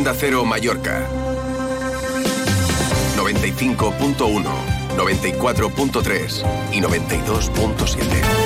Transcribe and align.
Onda 0.00 0.14
Cero 0.18 0.46
Mallorca. 0.46 1.06
95.1, 3.18 4.16
94.3 4.96 6.72
y 6.72 6.80
92.7. 6.80 8.40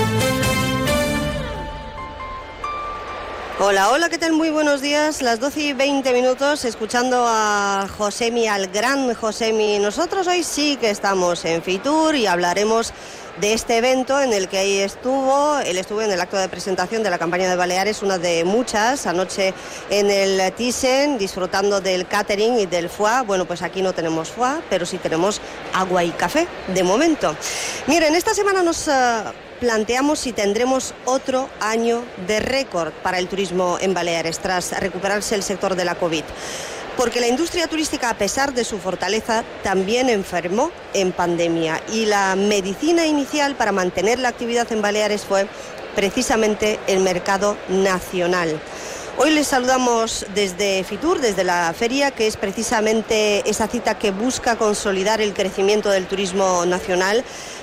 Hola, 3.61 3.91
hola, 3.91 4.09
¿qué 4.09 4.19
tal? 4.19 4.33
Muy 4.33 4.51
buenos 4.51 4.81
días. 4.81 5.23
Las 5.23 5.39
12 5.39 5.61
y 5.61 5.73
20 5.75 6.13
minutos 6.13 6.65
escuchando 6.65 7.25
a 7.25 7.87
Josemi, 7.99 8.49
al 8.49 8.67
gran 8.67 9.15
Josemi. 9.15 9.79
Nosotros 9.79 10.27
hoy 10.27 10.43
sí 10.43 10.77
que 10.77 10.91
estamos 10.91 11.45
en 11.45 11.63
Fitur 11.63 12.17
y 12.17 12.27
hablaremos 12.27 12.93
de 13.41 13.53
este 13.53 13.77
evento 13.77 14.21
en 14.21 14.33
el 14.33 14.49
que 14.49 14.59
ahí 14.59 14.79
estuvo. 14.79 15.59
Él 15.59 15.79
estuvo 15.79 16.03
en 16.03 16.11
el 16.11 16.21
acto 16.21 16.37
de 16.37 16.49
presentación 16.49 17.03
de 17.03 17.11
la 17.11 17.19
campaña 17.19 17.49
de 17.49 17.57
Baleares, 17.57 18.03
una 18.03 18.19
de 18.19 18.45
muchas, 18.45 19.07
anoche 19.07 19.55
en 19.91 20.11
el 20.11 20.53
Thyssen, 20.53 21.19
disfrutando 21.19 21.81
del 21.81 22.07
catering 22.07 22.59
y 22.59 22.67
del 22.67 22.89
foie. 22.89 23.23
Bueno, 23.27 23.45
pues 23.45 23.63
aquí 23.63 23.83
no 23.83 23.93
tenemos 23.93 24.29
foie, 24.31 24.61
pero 24.71 24.87
sí 24.87 24.99
tenemos 24.99 25.41
agua 25.73 26.05
y 26.05 26.11
café, 26.11 26.47
de 26.69 26.83
momento. 26.83 27.37
Miren, 27.87 28.15
esta 28.15 28.35
semana 28.35 28.63
nos... 28.63 28.89
eh, 28.89 28.93
planteamos 29.61 30.19
si 30.19 30.33
tendremos 30.33 30.95
otro 31.07 31.49
año 31.61 32.03
de 32.27 32.41
récord 32.41 32.93
para 33.03 33.19
el 33.19 33.29
turismo 33.29 33.79
en 33.81 33.95
Baleares 33.95 34.41
tras 34.41 34.79
recuperarse 34.79 35.37
el 35.37 35.43
sector 35.43 35.75
de 35.75 35.85
la 35.85 35.95
COVID 35.95 36.25
porque 36.97 37.21
la 37.21 37.27
industria 37.27 37.67
turística, 37.67 38.09
a 38.09 38.19
pesar 38.19 38.53
de 38.55 38.65
su 38.65 38.79
fortaleza, 38.79 39.45
también 39.63 40.09
enfermó 40.09 40.71
en 40.93 41.13
pandemia 41.13 41.81
y 41.93 42.07
la 42.07 42.37
medicina 42.37 43.07
inicial 43.07 43.57
para 43.57 43.73
mantener 43.73 44.19
la 44.19 44.29
actividad 44.29 44.71
en 44.73 44.83
Baleares 44.83 45.25
fue 45.25 45.47
precisamente 45.95 46.79
el 46.87 47.01
mercado 47.01 47.57
nacional. 47.69 48.61
Hoy 49.17 49.31
les 49.31 49.47
saludamos 49.47 50.27
desde 50.35 50.83
Fitur, 50.83 51.21
desde 51.21 51.45
la 51.45 51.73
feria, 51.77 52.11
que 52.11 52.27
es 52.27 52.37
precisamente 52.37 53.49
esa 53.49 53.69
cita 53.69 53.97
que 53.97 54.11
busca 54.11 54.57
consolidar 54.57 55.21
el 55.21 55.35
crecimiento 55.35 55.91
del 55.91 56.07
turismo 56.07 56.67
nacional, 56.67 57.23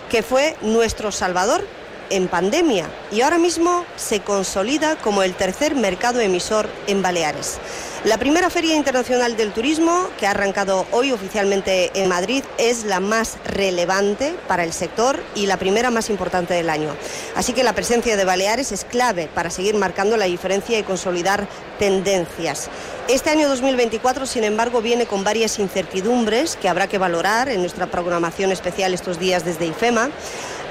que 0.10 0.23
fue 0.23 0.56
nuestro 0.62 1.12
salvador 1.12 1.66
en 2.10 2.28
pandemia 2.28 2.90
y 3.12 3.22
ahora 3.22 3.38
mismo 3.38 3.86
se 3.95 4.20
consolida 4.22 4.98
como 4.98 5.23
el 5.23 5.34
tercer 5.34 5.76
mercado 5.76 6.20
emisor 6.20 6.70
en 6.88 7.02
Baleares. 7.02 7.60
La 8.04 8.18
primera 8.18 8.50
Feria 8.50 8.76
Internacional 8.76 9.38
del 9.38 9.54
Turismo, 9.54 10.08
que 10.20 10.26
ha 10.26 10.32
arrancado 10.32 10.88
hoy 10.90 11.12
oficialmente 11.12 11.92
en 11.94 12.10
Madrid, 12.10 12.44
es 12.58 12.84
la 12.84 13.00
más 13.00 13.38
relevante 13.46 14.34
para 14.48 14.64
el 14.64 14.74
sector 14.74 15.22
y 15.36 15.46
la 15.46 15.58
primera 15.58 15.92
más 15.92 16.10
importante 16.10 16.56
del 16.56 16.72
año. 16.72 16.96
Así 17.36 17.54
que 17.54 17.64
la 17.64 17.74
presencia 17.74 18.18
de 18.18 18.26
Baleares 18.26 18.72
es 18.72 18.86
clave 18.86 19.30
para 19.32 19.52
seguir 19.52 19.76
marcando 19.76 20.18
la 20.18 20.26
diferencia 20.26 20.80
y 20.80 20.84
consolidar 20.84 21.48
tendencias. 21.78 22.70
Este 23.08 23.30
año 23.30 23.48
2024, 23.48 24.26
sin 24.26 24.46
embargo, 24.46 24.82
viene 24.82 25.06
con 25.06 25.24
varias 25.24 25.60
incertidumbres 25.60 26.56
que 26.56 26.70
habrá 26.70 26.88
que 26.88 26.98
valorar 26.98 27.50
en 27.50 27.62
nuestra 27.62 27.86
programación 27.86 28.52
especial 28.52 28.96
estos 28.96 29.20
días 29.20 29.46
desde 29.46 29.68
IFEMA 29.68 30.10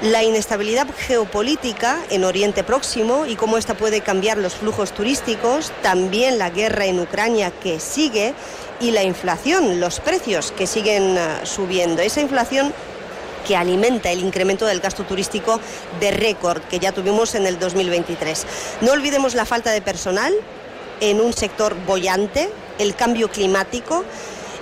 la 0.01 0.23
inestabilidad 0.23 0.87
geopolítica 0.97 1.99
en 2.09 2.23
Oriente 2.23 2.63
Próximo 2.63 3.27
y 3.27 3.35
cómo 3.35 3.59
esta 3.59 3.75
puede 3.75 4.01
cambiar 4.01 4.39
los 4.39 4.55
flujos 4.55 4.93
turísticos, 4.93 5.71
también 5.83 6.39
la 6.39 6.49
guerra 6.49 6.87
en 6.87 6.99
Ucrania 6.99 7.20
que 7.61 7.79
sigue 7.79 8.33
y 8.79 8.91
la 8.91 9.03
inflación, 9.03 9.79
los 9.79 9.99
precios 9.99 10.51
que 10.51 10.65
siguen 10.65 11.15
eh, 11.17 11.41
subiendo. 11.43 12.01
Esa 12.01 12.21
inflación 12.21 12.73
que 13.47 13.55
alimenta 13.55 14.11
el 14.11 14.21
incremento 14.21 14.65
del 14.65 14.79
gasto 14.79 15.03
turístico 15.03 15.59
de 15.99 16.11
récord 16.11 16.61
que 16.63 16.79
ya 16.79 16.91
tuvimos 16.91 17.35
en 17.35 17.45
el 17.45 17.59
2023. 17.59 18.45
No 18.81 18.93
olvidemos 18.93 19.35
la 19.35 19.45
falta 19.45 19.71
de 19.71 19.81
personal 19.81 20.33
en 20.99 21.21
un 21.21 21.33
sector 21.33 21.75
bollante, 21.85 22.49
el 22.79 22.95
cambio 22.95 23.29
climático 23.29 24.03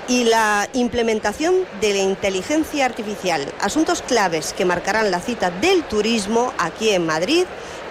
y 0.10 0.26
la 0.26 0.68
implementación 0.74 1.56
de 1.80 1.94
la 1.94 2.02
inteligencia 2.02 2.86
artificial, 2.86 3.46
asuntos 3.62 4.02
claves 4.02 4.54
que 4.54 4.66
marcarán 4.66 5.12
la 5.12 5.22
cita 5.22 5.50
del 5.50 5.84
turismo 5.84 6.52
aquí 6.58 6.90
en 6.90 7.06
Madrid, 7.06 7.46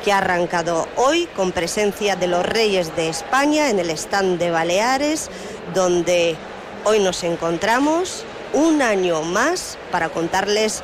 que 0.04 0.12
ha 0.12 0.18
arrancado 0.18 0.88
hoy 0.96 1.26
con 1.36 1.52
presencia 1.52 2.16
de 2.16 2.26
los 2.26 2.44
Reyes 2.44 2.94
de 2.96 3.08
España 3.08 3.70
en 3.70 3.78
el 3.78 3.90
stand 3.90 4.38
de 4.38 4.50
Baleares, 4.50 5.30
donde 5.74 6.36
hoy 6.84 7.00
nos 7.00 7.24
encontramos 7.24 8.24
un 8.52 8.82
año 8.82 9.22
más 9.22 9.78
para 9.90 10.08
contarles 10.08 10.82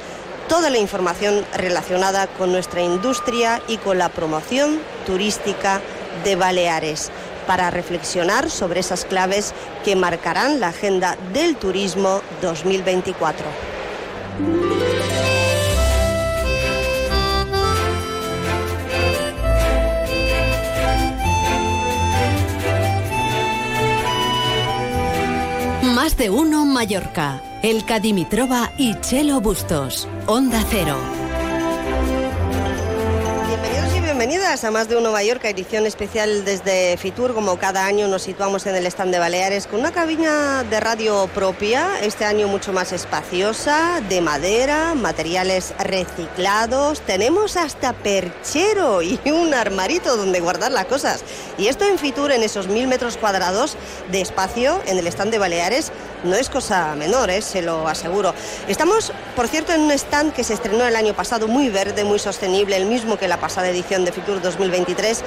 toda 0.48 0.70
la 0.70 0.78
información 0.78 1.44
relacionada 1.54 2.26
con 2.26 2.53
nuestra 2.53 2.82
industria 2.82 3.62
y 3.66 3.78
con 3.78 3.98
la 3.98 4.08
promoción 4.08 4.80
turística 5.06 5.80
de 6.24 6.36
Baleares 6.36 7.10
para 7.47 7.70
reflexionar 7.70 8.50
sobre 8.50 8.80
esas 8.80 9.04
claves 9.04 9.53
que 9.84 9.97
marcarán 9.97 10.60
la 10.60 10.69
agenda 10.69 11.16
del 11.32 11.56
turismo 11.56 12.22
2024. 12.42 13.47
Más 26.04 26.19
de 26.19 26.28
uno 26.28 26.66
Mallorca. 26.66 27.41
El 27.62 27.87
Cadimitrova 27.87 28.70
y 28.76 28.94
Chelo 29.00 29.41
Bustos. 29.41 30.06
Onda 30.26 30.62
Cero. 30.69 30.98
Bienvenidas 34.34 34.65
a 34.65 34.72
Más 34.72 34.89
de 34.89 34.97
Uno 34.97 35.12
Mallorca, 35.12 35.49
edición 35.49 35.87
especial 35.87 36.45
desde 36.45 36.97
Fitur. 36.97 37.34
Como 37.34 37.56
cada 37.56 37.87
año 37.87 38.09
nos 38.09 38.22
situamos 38.22 38.67
en 38.67 38.75
el 38.75 38.84
stand 38.87 39.12
de 39.12 39.21
Baleares 39.21 39.69
con 39.69 39.78
una 39.78 39.93
cabina 39.93 40.65
de 40.65 40.81
radio 40.81 41.28
propia, 41.33 42.00
este 42.03 42.25
año 42.25 42.49
mucho 42.49 42.72
más 42.72 42.91
espaciosa, 42.91 44.00
de 44.09 44.21
madera, 44.21 44.97
materiales 44.97 45.72
reciclados. 45.78 47.00
Tenemos 47.03 47.56
hasta 47.56 47.93
perchero 47.93 49.03
y 49.03 49.21
un 49.27 49.55
armarito 49.55 50.17
donde 50.17 50.41
guardar 50.41 50.72
las 50.72 50.87
cosas. 50.87 51.22
Y 51.56 51.69
esto 51.69 51.84
en 51.84 51.97
Fitur, 51.97 52.33
en 52.33 52.43
esos 52.43 52.66
mil 52.66 52.89
metros 52.89 53.16
cuadrados 53.16 53.77
de 54.11 54.21
espacio 54.21 54.81
en 54.87 54.99
el 54.99 55.06
stand 55.06 55.31
de 55.31 55.39
Baleares, 55.39 55.93
no 56.24 56.36
es 56.36 56.48
cosa 56.48 56.94
menor, 56.96 57.30
¿eh? 57.30 57.42
se 57.42 57.62
lo 57.62 57.86
aseguro. 57.88 58.34
Estamos, 58.68 59.12
por 59.36 59.48
cierto, 59.48 59.72
en 59.72 59.82
un 59.82 59.92
stand 59.92 60.32
que 60.32 60.44
se 60.44 60.54
estrenó 60.54 60.84
el 60.86 60.96
año 60.96 61.14
pasado, 61.14 61.48
muy 61.48 61.68
verde, 61.68 62.04
muy 62.04 62.18
sostenible, 62.18 62.76
el 62.76 62.86
mismo 62.86 63.16
que 63.16 63.28
la 63.28 63.38
pasada 63.38 63.68
edición 63.68 64.04
de 64.04 64.12
Fitur 64.12 64.40
2023. 64.40 65.22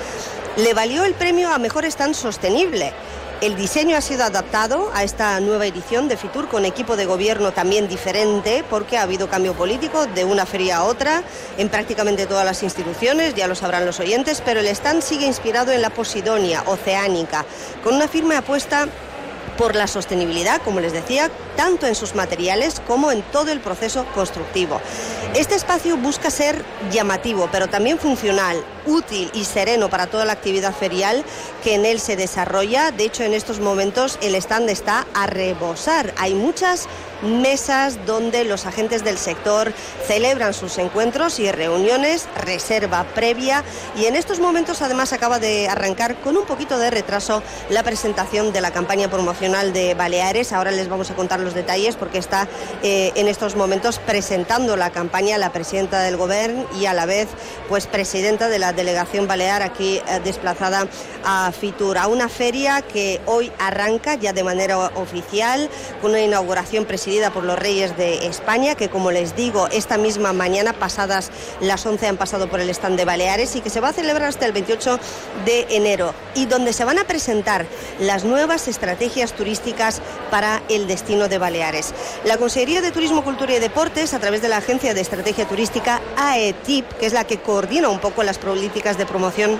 Le 0.58 0.74
valió 0.74 1.06
el 1.06 1.14
premio 1.14 1.50
a 1.50 1.58
Mejor 1.58 1.86
Stand 1.86 2.16
Sostenible. 2.16 2.94
El 3.40 3.56
diseño 3.56 3.96
ha 3.96 4.02
sido 4.02 4.24
adaptado 4.24 4.90
a 4.96 5.04
esta 5.04 5.40
nueva 5.40 5.68
edición 5.68 6.08
de 6.08 6.18
Fitur 6.18 6.48
con 6.48 6.66
equipo 6.66 6.96
de 6.96 7.06
gobierno 7.06 7.52
también 7.52 7.88
diferente 7.88 8.66
porque 8.68 8.98
ha 8.98 9.04
habido 9.04 9.30
cambio 9.30 9.54
político 9.54 10.08
de 10.08 10.26
una 10.26 10.48
feria 10.48 10.78
a 10.78 10.84
otra 10.86 11.22
en 11.60 11.70
prácticamente 11.70 12.26
todas 12.26 12.46
las 12.46 12.64
instituciones, 12.64 13.36
ya 13.36 13.48
lo 13.48 13.54
sabrán 13.54 13.86
los 13.86 14.00
oyentes, 14.00 14.42
pero 14.44 14.62
el 14.62 14.68
stand 14.70 15.04
sigue 15.04 15.28
inspirado 15.28 15.72
en 15.72 15.84
la 15.84 15.92
Posidonia 15.92 16.64
oceánica, 16.66 17.46
con 17.84 17.94
una 17.94 18.08
firme 18.08 18.36
apuesta 18.36 18.88
por 19.58 19.76
la 19.76 19.88
sostenibilidad, 19.88 20.62
como 20.62 20.80
les 20.80 20.94
decía, 20.94 21.30
tanto 21.56 21.88
en 21.88 21.96
sus 21.96 22.16
materiales 22.16 22.82
como 22.88 23.12
en 23.12 23.22
todo 23.24 23.52
el 23.52 23.60
proceso 23.60 24.06
constructivo. 24.14 24.80
Este 25.36 25.56
espacio 25.56 25.98
busca 25.98 26.30
ser 26.30 26.64
llamativo, 26.92 27.50
pero 27.52 27.68
también 27.68 27.98
funcional, 27.98 28.64
útil 28.88 29.30
y 29.34 29.46
sereno 29.46 29.90
para 29.90 30.08
toda 30.08 30.26
la 30.26 30.34
actividad 30.34 30.74
ferial 30.74 31.24
que 31.64 31.76
en 31.76 31.86
él 31.86 32.00
se 32.00 32.16
desarrolla. 32.16 32.92
De 32.92 33.04
hecho, 33.06 33.24
en 33.24 33.34
estos 33.34 33.60
momentos 33.60 34.18
el 34.22 34.36
stand 34.36 34.70
está 34.70 35.06
a 35.14 35.28
rebosar. 35.28 36.14
Hay 36.18 36.34
muchas 36.34 36.88
mesas 37.22 38.06
donde 38.06 38.44
los 38.44 38.66
agentes 38.66 39.04
del 39.04 39.18
sector 39.18 39.74
celebran 40.06 40.54
sus 40.54 40.78
encuentros 40.78 41.40
y 41.40 41.52
reuniones, 41.52 42.28
reserva 42.44 43.04
previa 43.16 43.64
y 43.98 44.06
en 44.06 44.16
estos 44.16 44.40
momentos 44.40 44.82
además 44.82 45.14
acaba 45.14 45.40
de 45.40 45.68
arrancar 45.68 46.16
con 46.22 46.38
un 46.38 46.46
poquito 46.46 46.78
de 46.78 46.92
retraso 46.92 47.42
la 47.70 47.84
presentación 47.84 48.54
de 48.54 48.62
la 48.62 48.72
campaña 48.72 49.10
promocional 49.10 49.74
de 49.74 49.94
Baleares. 49.96 50.54
Ahora 50.54 50.72
les 50.72 50.90
vamos 50.90 51.10
a 51.10 51.16
contar 51.16 51.40
los 51.40 51.54
detalles 51.54 51.96
porque 51.96 52.18
está 52.20 52.48
eh, 52.84 53.12
en 53.16 53.28
estos 53.28 53.56
momentos 53.56 54.00
presentando 54.00 54.76
la 54.76 54.92
campaña 54.92 55.38
la 55.38 55.52
presidenta 55.52 56.02
del 56.02 56.18
gobierno 56.18 56.66
y 56.80 56.86
a 56.86 56.94
la 56.94 57.06
vez 57.06 57.28
pues 57.68 57.88
presidenta 57.88 58.48
de 58.50 58.60
la 58.60 58.74
delegación 58.78 59.28
balear 59.28 59.62
aquí 59.62 59.98
eh, 59.98 60.22
desplazada 60.24 60.88
a 61.26 61.52
Fitur, 61.52 61.98
a 61.98 62.08
una 62.08 62.30
feria 62.30 62.82
que 62.82 63.20
hoy 63.26 63.52
arranca 63.60 64.16
ya 64.16 64.32
de 64.32 64.46
manera 64.46 64.78
oficial 64.96 65.70
con 66.02 66.12
una 66.12 66.22
inauguración 66.22 66.86
presidida 66.86 67.32
por 67.32 67.44
los 67.44 67.60
Reyes 67.60 67.98
de 67.98 68.28
España, 68.28 68.76
que 68.76 68.88
como 68.88 69.12
les 69.12 69.36
digo, 69.36 69.68
esta 69.68 69.98
misma 69.98 70.32
mañana, 70.32 70.72
pasadas 70.72 71.32
las 71.60 71.86
11, 71.86 72.08
han 72.08 72.18
pasado 72.18 72.50
por 72.50 72.62
el 72.62 72.70
stand 72.70 72.98
de 72.98 73.04
Baleares 73.04 73.56
y 73.58 73.62
que 73.62 73.70
se 73.70 73.82
va 73.82 73.90
a 73.90 73.94
celebrar 73.94 74.30
hasta 74.30 74.46
el 74.46 74.54
28 74.54 75.00
de 75.46 75.68
enero 75.72 76.14
y 76.34 76.46
donde 76.46 76.72
se 76.72 76.86
van 76.86 77.00
a 77.00 77.04
presentar 77.04 77.66
las 78.00 78.24
nuevas 78.24 78.68
estrategias 78.68 79.34
turísticas 79.34 80.02
para 80.32 80.62
el 80.70 80.88
destino 80.88 81.28
de 81.28 81.38
Baleares. 81.38 81.94
La 82.24 82.38
Consejería 82.38 82.82
de 82.82 82.92
Turismo, 82.92 83.24
Cultura 83.24 83.56
y 83.56 83.60
Deportes, 83.60 84.14
a 84.14 84.20
través 84.20 84.42
de 84.42 84.50
la 84.50 84.58
Agencia 84.58 84.94
de 84.94 85.02
Estrategia 85.02 85.48
Turística 85.48 86.00
AETIP, 86.16 86.88
que 87.00 87.06
es 87.08 87.14
la 87.14 87.26
que 87.26 87.40
coordina 87.40 87.90
un 87.90 88.00
poco 88.00 88.24
las 88.24 88.38
políticas 88.68 88.98
de 88.98 89.06
promoción 89.06 89.58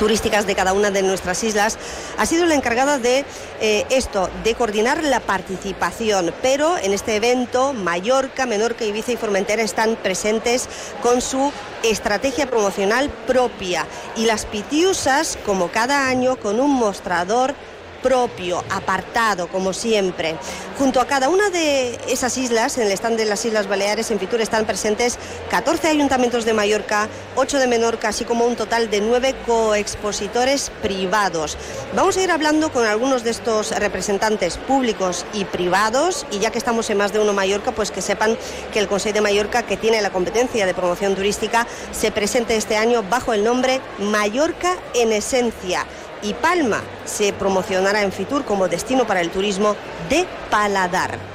turísticas 0.00 0.48
de 0.48 0.56
cada 0.56 0.72
una 0.72 0.90
de 0.90 1.04
nuestras 1.04 1.44
islas, 1.44 1.78
ha 2.18 2.26
sido 2.26 2.44
la 2.44 2.56
encargada 2.56 2.98
de 2.98 3.24
eh, 3.60 3.86
esto, 3.90 4.28
de 4.42 4.56
coordinar 4.56 5.04
la 5.04 5.20
participación. 5.20 6.34
Pero 6.42 6.76
en 6.76 6.92
este 6.92 7.14
evento, 7.14 7.72
Mallorca, 7.72 8.44
Menorca, 8.44 8.84
Ibiza 8.84 9.12
y 9.12 9.16
Formentera 9.16 9.62
están 9.62 9.94
presentes 9.94 10.68
con 11.02 11.20
su 11.20 11.52
estrategia 11.84 12.50
promocional 12.50 13.10
propia 13.28 13.86
y 14.16 14.26
las 14.26 14.44
Pitiusas, 14.44 15.38
como 15.46 15.68
cada 15.68 16.08
año, 16.08 16.34
con 16.34 16.58
un 16.58 16.72
mostrador 16.72 17.54
propio, 18.02 18.64
apartado, 18.70 19.48
como 19.48 19.72
siempre. 19.72 20.36
Junto 20.78 21.00
a 21.00 21.06
cada 21.06 21.28
una 21.28 21.50
de 21.50 21.98
esas 22.08 22.36
islas, 22.36 22.76
en 22.78 22.84
el 22.86 22.92
stand 22.92 23.16
de 23.16 23.24
las 23.24 23.44
Islas 23.44 23.68
Baleares, 23.68 24.10
en 24.10 24.18
Fitur, 24.18 24.40
están 24.40 24.66
presentes 24.66 25.18
14 25.50 25.88
ayuntamientos 25.88 26.44
de 26.44 26.52
Mallorca, 26.52 27.08
8 27.36 27.58
de 27.58 27.66
Menorca, 27.66 28.08
así 28.08 28.24
como 28.24 28.44
un 28.46 28.56
total 28.56 28.90
de 28.90 29.00
9 29.00 29.34
coexpositores 29.46 30.70
privados. 30.82 31.56
Vamos 31.94 32.16
a 32.16 32.22
ir 32.22 32.30
hablando 32.30 32.72
con 32.72 32.84
algunos 32.84 33.22
de 33.22 33.30
estos 33.30 33.70
representantes 33.70 34.56
públicos 34.56 35.24
y 35.32 35.44
privados, 35.44 36.26
y 36.30 36.40
ya 36.40 36.50
que 36.50 36.58
estamos 36.58 36.90
en 36.90 36.98
más 36.98 37.12
de 37.12 37.20
uno 37.20 37.32
Mallorca, 37.32 37.72
pues 37.72 37.90
que 37.90 38.02
sepan 38.02 38.36
que 38.72 38.78
el 38.78 38.88
Consejo 38.88 39.14
de 39.14 39.20
Mallorca, 39.20 39.62
que 39.62 39.76
tiene 39.76 40.02
la 40.02 40.10
competencia 40.10 40.66
de 40.66 40.74
promoción 40.74 41.14
turística, 41.14 41.66
se 41.92 42.10
presente 42.10 42.56
este 42.56 42.76
año 42.76 43.02
bajo 43.08 43.32
el 43.32 43.44
nombre 43.44 43.80
Mallorca 43.98 44.76
en 44.94 45.12
Esencia 45.12 45.86
y 46.22 46.34
Palma 46.34 46.82
se 47.04 47.32
promocionará 47.32 48.02
en 48.02 48.12
Fitur 48.12 48.44
como 48.44 48.68
destino 48.68 49.06
para 49.06 49.20
el 49.20 49.30
turismo 49.30 49.76
de 50.08 50.26
paladar. 50.50 51.31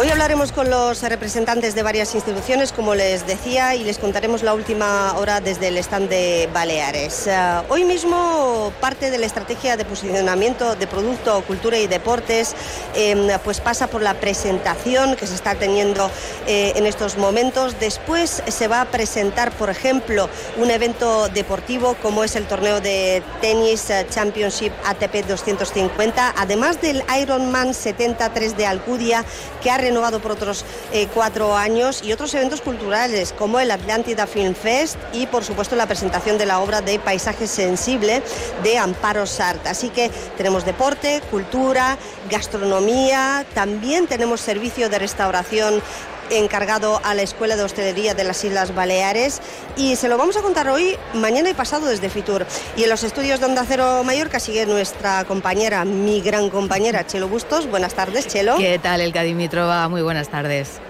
Hoy 0.00 0.08
hablaremos 0.10 0.52
con 0.52 0.70
los 0.70 1.02
representantes 1.02 1.74
de 1.74 1.82
varias 1.82 2.14
instituciones, 2.14 2.70
como 2.70 2.94
les 2.94 3.26
decía, 3.26 3.74
y 3.74 3.82
les 3.82 3.98
contaremos 3.98 4.44
la 4.44 4.54
última 4.54 5.12
hora 5.18 5.40
desde 5.40 5.66
el 5.66 5.76
stand 5.78 6.08
de 6.08 6.48
Baleares. 6.54 7.26
Eh, 7.26 7.36
hoy 7.68 7.84
mismo 7.84 8.72
parte 8.80 9.10
de 9.10 9.18
la 9.18 9.26
estrategia 9.26 9.76
de 9.76 9.84
posicionamiento 9.84 10.76
de 10.76 10.86
producto, 10.86 11.42
cultura 11.48 11.80
y 11.80 11.88
deportes 11.88 12.54
em, 12.94 13.26
pues 13.42 13.58
pasa 13.58 13.88
por 13.88 14.00
la 14.00 14.14
presentación 14.14 15.16
que 15.16 15.26
se 15.26 15.34
está 15.34 15.56
teniendo 15.56 16.08
eh, 16.46 16.74
en 16.76 16.86
estos 16.86 17.18
momentos. 17.18 17.80
Después 17.80 18.44
se 18.46 18.68
va 18.68 18.82
a 18.82 18.84
presentar, 18.84 19.50
por 19.50 19.68
ejemplo, 19.68 20.30
un 20.58 20.70
evento 20.70 21.28
deportivo 21.28 21.96
como 22.00 22.22
es 22.22 22.36
el 22.36 22.46
torneo 22.46 22.80
de 22.80 23.20
tenis 23.40 23.90
eh, 23.90 24.06
Championship 24.08 24.72
ATP 24.86 25.26
250, 25.26 26.34
además 26.36 26.80
del 26.80 27.02
Ironman 27.20 27.74
73 27.74 28.56
de 28.56 28.64
Alcudia 28.64 29.24
que 29.60 29.72
ha 29.72 29.87
renovado 29.88 30.20
por 30.20 30.32
otros 30.32 30.64
eh, 30.92 31.08
cuatro 31.14 31.56
años 31.56 32.02
y 32.04 32.12
otros 32.12 32.34
eventos 32.34 32.60
culturales 32.60 33.34
como 33.36 33.58
el 33.58 33.70
Atlántida 33.70 34.26
Film 34.26 34.54
Fest 34.54 34.96
y 35.12 35.26
por 35.26 35.44
supuesto 35.44 35.76
la 35.76 35.86
presentación 35.86 36.36
de 36.36 36.44
la 36.44 36.60
obra 36.60 36.82
de 36.82 36.98
Paisaje 36.98 37.46
Sensible 37.46 38.22
de 38.62 38.78
Amparo 38.78 39.24
Sart. 39.26 39.66
Así 39.66 39.88
que 39.88 40.10
tenemos 40.36 40.66
deporte, 40.66 41.22
cultura, 41.30 41.96
gastronomía, 42.30 43.46
también 43.54 44.06
tenemos 44.06 44.42
servicio 44.42 44.90
de 44.90 44.98
restauración 44.98 45.82
encargado 46.30 47.00
a 47.04 47.14
la 47.14 47.22
Escuela 47.22 47.56
de 47.56 47.62
Hostelería 47.62 48.14
de 48.14 48.24
las 48.24 48.42
Islas 48.44 48.74
Baleares 48.74 49.40
y 49.76 49.96
se 49.96 50.08
lo 50.08 50.16
vamos 50.16 50.36
a 50.36 50.42
contar 50.42 50.68
hoy, 50.68 50.96
mañana 51.14 51.50
y 51.50 51.54
pasado 51.54 51.86
desde 51.86 52.10
Fitur. 52.10 52.46
Y 52.76 52.84
en 52.84 52.90
los 52.90 53.04
estudios 53.04 53.40
de 53.40 53.46
Onda 53.46 53.64
Cero 53.66 54.02
Mallorca 54.04 54.40
sigue 54.40 54.66
nuestra 54.66 55.24
compañera, 55.24 55.84
mi 55.84 56.20
gran 56.20 56.50
compañera 56.50 57.06
Chelo 57.06 57.28
Bustos. 57.28 57.68
Buenas 57.68 57.94
tardes, 57.94 58.26
Chelo. 58.26 58.56
¿Qué 58.56 58.78
tal, 58.78 59.00
el 59.00 59.12
Dimitrova? 59.12 59.88
Muy 59.88 60.02
buenas 60.02 60.28
tardes. 60.28 60.80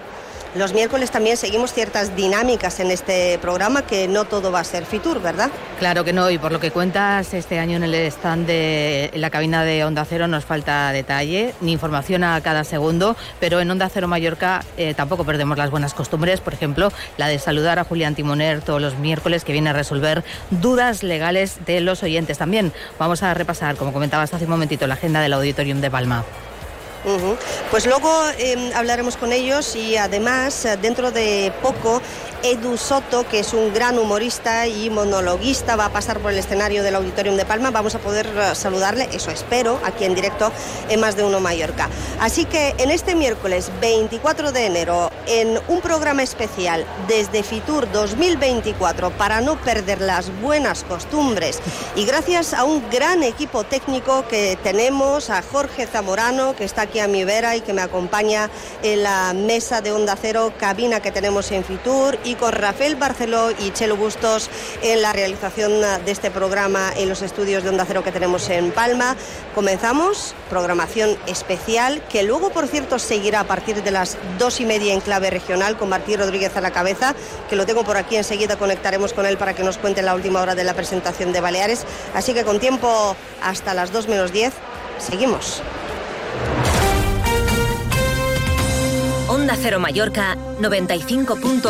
Los 0.55 0.73
miércoles 0.73 1.11
también 1.11 1.37
seguimos 1.37 1.73
ciertas 1.73 2.15
dinámicas 2.15 2.79
en 2.79 2.89
este 2.89 3.37
programa, 3.37 3.83
que 3.83 4.07
no 4.07 4.25
todo 4.25 4.51
va 4.51 4.61
a 4.61 4.63
ser 4.63 4.83
Fitur, 4.83 5.21
¿verdad? 5.21 5.51
Claro 5.77 6.03
que 6.03 6.11
no, 6.11 6.31
y 6.31 6.39
por 6.39 6.51
lo 6.51 6.59
que 6.59 6.71
cuentas, 6.71 7.35
este 7.35 7.59
año 7.59 7.77
en 7.77 7.83
el 7.83 7.93
stand 7.93 8.47
de 8.47 9.11
la 9.13 9.29
cabina 9.29 9.63
de 9.63 9.85
Onda 9.85 10.05
Cero 10.05 10.27
nos 10.27 10.45
falta 10.45 10.91
detalle, 10.91 11.53
ni 11.61 11.71
información 11.71 12.23
a 12.23 12.41
cada 12.41 12.63
segundo, 12.63 13.15
pero 13.39 13.59
en 13.59 13.69
Onda 13.69 13.89
Cero 13.89 14.07
Mallorca 14.07 14.65
eh, 14.75 14.95
tampoco 14.95 15.23
perdemos 15.23 15.55
las 15.55 15.69
buenas 15.69 15.93
costumbres, 15.93 16.41
por 16.41 16.55
ejemplo, 16.55 16.91
la 17.17 17.27
de 17.27 17.37
saludar 17.37 17.77
a 17.77 17.83
Julián 17.83 18.15
Timoner 18.15 18.61
todos 18.61 18.81
los 18.81 18.97
miércoles, 18.97 19.43
que 19.43 19.53
viene 19.53 19.69
a 19.69 19.73
resolver 19.73 20.23
dudas 20.49 21.03
legales 21.03 21.59
de 21.67 21.79
los 21.79 22.01
oyentes. 22.01 22.39
También 22.39 22.73
vamos 22.97 23.21
a 23.21 23.35
repasar, 23.35 23.75
como 23.75 23.93
comentabas 23.93 24.33
hace 24.33 24.45
un 24.45 24.49
momentito, 24.49 24.87
la 24.87 24.95
agenda 24.95 25.21
del 25.21 25.33
Auditorium 25.33 25.79
de 25.79 25.91
Palma. 25.91 26.25
Pues 27.71 27.85
luego 27.85 28.11
em, 28.37 28.71
hablaremos 28.73 29.15
con 29.15 29.31
ellos 29.31 29.75
y 29.75 29.95
además 29.95 30.65
eh, 30.65 30.77
dentro 30.77 31.11
de 31.11 31.53
poco 31.61 32.01
Edu 32.43 32.77
Soto, 32.77 33.27
que 33.27 33.39
es 33.39 33.53
un 33.53 33.73
gran 33.73 33.99
humorista 33.99 34.65
y 34.65 34.89
monologuista, 34.89 35.75
va 35.75 35.85
a 35.85 35.89
pasar 35.89 36.19
por 36.19 36.31
el 36.31 36.39
escenario 36.39 36.83
del 36.83 36.95
Auditorium 36.95 37.35
de 37.35 37.45
Palma. 37.45 37.69
Vamos 37.69 37.95
a 37.95 37.99
poder 37.99 38.27
eh, 38.27 38.55
saludarle, 38.55 39.09
eso 39.11 39.29
espero, 39.29 39.79
aquí 39.83 40.05
en 40.05 40.15
directo 40.15 40.51
en 40.89 40.99
Más 40.99 41.15
de 41.15 41.23
Uno 41.23 41.39
Mallorca. 41.39 41.89
Así 42.19 42.45
que 42.45 42.75
en 42.77 42.91
este 42.91 43.13
miércoles 43.15 43.71
24 43.81 44.51
de 44.51 44.65
enero, 44.65 45.11
en 45.27 45.59
un 45.67 45.81
programa 45.81 46.23
especial 46.23 46.85
desde 47.07 47.43
Fitur 47.43 47.91
2024, 47.91 49.11
para 49.11 49.41
no 49.41 49.59
perder 49.61 50.01
las 50.01 50.31
buenas 50.41 50.83
costumbres 50.83 51.59
y 51.95 52.05
gracias 52.05 52.53
a 52.53 52.63
un 52.63 52.89
gran 52.89 53.21
equipo 53.23 53.63
técnico 53.63 54.25
que 54.27 54.57
tenemos, 54.63 55.29
a 55.29 55.41
Jorge 55.41 55.85
Zamorano, 55.85 56.55
que 56.55 56.63
está 56.63 56.83
aquí 56.83 56.88
a 56.97 57.07
mi 57.07 57.23
vera 57.23 57.55
y 57.55 57.61
que 57.61 57.71
me 57.71 57.83
acompaña 57.83 58.49
en 58.81 59.03
la 59.03 59.33
mesa 59.33 59.81
de 59.81 59.91
Onda 59.91 60.17
Cero, 60.19 60.51
cabina 60.59 61.01
que 61.01 61.11
tenemos 61.11 61.51
en 61.51 61.63
Fitur 61.63 62.17
y 62.23 62.33
con 62.33 62.51
Rafael 62.51 62.95
Barceló 62.95 63.51
y 63.51 63.71
Chelo 63.71 63.95
Bustos 63.95 64.49
en 64.81 65.03
la 65.03 65.13
realización 65.13 65.81
de 66.03 66.11
este 66.11 66.31
programa 66.31 66.91
en 66.97 67.07
los 67.07 67.21
estudios 67.21 67.63
de 67.63 67.69
Onda 67.69 67.85
Cero 67.85 68.03
que 68.03 68.11
tenemos 68.11 68.49
en 68.49 68.71
Palma. 68.71 69.15
Comenzamos 69.53 70.33
programación 70.49 71.15
especial 71.27 72.01
que 72.09 72.23
luego, 72.23 72.49
por 72.49 72.67
cierto, 72.67 72.97
seguirá 72.97 73.41
a 73.41 73.43
partir 73.43 73.83
de 73.83 73.91
las 73.91 74.17
dos 74.39 74.59
y 74.59 74.65
media 74.65 74.93
en 74.93 75.01
clave 75.01 75.29
regional 75.29 75.77
con 75.77 75.89
Martí 75.89 76.15
Rodríguez 76.15 76.57
a 76.57 76.61
la 76.61 76.71
cabeza, 76.71 77.13
que 77.49 77.55
lo 77.55 77.67
tengo 77.67 77.83
por 77.83 77.97
aquí 77.97 78.15
enseguida, 78.15 78.57
conectaremos 78.57 79.13
con 79.13 79.27
él 79.27 79.37
para 79.37 79.53
que 79.53 79.63
nos 79.63 79.77
cuente 79.77 80.01
la 80.01 80.15
última 80.15 80.41
hora 80.41 80.55
de 80.55 80.63
la 80.63 80.73
presentación 80.73 81.31
de 81.33 81.41
Baleares. 81.41 81.85
Así 82.15 82.33
que 82.33 82.43
con 82.43 82.59
tiempo 82.59 83.15
hasta 83.43 83.73
las 83.73 83.91
2 83.91 84.07
menos 84.07 84.31
10, 84.31 84.53
seguimos. 84.99 85.61
Onda 89.29 89.55
Cero 89.55 89.79
Mallorca 89.79 90.35
95.1, 90.59 91.61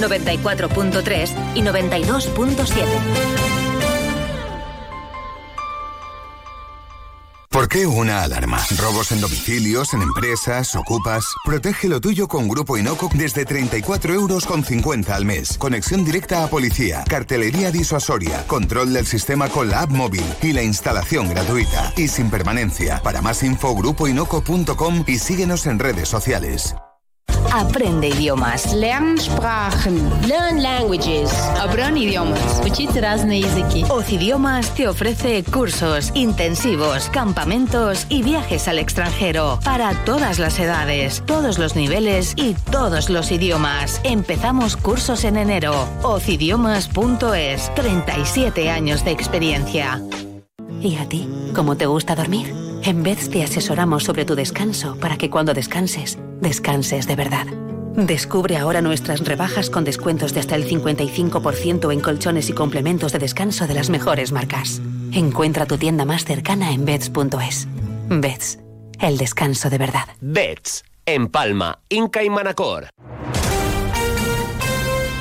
94.3 0.00 1.30
y 1.54 1.62
92.7. 1.62 3.40
¿Por 7.48 7.68
qué 7.68 7.84
una 7.84 8.22
alarma? 8.22 8.58
¿Robos 8.78 9.10
en 9.12 9.20
domicilios, 9.20 9.92
en 9.92 10.02
empresas, 10.02 10.76
ocupas? 10.76 11.24
Protege 11.44 11.88
lo 11.88 12.00
tuyo 12.00 12.28
con 12.28 12.48
Grupo 12.48 12.78
Inoco 12.78 13.10
desde 13.12 13.44
34 13.44 14.14
euros 14.14 14.46
con 14.46 14.62
50 14.62 15.14
al 15.14 15.24
mes. 15.24 15.58
Conexión 15.58 16.04
directa 16.04 16.44
a 16.44 16.48
policía, 16.48 17.02
cartelería 17.08 17.72
disuasoria, 17.72 18.46
control 18.46 18.92
del 18.92 19.06
sistema 19.06 19.48
con 19.48 19.68
la 19.68 19.80
app 19.80 19.90
móvil 19.90 20.24
y 20.42 20.52
la 20.52 20.62
instalación 20.62 21.28
gratuita. 21.28 21.92
Y 21.96 22.08
sin 22.08 22.30
permanencia. 22.30 23.00
Para 23.02 23.20
más 23.20 23.42
info, 23.42 23.74
grupoinoco.com 23.74 25.04
y 25.06 25.18
síguenos 25.18 25.66
en 25.66 25.80
redes 25.80 26.08
sociales. 26.08 26.76
Aprende 27.52 28.08
idiomas. 28.08 28.72
Lernsprachen. 28.74 29.98
Learn 30.28 30.62
languages. 30.62 31.32
Aprende 31.60 32.00
idiomas. 32.00 32.60
Oz 33.90 34.12
Idiomas 34.12 34.74
te 34.74 34.86
ofrece 34.86 35.42
cursos, 35.42 36.12
intensivos, 36.14 37.08
campamentos 37.10 38.06
y 38.08 38.22
viajes 38.22 38.68
al 38.68 38.78
extranjero 38.78 39.58
para 39.64 39.92
todas 40.04 40.38
las 40.38 40.58
edades, 40.60 41.22
todos 41.26 41.58
los 41.58 41.74
niveles 41.74 42.34
y 42.36 42.54
todos 42.70 43.10
los 43.10 43.32
idiomas. 43.32 44.00
Empezamos 44.04 44.76
cursos 44.76 45.24
en 45.24 45.36
enero. 45.36 45.88
Ocidiomas.es. 46.02 47.74
37 47.74 48.70
años 48.70 49.04
de 49.04 49.10
experiencia. 49.10 50.00
¿Y 50.80 50.96
a 50.96 51.08
ti? 51.08 51.28
¿Cómo 51.54 51.76
te 51.76 51.86
gusta 51.86 52.14
dormir? 52.14 52.54
En 52.84 53.02
vez 53.02 53.28
te 53.28 53.42
asesoramos 53.42 54.04
sobre 54.04 54.24
tu 54.24 54.34
descanso 54.34 54.96
para 55.00 55.18
que 55.18 55.28
cuando 55.28 55.52
descanses 55.52 56.16
descanses 56.40 57.06
de 57.06 57.16
verdad. 57.16 57.46
Descubre 57.94 58.56
ahora 58.56 58.80
nuestras 58.82 59.24
rebajas 59.24 59.68
con 59.68 59.84
descuentos 59.84 60.32
de 60.32 60.40
hasta 60.40 60.54
el 60.54 60.68
55% 60.68 61.92
en 61.92 62.00
colchones 62.00 62.48
y 62.48 62.52
complementos 62.52 63.12
de 63.12 63.18
descanso 63.18 63.66
de 63.66 63.74
las 63.74 63.90
mejores 63.90 64.32
marcas. 64.32 64.80
Encuentra 65.12 65.66
tu 65.66 65.76
tienda 65.76 66.04
más 66.04 66.24
cercana 66.24 66.72
en 66.72 66.84
beds.es. 66.84 67.66
Beds, 68.08 68.58
el 69.00 69.18
descanso 69.18 69.70
de 69.70 69.78
verdad. 69.78 70.08
Beds, 70.20 70.84
en 71.04 71.28
Palma, 71.28 71.80
Inca 71.88 72.22
y 72.22 72.30
Manacor. 72.30 72.88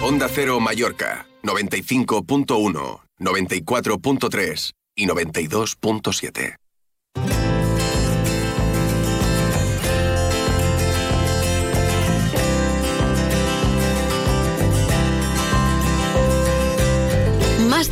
Onda 0.02 0.28
Cero 0.30 0.60
Mallorca, 0.60 1.28
95.1, 1.44 3.02
94.3 3.20 4.72
y 4.96 5.08
92.7. 5.08 6.56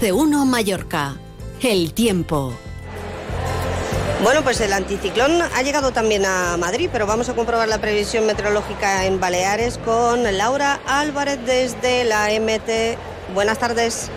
De 0.01 0.11
uno 0.11 0.45
Mallorca. 0.45 1.15
El 1.59 1.91
tiempo. 1.91 2.53
Bueno, 4.21 4.43
pues 4.43 4.61
el 4.61 4.71
anticiclón 4.71 5.41
ha 5.41 5.61
llegado 5.63 5.91
también 5.91 6.23
a 6.23 6.55
Madrid, 6.57 6.89
pero 6.91 7.07
vamos 7.07 7.29
a 7.29 7.33
comprobar 7.35 7.67
la 7.67 7.81
previsión 7.81 8.27
meteorológica 8.27 9.05
en 9.05 9.19
Baleares 9.19 9.79
con 9.79 10.23
Laura 10.37 10.79
Álvarez 10.85 11.39
desde 11.47 12.03
la 12.03 12.27
MT. 12.29 12.97
Buenas 13.33 13.57
tardes. 13.57 14.11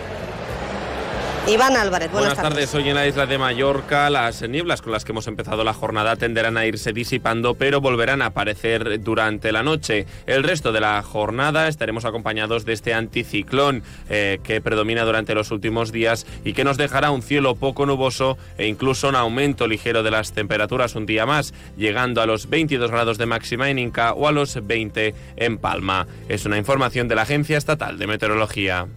Iván 1.47 1.75
Álvarez, 1.75 2.11
buenas, 2.11 2.35
buenas 2.35 2.49
tardes. 2.49 2.75
Hoy 2.75 2.87
en 2.87 2.93
la 2.93 3.07
isla 3.07 3.25
de 3.25 3.39
Mallorca 3.39 4.11
las 4.11 4.47
nieblas 4.47 4.83
con 4.83 4.91
las 4.91 5.03
que 5.03 5.11
hemos 5.11 5.25
empezado 5.25 5.63
la 5.63 5.73
jornada 5.73 6.15
tenderán 6.15 6.55
a 6.55 6.67
irse 6.67 6.93
disipando, 6.93 7.55
pero 7.55 7.81
volverán 7.81 8.21
a 8.21 8.27
aparecer 8.27 9.01
durante 9.01 9.51
la 9.51 9.63
noche. 9.63 10.05
El 10.27 10.43
resto 10.43 10.71
de 10.71 10.81
la 10.81 11.01
jornada 11.01 11.67
estaremos 11.67 12.05
acompañados 12.05 12.63
de 12.63 12.73
este 12.73 12.93
anticiclón 12.93 13.81
eh, 14.07 14.39
que 14.43 14.61
predomina 14.61 15.03
durante 15.03 15.33
los 15.33 15.49
últimos 15.49 15.91
días 15.91 16.27
y 16.45 16.53
que 16.53 16.63
nos 16.63 16.77
dejará 16.77 17.09
un 17.09 17.23
cielo 17.23 17.55
poco 17.55 17.87
nuboso 17.87 18.37
e 18.59 18.67
incluso 18.67 19.09
un 19.09 19.15
aumento 19.15 19.67
ligero 19.67 20.03
de 20.03 20.11
las 20.11 20.33
temperaturas 20.33 20.93
un 20.93 21.07
día 21.07 21.25
más, 21.25 21.55
llegando 21.75 22.21
a 22.21 22.27
los 22.27 22.49
22 22.49 22.91
grados 22.91 23.17
de 23.17 23.25
máxima 23.25 23.71
en 23.71 23.79
Inca 23.79 24.13
o 24.13 24.27
a 24.27 24.31
los 24.31 24.59
20 24.65 25.15
en 25.37 25.57
Palma. 25.57 26.05
Es 26.29 26.45
una 26.45 26.59
información 26.59 27.07
de 27.07 27.15
la 27.15 27.23
Agencia 27.23 27.57
Estatal 27.57 27.97
de 27.97 28.05
Meteorología. 28.05 28.87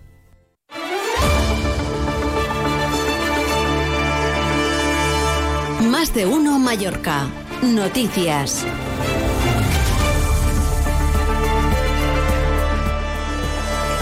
Más 5.90 6.14
de 6.14 6.24
uno 6.24 6.58
Mallorca. 6.58 7.26
Noticias. 7.62 8.64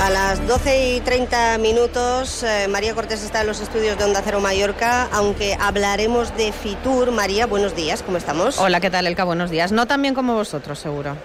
A 0.01 0.11
las 0.11 0.47
12 0.47 0.97
y 0.97 1.01
30 1.01 1.59
minutos, 1.59 2.43
eh, 2.43 2.67
María 2.69 2.95
Cortés 2.95 3.23
está 3.25 3.41
en 3.41 3.47
los 3.49 3.61
estudios 3.61 3.99
de 3.99 4.05
Onda 4.05 4.21
Cero 4.25 4.41
Mallorca, 4.41 5.09
aunque 5.13 5.57
hablaremos 5.61 6.37
de 6.37 6.53
Fitur. 6.53 7.11
María, 7.11 7.47
buenos 7.47 7.75
días, 7.75 8.03
¿cómo 8.03 8.17
estamos? 8.17 8.59
Hola, 8.59 8.81
¿qué 8.81 8.91
tal, 8.91 9.07
Elka? 9.07 9.25
Buenos 9.25 9.51
días. 9.51 9.73
No 9.73 9.87
tan 9.87 10.03
bien 10.03 10.15
como 10.15 10.35
vosotros, 10.35 10.79
seguro. 10.79 11.17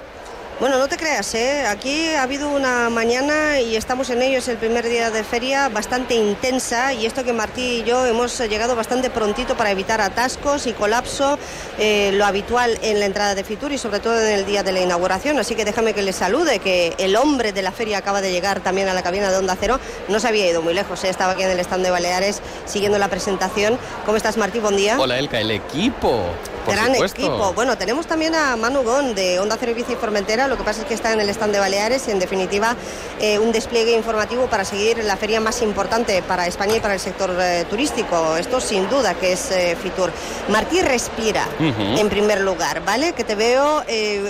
Bueno, 0.60 0.80
no 0.80 0.88
te 0.88 0.98
creas, 0.98 1.36
¿eh? 1.36 1.68
aquí 1.68 2.10
ha 2.16 2.24
habido 2.24 2.50
una 2.50 2.90
mañana 2.90 3.60
y 3.60 3.76
estamos 3.76 4.10
en 4.10 4.24
ello, 4.24 4.40
es 4.40 4.48
el 4.48 4.58
primer 4.58 4.90
día 4.90 5.12
de 5.12 5.24
feria 5.24 5.70
bastante 5.70 6.16
intensa 6.16 6.94
y 6.94 7.06
esto 7.06 7.24
que 7.24 7.32
Martí 7.32 7.62
y 7.62 7.84
yo 7.84 8.08
hemos 8.08 8.40
llegado 8.40 8.76
bastante 8.76 9.12
prontito 9.12 9.56
para 9.56 9.70
evitar 9.70 10.02
atascos 10.02 10.66
y 10.66 10.74
colapso, 10.74 11.38
eh, 11.78 12.10
lo 12.16 12.26
habitual 12.26 12.80
en 12.82 13.00
la 13.00 13.06
entrada 13.06 13.36
de 13.36 13.44
Fitur 13.44 13.72
y 13.72 13.78
sobre 13.78 14.00
todo 14.00 14.20
en 14.20 14.34
el 14.34 14.48
día 14.48 14.64
de 14.64 14.72
la 14.72 14.82
inauguración. 14.82 15.38
Así 15.38 15.54
que 15.54 15.64
déjame 15.64 15.94
que 15.94 16.02
le 16.02 16.12
salude, 16.12 16.58
que 16.58 16.96
el 16.98 17.18
hombre 17.18 17.54
de 17.54 17.62
la 17.62 17.72
feria 17.72 18.00
acaba 18.00 18.22
de 18.22 18.32
llegar 18.32 18.62
también 18.62 18.88
a 18.88 18.96
la 18.96 19.04
cabina 19.04 19.30
de 19.30 19.38
Onda 19.38 19.56
Cero, 19.60 19.80
no 20.08 20.20
se 20.20 20.28
había 20.28 20.50
ido 20.50 20.64
muy 20.64 20.74
lejos, 20.74 21.04
¿eh? 21.04 21.10
estaba 21.10 21.34
aquí 21.34 21.44
en 21.44 21.52
el 21.52 21.60
stand 21.60 21.84
de 21.84 21.92
Baleares 21.92 22.42
siguiendo 22.66 22.98
la 22.98 23.10
presentación. 23.10 23.78
¿Cómo 24.08 24.18
estás 24.18 24.38
Martí? 24.38 24.58
Buen 24.58 24.76
día. 24.76 25.00
Hola 25.00 25.20
Elka, 25.20 25.40
el 25.40 25.52
equipo. 25.52 26.24
Gran 26.68 26.96
equipo. 26.96 27.54
Bueno, 27.54 27.78
tenemos 27.78 28.08
también 28.08 28.36
a 28.36 28.56
Manu 28.56 28.84
Gon 28.84 29.16
de 29.16 29.40
Onda 29.40 29.58
Cero 29.60 29.72
y 29.72 29.76
Bici 29.76 29.96
Formentera. 29.96 30.48
Lo 30.48 30.58
que 30.58 30.64
pasa 30.64 30.82
es 30.82 30.88
que 30.88 30.94
está 30.94 31.14
en 31.14 31.22
el 31.22 31.30
stand 31.30 31.54
de 31.54 31.60
Baleares 31.60 32.08
y, 32.08 32.12
en 32.12 32.20
definitiva, 32.20 32.76
eh, 33.20 33.40
un 33.40 33.52
despliegue 33.52 33.96
informativo 33.96 34.48
para 34.48 34.66
seguir 34.66 35.04
la 35.04 35.18
feria 35.18 35.40
más 35.40 35.62
importante 35.62 36.22
para 36.22 36.48
España 36.48 36.78
y 36.78 36.80
para 36.80 36.94
el 36.96 37.00
sector 37.00 37.36
eh, 37.40 37.66
turístico. 37.70 38.38
Esto, 38.38 38.60
sin 38.60 38.90
duda, 38.90 39.14
que 39.14 39.34
es 39.34 39.52
eh, 39.52 39.78
Fitur. 39.82 40.12
Martí 40.50 40.82
respira, 40.82 41.48
en 41.60 42.10
primer 42.10 42.42
lugar, 42.42 42.84
¿vale? 42.84 43.14
Que 43.14 43.24
te 43.24 43.36
veo 43.36 43.84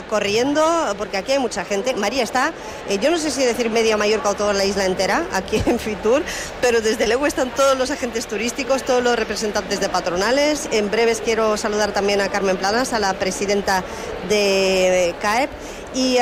corriendo, 0.09 0.63
porque 0.97 1.17
aquí 1.17 1.33
hay 1.33 1.39
mucha 1.39 1.65
gente. 1.65 1.93
María 1.93 2.23
está, 2.23 2.53
yo 3.01 3.11
no 3.11 3.17
sé 3.17 3.31
si 3.31 3.43
decir 3.43 3.69
media 3.69 3.97
Mallorca 3.97 4.29
o 4.29 4.33
toda 4.35 4.53
la 4.53 4.65
isla 4.65 4.85
entera, 4.85 5.25
aquí 5.33 5.61
en 5.65 5.79
Fitur, 5.79 6.23
pero 6.61 6.81
desde 6.81 7.07
luego 7.07 7.27
están 7.27 7.49
todos 7.51 7.77
los 7.77 7.91
agentes 7.91 8.27
turísticos, 8.27 8.83
todos 8.83 9.03
los 9.03 9.15
representantes 9.15 9.79
de 9.79 9.89
patronales. 9.89 10.67
En 10.71 10.89
breves 10.89 11.21
quiero 11.23 11.57
saludar 11.57 11.91
también 11.91 12.21
a 12.21 12.26
Carmen 12.29 12.57
Planas, 12.57 12.93
a 12.93 12.99
la 12.99 13.13
presidenta 13.13 13.83
de 14.29 15.15
CAEP. 15.21 15.49
Y 15.97 16.19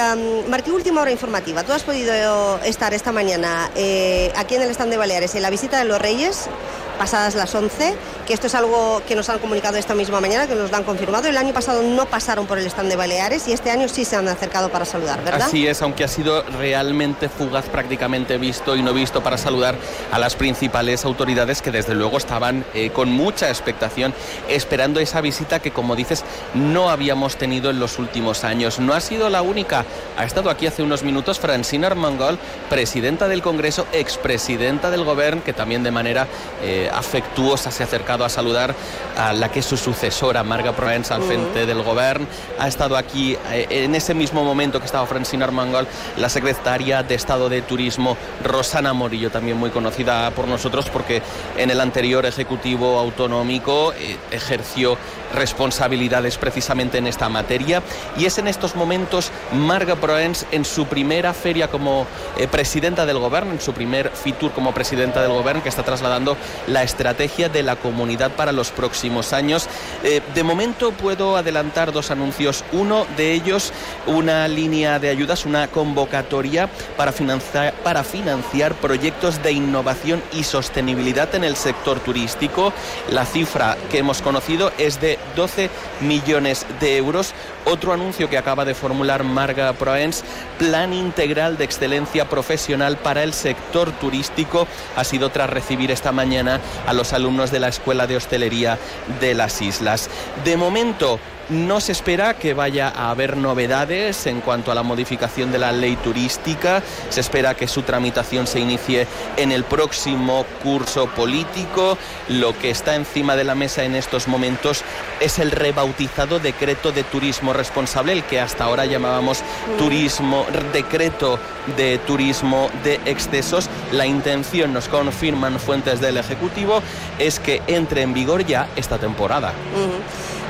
Martí, 0.48 0.72
última 0.72 1.02
hora 1.02 1.12
informativa. 1.12 1.64
Tú 1.64 1.74
has 1.74 1.84
podido 1.84 2.62
estar 2.64 2.94
esta 2.94 3.12
mañana 3.12 3.70
eh, 3.76 4.32
aquí 4.38 4.56
en 4.56 4.62
el 4.62 4.70
stand 4.70 4.90
de 4.90 4.96
Baleares 4.96 5.36
en 5.36 5.42
la 5.42 5.50
visita 5.50 5.78
de 5.78 5.84
los 5.84 6.00
Reyes 6.00 6.48
pasadas 6.96 7.36
las 7.36 7.54
11, 7.54 7.94
que 8.26 8.34
esto 8.34 8.48
es 8.48 8.56
algo 8.56 9.02
que 9.08 9.16
nos 9.16 9.30
han 9.30 9.40
comunicado 9.40 9.78
esta 9.78 9.94
misma 9.94 10.22
mañana, 10.22 10.48
que 10.48 10.56
nos 10.56 10.72
lo 10.72 10.78
han 10.78 10.84
confirmado. 10.84 11.28
El 11.28 11.38
año 11.38 11.54
pasado 11.54 11.84
no 11.84 12.06
pasaron 12.06 12.48
por 12.48 12.58
el 12.58 12.66
stand 12.68 12.90
de 12.90 12.96
Baleares 12.96 13.48
y 13.48 13.54
este 13.54 13.70
año 13.70 13.88
sí 13.88 14.06
se 14.06 14.16
han 14.16 14.28
acercado 14.28 14.70
para 14.70 14.86
saludar, 14.86 15.24
¿verdad? 15.24 15.44
Así 15.44 15.68
es, 15.68 15.82
aunque 15.82 16.04
ha 16.04 16.08
sido 16.08 16.44
realmente 16.44 17.30
fugaz, 17.30 17.66
prácticamente 17.66 18.38
visto 18.38 18.76
y 18.76 18.82
no 18.82 18.94
visto 18.94 19.22
para 19.22 19.38
saludar 19.38 19.76
a 20.12 20.20
las 20.20 20.36
principales 20.36 21.06
autoridades 21.06 21.62
que 21.62 21.72
desde 21.72 21.94
luego 21.94 22.18
estaban 22.18 22.66
eh, 22.74 22.90
con 22.90 23.12
mucha 23.12 23.50
expectación 23.50 24.14
esperando 24.48 25.00
esa 25.00 25.22
visita 25.22 25.60
que, 25.60 25.72
como 25.72 25.96
dices, 25.96 26.24
no 26.54 26.90
habíamos 26.90 27.36
tenido 27.36 27.70
en 27.70 27.80
los 27.80 28.00
últimos 28.00 28.44
años. 28.44 28.80
No 28.80 28.94
ha 28.94 29.02
sido 29.02 29.30
la 29.30 29.42
única. 29.42 29.65
Ha 29.74 30.24
estado 30.24 30.50
aquí 30.50 30.68
hace 30.68 30.84
unos 30.84 31.04
minutos 31.04 31.40
Francina 31.40 31.88
Armengol, 31.88 32.38
presidenta 32.70 33.28
del 33.28 33.42
Congreso, 33.42 33.88
expresidenta 33.92 34.92
del 34.92 35.04
Gobierno, 35.04 35.44
que 35.44 35.54
también 35.54 35.84
de 35.84 35.92
manera 35.92 36.28
eh, 36.62 36.90
afectuosa 36.94 37.72
se 37.72 37.84
ha 37.84 37.86
acercado 37.86 38.24
a 38.24 38.30
saludar 38.30 38.76
a 39.18 39.34
la 39.34 39.52
que 39.52 39.60
es 39.60 39.66
su 39.66 39.78
sucesora, 39.78 40.44
Marga 40.44 40.74
Provenza, 40.74 41.16
al 41.16 41.24
frente 41.24 41.66
del 41.66 41.82
gobierno. 41.84 42.28
Ha 42.60 42.68
estado 42.68 42.98
aquí 42.98 43.38
eh, 43.52 43.68
en 43.70 43.96
ese 43.96 44.14
mismo 44.14 44.44
momento 44.44 44.80
que 44.80 44.86
estaba 44.86 45.06
Francina 45.06 45.46
Armengol, 45.46 45.88
la 46.18 46.30
secretaria 46.30 47.04
de 47.04 47.16
Estado 47.16 47.50
de 47.50 47.62
Turismo, 47.62 48.18
Rosana 48.44 48.94
Morillo, 48.94 49.32
también 49.32 49.58
muy 49.58 49.70
conocida 49.70 50.32
por 50.32 50.48
nosotros 50.48 50.90
porque 50.90 51.22
en 51.58 51.72
el 51.72 51.82
anterior 51.82 52.26
Ejecutivo 52.26 53.00
Autonómico 53.00 53.94
eh, 53.94 54.18
ejerció 54.32 54.98
responsabilidades 55.34 56.38
precisamente 56.38 56.98
en 56.98 57.08
esta 57.08 57.30
materia. 57.30 57.82
Y 58.18 58.26
es 58.26 58.38
en 58.38 58.48
estos 58.48 58.76
momentos 58.76 59.32
Marga 59.56 59.96
Proens 59.96 60.46
en 60.52 60.66
su 60.66 60.86
primera 60.86 61.34
feria 61.34 61.70
como 61.70 62.06
eh, 62.38 62.48
presidenta 62.48 63.06
del 63.06 63.20
gobierno, 63.20 63.52
en 63.52 63.62
su 63.62 63.74
primer 63.74 64.12
Fitur 64.12 64.52
como 64.52 64.74
presidenta 64.74 65.22
del 65.22 65.32
gobierno 65.32 65.64
que 65.64 65.70
está 65.70 65.84
trasladando 65.84 66.38
la 66.68 66.84
estrategia 66.84 67.50
de 67.50 67.64
la 67.64 67.76
comunidad 67.76 68.32
para 68.32 68.52
los 68.52 68.72
próximos 68.72 69.34
años. 69.34 69.68
Eh, 70.04 70.22
de 70.34 70.44
momento 70.44 70.92
puedo 70.92 71.38
adelantar 71.38 71.92
dos 71.92 72.12
anuncios. 72.12 72.64
Uno 72.72 73.06
de 73.18 73.34
ellos, 73.34 73.74
una 74.06 74.48
línea 74.48 75.00
de 75.00 75.10
ayudas, 75.10 75.46
una 75.46 75.68
convocatoria 75.68 76.70
para 76.98 77.12
financiar, 77.12 77.74
para 77.84 78.04
financiar 78.04 78.74
proyectos 78.76 79.42
de 79.44 79.52
innovación 79.52 80.22
y 80.34 80.44
sostenibilidad 80.44 81.34
en 81.36 81.44
el 81.44 81.56
sector 81.56 82.00
turístico. 82.00 82.74
La 83.10 83.26
cifra 83.26 83.78
que 83.90 84.00
hemos 84.00 84.22
conocido 84.22 84.72
es 84.78 85.02
de 85.02 85.20
12 85.36 85.70
millones 86.02 86.66
de 86.80 86.98
euros. 86.98 87.34
Otro 87.66 87.94
anuncio 87.94 88.30
que 88.30 88.38
acaba 88.38 88.66
de 88.66 88.76
formular 88.76 89.24
Marga 89.36 89.74
Proens, 89.74 90.24
Plan 90.58 90.94
Integral 90.94 91.58
de 91.58 91.66
Excelencia 91.66 92.30
Profesional 92.30 92.98
para 92.98 93.22
el 93.22 93.34
Sector 93.34 93.92
Turístico, 93.92 94.68
ha 94.96 95.04
sido 95.04 95.30
tras 95.30 95.50
recibir 95.50 95.92
esta 95.92 96.12
mañana 96.12 96.62
a 96.88 96.94
los 96.94 97.14
alumnos 97.14 97.52
de 97.52 97.60
la 97.60 97.68
Escuela 97.68 98.08
de 98.08 98.16
Hostelería 98.16 98.80
de 99.20 99.36
las 99.36 99.62
Islas. 99.62 100.10
De 100.44 100.56
momento, 100.56 101.20
no 101.50 101.80
se 101.80 101.92
espera 101.92 102.34
que 102.36 102.54
vaya 102.54 102.90
a 102.90 103.12
haber 103.12 103.38
novedades 103.38 104.26
en 104.28 104.42
cuanto 104.42 104.72
a 104.72 104.76
la 104.76 104.84
modificación 104.84 105.52
de 105.52 105.60
la 105.60 105.72
ley 105.72 105.96
turística. 105.98 106.82
Se 107.10 107.22
espera 107.22 107.56
que 107.56 107.68
su 107.68 107.84
tramitación 107.84 108.48
se 108.48 108.60
inicie 108.60 109.08
en 109.38 109.52
el 109.52 109.64
próximo 109.64 110.46
curso 110.64 111.08
político. 111.08 111.98
Lo 112.30 112.58
que 112.58 112.70
está 112.70 112.96
encima 112.96 113.36
de 113.36 113.44
la 113.44 113.56
mesa 113.56 113.84
en 113.84 113.96
estos 113.96 114.28
momentos 114.28 114.84
es 115.20 115.40
el 115.40 115.52
rebautizado 115.52 116.40
decreto 116.40 116.92
de 116.92 117.04
turismo 117.04 117.54
responsable, 117.54 118.14
el 118.14 118.24
que 118.24 118.40
hasta 118.40 118.64
ahora 118.64 118.86
llamábamos 118.86 119.44
turismo, 119.78 120.46
decreto 120.74 121.40
de 121.78 121.98
turismo 122.00 122.70
de 122.84 123.00
excesos. 123.06 123.70
La 123.92 124.06
intención, 124.06 124.74
nos 124.74 124.88
confirman 124.88 125.60
fuentes 125.60 126.02
del 126.02 126.18
Ejecutivo, 126.18 126.82
es 127.20 127.40
que 127.40 127.62
entre 127.68 128.02
en 128.02 128.14
vigor 128.14 128.46
ya 128.46 128.68
esta 128.76 128.98
temporada. 128.98 129.54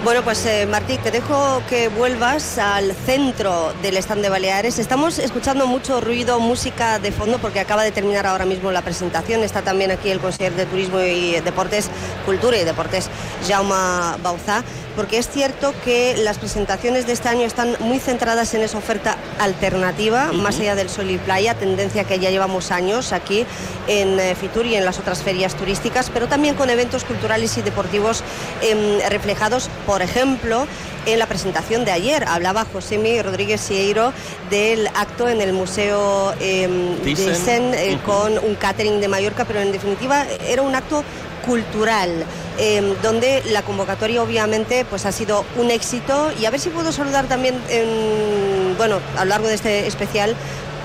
Bueno, 0.03 0.21
pues 0.23 0.45
eh, 0.45 0.67
Martí, 0.67 0.99
te 0.99 1.09
dejo 1.09 1.63
que 1.67 1.87
vuelvas 1.87 2.59
al 2.59 2.93
centro 2.93 3.73
del 3.81 3.97
stand 3.97 4.21
de 4.21 4.29
Baleares. 4.29 4.77
Estamos 4.77 5.17
escuchando 5.17 5.65
mucho 5.65 5.99
ruido, 5.99 6.39
música 6.39 6.99
de 6.99 7.11
fondo, 7.11 7.39
porque 7.39 7.59
acaba 7.59 7.83
de 7.83 7.91
terminar 7.91 8.27
ahora 8.27 8.45
mismo 8.45 8.71
la 8.71 8.83
presentación. 8.83 9.41
Está 9.43 9.63
también 9.63 9.89
aquí 9.89 10.11
el 10.11 10.19
consejero 10.19 10.55
de 10.57 10.67
Turismo 10.67 10.99
y 10.99 11.39
Deportes, 11.41 11.89
Cultura 12.23 12.55
y 12.57 12.63
Deportes, 12.63 13.09
Jaume 13.47 14.21
Bauzá 14.21 14.63
porque 14.95 15.17
es 15.17 15.29
cierto 15.29 15.73
que 15.83 16.15
las 16.17 16.37
presentaciones 16.37 17.05
de 17.07 17.13
este 17.13 17.29
año 17.29 17.41
están 17.41 17.75
muy 17.79 17.99
centradas 17.99 18.53
en 18.53 18.61
esa 18.61 18.77
oferta 18.77 19.17
alternativa, 19.39 20.31
más 20.31 20.59
allá 20.59 20.75
del 20.75 20.89
sol 20.89 21.09
y 21.11 21.17
playa, 21.17 21.53
tendencia 21.53 22.03
que 22.03 22.19
ya 22.19 22.29
llevamos 22.29 22.71
años 22.71 23.13
aquí 23.13 23.45
en 23.87 24.19
eh, 24.19 24.35
Fitur 24.35 24.65
y 24.65 24.75
en 24.75 24.85
las 24.85 24.99
otras 24.99 25.21
ferias 25.21 25.55
turísticas, 25.55 26.09
pero 26.09 26.27
también 26.27 26.55
con 26.55 26.69
eventos 26.69 27.03
culturales 27.03 27.57
y 27.57 27.61
deportivos 27.61 28.23
em, 28.61 28.99
reflejados 29.09 29.69
por 29.85 30.01
ejemplo, 30.01 30.67
en 31.05 31.19
la 31.19 31.27
presentación 31.27 31.85
de 31.85 31.91
ayer. 31.91 32.25
Hablaba 32.27 32.65
Josemi 32.65 33.21
Rodríguez 33.21 33.61
Sieiro 33.61 34.11
del 34.49 34.87
acto 34.87 35.29
en 35.29 35.41
el 35.41 35.53
Museo 35.53 36.33
eh, 36.39 36.97
Thyssen, 37.03 37.73
eh, 37.73 37.99
con 38.05 38.37
un 38.39 38.55
catering 38.55 38.99
de 38.99 39.07
Mallorca, 39.07 39.45
pero 39.45 39.59
en 39.61 39.71
definitiva 39.71 40.25
era 40.47 40.61
un 40.61 40.75
acto 40.75 41.03
cultural, 41.45 42.25
eh, 42.57 42.95
donde 43.01 43.43
la 43.51 43.61
convocatoria 43.61 44.21
obviamente 44.23 44.85
pues 44.85 45.05
ha 45.05 45.11
sido 45.11 45.45
un 45.57 45.71
éxito 45.71 46.31
y 46.39 46.45
a 46.45 46.51
ver 46.51 46.59
si 46.59 46.69
puedo 46.69 46.91
saludar 46.91 47.25
también 47.25 47.55
en, 47.69 48.75
bueno, 48.77 48.99
a 49.17 49.25
lo 49.25 49.29
largo 49.29 49.47
de 49.47 49.55
este 49.55 49.87
especial 49.87 50.35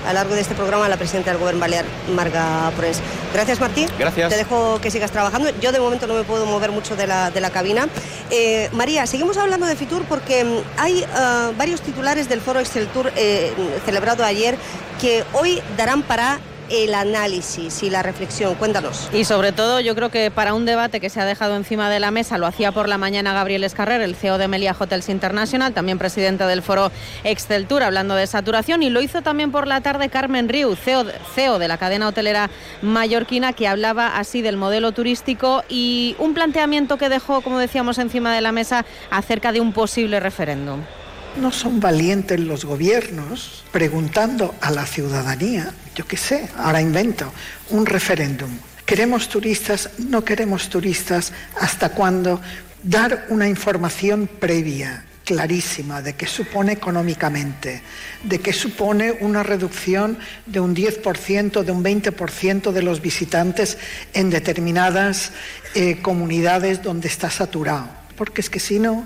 a 0.05 0.09
lo 0.09 0.13
largo 0.13 0.35
de 0.35 0.41
este 0.41 0.55
programa 0.55 0.89
la 0.89 0.97
presidenta 0.97 1.31
del 1.31 1.39
Gobierno 1.39 1.61
Balear, 1.61 1.85
Marga 2.15 2.71
Pres. 2.75 2.99
Gracias, 3.33 3.59
Martín. 3.59 3.87
Gracias. 3.99 4.29
Te 4.29 4.37
dejo 4.37 4.79
que 4.81 4.89
sigas 4.91 5.11
trabajando. 5.11 5.49
Yo 5.61 5.71
de 5.71 5.79
momento 5.79 6.07
no 6.07 6.15
me 6.15 6.23
puedo 6.23 6.45
mover 6.45 6.71
mucho 6.71 6.95
de 6.95 7.07
la, 7.07 7.31
de 7.31 7.39
la 7.39 7.49
cabina. 7.51 7.87
Eh, 8.29 8.69
María, 8.73 9.05
seguimos 9.05 9.37
hablando 9.37 9.65
de 9.65 9.75
Fitur 9.75 10.03
porque 10.05 10.43
mm, 10.43 10.57
hay 10.77 11.03
uh, 11.03 11.55
varios 11.57 11.81
titulares 11.81 12.29
del 12.29 12.41
foro 12.41 12.59
Excel 12.59 12.87
Tour 12.87 13.11
eh, 13.15 13.53
celebrado 13.85 14.23
ayer 14.23 14.57
que 14.99 15.23
hoy 15.33 15.61
darán 15.77 16.01
para 16.01 16.39
el 16.71 16.95
análisis 16.95 17.83
y 17.83 17.89
la 17.89 18.01
reflexión. 18.01 18.55
Cuéntanos. 18.55 19.09
Y 19.13 19.25
sobre 19.25 19.51
todo, 19.51 19.79
yo 19.79 19.93
creo 19.93 20.09
que 20.09 20.31
para 20.31 20.53
un 20.53 20.65
debate 20.65 20.99
que 20.99 21.09
se 21.09 21.19
ha 21.19 21.25
dejado 21.25 21.55
encima 21.55 21.89
de 21.89 21.99
la 21.99 22.11
mesa, 22.11 22.37
lo 22.37 22.47
hacía 22.47 22.71
por 22.71 22.87
la 22.87 22.97
mañana 22.97 23.33
Gabriel 23.33 23.63
Escarrer, 23.63 24.01
el 24.01 24.15
CEO 24.15 24.37
de 24.37 24.47
Melia 24.47 24.75
Hotels 24.77 25.09
International, 25.09 25.73
también 25.73 25.97
presidente 25.97 26.45
del 26.45 26.61
foro 26.61 26.91
Exceltur, 27.23 27.83
hablando 27.83 28.15
de 28.15 28.25
saturación, 28.25 28.83
y 28.83 28.89
lo 28.89 29.01
hizo 29.01 29.21
también 29.21 29.51
por 29.51 29.67
la 29.67 29.81
tarde 29.81 30.09
Carmen 30.09 30.49
Riu, 30.49 30.75
CEO, 30.75 31.05
CEO 31.35 31.59
de 31.59 31.67
la 31.67 31.77
cadena 31.77 32.07
hotelera 32.07 32.49
mallorquina, 32.81 33.53
que 33.53 33.67
hablaba 33.67 34.17
así 34.17 34.41
del 34.41 34.57
modelo 34.57 34.91
turístico 34.91 35.63
y 35.67 36.15
un 36.19 36.33
planteamiento 36.33 36.97
que 36.97 37.09
dejó, 37.09 37.41
como 37.41 37.59
decíamos, 37.59 37.97
encima 37.97 38.33
de 38.33 38.41
la 38.41 38.51
mesa 38.51 38.85
acerca 39.09 39.51
de 39.51 39.59
un 39.59 39.73
posible 39.73 40.19
referéndum. 40.19 40.81
No 41.37 41.51
son 41.51 41.79
valientes 41.79 42.39
los 42.39 42.65
gobiernos 42.65 43.63
preguntando 43.71 44.53
a 44.59 44.69
la 44.71 44.85
ciudadanía, 44.85 45.73
yo 45.95 46.05
qué 46.05 46.17
sé, 46.17 46.49
ahora 46.57 46.81
invento, 46.81 47.31
un 47.69 47.85
referéndum. 47.85 48.49
¿Queremos 48.85 49.29
turistas? 49.29 49.89
¿No 49.99 50.23
queremos 50.23 50.69
turistas? 50.69 51.31
¿Hasta 51.59 51.89
cuándo? 51.89 52.41
Dar 52.83 53.27
una 53.29 53.47
información 53.47 54.27
previa, 54.27 55.05
clarísima, 55.23 56.01
de 56.01 56.13
qué 56.13 56.27
supone 56.27 56.73
económicamente, 56.73 57.81
de 58.23 58.39
qué 58.39 58.53
supone 58.53 59.13
una 59.21 59.43
reducción 59.43 60.17
de 60.45 60.59
un 60.59 60.75
10%, 60.75 61.63
de 61.63 61.71
un 61.71 61.83
20% 61.83 62.71
de 62.71 62.81
los 62.81 63.01
visitantes 63.01 63.77
en 64.13 64.29
determinadas 64.29 65.31
eh, 65.73 66.01
comunidades 66.01 66.81
donde 66.83 67.07
está 67.07 67.29
saturado. 67.29 67.87
Porque 68.17 68.41
es 68.41 68.49
que 68.49 68.59
si 68.59 68.79
no, 68.79 69.05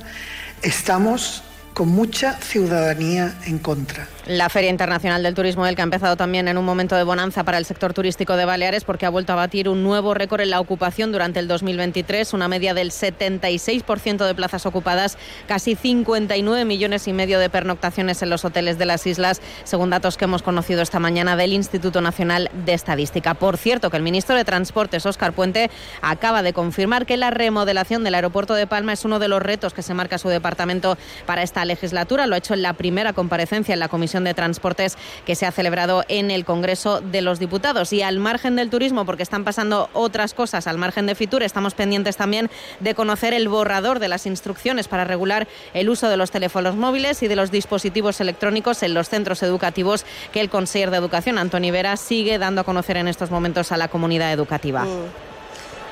estamos 0.61 1.43
con 1.73 1.89
mucha 1.89 2.39
ciudadanía 2.39 3.37
en 3.45 3.59
contra. 3.59 4.07
La 4.27 4.49
Feria 4.49 4.71
Internacional 4.71 5.21
del 5.21 5.35
Turismo 5.35 5.65
del 5.65 5.75
que 5.75 5.83
ha 5.83 5.83
empezado 5.83 6.17
también 6.17 6.47
en 6.47 6.57
un 6.57 6.65
momento 6.65 6.95
de 6.95 7.03
bonanza 7.03 7.43
para 7.43 7.59
el 7.59 7.65
sector 7.65 7.93
turístico 7.93 8.35
de 8.35 8.45
Baleares 8.45 8.83
porque 8.83 9.05
ha 9.05 9.11
vuelto 9.11 9.33
a 9.33 9.35
batir 9.35 9.69
un 9.69 9.83
nuevo 9.83 10.15
récord 10.15 10.41
en 10.41 10.49
la 10.49 10.59
ocupación 10.59 11.11
durante 11.11 11.39
el 11.39 11.47
2023, 11.47 12.33
una 12.33 12.47
media 12.47 12.73
del 12.73 12.89
76% 12.89 14.25
de 14.25 14.33
plazas 14.33 14.65
ocupadas, 14.65 15.19
casi 15.47 15.75
59 15.75 16.65
millones 16.65 17.07
y 17.07 17.13
medio 17.13 17.37
de 17.37 17.51
pernoctaciones 17.51 18.23
en 18.23 18.31
los 18.31 18.45
hoteles 18.45 18.79
de 18.79 18.87
las 18.87 19.05
islas, 19.05 19.41
según 19.63 19.91
datos 19.91 20.17
que 20.17 20.25
hemos 20.25 20.41
conocido 20.41 20.81
esta 20.81 20.99
mañana 20.99 21.35
del 21.35 21.53
Instituto 21.53 22.01
Nacional 22.01 22.49
de 22.65 22.73
Estadística. 22.73 23.35
Por 23.35 23.57
cierto, 23.57 23.91
que 23.91 23.97
el 23.97 24.03
ministro 24.03 24.35
de 24.35 24.43
Transportes, 24.43 25.05
Óscar 25.05 25.33
Puente, 25.33 25.69
acaba 26.01 26.41
de 26.41 26.51
confirmar 26.51 27.05
que 27.05 27.17
la 27.17 27.29
remodelación 27.29 28.03
del 28.03 28.15
aeropuerto 28.15 28.55
de 28.55 28.65
Palma 28.65 28.93
es 28.93 29.05
uno 29.05 29.19
de 29.19 29.27
los 29.27 29.43
retos 29.43 29.75
que 29.75 29.83
se 29.83 29.93
marca 29.93 30.17
su 30.17 30.29
departamento 30.29 30.97
para 31.27 31.43
esta 31.43 31.63
legislatura. 31.63 32.25
Lo 32.25 32.33
ha 32.33 32.39
hecho 32.39 32.55
en 32.55 32.63
la 32.63 32.73
primera 32.73 33.13
comparecencia 33.13 33.73
en 33.73 33.79
la 33.79 33.87
Comisión 33.87 34.14
de 34.23 34.33
Transportes 34.33 34.97
que 35.25 35.35
se 35.35 35.45
ha 35.45 35.51
celebrado 35.51 36.03
en 36.07 36.31
el 36.31 36.45
Congreso 36.45 37.01
de 37.01 37.21
los 37.21 37.39
Diputados. 37.39 37.93
Y 37.93 38.01
al 38.01 38.19
margen 38.19 38.55
del 38.55 38.69
turismo, 38.69 39.05
porque 39.05 39.23
están 39.23 39.43
pasando 39.43 39.89
otras 39.93 40.33
cosas, 40.33 40.67
al 40.67 40.77
margen 40.77 41.05
de 41.05 41.15
Fitur, 41.15 41.43
estamos 41.43 41.73
pendientes 41.73 42.17
también 42.17 42.49
de 42.79 42.95
conocer 42.95 43.33
el 43.33 43.47
borrador 43.47 43.99
de 43.99 44.07
las 44.07 44.25
instrucciones 44.25 44.87
para 44.87 45.03
regular 45.03 45.47
el 45.73 45.89
uso 45.89 46.09
de 46.09 46.17
los 46.17 46.31
teléfonos 46.31 46.75
móviles 46.75 47.21
y 47.23 47.27
de 47.27 47.35
los 47.35 47.51
dispositivos 47.51 48.21
electrónicos 48.21 48.83
en 48.83 48.93
los 48.93 49.09
centros 49.09 49.43
educativos 49.43 50.05
que 50.31 50.41
el 50.41 50.49
consejero 50.49 50.91
de 50.91 50.97
Educación, 50.97 51.37
Antoni 51.37 51.71
Vera, 51.71 51.97
sigue 51.97 52.37
dando 52.37 52.61
a 52.61 52.63
conocer 52.63 52.97
en 52.97 53.07
estos 53.07 53.31
momentos 53.31 53.71
a 53.71 53.77
la 53.77 53.87
comunidad 53.87 54.31
educativa. 54.31 54.83
Mm. 54.83 55.25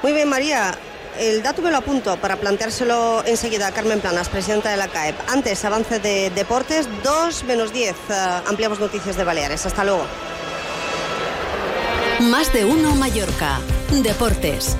Muy 0.04 0.12
bien, 0.12 0.28
María. 0.28 0.74
El 1.20 1.44
dato 1.44 1.62
me 1.62 1.70
lo 1.70 1.78
apunto 1.78 2.18
para 2.18 2.38
planteárselo 2.38 3.24
enseguida 3.26 3.68
a 3.68 3.72
Carmen 3.72 4.02
Planas, 4.02 4.30
presidenta 4.30 4.72
de 4.72 4.78
la 4.78 4.88
CAEP. 4.88 5.16
Antes, 5.28 5.64
avance 5.64 6.00
de 6.00 6.32
deportes, 6.32 6.88
2 7.04 7.44
menos 7.44 7.72
10. 7.72 7.96
Uh, 7.96 8.14
ampliamos 8.50 8.80
noticias 8.80 9.16
de 9.16 9.24
Baleares. 9.24 9.66
Hasta 9.66 9.84
luego. 9.84 10.06
Más 12.20 12.52
de 12.54 12.66
uno 12.66 12.96
Mallorca. 12.96 13.60
Deportes. 13.92 14.76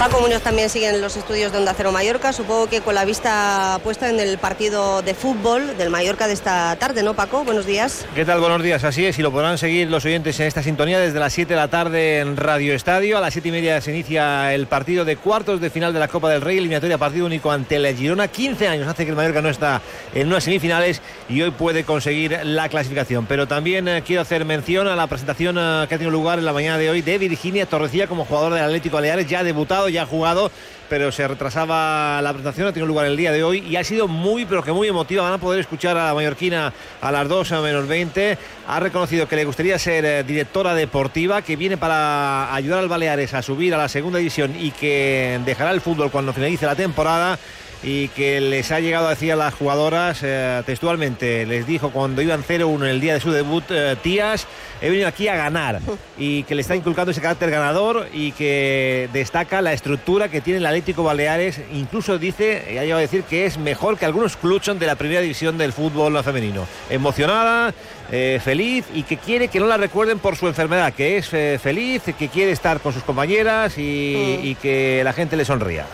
Paco 0.00 0.18
Muñoz 0.22 0.40
también 0.40 0.70
sigue 0.70 0.88
en 0.88 1.02
los 1.02 1.14
estudios 1.18 1.52
de 1.52 1.58
Onda 1.58 1.74
Cero 1.76 1.92
Mallorca, 1.92 2.32
supongo 2.32 2.68
que 2.68 2.80
con 2.80 2.94
la 2.94 3.04
vista 3.04 3.78
puesta 3.84 4.08
en 4.08 4.18
el 4.18 4.38
partido 4.38 5.02
de 5.02 5.12
fútbol 5.12 5.76
del 5.76 5.90
Mallorca 5.90 6.26
de 6.26 6.32
esta 6.32 6.74
tarde, 6.76 7.02
¿no, 7.02 7.12
Paco? 7.12 7.44
Buenos 7.44 7.66
días. 7.66 8.06
¿Qué 8.14 8.24
tal? 8.24 8.40
Buenos 8.40 8.62
días, 8.62 8.82
así 8.82 9.04
es, 9.04 9.18
y 9.18 9.22
lo 9.22 9.30
podrán 9.30 9.58
seguir 9.58 9.90
los 9.90 10.06
oyentes 10.06 10.40
en 10.40 10.46
esta 10.46 10.62
sintonía 10.62 10.98
desde 10.98 11.20
las 11.20 11.34
7 11.34 11.52
de 11.52 11.60
la 11.60 11.68
tarde 11.68 12.20
en 12.20 12.38
Radio 12.38 12.72
Estadio. 12.72 13.18
A 13.18 13.20
las 13.20 13.34
7 13.34 13.50
y 13.50 13.52
media 13.52 13.78
se 13.82 13.90
inicia 13.90 14.54
el 14.54 14.68
partido 14.68 15.04
de 15.04 15.18
cuartos 15.18 15.60
de 15.60 15.68
final 15.68 15.92
de 15.92 15.98
la 15.98 16.08
Copa 16.08 16.30
del 16.30 16.40
Rey, 16.40 16.56
eliminatoria 16.56 16.96
partido 16.96 17.26
único 17.26 17.52
ante 17.52 17.78
la 17.78 17.92
Girona. 17.92 18.26
15 18.26 18.68
años 18.68 18.88
hace 18.88 19.04
que 19.04 19.10
el 19.10 19.16
Mallorca 19.16 19.42
no 19.42 19.50
está 19.50 19.82
en 20.14 20.28
unas 20.28 20.44
semifinales 20.44 21.02
y 21.28 21.42
hoy 21.42 21.50
puede 21.50 21.84
conseguir 21.84 22.40
la 22.44 22.70
clasificación. 22.70 23.26
Pero 23.26 23.46
también 23.46 23.86
eh, 23.86 24.02
quiero 24.02 24.22
hacer 24.22 24.46
mención 24.46 24.88
a 24.88 24.96
la 24.96 25.06
presentación 25.08 25.58
eh, 25.58 25.84
que 25.90 25.94
ha 25.94 25.98
tenido 25.98 26.10
lugar 26.10 26.38
en 26.38 26.46
la 26.46 26.54
mañana 26.54 26.78
de 26.78 26.88
hoy 26.88 27.02
de 27.02 27.18
Virginia 27.18 27.66
Torrecilla 27.66 28.06
como 28.06 28.24
jugador 28.24 28.54
del 28.54 28.64
Atlético 28.64 28.96
Baleares, 28.96 29.28
ya 29.28 29.44
debutado 29.44 29.89
ya 29.90 30.02
ha 30.02 30.06
jugado, 30.06 30.50
pero 30.88 31.12
se 31.12 31.26
retrasaba 31.26 32.20
la 32.22 32.32
presentación, 32.32 32.66
ha 32.66 32.72
tenido 32.72 32.86
lugar 32.86 33.06
el 33.06 33.16
día 33.16 33.32
de 33.32 33.44
hoy 33.44 33.60
y 33.60 33.76
ha 33.76 33.84
sido 33.84 34.08
muy, 34.08 34.44
pero 34.44 34.62
que 34.62 34.72
muy 34.72 34.88
emotiva. 34.88 35.22
Van 35.22 35.34
a 35.34 35.38
poder 35.38 35.60
escuchar 35.60 35.96
a 35.96 36.06
la 36.06 36.14
mallorquina 36.14 36.72
a 37.00 37.12
las 37.12 37.28
2 37.28 37.52
a 37.52 37.60
menos 37.60 37.86
20. 37.86 38.38
Ha 38.66 38.80
reconocido 38.80 39.28
que 39.28 39.36
le 39.36 39.44
gustaría 39.44 39.78
ser 39.78 40.04
eh, 40.04 40.24
directora 40.24 40.74
deportiva, 40.74 41.42
que 41.42 41.56
viene 41.56 41.76
para 41.76 42.52
ayudar 42.54 42.80
al 42.80 42.88
Baleares 42.88 43.34
a 43.34 43.42
subir 43.42 43.74
a 43.74 43.78
la 43.78 43.88
segunda 43.88 44.18
división 44.18 44.54
y 44.58 44.72
que 44.72 45.40
dejará 45.44 45.70
el 45.70 45.80
fútbol 45.80 46.10
cuando 46.10 46.32
finalice 46.32 46.66
la 46.66 46.74
temporada 46.74 47.38
y 47.82 48.08
que 48.08 48.40
les 48.40 48.70
ha 48.72 48.80
llegado 48.80 49.06
a 49.06 49.10
decir 49.10 49.32
a 49.32 49.36
las 49.36 49.54
jugadoras 49.54 50.20
eh, 50.22 50.62
textualmente, 50.66 51.46
les 51.46 51.66
dijo 51.66 51.90
cuando 51.90 52.20
iban 52.20 52.44
0-1 52.44 52.82
en 52.82 52.90
el 52.90 53.00
día 53.00 53.14
de 53.14 53.20
su 53.20 53.30
debut, 53.30 53.64
eh, 53.70 53.96
tías, 54.02 54.46
he 54.82 54.90
venido 54.90 55.08
aquí 55.08 55.28
a 55.28 55.36
ganar 55.36 55.80
y 56.18 56.42
que 56.44 56.54
le 56.54 56.60
está 56.60 56.76
inculcando 56.76 57.10
ese 57.10 57.20
carácter 57.20 57.50
ganador 57.50 58.08
y 58.12 58.32
que 58.32 59.08
destaca 59.12 59.62
la 59.62 59.72
estructura 59.72 60.28
que 60.28 60.40
tiene 60.40 60.58
el 60.58 60.66
Atlético 60.66 61.02
Baleares, 61.02 61.60
incluso 61.72 62.18
dice, 62.18 62.64
ha 62.78 62.82
llegado 62.82 62.98
a 62.98 63.02
decir 63.02 63.22
que 63.24 63.46
es 63.46 63.56
mejor 63.56 63.98
que 63.98 64.04
algunos 64.04 64.36
clubes 64.36 64.50
de 64.50 64.86
la 64.86 64.96
primera 64.96 65.20
división 65.20 65.56
del 65.56 65.72
fútbol 65.72 66.22
femenino. 66.24 66.66
Emocionada, 66.90 67.72
eh, 68.10 68.40
feliz 68.42 68.84
y 68.92 69.04
que 69.04 69.16
quiere 69.16 69.48
que 69.48 69.60
no 69.60 69.66
la 69.66 69.76
recuerden 69.76 70.18
por 70.18 70.36
su 70.36 70.48
enfermedad, 70.48 70.92
que 70.92 71.16
es 71.16 71.28
feliz, 71.28 72.02
que 72.18 72.28
quiere 72.28 72.50
estar 72.50 72.80
con 72.80 72.92
sus 72.92 73.04
compañeras 73.04 73.78
y, 73.78 74.40
y 74.42 74.56
que 74.60 75.02
la 75.04 75.12
gente 75.12 75.36
le 75.36 75.44
sonría. 75.44 75.86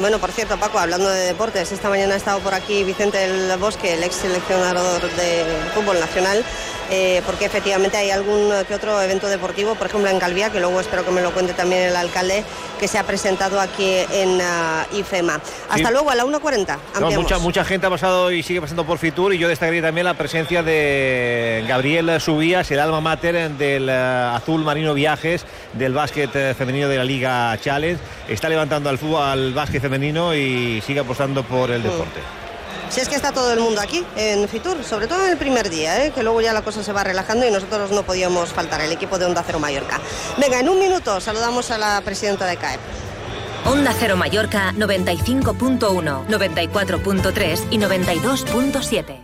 Bueno, 0.00 0.18
por 0.18 0.32
cierto, 0.32 0.56
Paco, 0.56 0.78
hablando 0.78 1.08
de 1.08 1.20
deportes, 1.20 1.70
esta 1.70 1.88
mañana 1.88 2.14
ha 2.14 2.16
estado 2.16 2.40
por 2.40 2.52
aquí 2.52 2.82
Vicente 2.82 3.16
del 3.16 3.56
Bosque, 3.58 3.94
el 3.94 4.02
ex 4.02 4.16
seleccionador 4.16 5.00
de 5.00 5.44
fútbol 5.72 6.00
nacional, 6.00 6.44
eh, 6.90 7.22
porque 7.24 7.44
efectivamente 7.44 7.96
hay 7.96 8.10
algún 8.10 8.52
que 8.66 8.74
otro 8.74 9.00
evento 9.00 9.28
deportivo, 9.28 9.76
por 9.76 9.86
ejemplo 9.86 10.10
en 10.10 10.18
Calvía, 10.18 10.50
que 10.50 10.58
luego 10.58 10.80
espero 10.80 11.04
que 11.04 11.12
me 11.12 11.22
lo 11.22 11.32
cuente 11.32 11.54
también 11.54 11.82
el 11.82 11.96
alcalde, 11.96 12.42
que 12.80 12.88
se 12.88 12.98
ha 12.98 13.04
presentado 13.04 13.60
aquí 13.60 13.98
en 14.10 14.40
uh, 14.40 14.96
IFEMA. 14.98 15.40
Hasta 15.70 15.90
luego, 15.92 16.10
a 16.10 16.14
la 16.16 16.24
1.40. 16.24 16.76
No, 17.00 17.10
mucha, 17.12 17.38
mucha 17.38 17.64
gente 17.64 17.86
ha 17.86 17.90
pasado 17.90 18.32
y 18.32 18.42
sigue 18.42 18.60
pasando 18.60 18.84
por 18.84 18.98
Fitur 18.98 19.32
y 19.32 19.38
yo 19.38 19.48
destacaría 19.48 19.80
también 19.80 20.04
la 20.06 20.14
presencia 20.14 20.62
de 20.62 21.64
Gabriel 21.68 22.20
Subías, 22.20 22.70
el 22.70 22.80
alma 22.80 23.00
mater 23.00 23.50
del 23.52 23.88
uh, 23.88 24.36
Azul 24.36 24.64
Marino 24.64 24.92
Viajes, 24.92 25.46
del 25.72 25.94
básquet 25.94 26.30
uh, 26.34 26.54
femenino 26.54 26.88
de 26.88 26.96
la 26.96 27.04
Liga 27.04 27.56
Challenge. 27.60 28.00
Está 28.28 28.48
levantando 28.48 28.90
al 28.90 28.98
fútbol, 28.98 29.22
al 29.22 29.54
básquet 29.54 29.83
femenino 29.84 30.34
y 30.34 30.80
sigue 30.80 31.00
apostando 31.00 31.42
por 31.42 31.70
el 31.70 31.82
deporte. 31.82 32.20
Si 32.88 33.00
es 33.00 33.08
que 33.10 33.16
está 33.16 33.32
todo 33.32 33.52
el 33.52 33.60
mundo 33.60 33.82
aquí 33.82 34.02
en 34.16 34.48
Fitur, 34.48 34.82
sobre 34.82 35.06
todo 35.06 35.26
en 35.26 35.32
el 35.32 35.36
primer 35.36 35.68
día, 35.68 36.06
¿eh? 36.06 36.10
que 36.10 36.22
luego 36.22 36.40
ya 36.40 36.54
la 36.54 36.62
cosa 36.62 36.82
se 36.82 36.90
va 36.94 37.04
relajando 37.04 37.46
y 37.46 37.50
nosotros 37.50 37.90
no 37.90 38.02
podíamos 38.02 38.48
faltar, 38.48 38.80
el 38.80 38.92
equipo 38.92 39.18
de 39.18 39.26
Onda 39.26 39.42
Cero 39.44 39.58
Mallorca. 39.60 40.00
Venga, 40.38 40.58
en 40.58 40.70
un 40.70 40.78
minuto 40.78 41.20
saludamos 41.20 41.70
a 41.70 41.76
la 41.76 42.00
presidenta 42.00 42.46
de 42.46 42.56
CAEP. 42.56 42.80
Onda 43.66 43.94
Cero 43.98 44.16
Mallorca 44.16 44.72
95.1, 44.72 46.26
94.3 46.28 47.60
y 47.70 47.78
92.7. 47.78 49.23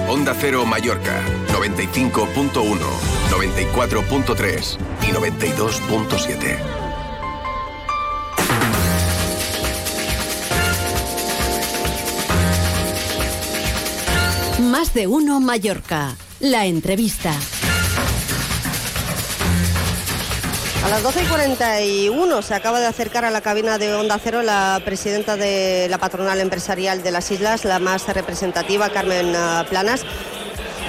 Onda 0.08 0.34
Cero 0.40 0.66
Mallorca, 0.66 1.22
95.1, 1.52 2.54
94.3 3.30 4.78
y 5.02 5.08
92.7. 5.08 6.58
Más 14.62 14.94
de 14.94 15.08
uno 15.08 15.42
Mallorca. 15.42 16.16
La 16.40 16.66
entrevista. 16.66 17.34
A 20.86 20.88
las 20.88 21.02
12 21.02 21.24
y 21.24 21.26
41 21.26 22.42
se 22.44 22.54
acaba 22.54 22.80
de 22.80 22.86
acercar 22.86 23.26
a 23.26 23.32
la 23.32 23.42
cabina 23.42 23.80
de 23.80 23.96
Onda 23.96 24.20
Cero 24.24 24.44
la 24.44 24.80
presidenta 24.86 25.36
de 25.36 25.88
la 25.90 25.98
patronal 25.98 26.40
empresarial 26.40 27.02
de 27.02 27.10
las 27.10 27.32
islas, 27.32 27.66
la 27.66 27.80
más 27.80 28.08
representativa, 28.08 28.92
Carmen 28.92 29.36
ah, 29.36 29.66
Planas. 29.68 30.06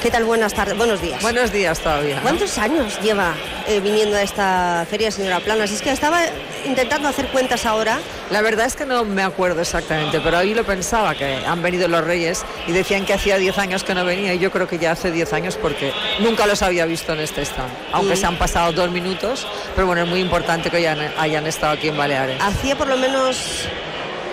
¿Qué 0.06 0.12
tal? 0.12 0.24
Buenas 0.24 0.54
tardes, 0.54 0.78
buenos 0.78 1.02
días. 1.02 1.20
Buenos 1.20 1.50
días 1.50 1.80
todavía. 1.80 2.14
¿no? 2.14 2.22
¿Cuántos 2.22 2.56
años 2.58 2.96
lleva 3.02 3.34
eh, 3.66 3.80
viniendo 3.80 4.16
a 4.16 4.22
esta 4.22 4.86
feria, 4.88 5.10
señora 5.10 5.40
Planas? 5.40 5.72
Es 5.72 5.82
que 5.82 5.90
estaba 5.90 6.20
intentando 6.64 7.08
hacer 7.08 7.26
cuentas 7.26 7.66
ahora. 7.66 7.98
La 8.30 8.40
verdad 8.40 8.66
es 8.66 8.76
que 8.76 8.86
no 8.86 9.04
me 9.04 9.24
acuerdo 9.24 9.62
exactamente, 9.62 10.20
pero 10.20 10.38
ahí 10.38 10.54
lo 10.54 10.62
pensaba, 10.62 11.16
que 11.16 11.44
han 11.44 11.60
venido 11.60 11.88
los 11.88 12.04
reyes 12.04 12.44
y 12.68 12.70
decían 12.70 13.04
que 13.04 13.14
hacía 13.14 13.36
10 13.36 13.58
años 13.58 13.82
que 13.82 13.96
no 13.96 14.04
venía 14.04 14.32
y 14.32 14.38
yo 14.38 14.52
creo 14.52 14.68
que 14.68 14.78
ya 14.78 14.92
hace 14.92 15.10
10 15.10 15.32
años 15.32 15.58
porque 15.60 15.92
nunca 16.20 16.46
los 16.46 16.62
había 16.62 16.86
visto 16.86 17.12
en 17.12 17.18
este 17.18 17.42
stand, 17.42 17.72
aunque 17.90 18.14
Mm. 18.14 18.16
se 18.16 18.26
han 18.26 18.38
pasado 18.38 18.70
dos 18.70 18.92
minutos, 18.92 19.44
pero 19.74 19.88
bueno, 19.88 20.02
es 20.04 20.08
muy 20.08 20.20
importante 20.20 20.70
que 20.70 20.76
hayan, 20.76 21.00
hayan 21.18 21.48
estado 21.48 21.72
aquí 21.72 21.88
en 21.88 21.96
Baleares. 21.96 22.40
Hacía 22.40 22.78
por 22.78 22.86
lo 22.86 22.96
menos 22.96 23.64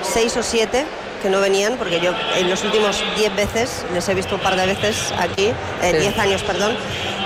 seis 0.03 0.37
o 0.37 0.43
siete 0.43 0.85
que 1.23 1.29
no 1.29 1.39
venían, 1.39 1.77
porque 1.77 1.99
yo 2.01 2.11
en 2.35 2.49
los 2.49 2.63
últimos 2.63 3.01
10 3.17 3.35
veces, 3.35 3.85
les 3.93 4.07
he 4.09 4.13
visto 4.13 4.35
un 4.35 4.41
par 4.41 4.55
de 4.57 4.65
veces 4.67 5.11
aquí, 5.17 5.45
eh, 5.81 5.91
Sí. 5.91 5.97
10 5.97 6.19
años, 6.19 6.43
perdón. 6.43 6.75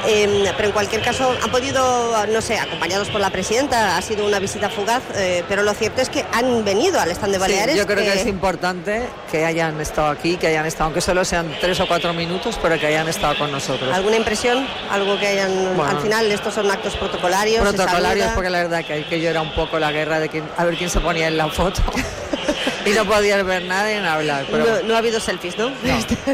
Eh, 0.10 0.50
pero 0.56 0.70
en 0.70 0.74
cualquier 0.74 1.02
caso 1.02 1.36
han 1.44 1.50
podido, 1.52 2.26
no 2.28 2.40
sé, 2.42 2.58
acompañados 2.58 3.10
por 3.10 3.20
la 3.20 3.30
presidenta, 3.32 3.98
ha 3.98 4.02
sido 4.02 4.26
una 4.26 4.40
visita 4.40 4.70
fugaz, 4.70 5.02
eh, 5.16 5.44
pero 5.50 5.64
lo 5.64 5.74
cierto 5.74 6.02
es 6.02 6.08
que 6.10 6.24
han 6.32 6.64
venido 6.64 6.98
al 7.00 7.10
stand 7.12 7.34
de 7.34 7.40
Sí, 7.40 7.42
Baleares. 7.42 7.76
yo 7.76 7.86
creo 7.86 7.98
que 7.98 8.14
eh, 8.14 8.22
es 8.22 8.28
importante 8.28 9.02
que 9.30 9.44
hayan 9.44 9.82
estado 9.82 10.08
aquí, 10.10 10.38
que 10.38 10.48
hayan 10.48 10.66
estado, 10.66 10.86
aunque 10.86 11.02
solo 11.02 11.26
sean 11.26 11.52
tres 11.60 11.80
o 11.82 11.88
cuatro 11.88 12.14
minutos, 12.14 12.58
pero 12.62 12.80
que 12.80 12.86
hayan 12.88 13.08
estado 13.10 13.38
con 13.38 13.52
nosotros. 13.52 13.94
¿Alguna 13.94 14.16
impresión? 14.16 14.66
Algo 14.92 15.20
que 15.20 15.28
hayan, 15.28 15.76
Bueno. 15.76 15.92
al 15.92 16.00
final 16.00 16.32
estos 16.32 16.54
son 16.54 16.70
actos 16.72 16.96
protocolarios. 16.96 17.62
protocolarios 17.62 18.28
porque 18.34 18.50
la 18.52 18.60
verdad 18.60 18.86
que 18.86 18.94
aquello 19.06 19.30
era 19.30 19.42
un 19.42 19.54
poco 19.56 19.78
la 19.80 19.92
guerra 19.92 20.20
de 20.22 20.30
quién- 20.30 20.48
a 20.56 20.64
ver 20.64 20.78
quién 20.78 20.90
se 20.92 21.00
ponía 21.02 21.28
en 21.28 21.36
la 21.38 21.48
foto 21.50 21.82
y 22.88 22.94
no 22.94 23.06
podías 23.06 23.44
ver 23.46 23.64
nadie 23.64 24.00
ni 24.02 24.08
hablar 24.08 24.46
pero 24.50 24.66
No, 24.66 24.88
no 24.88 24.96
ha 24.96 24.98
habido 25.00 25.20
selfies, 25.20 25.58
¿no? 25.58 25.70
no, 25.70 25.76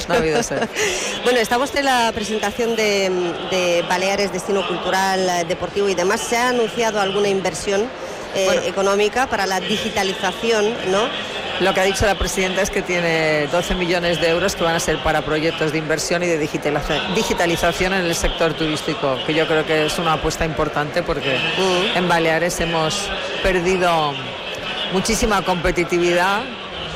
no 0.08 0.14
ha 0.14 0.18
habido 0.18 0.44
selfies. 0.44 0.70
Bueno, 1.24 1.40
estamos 1.40 1.74
en 1.76 1.86
la 1.86 2.12
presentación 2.14 2.76
de, 2.76 3.10
de 3.52 3.84
Baleares, 3.90 4.32
destino 4.32 4.68
cultural, 4.68 5.20
eh, 5.30 5.46
deportivo 5.48 5.90
y 5.90 5.96
demás. 5.96 6.22
¿Se 6.22 6.38
ha 6.38 6.50
anunciado 6.50 7.00
alguna 7.02 7.28
inversión 7.30 7.90
eh, 8.36 8.62
económica 8.66 9.28
para 9.28 9.46
la 9.46 9.60
digitalización, 9.60 10.74
no? 10.92 11.08
Lo 11.60 11.72
que 11.74 11.82
ha 11.82 11.84
dicho 11.84 12.06
la 12.08 12.16
presidenta 12.16 12.64
es 12.64 12.72
que 12.72 12.82
tiene 12.82 13.48
12 13.52 13.76
millones 13.76 14.20
de 14.20 14.28
euros 14.30 14.56
que 14.56 14.64
van 14.64 14.76
a 14.76 14.80
ser 14.80 14.98
para 15.04 15.22
proyectos 15.22 15.72
de 15.72 15.78
inversión 15.78 16.24
y 16.24 16.26
de 16.26 16.40
digitaliza- 16.44 17.14
digitalización 17.14 17.94
en 17.94 18.06
el 18.06 18.16
sector 18.16 18.56
turístico, 18.56 19.20
que 19.28 19.36
yo 19.36 19.46
creo 19.48 19.64
que 19.64 19.86
es 19.86 20.00
una 20.00 20.14
apuesta 20.14 20.46
importante 20.46 21.04
porque 21.04 21.38
en 21.96 22.08
Baleares 22.08 22.60
hemos 22.60 23.08
perdido 23.44 24.14
muchísima 24.94 25.42
competitividad 25.42 26.44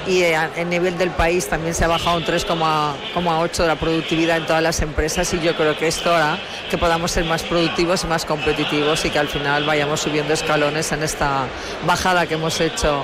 y 0.08 0.22
eh, 0.22 0.38
en 0.56 0.70
nivel 0.70 0.98
del 0.98 1.10
país 1.12 1.50
también 1.50 1.74
se 1.74 1.84
ha 1.84 1.88
bajado 1.88 2.18
un 2.18 2.24
3,8 2.24 3.58
de 3.58 3.68
la 3.68 3.76
productividad 3.76 4.38
en 4.38 4.46
todas 4.46 4.62
las 4.62 4.82
empresas 4.82 5.34
y 5.34 5.40
yo 5.40 5.56
creo 5.58 5.76
que 5.76 5.88
esto 5.88 6.16
hará 6.16 6.38
que 6.70 6.78
podamos 6.78 7.12
ser 7.12 7.26
más 7.26 7.44
productivos 7.44 8.04
y 8.04 8.08
más 8.08 8.24
competitivos 8.24 9.04
y 9.04 9.10
que 9.10 9.20
al 9.20 9.28
final 9.28 9.66
vayamos 9.66 10.00
subiendo 10.00 10.34
escalones 10.34 10.92
en 10.92 11.04
esta 11.04 11.48
bajada 11.86 12.26
que 12.28 12.36
hemos 12.36 12.62
hecho 12.62 13.04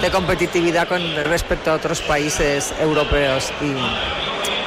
de 0.00 0.10
competitividad 0.10 0.88
con 0.88 1.02
respecto 1.24 1.70
a 1.70 1.74
otros 1.74 2.00
países 2.00 2.74
europeos 2.80 3.52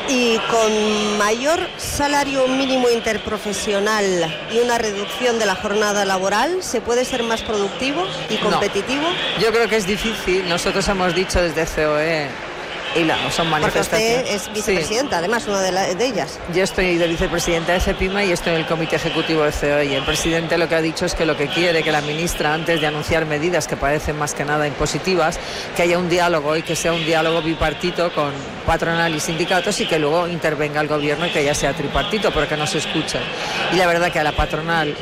Y 0.09 0.37
con 0.51 1.17
mayor 1.17 1.59
salario 1.77 2.47
mínimo 2.47 2.89
interprofesional 2.89 4.03
y 4.51 4.59
una 4.59 4.77
reducción 4.77 5.39
de 5.39 5.45
la 5.45 5.55
jornada 5.55 6.05
laboral, 6.05 6.61
¿se 6.61 6.81
puede 6.81 7.05
ser 7.05 7.23
más 7.23 7.41
productivo 7.41 8.05
y 8.29 8.35
No. 8.35 8.51
competitivo? 8.51 9.03
yo 9.39 9.51
creo 9.51 9.67
que 9.69 9.77
es 9.77 9.87
difícil. 9.87 10.47
Nosotros 10.47 10.87
hemos 10.89 11.15
dicho 11.15 11.41
desde 11.41 11.65
COE 11.65 12.27
y 12.95 12.99
son 13.31 13.49
Porque 13.49 13.49
manifestaciones. 13.49 14.17
usted 14.23 14.35
es 14.35 14.41
Sí. 14.43 14.49
vicepresidenta, 14.53 15.17
además, 15.17 15.47
una 15.47 15.61
de, 15.61 15.71
la- 15.71 15.93
de 15.93 16.05
ellas. 16.05 16.39
Yo 16.53 16.63
estoy 16.63 16.97
de 16.97 17.07
vicepresidenta 17.07 17.73
de 17.73 17.79
CEPIMA 17.79 18.23
y 18.23 18.31
estoy 18.31 18.53
en 18.53 18.59
el 18.59 18.65
comité 18.65 18.95
ejecutivo 18.97 19.43
de 19.43 19.51
COE 19.51 19.85
y 19.85 19.93
el 19.95 20.03
presidente 20.03 20.57
lo 20.57 20.67
que 20.69 20.75
ha 20.75 20.81
dicho 20.81 21.05
es 21.05 21.15
que 21.15 21.25
lo 21.25 21.35
que 21.37 21.47
quiere 21.47 21.83
que 21.83 21.91
la 21.91 22.01
ministra 22.01 22.53
antes 22.53 22.79
de 22.81 22.87
anunciar 22.87 23.25
medidas 23.25 23.67
que 23.67 23.75
parecen 23.77 24.17
más 24.17 24.33
que 24.33 24.45
nada 24.45 24.67
impositivas, 24.67 25.39
que 25.75 25.81
haya 25.83 25.97
un 25.97 26.09
diálogo 26.09 26.55
y 26.55 26.61
que 26.63 26.75
sea 26.75 26.93
un 26.93 27.05
diálogo 27.05 27.41
bipartito 27.41 28.13
con 28.13 28.31
patronal 28.65 29.13
y 29.15 29.19
sindicatos 29.19 29.79
y 29.81 29.85
que 29.85 29.99
luego 29.99 30.27
intervenga 30.27 30.81
el 30.81 30.87
gobierno 30.87 31.25
y 31.27 31.29
que 31.31 31.43
ya 31.43 31.53
sea 31.55 31.73
tripartito, 31.73 32.31
pero 32.31 32.47
que 32.47 32.57
no 32.57 32.67
se 32.67 32.77
escuche. 32.77 33.19
Y 33.71 33.75
la 33.77 33.87
verdad 33.87 34.11
que 34.11 34.19
a 34.19 34.23
la 34.23 34.31
patronal 34.33 34.95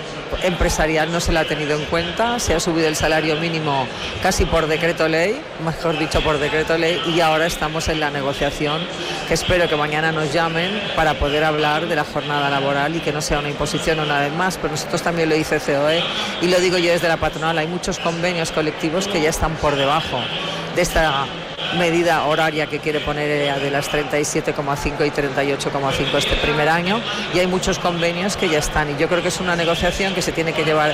empresarial 0.43 1.11
no 1.11 1.19
se 1.19 1.31
la 1.31 1.41
ha 1.41 1.45
tenido 1.45 1.77
en 1.77 1.85
cuenta, 1.85 2.39
se 2.39 2.53
ha 2.53 2.59
subido 2.59 2.87
el 2.87 2.95
salario 2.95 3.35
mínimo 3.37 3.87
casi 4.21 4.45
por 4.45 4.67
decreto 4.67 5.07
ley, 5.07 5.41
mejor 5.63 5.97
dicho 5.97 6.21
por 6.21 6.39
decreto 6.39 6.77
ley, 6.77 7.01
y 7.07 7.19
ahora 7.19 7.45
estamos 7.45 7.87
en 7.89 7.99
la 7.99 8.09
negociación 8.09 8.81
que 9.27 9.33
espero 9.33 9.67
que 9.67 9.75
mañana 9.75 10.11
nos 10.11 10.33
llamen 10.33 10.81
para 10.95 11.15
poder 11.15 11.43
hablar 11.43 11.87
de 11.87 11.95
la 11.95 12.03
jornada 12.03 12.49
laboral 12.49 12.95
y 12.95 12.99
que 12.99 13.11
no 13.11 13.21
sea 13.21 13.39
una 13.39 13.49
imposición 13.49 13.99
una 13.99 14.21
vez 14.21 14.33
más, 14.33 14.57
pero 14.57 14.71
nosotros 14.71 15.01
también 15.01 15.29
lo 15.29 15.35
dice 15.35 15.59
COE 15.59 16.03
y 16.41 16.47
lo 16.47 16.59
digo 16.59 16.77
yo 16.77 16.91
desde 16.91 17.07
la 17.07 17.17
patronal, 17.17 17.57
hay 17.57 17.67
muchos 17.67 17.99
convenios 17.99 18.51
colectivos 18.51 19.07
que 19.07 19.21
ya 19.21 19.29
están 19.29 19.55
por 19.55 19.75
debajo 19.75 20.19
de 20.75 20.81
esta 20.81 21.25
medida 21.77 22.25
horaria 22.25 22.67
que 22.67 22.79
quiere 22.79 22.99
poner 22.99 23.29
EA 23.29 23.59
de 23.59 23.71
las 23.71 23.89
37,5 23.91 25.05
y 25.05 25.09
38,5 25.09 26.17
este 26.17 26.35
primer 26.37 26.69
año 26.69 27.01
y 27.33 27.39
hay 27.39 27.47
muchos 27.47 27.79
convenios 27.79 28.37
que 28.37 28.49
ya 28.49 28.59
están 28.59 28.91
y 28.91 28.97
yo 28.97 29.07
creo 29.07 29.21
que 29.21 29.29
es 29.29 29.39
una 29.39 29.55
negociación 29.55 30.13
que 30.13 30.21
se 30.21 30.31
tiene 30.31 30.53
que 30.53 30.63
llevar 30.63 30.93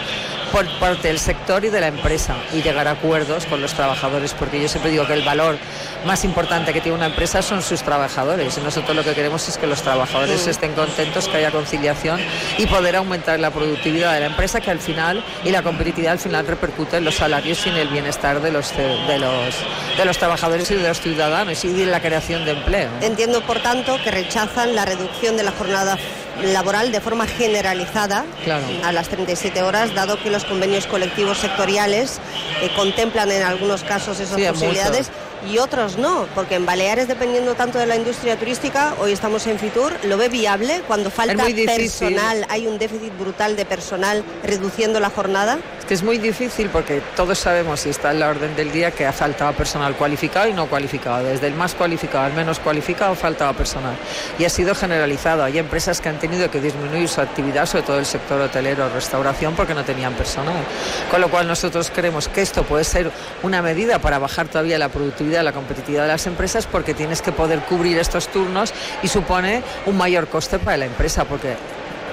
por 0.51 0.65
parte 0.79 1.09
del 1.09 1.19
sector 1.19 1.65
y 1.65 1.69
de 1.69 1.81
la 1.81 1.87
empresa 1.87 2.35
y 2.53 2.61
llegar 2.61 2.87
a 2.87 2.91
acuerdos 2.91 3.45
con 3.45 3.61
los 3.61 3.73
trabajadores 3.73 4.33
porque 4.33 4.61
yo 4.61 4.67
siempre 4.67 4.91
digo 4.91 5.05
que 5.05 5.13
el 5.13 5.23
valor 5.23 5.57
más 6.05 6.23
importante 6.23 6.73
que 6.73 6.81
tiene 6.81 6.97
una 6.97 7.07
empresa 7.07 7.41
son 7.41 7.61
sus 7.61 7.81
trabajadores 7.81 8.57
y 8.57 8.61
nosotros 8.61 8.95
lo 8.95 9.03
que 9.03 9.13
queremos 9.13 9.47
es 9.49 9.57
que 9.57 9.67
los 9.67 9.81
trabajadores 9.81 10.47
Mm. 10.47 10.49
estén 10.49 10.73
contentos, 10.73 11.27
que 11.27 11.37
haya 11.37 11.51
conciliación 11.51 12.19
y 12.57 12.65
poder 12.67 12.95
aumentar 12.95 13.39
la 13.39 13.51
productividad 13.51 14.13
de 14.13 14.21
la 14.21 14.25
empresa 14.27 14.61
que 14.61 14.71
al 14.71 14.79
final 14.79 15.23
y 15.43 15.51
la 15.51 15.61
competitividad 15.61 16.13
al 16.13 16.19
final 16.19 16.47
repercute 16.47 16.97
en 16.97 17.05
los 17.05 17.15
salarios 17.15 17.65
y 17.65 17.69
en 17.69 17.75
el 17.75 17.87
bienestar 17.89 18.41
de 18.41 18.51
los, 18.51 18.75
de 18.75 19.19
los, 19.19 19.55
de 19.97 20.05
los 20.05 20.17
trabajadores 20.17 20.56
y 20.69 20.73
de 20.75 20.87
los 20.87 20.99
ciudadanos 21.01 21.63
y 21.65 21.69
de 21.69 21.85
la 21.85 21.99
creación 22.01 22.45
de 22.45 22.51
empleo. 22.51 22.89
Entiendo, 23.01 23.41
por 23.41 23.59
tanto, 23.61 23.97
que 24.03 24.11
rechazan 24.11 24.75
la 24.75 24.85
reducción 24.85 25.37
de 25.37 25.43
la 25.43 25.51
jornada 25.51 25.97
laboral 26.43 26.91
de 26.91 27.01
forma 27.01 27.25
generalizada 27.25 28.25
Claro. 28.43 28.63
a 28.83 28.91
las 28.91 29.07
37 29.09 29.63
horas, 29.63 29.93
dado 29.95 30.19
que 30.21 30.29
los 30.29 30.45
convenios 30.45 30.85
colectivos 30.85 31.39
sectoriales 31.39 32.19
eh, 32.61 32.69
contemplan 32.75 33.31
en 33.31 33.43
algunos 33.43 33.83
casos 33.83 34.19
esas 34.19 34.35
Sí, 34.39 34.45
posibilidades. 34.47 35.09
Y 35.45 35.57
otros 35.59 35.97
no, 35.97 36.27
porque 36.35 36.55
en 36.55 36.65
Baleares, 36.65 37.07
dependiendo 37.07 37.55
tanto 37.55 37.77
de 37.79 37.85
la 37.85 37.95
industria 37.95 38.37
turística, 38.37 38.93
hoy 38.99 39.11
estamos 39.11 39.45
en 39.47 39.59
Fitur, 39.59 39.93
¿lo 40.03 40.17
ve 40.17 40.29
viable 40.29 40.81
cuando 40.87 41.09
falta 41.09 41.45
personal? 41.65 42.45
Hay 42.49 42.67
un 42.67 42.77
déficit 42.77 43.17
brutal 43.17 43.55
de 43.55 43.65
personal 43.65 44.23
reduciendo 44.43 44.99
la 44.99 45.09
jornada. 45.09 45.59
Es 45.79 45.85
que 45.85 45.93
es 45.93 46.03
muy 46.03 46.17
difícil 46.17 46.69
porque 46.69 47.01
todos 47.15 47.37
sabemos, 47.39 47.85
y 47.85 47.89
está 47.89 48.11
en 48.11 48.19
la 48.19 48.29
orden 48.29 48.55
del 48.55 48.71
día, 48.71 48.91
que 48.91 49.05
ha 49.05 49.13
faltado 49.13 49.53
personal 49.53 49.95
cualificado 49.95 50.47
y 50.47 50.53
no 50.53 50.67
cualificado. 50.67 51.23
Desde 51.23 51.47
el 51.47 51.53
más 51.53 51.73
cualificado 51.73 52.25
al 52.25 52.33
menos 52.33 52.59
cualificado 52.59 53.15
faltaba 53.15 53.53
personal. 53.53 53.95
Y 54.39 54.45
ha 54.45 54.49
sido 54.49 54.75
generalizado. 54.75 55.43
Hay 55.43 55.57
empresas 55.57 56.01
que 56.01 56.09
han 56.09 56.19
tenido 56.19 56.49
que 56.49 56.61
disminuir 56.61 57.07
su 57.07 57.21
actividad, 57.21 57.65
sobre 57.65 57.83
todo 57.83 57.99
el 57.99 58.05
sector 58.05 58.39
hotelero, 58.41 58.89
restauración, 58.89 59.55
porque 59.55 59.73
no 59.73 59.83
tenían 59.83 60.13
personal. 60.13 60.63
Con 61.09 61.21
lo 61.21 61.29
cual 61.29 61.47
nosotros 61.47 61.91
creemos 61.93 62.27
que 62.27 62.41
esto 62.41 62.63
puede 62.63 62.83
ser 62.83 63.11
una 63.43 63.61
medida 63.61 63.99
para 63.99 64.19
bajar 64.19 64.47
todavía 64.47 64.77
la 64.77 64.89
productividad, 64.89 65.26
la 65.27 65.51
competitividad 65.51 66.03
de 66.03 66.09
las 66.09 66.27
empresas, 66.27 66.65
porque 66.65 66.93
tienes 66.93 67.21
que 67.21 67.31
poder 67.31 67.59
cubrir 67.61 67.97
estos 67.97 68.27
turnos 68.29 68.73
y 69.03 69.07
supone 69.07 69.63
un 69.85 69.97
mayor 69.97 70.27
coste 70.27 70.59
para 70.59 70.77
la 70.77 70.85
empresa, 70.85 71.25
porque 71.25 71.55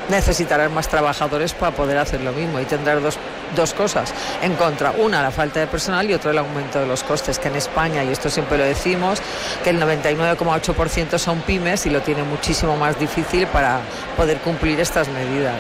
necesitarán 0.09 0.73
más 0.75 0.89
trabajadores 0.89 1.53
para 1.53 1.75
poder 1.75 1.99
hacer 1.99 2.21
lo 2.21 2.33
mismo 2.33 2.61
y 2.61 2.65
tendrá 2.65 2.97
dos, 2.97 3.19
dos 3.55 3.75
cosas 3.75 4.13
en 4.43 4.55
contra. 4.55 4.93
Una, 4.93 5.23
la 5.23 5.31
falta 5.31 5.61
de 5.61 5.67
personal 5.67 6.09
y 6.11 6.15
otra, 6.15 6.31
el 6.31 6.39
aumento 6.39 6.81
de 6.81 6.87
los 6.87 7.03
costes, 7.03 7.39
que 7.39 7.49
en 7.49 7.57
España, 7.57 8.05
y 8.05 8.11
esto 8.11 8.31
siempre 8.31 8.59
lo 8.59 8.65
decimos, 8.65 9.21
que 9.63 9.71
el 9.71 9.81
99,8% 9.81 11.19
son 11.19 11.41
pymes 11.43 11.87
y 11.87 11.91
lo 11.91 12.01
tiene 12.03 12.23
muchísimo 12.23 12.77
más 12.77 12.99
difícil 12.99 13.47
para 13.47 13.81
poder 14.17 14.39
cumplir 14.39 14.81
estas 14.81 15.09
medidas. 15.09 15.55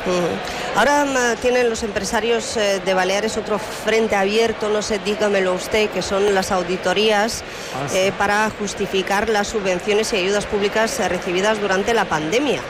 Ahora 0.76 1.04
mm, 1.04 1.40
tienen 1.40 1.70
los 1.70 1.83
empresarios 1.83 2.57
eh, 2.57 2.80
de 2.85 2.94
Baleares 2.94 3.37
otro 3.37 3.59
frente 3.59 4.16
abierto, 4.16 4.68
no 4.68 4.83
sé, 4.83 4.98
dígamelo 4.98 5.54
usted, 5.54 5.90
que 5.90 6.02
son 6.02 6.35
las 6.35 6.50
auditorías 6.52 7.42
ah, 7.74 7.94
eh, 7.94 8.12
para 8.18 8.50
justificar 8.50 9.28
las 9.28 9.48
subvenciones 9.48 10.12
y 10.12 10.16
ayudas 10.16 10.46
públicas 10.46 10.98
eh, 11.00 11.09
recibidas 11.09 11.61
durante 11.61 11.94
la 11.94 12.04
pandemia. 12.04 12.61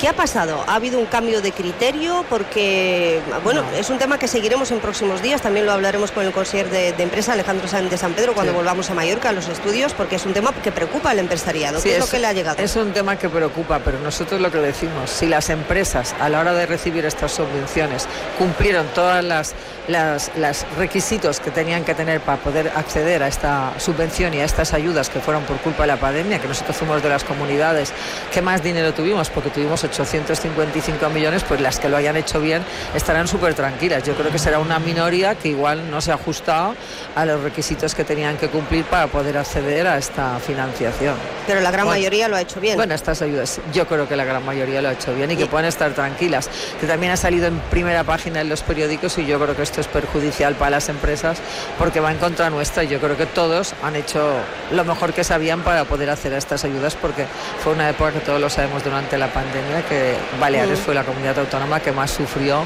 ¿Qué 0.00 0.08
ha 0.08 0.12
pasado? 0.12 0.62
¿Ha 0.66 0.74
habido 0.74 0.98
un 0.98 1.06
cambio 1.06 1.40
de 1.40 1.52
criterio? 1.52 2.24
Porque, 2.28 3.20
bueno, 3.42 3.64
es 3.78 3.88
un 3.88 3.98
tema 3.98 4.18
que 4.18 4.28
seguiremos 4.28 4.70
en 4.70 4.80
próximos 4.80 5.22
días. 5.22 5.40
También 5.40 5.64
lo 5.64 5.72
hablaremos 5.72 6.12
con 6.12 6.26
el 6.26 6.32
consejero 6.32 6.68
de, 6.68 6.88
empresa, 6.98 7.32
Alejandro 7.32 7.66
Sánchez 7.66 7.90
de 7.92 7.96
San 7.96 8.12
Pedro, 8.12 8.34
cuando 8.34 8.52
volvamos 8.52 8.90
a 8.90 8.94
Mallorca 8.94 9.30
a 9.30 9.32
los 9.32 9.48
estudios, 9.48 9.94
porque 9.94 10.16
es 10.16 10.26
un 10.26 10.34
tema 10.34 10.52
que 10.52 10.70
preocupa 10.70 11.10
al 11.10 11.18
empresariado. 11.18 11.82
¿Qué 11.82 11.94
es, 11.94 11.98
lo 12.00 12.06
que 12.06 12.18
le 12.18 12.26
ha 12.26 12.34
llegado? 12.34 12.62
Es 12.62 12.76
un 12.76 12.92
tema 12.92 13.16
que 13.16 13.30
preocupa, 13.30 13.78
pero 13.78 13.98
nosotros 14.00 14.38
lo 14.38 14.52
que 14.52 14.58
decimos, 14.58 15.08
si 15.08 15.26
las 15.26 15.48
empresas 15.48 16.14
a 16.20 16.28
la 16.28 16.40
hora 16.40 16.52
de 16.52 16.66
recibir 16.66 17.06
estas 17.06 17.32
subvenciones 17.32 18.06
cumplieron 18.38 18.86
todas 18.94 19.24
las 19.24 19.54
los 19.88 20.66
requisitos 20.76 21.40
que 21.40 21.50
tenían 21.50 21.84
que 21.84 21.94
tener 21.94 22.20
para 22.20 22.38
poder 22.38 22.72
acceder 22.74 23.22
a 23.22 23.28
esta 23.28 23.72
subvención 23.78 24.34
y 24.34 24.40
a 24.40 24.44
estas 24.44 24.72
ayudas 24.74 25.08
que 25.08 25.20
fueron 25.20 25.44
por 25.44 25.58
culpa 25.58 25.84
de 25.84 25.88
la 25.88 25.96
pandemia, 25.96 26.40
que 26.40 26.48
nosotros 26.48 26.76
fuimos 26.76 27.02
de 27.02 27.08
las 27.08 27.24
comunidades 27.24 27.92
que 28.32 28.42
más 28.42 28.62
dinero 28.62 28.92
tuvimos, 28.92 29.30
porque 29.30 29.50
tuvimos 29.50 29.84
855 29.86 31.08
millones, 31.10 31.44
pues 31.44 31.60
las 31.60 31.78
que 31.78 31.88
lo 31.88 31.96
hayan 31.96 32.16
hecho 32.16 32.40
bien 32.40 32.62
estarán 32.94 33.28
súper 33.28 33.54
tranquilas. 33.54 34.02
Yo 34.04 34.14
creo 34.14 34.30
que 34.30 34.38
será 34.38 34.58
una 34.58 34.78
minoría 34.78 35.34
que 35.34 35.48
igual 35.48 35.90
no 35.90 36.00
se 36.00 36.12
ha 36.12 36.14
ajustado 36.14 36.74
a 37.14 37.24
los 37.24 37.42
requisitos 37.42 37.94
que 37.94 38.04
tenían 38.04 38.36
que 38.36 38.48
cumplir 38.48 38.84
para 38.84 39.06
poder 39.06 39.38
acceder 39.38 39.86
a 39.86 39.98
esta 39.98 40.38
financiación. 40.38 41.14
Pero 41.46 41.60
la 41.60 41.70
gran 41.70 41.86
mayoría 41.86 42.28
lo 42.28 42.36
ha 42.36 42.40
hecho 42.40 42.60
bien. 42.60 42.76
Bueno, 42.76 42.94
estas 42.94 43.22
ayudas, 43.22 43.60
yo 43.72 43.86
creo 43.86 44.08
que 44.08 44.16
la 44.16 44.24
gran 44.24 44.44
mayoría 44.44 44.82
lo 44.82 44.88
ha 44.88 44.92
hecho 44.92 45.14
bien 45.14 45.30
y 45.30 45.36
que 45.36 45.46
pueden 45.46 45.66
estar 45.66 45.92
tranquilas. 45.92 46.50
Que 46.80 46.86
también 46.86 47.12
ha 47.12 47.16
salido 47.16 47.46
en 47.46 47.58
primera 47.70 48.04
página 48.04 48.40
en 48.40 48.48
los 48.48 48.62
periódicos 48.62 49.16
y 49.18 49.26
yo 49.26 49.38
creo 49.38 49.54
que 49.54 49.62
esto 49.62 49.80
es 49.80 49.86
perjudicial 49.86 50.54
para 50.54 50.72
las 50.72 50.88
empresas 50.88 51.38
porque 51.78 52.00
va 52.00 52.10
en 52.10 52.18
contra 52.18 52.50
nuestra. 52.50 52.82
Yo 52.82 52.98
creo 53.00 53.16
que 53.16 53.26
todos 53.26 53.74
han 53.82 53.96
hecho 53.96 54.34
lo 54.72 54.84
mejor 54.84 55.12
que 55.12 55.24
sabían 55.24 55.62
para 55.62 55.84
poder 55.84 56.10
hacer 56.10 56.32
estas 56.32 56.64
ayudas 56.64 56.94
porque 56.94 57.26
fue 57.62 57.72
una 57.72 57.88
época 57.88 58.12
que 58.12 58.20
todos 58.20 58.40
lo 58.40 58.50
sabemos 58.50 58.82
durante 58.82 59.16
la 59.18 59.28
pandemia 59.32 59.75
que 59.82 60.14
Baleares 60.40 60.78
mm. 60.80 60.82
fue 60.82 60.94
la 60.94 61.04
comunidad 61.04 61.38
autónoma 61.38 61.80
que 61.80 61.92
más 61.92 62.10
sufrió 62.10 62.64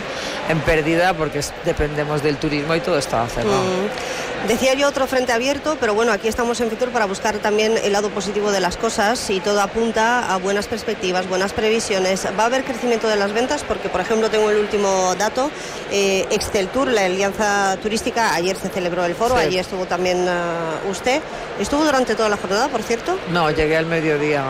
en 0.49 0.61
pérdida 0.61 1.15
porque 1.15 1.41
dependemos 1.65 2.23
del 2.23 2.37
turismo 2.37 2.75
y 2.75 2.81
todo 2.81 2.99
estaba 2.99 3.27
cerrado. 3.29 3.63
Mm. 3.63 4.49
Decía 4.49 4.73
yo 4.73 4.89
otro 4.89 5.07
frente 5.07 5.33
abierto, 5.33 5.77
pero 5.79 5.95
bueno, 5.95 6.13
aquí 6.13 6.27
estamos 6.27 6.61
en 6.63 6.71
Fitur 6.71 6.89
para 6.89 7.05
buscar 7.05 7.37
también 7.39 7.75
el 7.85 7.93
lado 7.93 8.09
positivo 8.09 8.51
de 8.51 8.61
las 8.61 8.79
cosas 8.79 9.29
y 9.29 9.39
todo 9.39 9.61
apunta 9.61 10.33
a 10.33 10.39
buenas 10.39 10.67
perspectivas, 10.67 11.29
buenas 11.29 11.53
previsiones. 11.53 12.27
¿Va 12.39 12.45
a 12.45 12.47
haber 12.47 12.65
crecimiento 12.65 13.07
de 13.07 13.17
las 13.17 13.35
ventas? 13.35 13.65
Porque, 13.65 13.91
por 13.91 14.01
ejemplo, 14.01 14.31
tengo 14.31 14.49
el 14.51 14.57
último 14.57 15.15
dato. 15.17 15.51
Eh, 15.93 16.27
Exceltur, 16.31 16.89
la 16.89 17.05
alianza 17.05 17.77
turística, 17.83 18.35
ayer 18.35 18.57
se 18.57 18.71
celebró 18.71 19.05
el 19.05 19.15
foro, 19.15 19.37
allí 19.37 19.59
estuvo 19.59 19.85
también 19.85 20.27
uh, 20.27 20.91
usted. 20.91 21.21
¿Estuvo 21.61 21.85
durante 21.85 22.15
toda 22.15 22.31
la 22.31 22.39
jornada, 22.39 22.69
por 22.69 22.83
cierto? 22.83 23.19
No, 23.31 23.51
llegué 23.51 23.77
al 23.77 23.87
mediodía. 23.87 24.43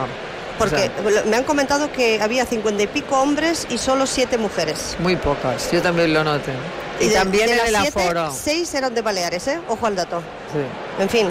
Porque 0.60 0.90
me 1.26 1.38
han 1.38 1.44
comentado 1.44 1.90
que 1.90 2.20
había 2.20 2.44
cincuenta 2.44 2.82
y 2.82 2.86
pico 2.86 3.18
hombres 3.18 3.66
y 3.70 3.78
solo 3.78 4.06
siete 4.06 4.36
mujeres. 4.36 4.94
Muy 4.98 5.16
pocas, 5.16 5.72
yo 5.72 5.80
también 5.80 6.12
lo 6.12 6.22
noté. 6.22 6.52
Y, 7.00 7.08
también 7.08 7.48
en 7.48 7.66
el 7.66 7.76
aforo. 7.76 8.30
Seis 8.30 8.74
eran 8.74 8.94
de 8.94 9.00
Baleares, 9.00 9.48
¿eh? 9.48 9.58
Ojo 9.68 9.86
al 9.86 9.96
dato. 9.96 10.22
En 10.98 11.08
fin, 11.08 11.28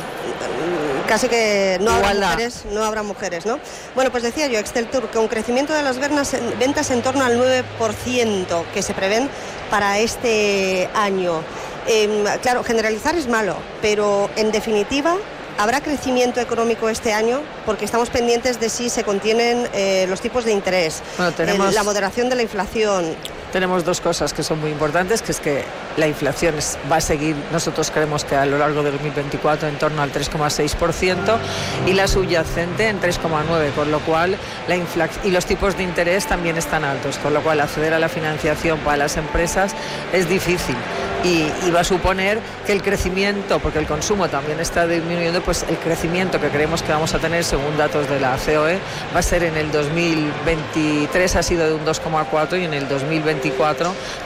casi 1.07 1.27
que 1.27 1.77
no 1.79 1.91
habrá 1.91 2.15
mujeres, 2.15 2.65
no 2.71 2.83
habrá 2.83 3.03
mujeres, 3.03 3.45
¿no? 3.45 3.59
Bueno, 3.93 4.09
pues 4.09 4.23
decía 4.23 4.47
yo, 4.47 4.57
Excel 4.57 4.87
Tour, 4.87 5.11
con 5.11 5.21
un 5.21 5.27
crecimiento 5.27 5.73
de 5.73 5.83
las 5.83 5.99
ventas 5.99 6.91
en 6.91 7.01
torno 7.03 7.23
al 7.23 7.39
9% 7.39 8.63
que 8.73 8.81
se 8.81 8.95
prevén 8.95 9.29
para 9.69 9.99
este 9.99 10.89
año. 10.95 11.43
Em, 11.85 12.23
claro, 12.41 12.63
generalizar 12.63 13.15
es 13.15 13.27
malo, 13.27 13.55
pero 13.79 14.29
en 14.35 14.51
definitiva 14.51 15.17
¿Habrá 15.59 15.81
crecimiento 15.81 16.39
económico 16.39 16.87
este 16.87 17.11
año? 17.11 17.41
Porque 17.65 17.83
estamos 17.83 18.09
pendientes 18.09 18.61
de 18.61 18.69
si 18.69 18.89
se 18.89 19.03
contienen 19.03 19.67
eh, 19.73 20.05
los 20.07 20.21
tipos 20.21 20.45
de 20.45 20.53
interés, 20.53 21.01
tenemos... 21.35 21.73
la 21.73 21.83
moderación 21.83 22.29
de 22.29 22.37
la 22.37 22.43
inflación 22.43 23.13
tenemos 23.51 23.83
dos 23.83 24.01
cosas 24.01 24.33
que 24.33 24.43
son 24.43 24.59
muy 24.59 24.71
importantes, 24.71 25.21
que 25.21 25.31
es 25.31 25.39
que 25.39 25.63
la 25.97 26.07
inflación 26.07 26.55
va 26.91 26.97
a 26.97 27.01
seguir, 27.01 27.35
nosotros 27.51 27.91
creemos 27.91 28.23
que 28.23 28.35
a 28.35 28.45
lo 28.45 28.57
largo 28.57 28.83
de 28.83 28.91
2024 28.91 29.67
en 29.67 29.77
torno 29.77 30.01
al 30.01 30.11
3,6% 30.11 31.37
y 31.87 31.93
la 31.93 32.07
subyacente 32.07 32.87
en 32.87 33.01
3,9%, 33.01 33.73
con 33.73 33.91
lo 33.91 33.99
cual 34.01 34.37
la 34.67 34.75
inflación 34.75 35.25
y 35.25 35.31
los 35.31 35.45
tipos 35.45 35.77
de 35.77 35.83
interés 35.83 36.27
también 36.27 36.57
están 36.57 36.83
altos, 36.83 37.17
con 37.17 37.33
lo 37.33 37.41
cual 37.41 37.59
acceder 37.61 37.93
a 37.93 37.99
la 37.99 38.09
financiación 38.09 38.79
para 38.79 38.97
las 38.97 39.17
empresas 39.17 39.73
es 40.13 40.29
difícil 40.29 40.75
y, 41.23 41.49
va 41.71 41.81
a 41.81 41.83
suponer 41.83 42.39
que 42.65 42.71
el 42.71 42.81
crecimiento, 42.81 43.59
porque 43.59 43.77
el 43.77 43.85
consumo 43.85 44.27
también 44.27 44.59
está 44.59 44.87
disminuyendo, 44.87 45.41
pues 45.41 45.63
el 45.69 45.77
crecimiento 45.77 46.41
que 46.41 46.49
creemos 46.49 46.81
que 46.81 46.91
vamos 46.91 47.13
a 47.13 47.19
tener 47.19 47.43
según 47.43 47.77
datos 47.77 48.09
de 48.09 48.19
la 48.19 48.37
COE 48.37 48.79
va 49.13 49.19
a 49.19 49.21
ser 49.21 49.43
en 49.43 49.55
el 49.55 49.71
2023 49.71 51.35
ha 51.35 51.43
sido 51.43 51.67
de 51.67 51.73
un 51.75 51.85
2,4 51.85 52.59
y 52.59 52.65
en 52.65 52.73
el 52.73 52.87
2024 52.87 53.38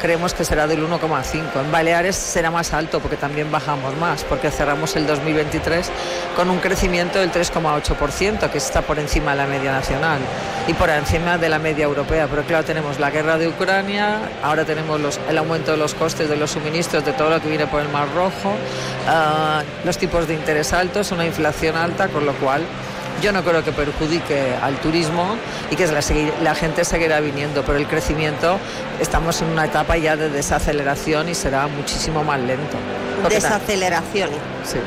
creemos 0.02 0.34
que 0.34 0.44
será 0.44 0.68
del 0.68 0.88
1,5. 0.88 1.62
En 1.62 1.72
Baleares 1.72 2.16
será 2.16 2.52
más 2.52 2.74
alto 2.74 3.00
porque 3.00 3.18
también 3.18 3.52
bajamos 3.52 3.96
más, 3.98 4.24
porque 4.24 4.52
cerramos 4.52 4.96
el 4.96 5.06
2023 5.08 5.90
con 6.36 6.50
un 6.50 6.60
crecimiento 6.60 7.20
del 7.20 7.32
3,8%, 7.32 8.50
que 8.50 8.58
está 8.58 8.82
por 8.82 9.00
encima 9.00 9.32
de 9.32 9.38
la 9.38 9.48
media 9.48 9.72
nacional 9.72 10.20
y 10.68 10.74
por 10.74 10.90
encima 10.90 11.38
de 11.38 11.50
la 11.50 11.60
media 11.60 11.86
europea. 11.86 12.28
Pero 12.28 12.44
claro, 12.44 12.64
tenemos 12.64 13.00
la 13.00 13.12
guerra 13.12 13.38
de 13.38 13.48
Ucrania, 13.48 14.20
ahora 14.42 14.66
tenemos 14.66 15.20
el 15.30 15.38
aumento 15.38 15.72
de 15.72 15.78
los 15.78 15.94
costes 15.94 16.30
de 16.30 16.36
los 16.36 16.52
suministros, 16.52 17.06
de 17.06 17.14
todo 17.14 17.30
lo 17.30 17.42
que 17.42 17.50
viene 17.50 17.68
por 17.68 17.82
el 17.82 17.90
Mar 17.90 18.08
Rojo, 18.14 18.54
ah, 19.08 19.64
los 19.84 19.98
tipos 19.98 20.28
de 20.28 20.34
interés 20.34 20.74
altos, 20.74 21.12
una 21.12 21.26
inflación 21.26 21.76
alta, 21.76 22.08
con 22.08 22.26
lo 22.26 22.34
cual 22.34 22.64
yo 23.24 23.32
no 23.32 23.42
creo 23.44 23.64
que 23.64 23.72
perjudique 23.72 24.54
al 24.62 24.76
turismo 24.82 25.38
y 25.72 25.78
que 25.78 25.88
la, 25.88 26.56
gente 26.56 26.84
seguirá 26.84 27.22
viniendo, 27.22 27.64
pero 27.64 27.78
el 27.78 27.88
crecimiento 27.88 28.60
estamos 29.00 29.42
en 29.42 29.48
una 29.48 29.66
etapa 29.66 29.96
ya 29.96 30.18
de 30.18 30.30
desaceleración 30.30 31.30
y 31.30 31.34
será 31.34 31.68
muchísimo 31.68 32.24
más 32.26 32.40
lento. 32.42 32.78
Desaceleración. 33.30 34.30
Sí. 34.66 34.80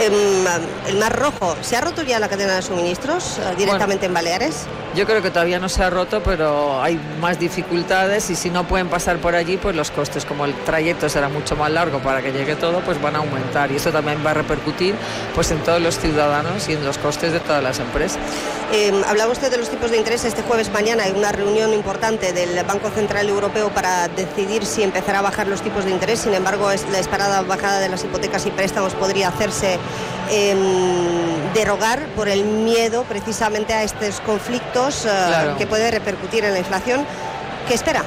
Em, 0.00 0.46
el 0.86 0.96
Mar 0.96 1.18
Rojo, 1.18 1.56
¿se 1.60 1.76
ha 1.76 1.80
roto 1.80 2.02
ya 2.02 2.20
la 2.20 2.28
cadena 2.28 2.54
de 2.54 2.62
suministros 2.62 3.38
eh, 3.38 3.54
directamente 3.56 4.06
en 4.06 4.14
Baleares? 4.14 4.66
Yo 4.94 5.06
creo 5.06 5.22
que 5.22 5.30
todavía 5.30 5.58
no 5.58 5.68
se 5.68 5.82
ha 5.82 5.90
roto, 5.90 6.22
pero 6.22 6.80
hay 6.80 7.00
más 7.20 7.38
dificultades 7.38 8.30
y 8.30 8.36
si 8.36 8.48
no 8.48 8.66
pueden 8.66 8.88
pasar 8.88 9.18
por 9.18 9.34
allí, 9.34 9.56
pues 9.56 9.74
los 9.74 9.90
costes, 9.90 10.24
como 10.24 10.44
el 10.44 10.54
trayecto 10.64 11.08
será 11.08 11.28
mucho 11.28 11.56
más 11.56 11.70
largo 11.70 11.98
para 11.98 12.22
que 12.22 12.32
llegue 12.32 12.54
todo, 12.54 12.80
pues 12.80 13.00
van 13.02 13.16
a 13.16 13.18
aumentar 13.18 13.72
y 13.72 13.76
eso 13.76 13.90
también 13.90 14.24
va 14.24 14.30
a 14.30 14.34
repercutir 14.34 14.94
pues 15.34 15.50
en 15.50 15.58
todos 15.64 15.80
los 15.82 15.98
ciudadanos 15.98 16.68
y 16.68 16.74
en 16.74 16.84
los 16.84 16.96
costes 16.98 17.32
de 17.32 17.40
todas 17.40 17.62
las 17.62 17.80
empresas. 17.80 18.18
Eh, 18.70 18.92
hablaba 19.06 19.32
usted 19.32 19.50
de 19.50 19.56
los 19.56 19.70
tipos 19.70 19.90
de 19.90 19.96
interés. 19.96 20.24
Este 20.24 20.42
jueves 20.42 20.70
mañana 20.70 21.04
hay 21.04 21.12
una 21.12 21.32
reunión 21.32 21.72
importante 21.72 22.32
del 22.34 22.62
Banco 22.64 22.90
Central 22.90 23.28
Europeo 23.28 23.70
para 23.70 24.08
decidir 24.08 24.66
si 24.66 24.82
empezará 24.82 25.20
a 25.20 25.22
bajar 25.22 25.46
los 25.46 25.62
tipos 25.62 25.84
de 25.84 25.90
interés. 25.90 26.20
Sin 26.20 26.34
embargo, 26.34 26.68
la 26.90 26.98
esperada 26.98 27.40
bajada 27.42 27.80
de 27.80 27.88
las 27.88 28.04
hipotecas 28.04 28.44
y 28.44 28.50
préstamos 28.50 28.94
podría 28.94 29.28
hacerse 29.28 29.78
derogar 31.54 32.06
por 32.16 32.28
el 32.28 32.44
miedo 32.44 33.04
precisamente 33.04 33.72
a 33.72 33.82
estos 33.82 34.20
conflictos 34.20 35.06
eh, 35.06 35.10
que 35.56 35.66
puede 35.66 35.90
repercutir 35.90 36.44
en 36.44 36.52
la 36.52 36.58
inflación. 36.58 37.04
¿Qué 37.66 37.74
espera? 37.74 38.02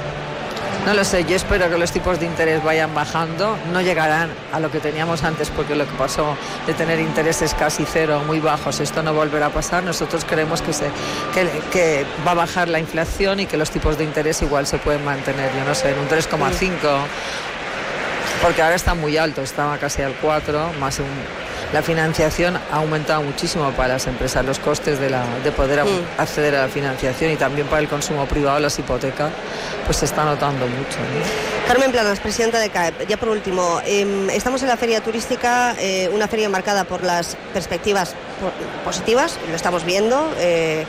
No 0.86 0.94
lo 0.94 1.04
sé, 1.04 1.24
yo 1.24 1.36
espero 1.36 1.70
que 1.70 1.78
los 1.78 1.92
tipos 1.92 2.18
de 2.18 2.26
interés 2.26 2.62
vayan 2.64 2.92
bajando. 2.92 3.56
No 3.72 3.80
llegarán 3.82 4.30
a 4.52 4.58
lo 4.58 4.70
que 4.70 4.80
teníamos 4.80 5.22
antes 5.22 5.48
porque 5.50 5.76
lo 5.76 5.86
que 5.86 5.92
pasó 5.92 6.36
de 6.66 6.74
tener 6.74 6.98
intereses 6.98 7.54
casi 7.54 7.84
cero, 7.84 8.22
muy 8.26 8.40
bajos, 8.40 8.80
esto 8.80 9.00
no 9.00 9.14
volverá 9.14 9.46
a 9.46 9.50
pasar. 9.50 9.84
Nosotros 9.84 10.24
creemos 10.24 10.60
que, 10.60 10.72
se, 10.72 10.86
que, 11.34 11.48
que 11.70 12.06
va 12.26 12.32
a 12.32 12.34
bajar 12.34 12.68
la 12.68 12.80
inflación 12.80 13.38
y 13.38 13.46
que 13.46 13.56
los 13.56 13.70
tipos 13.70 13.96
de 13.96 14.04
interés 14.04 14.42
igual 14.42 14.66
se 14.66 14.78
pueden 14.78 15.04
mantener, 15.04 15.52
yo 15.56 15.64
no 15.64 15.74
sé, 15.74 15.90
en 15.90 15.98
un 16.00 16.08
3,5 16.08 16.78
porque 18.42 18.60
ahora 18.60 18.74
está 18.74 18.94
muy 18.94 19.16
alto, 19.16 19.40
estaba 19.40 19.78
casi 19.78 20.02
al 20.02 20.14
4, 20.14 20.72
más 20.80 20.98
un, 20.98 21.06
la 21.72 21.82
financiación 21.82 22.56
ha 22.70 22.76
aumentado 22.76 23.22
muchísimo 23.22 23.70
para 23.72 23.94
las 23.94 24.06
empresas, 24.06 24.44
los 24.44 24.58
costes 24.58 24.98
de, 25.00 25.08
la, 25.10 25.22
de 25.42 25.52
poder 25.52 25.82
Mm. 25.84 26.20
acceder 26.20 26.54
a 26.56 26.62
la 26.62 26.68
financiación 26.68 27.30
y 27.32 27.36
también 27.36 27.66
para 27.66 27.80
el 27.80 27.88
consumo 27.88 28.26
privado, 28.26 28.58
las 28.60 28.78
hipotecas, 28.78 29.30
pues 29.86 29.96
se 29.96 30.04
está 30.04 30.24
notando 30.24 30.66
mucho. 30.66 30.98
¿no? 30.98 31.66
Carmen 31.66 31.90
Planas, 31.92 32.20
presidenta 32.20 32.58
de 32.58 32.68
CAEP. 32.68 33.08
Ya 33.08 33.16
por 33.16 33.30
último, 33.30 33.80
eh, 33.86 34.28
estamos 34.34 34.60
en 34.62 34.68
la 34.68 34.76
feria 34.76 35.00
turística, 35.00 35.74
eh, 35.78 36.10
una 36.12 36.28
feria 36.28 36.48
marcada 36.50 36.84
por 36.84 37.02
las 37.02 37.36
perspectivas 37.54 38.10
po- 38.10 38.84
positivas, 38.84 39.38
lo 39.48 39.56
estamos 39.56 39.84
viendo, 39.84 40.30
eh, 40.38 40.84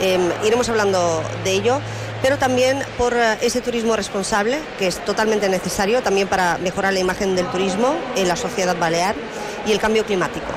eh, 0.00 0.18
iremos 0.44 0.68
hablando 0.68 1.22
de 1.44 1.52
ello, 1.52 1.80
pero 2.22 2.38
también 2.38 2.82
por 2.98 3.12
eh, 3.14 3.38
ese 3.42 3.60
turismo 3.60 3.94
responsable, 3.94 4.58
que 4.78 4.88
es 4.88 4.98
totalmente 5.04 5.48
necesario 5.48 6.02
también 6.02 6.26
para 6.26 6.58
mejorar 6.58 6.92
la 6.92 6.98
imagen 6.98 7.36
del 7.36 7.46
turismo 7.46 7.94
en 8.16 8.26
la 8.26 8.34
sociedad 8.34 8.76
balear 8.76 9.14
y 9.66 9.72
el 9.72 9.78
cambio 9.78 10.04
climático. 10.04 10.52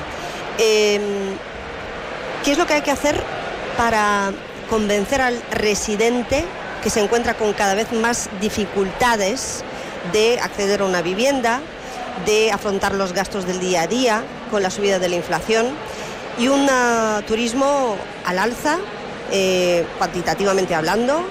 Eh, 0.58 1.00
¿Qué 2.44 2.52
es 2.52 2.58
lo 2.58 2.66
que 2.66 2.74
hay 2.74 2.82
que 2.82 2.90
hacer 2.90 3.20
para 3.76 4.32
convencer 4.70 5.20
al 5.20 5.40
residente 5.50 6.44
que 6.82 6.90
se 6.90 7.00
encuentra 7.00 7.34
con 7.34 7.52
cada 7.52 7.74
vez 7.74 7.92
más 7.92 8.28
dificultades 8.40 9.64
de 10.12 10.38
acceder 10.40 10.82
a 10.82 10.84
una 10.84 11.02
vivienda, 11.02 11.60
de 12.26 12.52
afrontar 12.52 12.94
los 12.94 13.12
gastos 13.12 13.46
del 13.46 13.60
día 13.60 13.82
a 13.82 13.86
día 13.86 14.22
con 14.50 14.62
la 14.62 14.70
subida 14.70 14.98
de 14.98 15.08
la 15.08 15.16
inflación 15.16 15.66
y 16.38 16.48
un 16.48 16.68
ah, 16.70 17.22
turismo 17.26 17.96
al 18.24 18.38
alza, 18.38 18.78
eh, 19.32 19.84
cuantitativamente 19.98 20.74
hablando, 20.74 21.24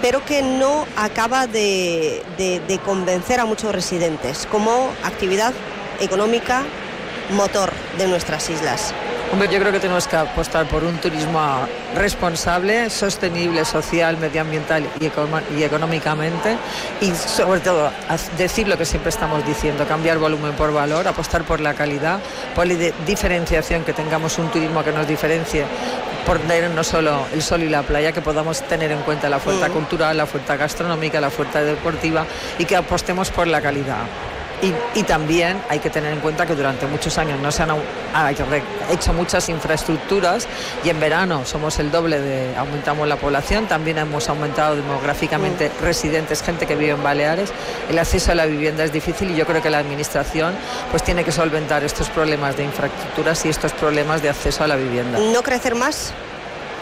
pero 0.00 0.24
que 0.24 0.42
no 0.42 0.86
acaba 0.96 1.46
de 1.46 2.22
convencer 2.84 3.38
a 3.40 3.44
muchos 3.44 3.74
residentes 3.74 4.46
como 4.50 4.90
actividad 5.04 5.52
económica 6.00 6.64
motor 7.32 7.72
de 7.98 8.06
nuestras 8.06 8.48
islas. 8.50 8.92
Hombre, 9.32 9.48
yo 9.48 9.60
creo 9.60 9.70
que 9.70 9.78
tenemos 9.78 10.08
que 10.08 10.16
apostar 10.16 10.66
por 10.66 10.82
un 10.82 10.96
turismo 10.98 11.40
responsable, 11.94 12.90
sostenible, 12.90 13.64
social, 13.64 14.16
medioambiental 14.16 14.84
y, 14.98 15.62
económicamente 15.62 16.56
y 17.00 17.12
sobre 17.12 17.60
todo 17.60 17.92
decir 18.36 18.66
lo 18.66 18.76
que 18.76 18.84
siempre 18.84 19.10
estamos 19.10 19.46
diciendo, 19.46 19.86
cambiar 19.86 20.18
volumen 20.18 20.52
por 20.54 20.72
valor, 20.72 21.06
apostar 21.06 21.44
por 21.44 21.60
la 21.60 21.74
calidad, 21.74 22.18
por 22.56 22.66
la 22.66 22.74
diferenciación, 23.06 23.84
que 23.84 23.92
tengamos 23.92 24.36
un 24.38 24.50
turismo 24.50 24.82
que 24.82 24.90
nos 24.90 25.06
diferencie 25.06 25.64
por 26.26 26.40
tener 26.40 26.68
no 26.70 26.82
solo 26.82 27.26
el 27.32 27.40
sol 27.40 27.62
y 27.62 27.68
la 27.68 27.82
playa, 27.82 28.10
que 28.10 28.22
podamos 28.22 28.62
tener 28.62 28.90
en 28.90 29.00
cuenta 29.02 29.28
la 29.28 29.36
oferta 29.36 29.68
Mm. 29.68 29.72
cultural, 29.72 30.16
la 30.16 30.24
oferta 30.24 30.56
gastronómica, 30.56 31.20
la 31.20 31.28
oferta 31.28 31.62
deportiva 31.62 32.26
y 32.58 32.64
que 32.64 32.74
apostemos 32.74 33.30
por 33.30 33.46
la 33.46 33.60
calidad. 33.60 34.06
Y, 34.62 34.74
y 34.98 35.02
también 35.04 35.56
hay 35.70 35.78
que 35.78 35.88
tener 35.88 36.12
en 36.12 36.20
cuenta 36.20 36.44
que 36.44 36.54
durante 36.54 36.86
muchos 36.86 37.16
años 37.16 37.40
no 37.40 37.50
se 37.50 37.62
han 37.62 37.70
re- 37.70 38.62
hecho 38.92 39.12
muchas 39.14 39.48
infraestructuras 39.48 40.46
y 40.84 40.90
en 40.90 41.00
verano 41.00 41.46
somos 41.46 41.78
el 41.78 41.90
doble 41.90 42.20
de 42.20 42.54
aumentamos 42.56 43.08
la 43.08 43.16
población, 43.16 43.66
también 43.66 43.96
hemos 43.96 44.28
aumentado 44.28 44.76
demográficamente 44.76 45.70
residentes, 45.80 46.42
gente 46.42 46.66
que 46.66 46.76
vive 46.76 46.92
en 46.92 47.02
Baleares. 47.02 47.50
El 47.88 47.98
acceso 47.98 48.32
a 48.32 48.34
la 48.34 48.44
vivienda 48.46 48.84
es 48.84 48.92
difícil 48.92 49.30
y 49.30 49.34
yo 49.36 49.46
creo 49.46 49.62
que 49.62 49.70
la 49.70 49.78
administración 49.78 50.54
pues 50.90 51.02
tiene 51.02 51.24
que 51.24 51.32
solventar 51.32 51.82
estos 51.82 52.10
problemas 52.10 52.56
de 52.56 52.64
infraestructuras 52.64 53.46
y 53.46 53.48
estos 53.48 53.72
problemas 53.72 54.20
de 54.20 54.28
acceso 54.28 54.62
a 54.62 54.66
la 54.66 54.76
vivienda. 54.76 55.18
¿No 55.32 55.42
crecer 55.42 55.74
más 55.74 56.12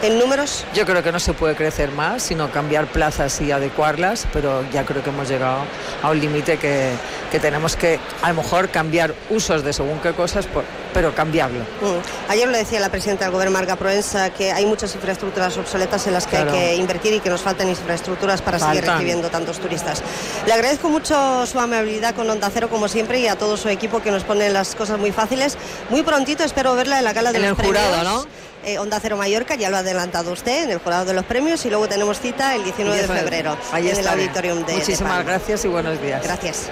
en 0.03 0.19
números? 0.19 0.65
Yo 0.75 0.85
creo 0.87 1.03
que 1.03 1.11
no 1.13 1.19
se 1.21 1.33
puede 1.33 1.55
crecer 1.57 1.91
más, 1.91 2.23
sino 2.23 2.51
cambiar 2.51 2.87
plazas 2.87 3.41
y 3.41 3.51
adecuarlas, 3.53 4.27
pero 4.33 4.65
ya 4.73 4.85
creo 4.85 5.03
que 5.03 5.11
hemos 5.11 5.29
llegado 5.29 5.61
a 6.03 6.11
un 6.11 6.21
límite 6.21 6.59
que, 6.59 6.91
que 7.31 7.41
tenemos 7.41 7.75
que 7.77 7.99
a 8.23 8.29
lo 8.29 8.35
mejor 8.43 8.69
cambiar 8.69 9.15
usos 9.31 9.65
de 9.65 9.73
según 9.73 9.99
qué 10.01 10.13
cosas, 10.13 10.47
por- 10.47 10.65
pero 10.95 11.15
cambiarlo. 11.15 11.61
Mm. 11.61 12.31
Ayer 12.31 12.49
lo 12.49 12.57
decía 12.57 12.81
la 12.81 12.89
presidenta 12.91 13.25
del 13.25 13.33
Gobierno, 13.33 13.53
Marga 13.57 13.77
Proensa, 13.77 14.31
que 14.31 14.53
hay 14.53 14.65
muchas 14.67 14.95
infraestructuras 14.95 15.57
obsoletas 15.57 16.07
en 16.07 16.15
las 16.15 16.27
que 16.27 16.37
Claro. 16.37 16.53
hay 16.53 16.59
que 16.59 16.77
invertir 16.77 17.13
y 17.15 17.21
que 17.21 17.29
nos 17.31 17.43
faltan 17.43 17.69
infraestructuras 17.69 18.41
para 18.41 18.59
seguir 18.59 18.85
recibiendo 18.85 19.29
tantos 19.31 19.59
turistas. 19.59 20.03
Le 20.47 20.53
agradezco 20.53 20.89
mucho 20.89 21.45
su 21.47 21.59
amabilidad 21.61 22.15
con 22.15 22.29
Onda 22.31 22.51
Cero, 22.53 22.69
como 22.71 22.89
siempre, 22.89 23.21
y 23.21 23.27
a 23.29 23.37
todo 23.37 23.57
su 23.57 23.69
equipo 23.69 24.01
que 24.01 24.11
nos 24.11 24.25
pone 24.25 24.49
las 24.51 24.75
cosas 24.75 24.99
muy 24.99 25.13
fáciles. 25.13 25.59
Muy 25.91 26.03
prontito 26.03 26.43
espero 26.45 26.75
verla 26.75 26.99
en 26.99 27.05
la 27.05 27.13
gala 27.13 27.33
de 27.33 27.39
En 27.39 27.49
los 27.51 27.59
el 27.59 27.65
jurado. 27.67 28.03
¿no? 28.05 28.27
Eh, 28.69 28.79
Onda 28.79 29.01
Cero 29.01 29.17
Mallorca, 29.17 29.55
ya 29.55 29.71
lo 29.71 29.77
ha 29.77 29.81
adelantado 29.81 30.31
usted, 30.31 30.65
en 30.65 30.71
el 30.73 30.79
jurado 30.79 31.07
de 31.07 31.15
los 31.15 31.25
premios, 31.25 31.65
y 31.65 31.71
luego 31.71 31.89
tenemos 31.89 32.21
cita 32.21 32.55
el 32.55 32.65
19 32.65 33.01
de 33.01 33.09
febrero 33.09 33.57
Ahí 33.73 33.89
en 33.89 33.97
el 33.97 34.07
auditorium 34.07 34.63
de 34.67 34.75
Muchísimas 34.75 35.25
gracias 35.25 35.65
y 35.65 35.69
buenos 35.69 35.99
días. 36.03 36.23
Gracias. 36.23 36.69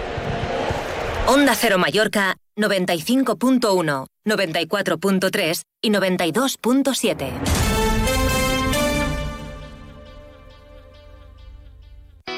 Onda 1.27 1.55
Cero 1.55 1.79
Mallorca 1.79 2.37
95.1, 2.59 4.07
94.3 4.27 5.63
y 5.81 5.91
92.7. 5.91 7.65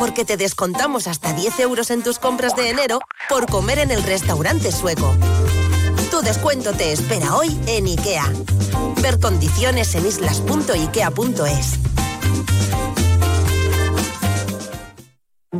porque 0.00 0.24
te 0.24 0.38
descontamos 0.38 1.06
hasta 1.06 1.34
10 1.34 1.60
euros 1.60 1.90
en 1.90 2.02
tus 2.02 2.18
compras 2.18 2.56
de 2.56 2.70
enero 2.70 3.00
por 3.28 3.44
comer 3.44 3.78
en 3.78 3.90
el 3.90 4.02
restaurante 4.02 4.72
sueco. 4.72 5.14
Tu 6.10 6.22
descuento 6.22 6.72
te 6.72 6.90
espera 6.90 7.36
hoy 7.36 7.54
en 7.66 7.86
IKEA. 7.86 8.32
Ver 9.02 9.20
condiciones 9.20 9.94
en 9.94 10.06
islas.ikea.es. 10.06 11.78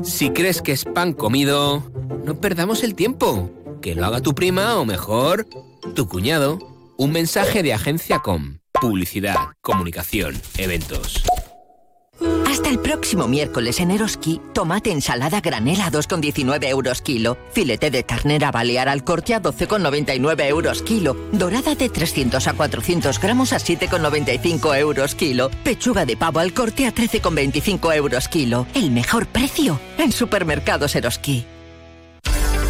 Si 0.03 0.31
crees 0.31 0.62
que 0.62 0.72
es 0.72 0.87
pan 0.87 1.12
comido, 1.12 1.83
no 2.24 2.40
perdamos 2.40 2.83
el 2.83 2.94
tiempo. 2.94 3.50
Que 3.83 3.94
lo 3.94 4.07
haga 4.07 4.22
tu 4.22 4.35
prima 4.35 4.79
o 4.79 4.87
mejor, 4.87 5.46
tu 5.94 6.09
cuñado. 6.09 6.59
Un 6.96 7.12
mensaje 7.12 7.62
de 7.62 7.74
Agencia 7.74 8.20
Com. 8.20 8.61
Publicidad, 8.81 9.37
comunicación, 9.61 10.40
eventos. 10.57 11.22
Hasta 12.61 12.73
el 12.73 12.79
próximo 12.81 13.27
miércoles 13.27 13.81
en 13.81 13.90
Eroski, 13.90 14.38
tomate 14.53 14.92
ensalada 14.92 15.40
granela 15.40 15.87
a 15.87 15.90
2,19 15.90 16.68
euros 16.68 17.01
kilo, 17.01 17.38
filete 17.53 17.90
de 17.90 18.03
ternera 18.03 18.51
balear 18.51 18.90
al 18.90 19.03
corte 19.03 19.33
a 19.33 19.40
12,99 19.40 20.46
euros 20.46 20.83
kilo, 20.83 21.16
dorada 21.33 21.75
de 21.75 21.88
300 21.88 22.46
a 22.46 22.53
400 22.53 23.18
gramos 23.18 23.55
a 23.55 23.57
7,95 23.57 24.79
euros 24.79 25.14
kilo, 25.14 25.51
pechuga 25.64 26.05
de 26.05 26.18
pavo 26.18 26.38
al 26.40 26.53
corte 26.53 26.87
a 26.87 26.94
13,25 26.94 27.96
euros 27.96 28.29
kilo. 28.29 28.66
El 28.75 28.90
mejor 28.90 29.27
precio 29.27 29.81
en 29.96 30.12
supermercados 30.12 30.94
Eroski. 30.94 31.46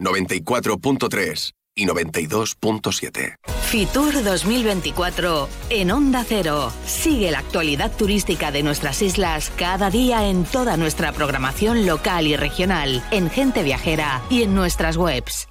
94.3 0.00 1.52
y 1.76 1.86
92.7. 1.86 3.36
Fitur 3.70 4.24
2024 4.24 5.48
en 5.70 5.90
Onda 5.92 6.24
Cero. 6.26 6.72
Sigue 6.84 7.30
la 7.30 7.38
actualidad 7.38 7.92
turística 7.96 8.50
de 8.50 8.64
nuestras 8.64 9.00
islas 9.02 9.52
cada 9.56 9.90
día 9.90 10.28
en 10.28 10.44
toda 10.44 10.76
nuestra 10.76 11.12
programación 11.12 11.86
local 11.86 12.26
y 12.26 12.36
regional, 12.36 13.04
en 13.12 13.30
Gente 13.30 13.62
Viajera 13.62 14.22
y 14.28 14.42
en 14.42 14.54
nuestras 14.54 14.96
webs. 14.96 15.46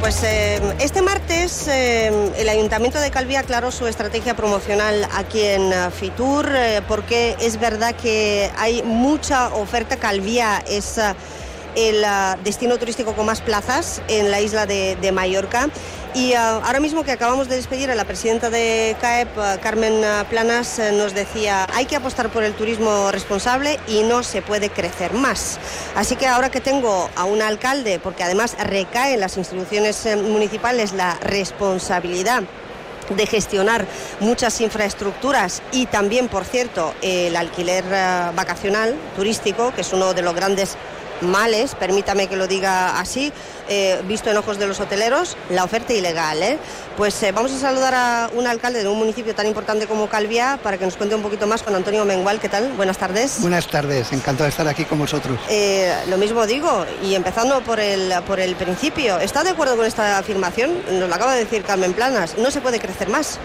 Pues 0.00 0.22
eh, 0.24 0.60
este 0.80 1.02
martes 1.02 1.68
eh, 1.68 2.10
el 2.36 2.48
Ayuntamiento 2.48 2.98
de 3.00 3.10
Calvía 3.10 3.40
aclaró 3.40 3.70
su 3.70 3.86
estrategia 3.86 4.34
promocional 4.34 5.06
aquí 5.14 5.40
en 5.40 5.72
eh, 5.72 5.90
Fitur 5.90 6.48
porque 6.88 7.36
es 7.40 7.60
verdad 7.60 7.94
que 7.94 8.50
hay 8.56 8.82
mucha 8.82 9.54
oferta. 9.54 9.96
Calvía 9.96 10.62
es 10.66 10.98
el 11.76 12.04
eh, 12.04 12.08
destino 12.44 12.78
turístico 12.78 13.14
con 13.14 13.26
más 13.26 13.40
plazas 13.40 14.02
en 14.08 14.30
la 14.30 14.40
isla 14.40 14.66
de, 14.66 15.10
Mallorca. 15.12 15.68
Y 16.14 16.32
eh, 16.32 16.36
ahora 16.36 16.78
mismo 16.78 17.02
que 17.02 17.10
acabamos 17.10 17.48
de 17.48 17.56
despedir 17.56 17.90
a 17.90 17.96
la 17.96 18.04
presidenta 18.04 18.48
de 18.48 18.96
CAEP, 19.00 19.28
eh, 19.36 19.58
Carmen 19.60 20.00
Planas, 20.30 20.78
eh, 20.78 20.92
nos 20.92 21.12
decía, 21.12 21.66
hay 21.74 21.86
que 21.86 21.96
apostar 21.96 22.30
por 22.30 22.44
el 22.44 22.54
turismo 22.54 23.10
responsable 23.10 23.80
y 23.88 24.02
no 24.02 24.22
se 24.22 24.40
puede 24.40 24.70
crecer 24.70 25.12
más. 25.12 25.58
Así 25.96 26.14
que 26.14 26.28
ahora 26.28 26.50
que 26.50 26.60
tengo 26.60 27.10
a 27.16 27.24
un 27.24 27.42
alcalde, 27.42 27.98
porque 27.98 28.22
además 28.22 28.56
recae 28.62 29.14
en 29.14 29.20
las 29.20 29.36
instituciones 29.36 30.06
eh, 30.06 30.16
municipales 30.16 30.92
la 30.92 31.14
responsabilidad 31.20 32.44
de 33.10 33.26
gestionar 33.26 33.84
muchas 34.20 34.60
infraestructuras 34.60 35.62
y 35.72 35.86
también, 35.86 36.28
por 36.28 36.44
cierto, 36.44 36.94
el 37.02 37.36
alquiler 37.36 37.84
vacacional 38.34 38.94
turístico, 39.14 39.74
que 39.74 39.82
es 39.82 39.92
uno 39.92 40.14
de 40.14 40.22
los 40.22 40.34
grandes 40.34 40.78
males, 41.20 41.74
permítame 41.74 42.26
que 42.26 42.36
lo 42.36 42.46
diga 42.46 42.98
así, 42.98 43.32
eh, 43.68 44.00
visto 44.06 44.30
en 44.30 44.36
ojos 44.36 44.58
de 44.58 44.66
los 44.66 44.80
hoteleros, 44.80 45.36
la 45.50 45.64
oferta 45.64 45.92
ilegal. 45.92 46.42
¿eh? 46.42 46.58
Pues 46.96 47.22
eh, 47.22 47.32
vamos 47.32 47.52
a 47.52 47.58
saludar 47.58 47.94
a 47.94 48.30
un 48.34 48.46
alcalde 48.46 48.82
de 48.82 48.88
un 48.88 48.98
municipio 48.98 49.34
tan 49.34 49.46
importante 49.46 49.86
como 49.86 50.08
Calviá 50.08 50.58
para 50.62 50.78
que 50.78 50.84
nos 50.84 50.96
cuente 50.96 51.14
un 51.14 51.22
poquito 51.22 51.46
más 51.46 51.62
con 51.62 51.74
Antonio 51.74 52.04
Mengual. 52.04 52.40
¿Qué 52.40 52.48
tal? 52.48 52.72
Buenas 52.72 52.98
tardes. 52.98 53.40
Buenas 53.40 53.66
tardes, 53.68 54.12
encantado 54.12 54.44
de 54.44 54.50
estar 54.50 54.68
aquí 54.68 54.84
con 54.84 54.98
vosotros. 54.98 55.38
Eh, 55.48 55.92
lo 56.08 56.18
mismo 56.18 56.46
digo, 56.46 56.86
y 57.02 57.14
empezando 57.14 57.60
por 57.62 57.80
el, 57.80 58.12
por 58.26 58.40
el 58.40 58.54
principio, 58.56 59.18
¿está 59.18 59.42
de 59.42 59.50
acuerdo 59.50 59.76
con 59.76 59.86
esta 59.86 60.18
afirmación? 60.18 60.72
Nos 60.90 61.08
lo 61.08 61.14
acaba 61.14 61.34
de 61.34 61.44
decir 61.44 61.62
Carmen 61.62 61.92
Planas, 61.92 62.36
no 62.38 62.50
se 62.50 62.60
puede 62.60 62.78
crecer 62.78 63.08
más. 63.08 63.38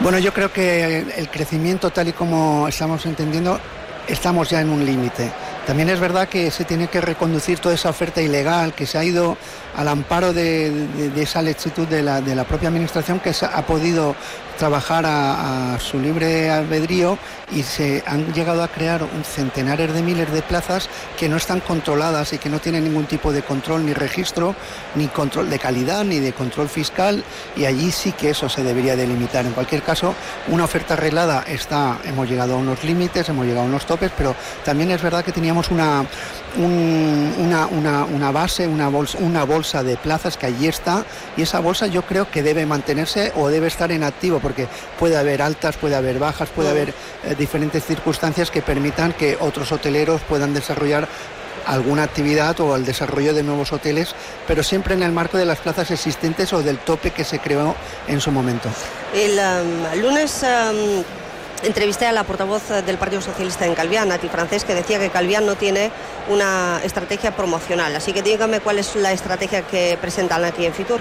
Bueno, 0.00 0.18
yo 0.18 0.32
creo 0.32 0.52
que 0.52 1.04
el 1.16 1.30
crecimiento 1.30 1.90
tal 1.90 2.08
y 2.08 2.12
como 2.12 2.66
estamos 2.66 3.06
entendiendo, 3.06 3.60
estamos 4.08 4.50
ya 4.50 4.60
en 4.60 4.70
un 4.70 4.84
límite. 4.84 5.30
También 5.66 5.90
es 5.90 6.00
verdad 6.00 6.28
que 6.28 6.50
se 6.50 6.64
tiene 6.64 6.88
que 6.88 7.00
reconducir 7.00 7.60
toda 7.60 7.74
esa 7.74 7.90
oferta 7.90 8.20
ilegal 8.20 8.74
que 8.74 8.86
se 8.86 8.98
ha 8.98 9.04
ido 9.04 9.36
al 9.76 9.88
amparo 9.88 10.32
de, 10.32 10.86
esa 11.16 11.42
lechitud 11.42 11.86
de 11.86 12.02
la, 12.02 12.44
propia 12.44 12.68
administración 12.68 13.20
que 13.20 13.30
ha 13.30 13.62
podido 13.66 14.14
trabajar 14.58 15.06
a, 15.06 15.74
a 15.74 15.80
su 15.80 15.98
libre 15.98 16.50
albedrío 16.50 17.18
y 17.50 17.62
se 17.62 18.02
han 18.06 18.32
llegado 18.32 18.62
a 18.62 18.68
crear 18.68 19.02
un 19.02 19.24
centenares 19.24 19.92
de 19.92 20.02
miles 20.02 20.30
de 20.32 20.42
plazas 20.42 20.88
que 21.18 21.28
no 21.28 21.36
están 21.36 21.60
controladas 21.60 22.32
y 22.32 22.38
que 22.38 22.48
no 22.48 22.60
tienen 22.60 22.84
ningún 22.84 23.06
tipo 23.06 23.32
de 23.32 23.42
control 23.42 23.84
ni 23.84 23.92
registro, 23.92 24.54
ni 24.94 25.08
control 25.08 25.50
de 25.50 25.58
calidad, 25.58 26.04
ni 26.04 26.18
de 26.18 26.32
control 26.32 26.68
fiscal 26.68 27.24
y 27.56 27.64
allí 27.64 27.90
sí 27.90 28.12
que 28.12 28.30
eso 28.30 28.48
se 28.48 28.62
debería 28.62 28.96
delimitar. 28.96 29.44
En 29.46 29.52
cualquier 29.52 29.82
caso, 29.82 30.14
una 30.48 30.64
oferta 30.64 30.94
arreglada 30.94 31.44
está, 31.46 31.98
hemos 32.04 32.28
llegado 32.28 32.54
a 32.54 32.58
unos 32.58 32.84
límites, 32.84 33.28
hemos 33.28 33.46
llegado 33.46 33.66
a 33.66 33.68
unos 33.68 33.86
topes, 33.86 34.12
pero 34.16 34.34
también 34.64 34.90
es 34.90 35.02
verdad 35.02 35.24
que 35.24 35.32
teníamos 35.32 35.70
una, 35.70 36.04
un- 36.56 37.34
una, 37.38 37.66
una- 37.66 38.04
una 38.04 38.30
base, 38.30 38.66
una 38.66 38.88
bolsa, 38.88 39.18
una 39.20 39.44
bolsa 39.44 39.82
de 39.82 39.96
plazas 39.96 40.36
que 40.36 40.46
allí 40.46 40.68
está 40.68 41.04
y 41.36 41.42
esa 41.42 41.60
bolsa 41.60 41.86
yo 41.86 42.02
creo 42.02 42.30
que 42.30 42.42
debe 42.42 42.66
mantenerse 42.66 43.32
o 43.36 43.48
debe 43.48 43.66
estar 43.68 43.90
en 43.92 44.02
activo 44.04 44.38
porque 44.40 44.68
puede 44.98 45.16
haber 45.16 45.42
altas, 45.42 45.76
puede 45.76 45.96
haber 45.96 46.18
bajas, 46.18 46.48
puede 46.50 46.70
haber 46.70 46.94
eh, 47.24 47.34
diferentes 47.38 47.84
circunstancias 47.84 48.50
que 48.50 48.62
permitan 48.62 49.12
que 49.12 49.36
otros 49.40 49.72
hoteleros 49.72 50.20
puedan 50.28 50.54
desarrollar 50.54 51.08
alguna 51.64 52.02
actividad 52.02 52.58
o 52.60 52.74
el 52.74 52.84
desarrollo 52.84 53.32
de 53.34 53.44
nuevos 53.44 53.72
hoteles, 53.72 54.16
pero 54.48 54.64
siempre 54.64 54.94
en 54.94 55.02
el 55.04 55.12
marco 55.12 55.38
de 55.38 55.44
las 55.44 55.58
plazas 55.60 55.92
existentes 55.92 56.52
o 56.52 56.60
del 56.60 56.78
tope 56.78 57.12
que 57.12 57.22
se 57.24 57.38
creó 57.38 57.76
en 58.08 58.20
su 58.20 58.32
momento. 58.32 58.68
El 59.14 59.38
um, 59.38 60.00
lunes 60.02 60.42
um, 60.42 61.04
entrevisté 61.62 62.06
a 62.06 62.12
la 62.12 62.24
portavoz 62.24 62.70
eh, 62.70 62.82
del 62.82 62.98
Partido 62.98 63.20
Socialista 63.20 63.66
en 63.66 63.74
Calviá, 63.74 64.04
Nati 64.04 64.28
Francés, 64.28 64.64
que 64.64 64.74
decía 64.74 64.98
que 64.98 65.10
Calviá 65.10 65.40
no 65.40 65.56
tiene 65.56 65.90
una 66.28 66.80
estrategia 66.84 67.34
promocional. 67.34 67.94
Así 67.96 68.12
que 68.12 68.22
dígame 68.22 68.60
cuál 68.60 68.78
es 68.78 68.94
la 68.96 69.12
estrategia 69.12 69.62
que 69.62 69.98
presentan 70.00 70.44
aquí 70.44 70.66
en 70.66 70.74
Fitur. 70.74 71.00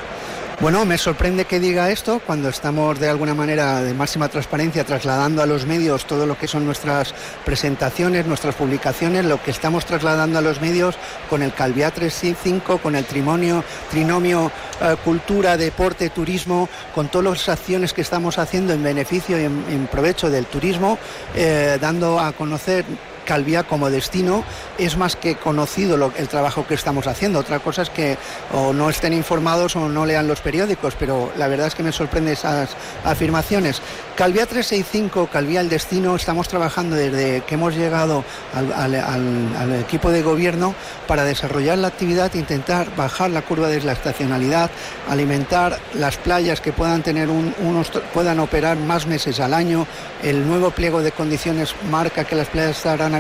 Bueno, 0.62 0.86
me 0.86 1.00
sorprende 1.00 1.46
que 1.46 1.60
diga 1.60 1.90
esto 1.90 2.22
cuando 2.24 2.48
estamos 2.48 3.00
de 3.00 3.10
alguna 3.10 3.34
manera 3.34 3.82
de 3.82 3.96
máxima 3.96 4.30
transparencia 4.30 4.84
trasladando 4.84 5.42
a 5.42 5.48
los 5.48 5.66
medios 5.66 6.06
todo 6.06 6.28
lo 6.28 6.38
que 6.38 6.48
son 6.48 6.68
nuestras 6.68 7.16
presentaciones, 7.44 8.28
nuestras 8.28 8.54
publicaciones, 8.54 9.26
lo 9.26 9.42
que 9.42 9.50
estamos 9.50 9.88
trasladando 9.88 10.38
a 10.38 10.42
los 10.44 10.62
medios 10.62 10.98
con 11.32 11.42
el 11.42 11.52
Calviá 11.52 11.90
365, 11.90 12.78
con 12.78 12.96
el 12.96 13.06
trimonio, 13.06 13.64
trinomio 13.90 14.52
eh, 14.82 14.96
cultura, 15.04 15.58
deporte, 15.58 16.12
turismo, 16.12 16.70
con 16.94 17.08
todas 17.08 17.40
las 17.40 17.50
acciones 17.50 17.92
que 17.92 18.02
estamos 18.02 18.38
haciendo 18.38 18.72
en 18.74 18.84
beneficio 18.84 19.42
y 19.42 19.46
en, 19.46 19.88
provecho 19.92 20.30
del 20.30 20.46
turismo, 20.46 21.00
eh, 21.34 21.80
dando 21.82 22.20
a 22.20 22.34
conocer 22.34 22.86
Calvía 23.26 23.64
como 23.64 23.90
destino 23.90 24.44
es 24.78 24.98
más 24.98 25.16
que 25.16 25.36
conocido 25.36 26.12
el 26.18 26.28
trabajo 26.28 26.66
que 26.68 26.74
estamos 26.74 27.08
haciendo. 27.08 27.40
Otra 27.40 27.60
cosa 27.60 27.84
es 27.84 27.90
que 27.90 28.18
o 28.54 28.74
no 28.74 28.90
estén 28.90 29.14
informados 29.14 29.76
o 29.76 29.88
no 29.90 30.06
lean 30.06 30.28
los 30.28 30.42
periódicos, 30.42 30.96
pero 30.98 31.32
la 31.38 31.48
verdad 31.48 31.68
es 31.68 31.76
que 31.76 31.84
me 31.84 31.92
sorprende 31.92 32.34
esas 32.34 32.70
afirmaciones. 33.06 33.82
Calvía 34.16 34.46
365, 34.46 35.28
Calvía 35.32 35.62
el 35.62 35.70
destino, 35.70 36.16
estamos 36.16 36.48
trabajando 36.48 36.96
desde 36.96 37.42
que 37.42 37.56
hemos 37.56 37.76
llegado 37.76 38.24
al, 38.54 39.74
equipo 39.80 40.12
de 40.12 40.22
gobierno 40.22 40.76
para 41.08 41.24
desarrollar 41.24 41.78
la 41.78 41.88
actividad, 41.88 42.34
intentar 42.36 42.96
bajar 42.96 43.30
la 43.32 43.42
curva 43.42 43.68
de 43.68 43.82
la 43.82 43.94
estacionalidad, 43.94 44.70
alimentar 45.10 45.80
las 45.94 46.18
playas 46.18 46.62
que 46.62 46.72
puedan 46.72 47.04
tener 47.04 47.30
un- 47.30 47.54
unos 47.62 47.90
puedan 48.14 48.40
operar 48.40 48.78
más 48.78 49.08
meses 49.08 49.40
al 49.40 49.54
año. 49.54 49.88
El 50.24 50.48
nuevo 50.48 50.72
pliego 50.72 51.02
de 51.02 51.12
condiciones 51.12 51.74
marca 51.90 52.24
que 52.24 52.36
las 52.36 52.48
playas 52.48 52.78
estarán 52.78 53.16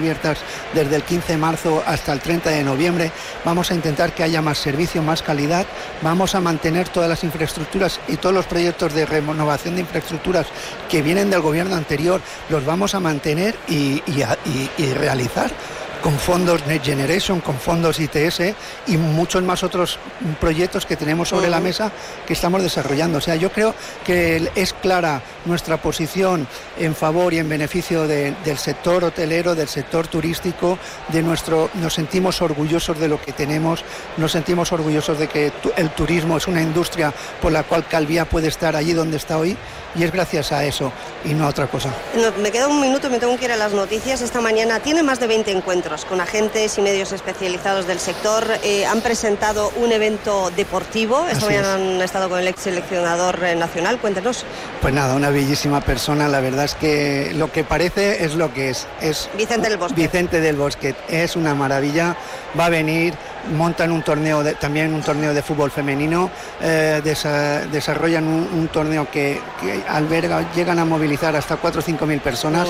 desde 0.73 0.95
el 0.95 1.03
15 1.03 1.33
de 1.33 1.37
marzo 1.37 1.83
hasta 1.85 2.11
el 2.13 2.19
30 2.19 2.49
de 2.49 2.63
noviembre. 2.63 3.11
Vamos 3.45 3.71
a 3.71 3.75
intentar 3.75 4.13
que 4.13 4.23
haya 4.23 4.41
más 4.41 4.57
servicio, 4.57 5.01
más 5.01 5.21
calidad. 5.21 5.65
Vamos 6.01 6.35
a 6.35 6.41
mantener 6.41 6.89
todas 6.89 7.09
las 7.09 7.23
infraestructuras 7.23 7.99
y 8.07 8.17
todos 8.17 8.33
los 8.35 8.45
proyectos 8.45 8.93
de 8.93 9.05
renovación 9.05 9.75
de 9.75 9.81
infraestructuras 9.81 10.47
que 10.89 11.01
vienen 11.01 11.29
del 11.29 11.41
gobierno 11.41 11.75
anterior, 11.75 12.21
los 12.49 12.65
vamos 12.65 12.95
a 12.95 12.99
mantener 12.99 13.55
y, 13.67 14.01
y- 14.07 14.69
y 14.77 14.93
realizar 14.93 15.51
con 16.01 16.17
fondos 16.17 16.65
Next 16.67 16.85
Generation, 16.85 17.41
con 17.41 17.55
fondos 17.59 17.99
ITS 17.99 18.53
y 18.87 18.97
muchos 18.97 19.43
más 19.43 19.63
otros 19.63 19.99
proyectos 20.39 20.85
que 20.85 20.95
tenemos 20.95 21.29
sobre 21.29 21.49
la 21.49 21.57
Ujú. 21.57 21.65
mesa 21.67 21.91
que 22.25 22.33
estamos 22.33 22.61
desarrollando. 22.63 23.19
O 23.19 23.21
sea, 23.21 23.35
yo 23.35 23.51
creo 23.51 23.75
que 24.03 24.49
es 24.55 24.73
clara 24.73 25.21
nuestra 25.45 25.77
posición 25.77 26.47
en 26.79 26.95
favor 26.95 27.33
y 27.33 27.39
en 27.39 27.49
beneficio 27.49 28.07
de- 28.07 28.33
del 28.43 28.57
sector 28.57 29.03
hotelero, 29.03 29.53
del 29.55 29.67
sector 29.67 30.07
turístico, 30.07 30.77
de 31.09 31.21
nuestro, 31.21 31.69
nos 31.75 31.93
sentimos 31.93 32.41
orgullosos 32.41 32.99
de 32.99 33.07
lo 33.07 33.21
que 33.21 33.31
tenemos, 33.31 33.83
nos 34.17 34.31
sentimos 34.31 34.71
orgullosos 34.71 35.19
de 35.19 35.27
que 35.27 35.51
tu- 35.61 35.71
el 35.77 35.89
turismo 35.91 36.37
es 36.37 36.47
una 36.47 36.61
industria 36.61 37.13
por 37.41 37.51
la 37.51 37.63
cual 37.63 37.85
Calvía 37.87 38.25
puede 38.25 38.47
estar 38.47 38.75
allí 38.75 38.93
donde 38.93 39.17
está 39.17 39.37
hoy 39.37 39.55
y 39.95 40.03
es 40.03 40.11
gracias 40.11 40.51
a 40.51 40.63
eso 40.65 40.91
y 41.25 41.33
no 41.33 41.45
a 41.45 41.49
otra 41.49 41.67
cosa. 41.67 41.89
No, 42.15 42.31
me 42.41 42.51
queda 42.51 42.67
un 42.67 42.79
minuto 42.81 43.07
y 43.07 43.11
me 43.11 43.19
tengo 43.19 43.37
que 43.37 43.45
ir 43.45 43.51
a 43.51 43.57
las 43.57 43.73
noticias. 43.73 44.21
Esta 44.21 44.41
mañana 44.41 44.79
tiene 44.79 45.03
más 45.03 45.19
de 45.19 45.27
20 45.27 45.51
encuentros 45.51 46.05
con 46.05 46.21
agentes 46.21 46.77
y 46.77 46.81
medios 46.81 47.11
especializados 47.11 47.87
del 47.87 47.99
sector. 47.99 48.45
Eh, 48.63 48.85
han 48.85 49.01
presentado 49.01 49.71
un 49.77 49.91
evento 49.91 50.51
deportivo. 50.55 51.25
Esta 51.27 51.37
Así 51.37 51.45
mañana 51.45 51.67
es. 51.69 51.75
han 51.75 52.01
estado 52.01 52.29
con 52.29 52.39
el 52.39 52.47
ex 52.47 52.61
seleccionador 52.61 53.43
eh, 53.43 53.55
nacional. 53.55 53.99
Cuéntenos. 53.99 54.45
Pues 54.81 54.93
nada, 54.93 55.15
una 55.15 55.29
bellísima 55.29 55.81
persona. 55.81 56.27
La 56.27 56.39
verdad 56.39 56.65
es 56.65 56.75
que 56.75 57.31
lo 57.35 57.51
que 57.51 57.63
parece 57.63 58.23
es 58.23 58.35
lo 58.35 58.53
que 58.53 58.69
es. 58.69 58.87
Es 59.01 59.29
Vicente 59.37 59.69
del 59.69 59.77
Bosque. 59.77 60.01
Vicente 60.01 60.41
del 60.41 60.55
Bosque. 60.55 60.95
Es 61.09 61.35
una 61.35 61.53
maravilla. 61.53 62.15
Va 62.59 62.65
a 62.65 62.69
venir, 62.69 63.13
montan 63.55 63.91
un 63.91 64.01
torneo, 64.03 64.43
de- 64.43 64.53
también 64.55 64.93
un 64.93 65.01
torneo 65.01 65.33
de 65.33 65.41
fútbol 65.41 65.71
femenino, 65.71 66.29
eh, 66.61 67.01
desa- 67.03 67.65
desarrollan 67.71 68.27
un, 68.27 68.49
un 68.53 68.67
torneo 68.67 69.09
que, 69.11 69.39
que 69.59 69.83
alberga, 69.87 70.51
llegan 70.53 70.79
a 70.79 70.85
movilizar 70.85 71.35
hasta 71.35 71.57
4 71.57 71.79
o 71.79 71.83
5 71.83 72.05
mil 72.05 72.19
personas. 72.21 72.67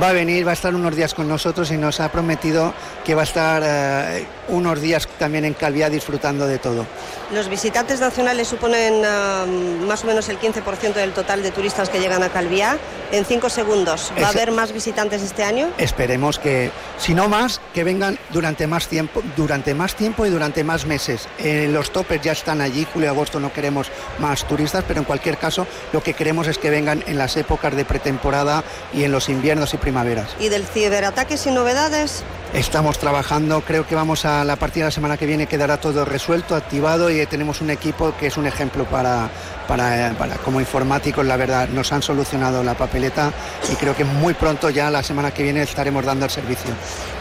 Va 0.00 0.08
a 0.08 0.12
venir, 0.12 0.46
va 0.46 0.50
a 0.50 0.54
estar 0.54 0.74
unos 0.74 0.94
días 0.96 1.14
con 1.14 1.28
nosotros 1.28 1.70
y 1.70 1.76
nos 1.76 2.00
ha 2.00 2.10
prometido 2.10 2.72
que 3.04 3.14
va 3.14 3.22
a 3.22 3.24
estar 3.24 3.62
eh, 3.64 4.26
unos 4.48 4.80
días 4.80 5.08
también 5.18 5.44
en 5.44 5.54
Calviá 5.54 5.88
disfrutando 5.90 6.46
de 6.46 6.58
todo. 6.58 6.86
Los 7.32 7.48
visitantes 7.48 8.00
nacionales 8.00 8.48
suponen 8.48 9.02
ah, 9.04 9.44
más 9.86 10.04
o 10.04 10.06
menos 10.06 10.28
el 10.28 10.38
15% 10.38 10.92
del 10.94 11.12
total 11.12 11.42
de 11.42 11.50
turistas 11.50 11.88
que 11.88 11.98
llegan 11.98 12.22
a 12.22 12.28
Calviá. 12.28 12.76
En 13.10 13.24
cinco 13.26 13.50
segundos, 13.50 14.10
¿va 14.22 14.28
a 14.28 14.30
haber 14.30 14.52
más 14.52 14.72
visitantes 14.72 15.20
este 15.22 15.44
año? 15.44 15.68
Esperemos 15.76 16.38
que, 16.38 16.70
si 16.98 17.12
no 17.14 17.28
más, 17.28 17.60
que 17.74 17.84
vengan 17.84 18.18
durante 18.30 18.66
más 18.66 18.86
tiempo, 18.88 19.22
durante 19.36 19.74
más 19.74 19.94
tiempo 19.94 20.11
y 20.18 20.28
durante 20.28 20.62
más 20.62 20.86
meses. 20.86 21.28
Eh, 21.38 21.68
los 21.70 21.90
topes 21.90 22.20
ya 22.20 22.32
están 22.32 22.60
allí, 22.60 22.86
julio 22.92 23.08
y 23.08 23.10
agosto 23.10 23.40
no 23.40 23.52
queremos 23.52 23.90
más 24.18 24.44
turistas, 24.46 24.84
pero 24.86 25.00
en 25.00 25.04
cualquier 25.04 25.38
caso 25.38 25.66
lo 25.92 26.02
que 26.02 26.14
queremos 26.14 26.46
es 26.48 26.58
que 26.58 26.70
vengan 26.70 27.02
en 27.06 27.18
las 27.18 27.36
épocas 27.36 27.74
de 27.74 27.84
pretemporada 27.84 28.62
y 28.92 29.04
en 29.04 29.12
los 29.12 29.28
inviernos 29.28 29.74
y 29.74 29.78
primaveras. 29.78 30.36
¿Y 30.38 30.48
del 30.48 30.66
ciberataque 30.66 31.36
sin 31.36 31.54
novedades? 31.54 32.22
Estamos 32.52 32.98
trabajando, 32.98 33.62
creo 33.62 33.86
que 33.86 33.94
vamos 33.94 34.26
a 34.26 34.44
la 34.44 34.56
partida 34.56 34.84
de 34.84 34.88
la 34.88 34.92
semana 34.92 35.16
que 35.16 35.24
viene 35.24 35.46
quedará 35.46 35.78
todo 35.78 36.04
resuelto, 36.04 36.54
activado 36.54 37.10
y 37.10 37.24
tenemos 37.24 37.62
un 37.62 37.70
equipo 37.70 38.14
que 38.20 38.26
es 38.26 38.36
un 38.36 38.46
ejemplo 38.46 38.84
para, 38.84 39.30
para, 39.66 40.12
para, 40.18 40.36
como 40.36 40.60
informáticos, 40.60 41.24
la 41.24 41.38
verdad, 41.38 41.68
nos 41.70 41.92
han 41.92 42.02
solucionado 42.02 42.62
la 42.62 42.74
papeleta 42.74 43.32
y 43.72 43.76
creo 43.76 43.96
que 43.96 44.04
muy 44.04 44.34
pronto 44.34 44.68
ya 44.68 44.90
la 44.90 45.02
semana 45.02 45.30
que 45.30 45.42
viene 45.42 45.62
estaremos 45.62 46.04
dando 46.04 46.26
el 46.26 46.30
servicio. 46.30 46.70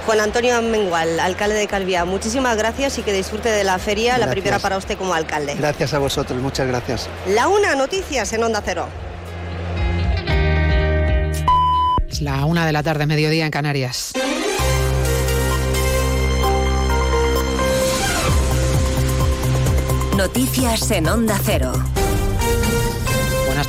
Juan 0.06 0.20
Antonio 0.20 0.62
Mengual, 0.62 1.20
alcalde 1.20 1.56
de 1.56 1.68
Calvía, 1.68 2.04
muchísimas 2.06 2.58
gracias 2.58 2.81
y 2.82 3.04
que 3.04 3.14
disfrute 3.14 3.50
de 3.50 3.64
la 3.64 3.78
feria, 3.78 4.14
Gracias. 4.14 4.28
la 4.28 4.32
primera 4.32 4.60
para 4.60 4.78
usted 4.78 4.98
como 4.98 5.14
alcalde. 5.14 5.54
Gracias 5.56 5.94
a 5.94 6.00
vosotros, 6.00 6.42
muchas 6.42 6.68
gracias. 6.68 7.08
La 7.28 7.48
una, 7.48 7.76
noticias 7.76 8.34
en 8.34 8.44
Onda 8.44 8.62
Cero. 8.66 8.88
Es 12.10 12.22
la 12.22 12.44
una 12.46 12.66
de 12.66 12.72
la 12.72 12.82
tarde, 12.82 13.06
mediodía 13.06 13.46
en 13.46 13.52
Canarias. 13.52 14.14
Noticias 20.18 20.92
en 20.92 21.08
Onda 21.08 21.40
Cero. 21.44 21.72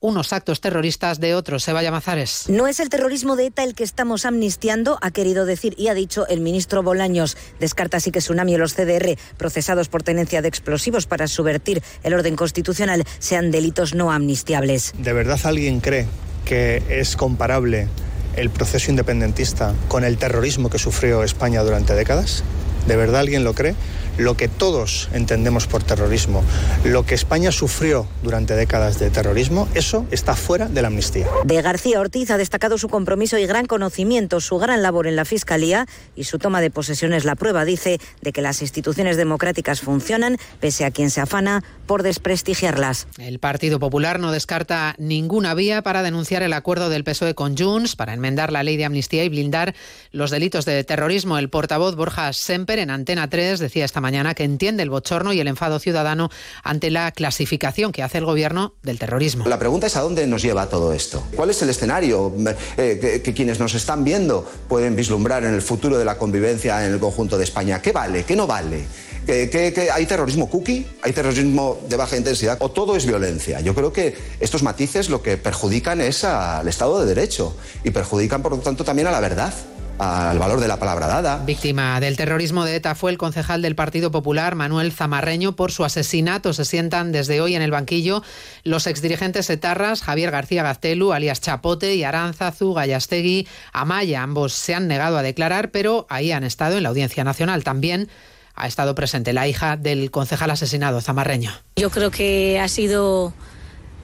unos 0.00 0.32
actos 0.32 0.60
terroristas 0.60 1.20
de 1.20 1.34
otros. 1.34 1.62
Seba 1.64 1.82
Llamazares. 1.82 2.44
No 2.48 2.66
es 2.66 2.80
el 2.80 2.88
terrorismo 2.88 3.36
de 3.36 3.46
ETA 3.46 3.64
el 3.64 3.74
que 3.74 3.84
estamos 3.84 4.24
amnistiando, 4.24 4.98
ha 5.02 5.10
querido 5.10 5.46
decir 5.46 5.74
y 5.76 5.88
ha 5.88 5.94
dicho 5.94 6.26
el 6.28 6.40
ministro 6.40 6.82
Bolaños. 6.82 7.36
Descarta 7.60 7.96
así 7.96 8.10
que 8.10 8.20
Tsunami 8.20 8.54
y 8.54 8.56
los 8.56 8.74
CDR, 8.74 9.16
procesados 9.36 9.88
por 9.88 10.02
tenencia 10.02 10.42
de 10.42 10.48
explosivos 10.48 11.06
para 11.06 11.26
subvertir 11.26 11.82
el 12.02 12.14
orden 12.14 12.36
constitucional, 12.36 13.04
sean 13.18 13.50
delitos 13.50 13.94
no 13.94 14.12
amnistiables. 14.12 14.92
¿De 14.98 15.12
verdad 15.12 15.40
alguien 15.44 15.80
cree 15.80 16.06
que 16.44 16.82
es 16.88 17.16
comparable 17.16 17.88
el 18.36 18.50
proceso 18.50 18.90
independentista 18.90 19.74
con 19.88 20.04
el 20.04 20.16
terrorismo 20.16 20.70
que 20.70 20.78
sufrió 20.78 21.24
España 21.24 21.62
durante 21.62 21.94
décadas? 21.94 22.44
¿De 22.86 22.96
verdad 22.96 23.20
alguien 23.20 23.44
lo 23.44 23.54
cree? 23.54 23.74
Lo 24.18 24.36
que 24.36 24.48
todos 24.48 25.08
entendemos 25.12 25.68
por 25.68 25.84
terrorismo, 25.84 26.42
lo 26.82 27.06
que 27.06 27.14
España 27.14 27.52
sufrió 27.52 28.08
durante 28.24 28.56
décadas 28.56 28.98
de 28.98 29.10
terrorismo, 29.10 29.68
eso 29.74 30.06
está 30.10 30.34
fuera 30.34 30.66
de 30.66 30.82
la 30.82 30.88
amnistía. 30.88 31.28
De 31.44 31.62
García 31.62 32.00
Ortiz 32.00 32.32
ha 32.32 32.36
destacado 32.36 32.78
su 32.78 32.88
compromiso 32.88 33.38
y 33.38 33.46
gran 33.46 33.66
conocimiento, 33.66 34.40
su 34.40 34.58
gran 34.58 34.82
labor 34.82 35.06
en 35.06 35.14
la 35.14 35.24
Fiscalía 35.24 35.86
y 36.16 36.24
su 36.24 36.40
toma 36.40 36.60
de 36.60 36.72
posesión 36.72 37.12
es 37.12 37.24
la 37.24 37.36
prueba, 37.36 37.64
dice, 37.64 38.00
de 38.20 38.32
que 38.32 38.42
las 38.42 38.60
instituciones 38.60 39.16
democráticas 39.16 39.82
funcionan, 39.82 40.36
pese 40.58 40.84
a 40.84 40.90
quien 40.90 41.10
se 41.10 41.20
afana 41.20 41.62
por 41.86 42.02
desprestigiarlas. 42.02 43.06
El 43.18 43.38
Partido 43.38 43.78
Popular 43.78 44.18
no 44.18 44.32
descarta 44.32 44.96
ninguna 44.98 45.54
vía 45.54 45.82
para 45.82 46.02
denunciar 46.02 46.42
el 46.42 46.54
acuerdo 46.54 46.88
del 46.88 47.04
PSOE 47.04 47.36
con 47.36 47.56
Junts 47.56 47.94
para 47.94 48.14
enmendar 48.14 48.50
la 48.50 48.64
ley 48.64 48.76
de 48.76 48.84
amnistía 48.84 49.22
y 49.22 49.28
blindar 49.28 49.76
los 50.10 50.32
delitos 50.32 50.64
de 50.64 50.82
terrorismo. 50.82 51.38
El 51.38 51.50
portavoz 51.50 51.94
Borja 51.94 52.32
Semper 52.32 52.80
en 52.80 52.90
Antena 52.90 53.30
3 53.30 53.60
decía 53.60 53.84
esta 53.84 54.00
mañana 54.00 54.07
que 54.34 54.44
entiende 54.44 54.82
el 54.82 54.90
bochorno 54.90 55.32
y 55.32 55.40
el 55.40 55.48
enfado 55.48 55.78
ciudadano 55.78 56.30
ante 56.62 56.90
la 56.90 57.12
clasificación 57.12 57.92
que 57.92 58.02
hace 58.02 58.18
el 58.18 58.24
gobierno 58.24 58.74
del 58.82 58.98
terrorismo. 58.98 59.46
La 59.46 59.58
pregunta 59.58 59.86
es 59.86 59.96
a 59.96 60.00
dónde 60.00 60.26
nos 60.26 60.42
lleva 60.42 60.68
todo 60.68 60.92
esto. 60.92 61.22
¿Cuál 61.36 61.50
es 61.50 61.60
el 61.62 61.68
escenario 61.70 62.32
eh, 62.76 63.20
que, 63.22 63.34
quienes 63.34 63.60
nos 63.60 63.74
están 63.74 64.04
viendo 64.04 64.50
pueden 64.68 64.96
vislumbrar 64.96 65.44
en 65.44 65.54
el 65.54 65.62
futuro 65.62 65.98
de 65.98 66.04
la 66.04 66.16
convivencia 66.18 66.84
en 66.86 66.92
el 66.94 66.98
conjunto 66.98 67.36
de 67.38 67.44
España? 67.44 67.80
¿Qué 67.82 67.92
vale? 67.92 68.24
¿Qué 68.24 68.34
no 68.34 68.46
vale? 68.46 68.84
¿Que, 69.26 69.50
que- 69.50 69.72
que 69.74 69.90
hay 69.90 70.06
terrorismo 70.06 70.48
cookie? 70.48 70.86
¿Hay 71.02 71.12
terrorismo 71.12 71.78
de 71.88 71.96
baja 71.96 72.16
intensidad? 72.16 72.56
¿O 72.60 72.70
todo 72.70 72.96
es 72.96 73.04
violencia? 73.04 73.60
Yo 73.60 73.74
creo 73.74 73.92
que 73.92 74.16
estos 74.40 74.62
matices 74.62 75.10
lo 75.10 75.20
que 75.22 75.36
perjudican 75.36 76.00
es 76.00 76.24
al 76.24 76.66
Estado 76.66 77.00
de 77.00 77.06
Derecho 77.14 77.54
y 77.84 77.90
perjudican, 77.90 78.42
por 78.42 78.52
lo 78.52 78.58
tanto, 78.58 78.84
también 78.84 79.06
a 79.08 79.10
la 79.10 79.20
verdad, 79.20 79.52
al 79.98 80.38
valor 80.38 80.60
de 80.60 80.68
la 80.68 80.78
palabra 80.78 81.06
dada. 81.06 81.38
Víctima 81.44 81.98
del 82.00 82.16
terrorismo 82.16 82.64
de 82.64 82.76
ETA 82.76 82.94
fue 82.94 83.10
el 83.10 83.18
concejal 83.18 83.62
del 83.62 83.74
Partido 83.74 84.10
Popular, 84.10 84.54
Manuel 84.54 84.92
Zamarreño. 84.92 85.56
Por 85.56 85.72
su 85.72 85.84
asesinato 85.84 86.52
se 86.52 86.64
sientan 86.64 87.12
desde 87.12 87.40
hoy 87.40 87.54
en 87.54 87.62
el 87.62 87.70
banquillo 87.70 88.22
los 88.64 88.86
exdirigentes 88.86 89.50
etarras 89.50 90.02
Javier 90.02 90.30
García 90.30 90.62
Gaztelu, 90.62 91.12
alias 91.12 91.40
Chapote, 91.40 91.94
y 91.94 92.04
Aránzazu, 92.04 92.74
Gallastegui, 92.74 93.48
Amaya. 93.72 94.22
Ambos 94.22 94.52
se 94.52 94.74
han 94.74 94.88
negado 94.88 95.18
a 95.18 95.22
declarar, 95.22 95.70
pero 95.70 96.06
ahí 96.08 96.32
han 96.32 96.44
estado 96.44 96.76
en 96.76 96.84
la 96.84 96.90
Audiencia 96.90 97.24
Nacional. 97.24 97.64
También 97.64 98.08
ha 98.54 98.66
estado 98.66 98.94
presente 98.94 99.32
la 99.32 99.48
hija 99.48 99.76
del 99.76 100.10
concejal 100.10 100.50
asesinado, 100.50 101.00
Zamarreño. 101.00 101.52
Yo 101.76 101.90
creo 101.90 102.10
que 102.10 102.60
ha 102.60 102.68
sido 102.68 103.32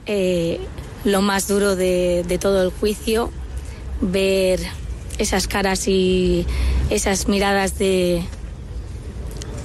eh, 0.05 0.59
lo 1.03 1.21
más 1.21 1.47
duro 1.47 1.75
de, 1.75 2.23
de 2.27 2.37
todo 2.37 2.63
el 2.63 2.71
juicio, 2.71 3.31
ver 4.01 4.59
esas 5.17 5.47
caras 5.47 5.87
y 5.87 6.45
esas 6.89 7.27
miradas 7.27 7.77
de, 7.77 8.23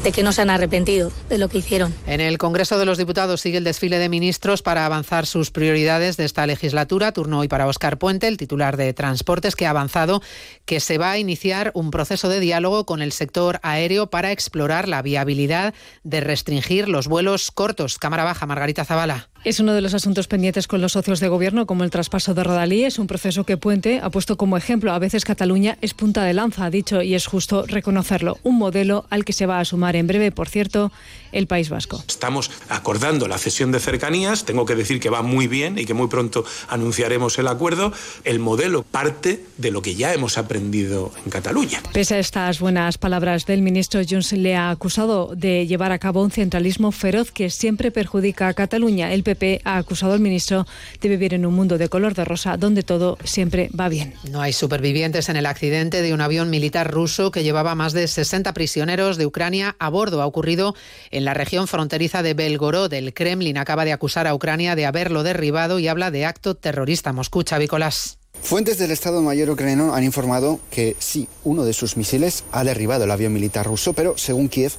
de 0.02 0.12
que 0.12 0.22
no 0.22 0.32
se 0.32 0.42
han 0.42 0.50
arrepentido 0.50 1.12
de 1.28 1.38
lo 1.38 1.48
que 1.48 1.58
hicieron. 1.58 1.94
En 2.06 2.20
el 2.20 2.38
Congreso 2.38 2.78
de 2.78 2.86
los 2.86 2.98
Diputados 2.98 3.40
sigue 3.40 3.58
el 3.58 3.64
desfile 3.64 3.98
de 3.98 4.08
ministros 4.08 4.62
para 4.62 4.86
avanzar 4.86 5.26
sus 5.26 5.50
prioridades 5.50 6.16
de 6.16 6.24
esta 6.24 6.46
legislatura. 6.46 7.12
Turno 7.12 7.40
hoy 7.40 7.48
para 7.48 7.66
Óscar 7.66 7.98
Puente, 7.98 8.26
el 8.28 8.36
titular 8.36 8.76
de 8.76 8.92
Transportes, 8.94 9.56
que 9.56 9.66
ha 9.66 9.70
avanzado 9.70 10.22
que 10.64 10.80
se 10.80 10.98
va 10.98 11.12
a 11.12 11.18
iniciar 11.18 11.70
un 11.74 11.90
proceso 11.90 12.28
de 12.28 12.40
diálogo 12.40 12.86
con 12.86 13.02
el 13.02 13.12
sector 13.12 13.60
aéreo 13.62 14.08
para 14.08 14.32
explorar 14.32 14.88
la 14.88 15.02
viabilidad 15.02 15.74
de 16.02 16.20
restringir 16.20 16.88
los 16.88 17.06
vuelos 17.08 17.50
cortos. 17.50 17.98
Cámara 17.98 18.24
Baja, 18.24 18.46
Margarita 18.46 18.84
Zavala. 18.84 19.28
Es 19.42 19.58
uno 19.58 19.72
de 19.72 19.80
los 19.80 19.94
asuntos 19.94 20.28
pendientes 20.28 20.66
con 20.66 20.82
los 20.82 20.92
socios 20.92 21.18
de 21.18 21.28
gobierno, 21.28 21.64
como 21.64 21.82
el 21.82 21.90
traspaso 21.90 22.34
de 22.34 22.44
Rodalí. 22.44 22.84
Es 22.84 22.98
un 22.98 23.06
proceso 23.06 23.44
que 23.44 23.56
Puente 23.56 23.98
ha 24.02 24.10
puesto 24.10 24.36
como 24.36 24.58
ejemplo. 24.58 24.92
A 24.92 24.98
veces 24.98 25.24
Cataluña 25.24 25.78
es 25.80 25.94
punta 25.94 26.24
de 26.24 26.34
lanza, 26.34 26.66
ha 26.66 26.70
dicho, 26.70 27.00
y 27.00 27.14
es 27.14 27.24
justo 27.24 27.64
reconocerlo. 27.66 28.36
Un 28.42 28.58
modelo 28.58 29.06
al 29.08 29.24
que 29.24 29.32
se 29.32 29.46
va 29.46 29.58
a 29.58 29.64
sumar 29.64 29.96
en 29.96 30.06
breve, 30.06 30.30
por 30.30 30.50
cierto, 30.50 30.92
el 31.32 31.46
País 31.46 31.70
Vasco. 31.70 32.04
Estamos 32.06 32.50
acordando 32.68 33.28
la 33.28 33.38
cesión 33.38 33.72
de 33.72 33.80
cercanías. 33.80 34.44
Tengo 34.44 34.66
que 34.66 34.74
decir 34.74 35.00
que 35.00 35.08
va 35.08 35.22
muy 35.22 35.46
bien 35.46 35.78
y 35.78 35.86
que 35.86 35.94
muy 35.94 36.08
pronto 36.08 36.44
anunciaremos 36.68 37.38
el 37.38 37.48
acuerdo. 37.48 37.94
El 38.24 38.40
modelo 38.40 38.82
parte 38.82 39.42
de 39.56 39.70
lo 39.70 39.80
que 39.80 39.94
ya 39.94 40.12
hemos 40.12 40.36
aprendido 40.36 41.12
en 41.24 41.30
Cataluña. 41.30 41.82
Pese 41.94 42.16
a 42.16 42.18
estas 42.18 42.60
buenas 42.60 42.98
palabras 42.98 43.46
del 43.46 43.62
ministro, 43.62 44.02
Junts 44.06 44.32
le 44.32 44.54
ha 44.54 44.68
acusado 44.68 45.34
de 45.34 45.66
llevar 45.66 45.92
a 45.92 45.98
cabo 45.98 46.22
un 46.22 46.30
centralismo 46.30 46.92
feroz 46.92 47.30
que 47.32 47.48
siempre 47.48 47.90
perjudica 47.90 48.46
a 48.46 48.52
Cataluña. 48.52 49.14
El 49.14 49.22
PP 49.30 49.60
ha 49.64 49.76
acusado 49.76 50.12
al 50.12 50.20
ministro 50.20 50.66
de 51.00 51.08
vivir 51.08 51.34
en 51.34 51.46
un 51.46 51.54
mundo 51.54 51.78
de 51.78 51.88
color 51.88 52.14
de 52.14 52.24
rosa 52.24 52.56
donde 52.56 52.82
todo 52.82 53.16
siempre 53.22 53.70
va 53.78 53.88
bien. 53.88 54.14
No 54.28 54.40
hay 54.40 54.52
supervivientes 54.52 55.28
en 55.28 55.36
el 55.36 55.46
accidente 55.46 56.02
de 56.02 56.12
un 56.12 56.20
avión 56.20 56.50
militar 56.50 56.90
ruso 56.90 57.30
que 57.30 57.44
llevaba 57.44 57.76
más 57.76 57.92
de 57.92 58.08
60 58.08 58.52
prisioneros 58.54 59.16
de 59.16 59.26
Ucrania 59.26 59.76
a 59.78 59.88
bordo. 59.88 60.20
Ha 60.20 60.26
ocurrido 60.26 60.74
en 61.10 61.24
la 61.24 61.34
región 61.34 61.68
fronteriza 61.68 62.22
de 62.22 62.34
Belgorod. 62.34 62.92
El 62.92 63.14
Kremlin 63.14 63.58
acaba 63.58 63.84
de 63.84 63.92
acusar 63.92 64.26
a 64.26 64.34
Ucrania 64.34 64.74
de 64.74 64.86
haberlo 64.86 65.22
derribado 65.22 65.78
y 65.78 65.86
habla 65.86 66.10
de 66.10 66.26
acto 66.26 66.56
terrorista. 66.56 67.12
Moscú, 67.12 67.44
Chavicolas. 67.44 68.18
Fuentes 68.42 68.78
del 68.78 68.90
Estado 68.90 69.20
Mayor 69.20 69.50
ucraniano 69.50 69.94
han 69.94 70.02
informado 70.02 70.60
que 70.70 70.96
sí, 70.98 71.28
uno 71.44 71.64
de 71.64 71.74
sus 71.74 71.96
misiles 71.96 72.44
ha 72.52 72.64
derribado 72.64 73.04
el 73.04 73.10
avión 73.10 73.32
militar 73.32 73.66
ruso, 73.66 73.92
pero 73.92 74.16
según 74.16 74.48
Kiev, 74.48 74.72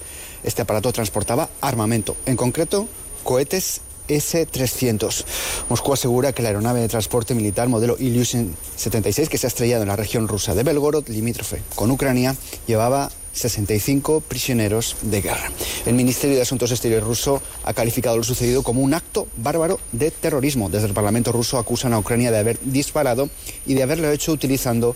este 0.44 0.64
aparato 0.64 0.92
transportaba 0.92 1.48
armamento, 1.62 2.18
en 2.26 2.38
concreto 2.38 2.88
cohetes 3.24 3.82
S-300. 4.18 5.24
Moscú 5.70 5.94
asegura 5.94 6.34
que 6.34 6.42
la 6.42 6.50
aeronave 6.50 6.82
de 6.82 6.90
transporte 6.90 7.34
militar 7.34 7.70
modelo 7.70 7.96
Ilyushin 8.00 8.56
76, 8.76 9.30
que 9.30 9.38
se 9.38 9.48
ha 9.48 9.50
estrellado 9.50 9.84
en 9.84 9.90
la 9.90 9.96
región 9.96 10.28
rusa 10.28 10.56
de 10.56 10.64
Belgorod, 10.64 11.08
limítrofe 11.08 11.62
con 11.76 11.92
Ucrania, 11.92 12.36
llevaba 12.68 13.10
65 13.34 14.22
prisioneros 14.22 14.98
de 15.02 15.22
guerra. 15.22 15.50
El 15.86 15.96
Ministerio 15.96 16.36
de 16.36 16.42
Asuntos 16.42 16.72
Exteriores 16.72 17.06
ruso 17.06 17.42
ha 17.64 17.74
calificado 17.74 18.18
lo 18.18 18.24
sucedido 18.24 18.64
como 18.64 18.82
un 18.82 18.94
acto 18.94 19.28
bárbaro 19.38 19.80
de 19.92 20.12
terrorismo. 20.12 20.70
Desde 20.70 20.88
el 20.88 20.94
Parlamento 20.94 21.32
ruso 21.32 21.58
acusan 21.58 21.94
a 21.94 22.00
Ucrania 22.00 22.32
de 22.32 22.40
haber 22.40 22.60
disparado 22.62 23.30
y 23.66 23.74
de 23.74 23.84
haberlo 23.84 24.12
hecho 24.12 24.32
utilizando 24.32 24.96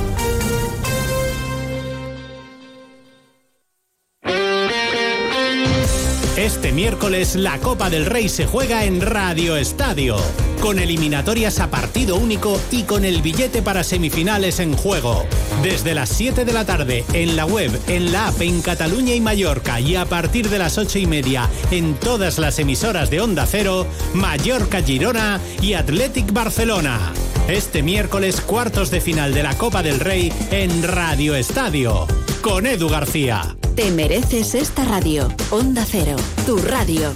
Este 6.41 6.71
miércoles 6.71 7.35
la 7.35 7.59
Copa 7.59 7.91
del 7.91 8.07
Rey 8.07 8.27
se 8.27 8.47
juega 8.47 8.83
en 8.85 8.99
Radio 8.99 9.57
Estadio, 9.57 10.15
con 10.59 10.79
eliminatorias 10.79 11.59
a 11.59 11.69
partido 11.69 12.15
único 12.15 12.59
y 12.71 12.81
con 12.81 13.05
el 13.05 13.21
billete 13.21 13.61
para 13.61 13.83
semifinales 13.83 14.59
en 14.59 14.75
juego. 14.75 15.23
Desde 15.61 15.93
las 15.93 16.09
7 16.09 16.43
de 16.43 16.51
la 16.51 16.65
tarde 16.65 17.05
en 17.13 17.35
la 17.35 17.45
web, 17.45 17.69
en 17.87 18.11
la 18.11 18.29
app 18.29 18.41
en 18.41 18.63
Cataluña 18.63 19.13
y 19.13 19.21
Mallorca 19.21 19.79
y 19.79 19.95
a 19.95 20.05
partir 20.05 20.49
de 20.49 20.57
las 20.57 20.79
8 20.79 20.97
y 20.97 21.05
media 21.05 21.47
en 21.69 21.93
todas 21.93 22.39
las 22.39 22.57
emisoras 22.57 23.11
de 23.11 23.21
Onda 23.21 23.45
Cero, 23.45 23.85
Mallorca 24.15 24.81
Girona 24.81 25.39
y 25.61 25.73
Athletic 25.73 26.33
Barcelona. 26.33 27.13
Este 27.49 27.83
miércoles 27.83 28.41
cuartos 28.41 28.89
de 28.89 28.99
final 28.99 29.35
de 29.35 29.43
la 29.43 29.55
Copa 29.59 29.83
del 29.83 29.99
Rey 29.99 30.33
en 30.49 30.81
Radio 30.81 31.35
Estadio, 31.35 32.07
con 32.41 32.65
Edu 32.65 32.89
García. 32.89 33.55
Te 33.75 33.89
mereces 33.89 34.53
esta 34.53 34.83
radio. 34.83 35.29
Onda 35.49 35.85
Cero, 35.89 36.17
tu 36.45 36.57
radio. 36.57 37.13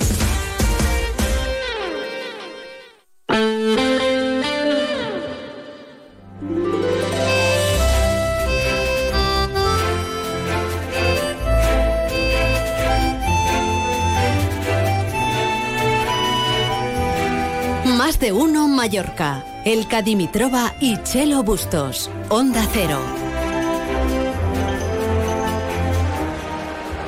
Más 17.86 18.20
de 18.20 18.32
uno 18.32 18.68
Mallorca. 18.68 19.44
El 19.66 19.88
Dimitrova 20.04 20.74
y 20.80 21.02
Chelo 21.04 21.42
Bustos. 21.44 22.12
Onda 22.30 22.64
Cero. 22.72 23.25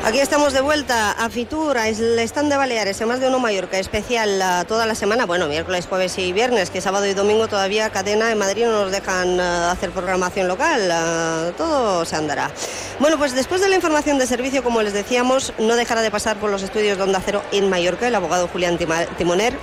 Aquí 0.08 0.22
estamos 0.22 0.54
de 0.54 0.62
vuelta 0.62 1.12
a 1.12 1.30
Fitur, 1.30 1.76
el 1.76 2.18
stand 2.20 2.50
de 2.50 2.56
Baleares, 2.56 3.02
en 3.02 3.10
más 3.10 3.20
de 3.20 3.28
uno 3.28 3.40
Mallorca, 3.40 3.78
especial 3.78 4.42
uh, 4.42 4.64
toda 4.64 4.86
la 4.86 4.96
semana, 4.96 5.26
bueno, 5.26 5.50
miércoles, 5.50 5.86
jueves 5.86 6.18
y 6.18 6.32
viernes, 6.32 6.70
que 6.70 6.80
sábado 6.80 7.06
y 7.08 7.14
domingo 7.14 7.50
todavía 7.50 7.90
cadena 7.90 8.32
en 8.32 8.38
Madrid 8.38 8.68
no 8.68 8.84
nos 8.84 8.92
dejan 8.94 9.38
uh, 9.38 9.70
hacer 9.70 9.92
programación 9.92 10.48
local, 10.48 10.90
uh, 10.90 11.52
todo 11.58 12.06
se 12.06 12.16
andará. 12.16 12.52
Bueno, 13.02 13.18
pues 13.18 13.36
después 13.36 13.60
de 13.60 13.68
la 13.68 13.76
información 13.76 14.18
de 14.18 14.28
servicio, 14.28 14.64
como 14.64 14.82
les 14.82 14.94
decíamos, 14.94 15.52
no 15.60 15.76
dejará 15.76 16.02
de 16.02 16.10
pasar 16.10 16.38
por 16.38 16.52
los 16.52 16.64
estudios 16.64 16.98
de 16.98 17.04
Onda 17.04 17.22
Cero 17.26 17.44
en 17.52 17.70
Mallorca 17.70 18.08
el 18.08 18.16
abogado 18.16 18.48
Julián 18.48 18.78
Timoner 19.18 19.58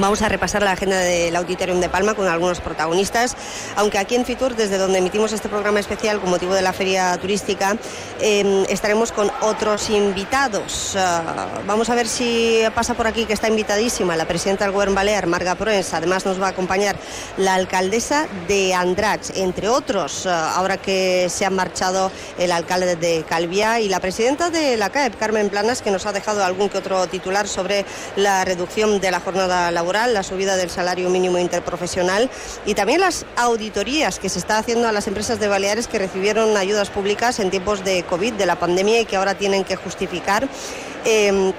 Vamos 0.00 0.22
a 0.22 0.28
repasar 0.28 0.62
la 0.62 0.72
agenda 0.72 0.96
del 0.96 1.34
Auditorium 1.34 1.80
de 1.80 1.88
Palma 1.88 2.14
con 2.14 2.28
algunos 2.28 2.60
protagonistas, 2.60 3.36
aunque 3.74 3.98
aquí 3.98 4.14
en 4.14 4.24
Fitur, 4.24 4.54
desde 4.54 4.78
donde 4.78 5.00
emitimos 5.00 5.32
este 5.32 5.48
programa 5.48 5.80
especial 5.80 6.20
con 6.20 6.30
motivo 6.30 6.54
de 6.54 6.62
la 6.62 6.72
feria 6.72 7.18
turística, 7.18 7.76
eh, 8.20 8.64
estaremos 8.68 9.10
con 9.10 9.28
otros 9.40 9.90
invitados. 9.90 10.94
Uh, 10.94 11.66
vamos 11.66 11.90
a 11.90 11.96
ver 11.96 12.06
si 12.06 12.62
pasa 12.76 12.94
por 12.94 13.08
aquí, 13.08 13.24
que 13.24 13.32
está 13.32 13.48
invitadísima 13.48 14.14
la 14.14 14.24
presidenta 14.24 14.64
del 14.64 14.72
Gobierno 14.72 14.94
Balear, 14.94 15.26
Marga 15.26 15.56
Proens. 15.56 15.92
Además 15.92 16.24
nos 16.24 16.40
va 16.40 16.46
a 16.46 16.50
acompañar 16.50 16.94
la 17.36 17.54
alcaldesa 17.54 18.28
de 18.46 18.74
Andrach, 18.74 19.30
entre 19.34 19.68
otros, 19.68 20.26
uh, 20.26 20.28
ahora 20.28 20.76
que 20.76 21.26
se 21.28 21.44
ha 21.44 21.50
marchado 21.50 22.12
el 22.38 22.52
alcalde 22.52 22.94
de 22.94 23.24
Calviá 23.28 23.80
y 23.80 23.88
la 23.88 23.98
presidenta 23.98 24.48
de 24.48 24.76
la 24.76 24.90
CAEP, 24.90 25.18
Carmen 25.18 25.48
Planas, 25.48 25.82
que 25.82 25.90
nos 25.90 26.06
ha 26.06 26.12
dejado 26.12 26.44
algún 26.44 26.68
que 26.68 26.78
otro 26.78 27.08
titular 27.08 27.48
sobre 27.48 27.84
la 28.14 28.44
reducción 28.44 29.00
de 29.00 29.10
la 29.10 29.18
jornada 29.18 29.72
laboral 29.72 29.87
la 29.88 30.22
subida 30.22 30.56
del 30.56 30.68
salario 30.68 31.08
mínimo 31.08 31.38
interprofesional 31.38 32.30
y 32.66 32.74
también 32.74 33.00
las 33.00 33.24
auditorías 33.36 34.18
que 34.18 34.28
se 34.28 34.38
está 34.38 34.58
haciendo 34.58 34.86
a 34.86 34.92
las 34.92 35.08
empresas 35.08 35.40
de 35.40 35.48
Baleares 35.48 35.88
que 35.88 35.98
recibieron 35.98 36.56
ayudas 36.56 36.90
públicas 36.90 37.40
en 37.40 37.50
tiempos 37.50 37.84
de 37.84 38.02
COVID, 38.02 38.34
de 38.34 38.46
la 38.46 38.56
pandemia 38.56 39.00
y 39.00 39.06
que 39.06 39.16
ahora 39.16 39.34
tienen 39.34 39.64
que 39.64 39.76
justificar. 39.76 40.46
Eh, 41.04 41.52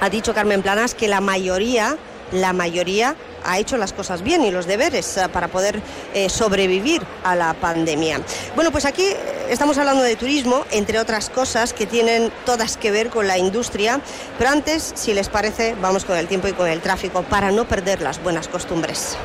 ha 0.00 0.10
dicho 0.10 0.34
Carmen 0.34 0.62
Planas 0.62 0.94
que 0.94 1.08
la 1.08 1.20
mayoría, 1.20 1.96
la 2.34 2.52
mayoría 2.52 3.16
ha 3.44 3.58
hecho 3.58 3.76
las 3.76 3.92
cosas 3.92 4.22
bien 4.22 4.44
y 4.44 4.50
los 4.50 4.66
deberes 4.66 5.16
eh, 5.16 5.28
para 5.32 5.48
poder 5.48 5.80
eh, 6.14 6.28
sobrevivir 6.28 7.02
a 7.22 7.34
la 7.34 7.54
pandemia. 7.54 8.20
Bueno, 8.54 8.70
pues 8.70 8.84
aquí 8.84 9.06
estamos 9.48 9.78
hablando 9.78 10.02
de 10.02 10.16
turismo, 10.16 10.64
entre 10.70 10.98
otras 10.98 11.30
cosas 11.30 11.72
que 11.72 11.86
tienen 11.86 12.32
todas 12.44 12.76
que 12.76 12.90
ver 12.90 13.10
con 13.10 13.26
la 13.26 13.38
industria, 13.38 14.00
pero 14.38 14.50
antes, 14.50 14.92
si 14.94 15.14
les 15.14 15.28
parece, 15.28 15.74
vamos 15.80 16.04
con 16.04 16.16
el 16.16 16.26
tiempo 16.26 16.48
y 16.48 16.52
con 16.52 16.68
el 16.68 16.80
tráfico 16.80 17.22
para 17.22 17.50
no 17.50 17.66
perder 17.66 18.02
las 18.02 18.22
buenas 18.22 18.48
costumbres. 18.48 19.16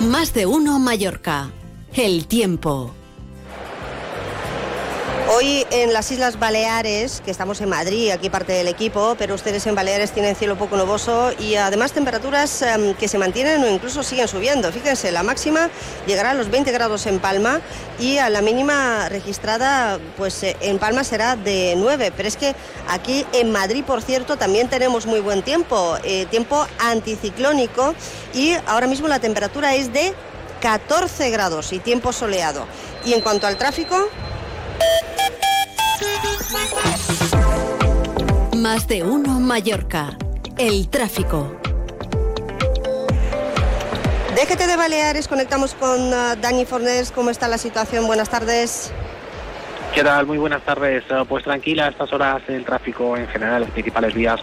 Más 0.00 0.32
de 0.32 0.46
uno 0.46 0.78
Mallorca. 0.78 1.50
El 1.94 2.26
tiempo. 2.26 2.94
Hoy 5.30 5.66
en 5.70 5.92
las 5.92 6.10
Islas 6.10 6.38
Baleares, 6.38 7.20
que 7.22 7.30
estamos 7.30 7.60
en 7.60 7.68
Madrid, 7.68 8.10
aquí 8.12 8.30
parte 8.30 8.54
del 8.54 8.66
equipo, 8.66 9.14
pero 9.18 9.34
ustedes 9.34 9.66
en 9.66 9.74
Baleares 9.74 10.10
tienen 10.12 10.34
cielo 10.34 10.56
poco 10.56 10.78
nuboso 10.78 11.32
y 11.38 11.56
además 11.56 11.92
temperaturas 11.92 12.62
um, 12.62 12.94
que 12.94 13.08
se 13.08 13.18
mantienen 13.18 13.62
o 13.62 13.68
incluso 13.68 14.02
siguen 14.02 14.26
subiendo. 14.26 14.72
Fíjense, 14.72 15.12
la 15.12 15.22
máxima 15.22 15.68
llegará 16.06 16.30
a 16.30 16.34
los 16.34 16.50
20 16.50 16.72
grados 16.72 17.04
en 17.04 17.18
Palma 17.18 17.60
y 18.00 18.16
a 18.16 18.30
la 18.30 18.40
mínima 18.40 19.10
registrada 19.10 19.98
pues 20.16 20.42
eh, 20.44 20.56
en 20.62 20.78
Palma 20.78 21.04
será 21.04 21.36
de 21.36 21.74
9. 21.76 22.10
Pero 22.16 22.26
es 22.26 22.38
que 22.38 22.54
aquí 22.88 23.26
en 23.34 23.52
Madrid, 23.52 23.84
por 23.84 24.00
cierto, 24.00 24.38
también 24.38 24.68
tenemos 24.68 25.04
muy 25.04 25.20
buen 25.20 25.42
tiempo, 25.42 25.98
eh, 26.04 26.24
tiempo 26.30 26.66
anticiclónico 26.78 27.94
y 28.32 28.54
ahora 28.66 28.86
mismo 28.86 29.08
la 29.08 29.18
temperatura 29.18 29.74
es 29.74 29.92
de 29.92 30.14
14 30.62 31.28
grados 31.28 31.74
y 31.74 31.80
tiempo 31.80 32.14
soleado. 32.14 32.66
Y 33.04 33.12
en 33.12 33.20
cuanto 33.20 33.46
al 33.46 33.58
tráfico, 33.58 34.08
más 38.56 38.86
de 38.88 39.02
uno 39.02 39.40
Mallorca. 39.40 40.16
El 40.56 40.88
tráfico. 40.88 41.52
Déjete 44.34 44.66
de 44.66 44.76
Baleares, 44.76 45.28
conectamos 45.28 45.74
con 45.74 46.12
uh, 46.12 46.36
Dani 46.40 46.64
Fornés. 46.64 47.10
¿Cómo 47.10 47.30
está 47.30 47.48
la 47.48 47.58
situación? 47.58 48.06
Buenas 48.06 48.28
tardes. 48.28 48.92
¿Qué 49.94 50.04
tal? 50.04 50.26
Muy 50.26 50.38
buenas 50.38 50.62
tardes. 50.62 51.02
Eh, 51.10 51.24
pues 51.28 51.44
tranquila, 51.44 51.86
a 51.86 51.88
estas 51.88 52.12
horas 52.12 52.42
el 52.48 52.64
tráfico 52.64 53.16
en 53.16 53.26
general 53.28 53.56
en 53.56 53.60
las 53.62 53.70
principales 53.70 54.14
vías 54.14 54.40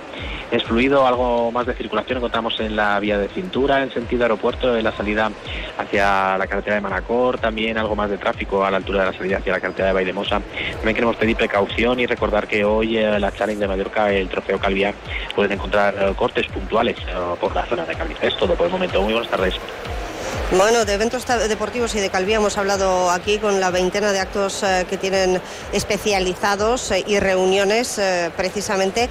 es 0.52 0.64
fluido, 0.64 1.08
algo 1.08 1.52
más 1.52 1.66
de 1.66 1.74
circulación 1.74 2.18
encontramos 2.18 2.60
en 2.60 2.76
la 2.76 3.00
vía 3.00 3.18
de 3.18 3.30
cintura, 3.30 3.82
en 3.82 3.91
sentido 3.91 4.24
aeropuerto, 4.24 4.76
en 4.76 4.84
la 4.84 4.91
salida 4.91 5.32
hacia 5.78 6.38
la 6.38 6.48
carretera 6.48 6.76
de 6.76 6.82
Manacor, 6.82 7.38
también 7.39 7.78
algo 7.78 7.96
más 7.96 8.10
de 8.10 8.18
tráfico 8.18 8.66
a 8.66 8.72
la 8.72 8.78
altura 8.78 9.02
de 9.02 9.12
la 9.12 9.18
salida 9.18 9.38
hacia 9.38 9.54
la 9.54 9.60
carretera 9.60 9.88
de 9.89 9.93
Baidemosa. 9.93 10.41
También 10.74 10.96
queremos 10.96 11.16
pedir 11.16 11.36
precaución 11.36 12.00
y 12.00 12.06
recordar 12.06 12.48
que 12.48 12.64
hoy 12.66 12.98
en 12.98 13.20
la 13.22 13.32
Challenge 13.32 13.60
de 13.60 13.68
Mallorca, 13.68 14.12
el 14.12 14.28
trofeo 14.30 14.60
Calviar, 14.60 14.93
pueden 15.36 15.54
encontrar 15.54 15.96
eh, 16.00 16.14
cortes 16.16 16.48
puntuales 16.48 16.98
eh, 17.00 17.36
por 17.39 17.56
la 17.56 17.66
zona 17.66 17.86
de 17.86 17.96
Calviar. 17.96 18.24
Es 18.24 18.36
todo 18.38 18.56
por 18.56 18.68
el 18.68 18.72
momento. 18.72 19.02
Muy 19.02 19.14
buenas 19.14 19.32
tardes. 19.32 19.56
Bueno, 20.52 20.86
de 20.86 20.94
eventos 20.94 21.26
deportivos 21.50 21.96
y 21.96 22.00
de 22.00 22.10
Calvía 22.10 22.38
hemos 22.38 22.58
hablado 22.58 23.10
aquí 23.10 23.40
con 23.40 23.60
la 23.60 23.72
veintena 23.72 24.12
de 24.12 24.20
actos 24.20 24.64
eh, 24.64 24.86
que 24.90 24.98
tienen 24.98 25.42
especializados 25.74 26.94
y 27.06 27.20
reuniones 27.20 28.00
precisamente 28.38 29.10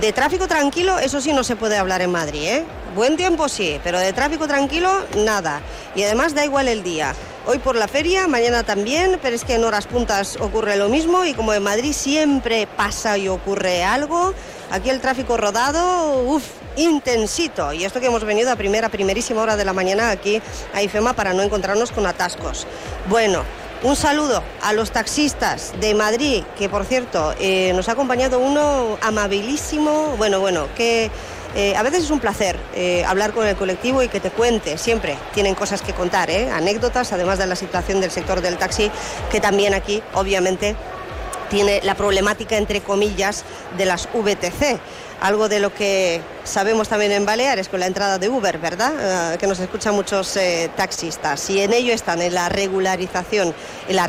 de 0.00 0.12
tráfico 0.12 0.48
tranquilo, 0.48 0.98
eso 0.98 1.20
sí 1.20 1.32
no 1.32 1.44
se 1.44 1.54
puede 1.54 1.76
hablar 1.76 2.02
en 2.02 2.10
Madrid, 2.10 2.42
¿eh? 2.42 2.64
Buen 2.94 3.16
tiempo 3.16 3.48
sí, 3.48 3.80
pero 3.84 3.98
de 3.98 4.12
tráfico 4.12 4.46
tranquilo, 4.48 4.90
nada. 5.18 5.60
Y 5.94 6.02
además 6.02 6.34
da 6.34 6.44
igual 6.44 6.68
el 6.68 6.82
día. 6.82 7.14
Hoy 7.46 7.58
por 7.58 7.76
la 7.76 7.88
feria, 7.88 8.26
mañana 8.26 8.62
también, 8.62 9.18
pero 9.22 9.34
es 9.34 9.44
que 9.44 9.54
en 9.54 9.64
horas 9.64 9.86
puntas 9.86 10.36
ocurre 10.40 10.76
lo 10.76 10.88
mismo 10.88 11.24
y 11.24 11.34
como 11.34 11.52
en 11.54 11.62
Madrid 11.62 11.92
siempre 11.92 12.66
pasa 12.66 13.18
y 13.18 13.28
ocurre 13.28 13.84
algo, 13.84 14.34
aquí 14.70 14.90
el 14.90 15.00
tráfico 15.00 15.36
rodado, 15.36 16.22
uff, 16.22 16.44
intensito. 16.76 17.72
Y 17.72 17.84
esto 17.84 18.00
que 18.00 18.06
hemos 18.06 18.24
venido 18.24 18.50
a 18.50 18.56
primera, 18.56 18.88
primerísima 18.88 19.42
hora 19.42 19.56
de 19.56 19.64
la 19.64 19.72
mañana 19.72 20.10
aquí 20.10 20.40
a 20.74 20.82
IFEMA 20.82 21.12
para 21.14 21.32
no 21.32 21.42
encontrarnos 21.42 21.92
con 21.92 22.06
atascos. 22.06 22.66
Bueno, 23.08 23.44
un 23.82 23.96
saludo 23.96 24.44
a 24.62 24.72
los 24.72 24.92
taxistas 24.92 25.72
de 25.80 25.94
Madrid, 25.94 26.44
que 26.56 26.68
por 26.68 26.84
cierto 26.84 27.34
eh, 27.40 27.72
nos 27.74 27.88
ha 27.88 27.92
acompañado 27.92 28.38
uno 28.38 28.96
amabilísimo, 29.00 30.14
bueno, 30.16 30.38
bueno, 30.38 30.68
que 30.76 31.10
eh, 31.56 31.74
a 31.74 31.82
veces 31.82 32.04
es 32.04 32.10
un 32.10 32.20
placer 32.20 32.56
eh, 32.76 33.04
hablar 33.04 33.32
con 33.32 33.44
el 33.44 33.56
colectivo 33.56 34.00
y 34.02 34.08
que 34.08 34.20
te 34.20 34.30
cuente, 34.30 34.78
siempre 34.78 35.16
tienen 35.34 35.56
cosas 35.56 35.82
que 35.82 35.94
contar, 35.94 36.30
anécdotas, 36.30 37.12
además 37.12 37.38
de 37.38 37.48
la 37.48 37.56
situación 37.56 38.00
del 38.00 38.12
sector 38.12 38.40
del 38.40 38.56
taxi, 38.56 38.88
que 39.32 39.40
también 39.40 39.74
aquí, 39.74 40.00
obviamente, 40.14 40.76
tiene 41.50 41.80
la 41.82 41.96
problemática, 41.96 42.56
entre 42.56 42.82
comillas, 42.82 43.44
de 43.76 43.84
las 43.84 44.08
VTC 44.14 44.80
algo 45.22 45.48
de 45.48 45.60
lo 45.60 45.72
que 45.72 46.20
sabemos 46.44 46.88
también 46.88 47.12
en 47.12 47.24
Baleares 47.24 47.68
con 47.68 47.80
la 47.80 47.86
entrada 47.86 48.18
de 48.18 48.28
Uber, 48.28 48.58
¿verdad? 48.58 49.34
Eh, 49.34 49.38
que 49.38 49.46
nos 49.46 49.58
escuchan 49.58 49.94
muchos 49.94 50.36
eh, 50.36 50.70
taxistas. 50.76 51.48
Y 51.50 51.60
en 51.60 51.72
ello 51.72 51.92
están 51.92 52.22
en 52.22 52.34
la 52.34 52.48
regularización, 52.48 53.54
en 53.88 53.96
la, 53.96 54.08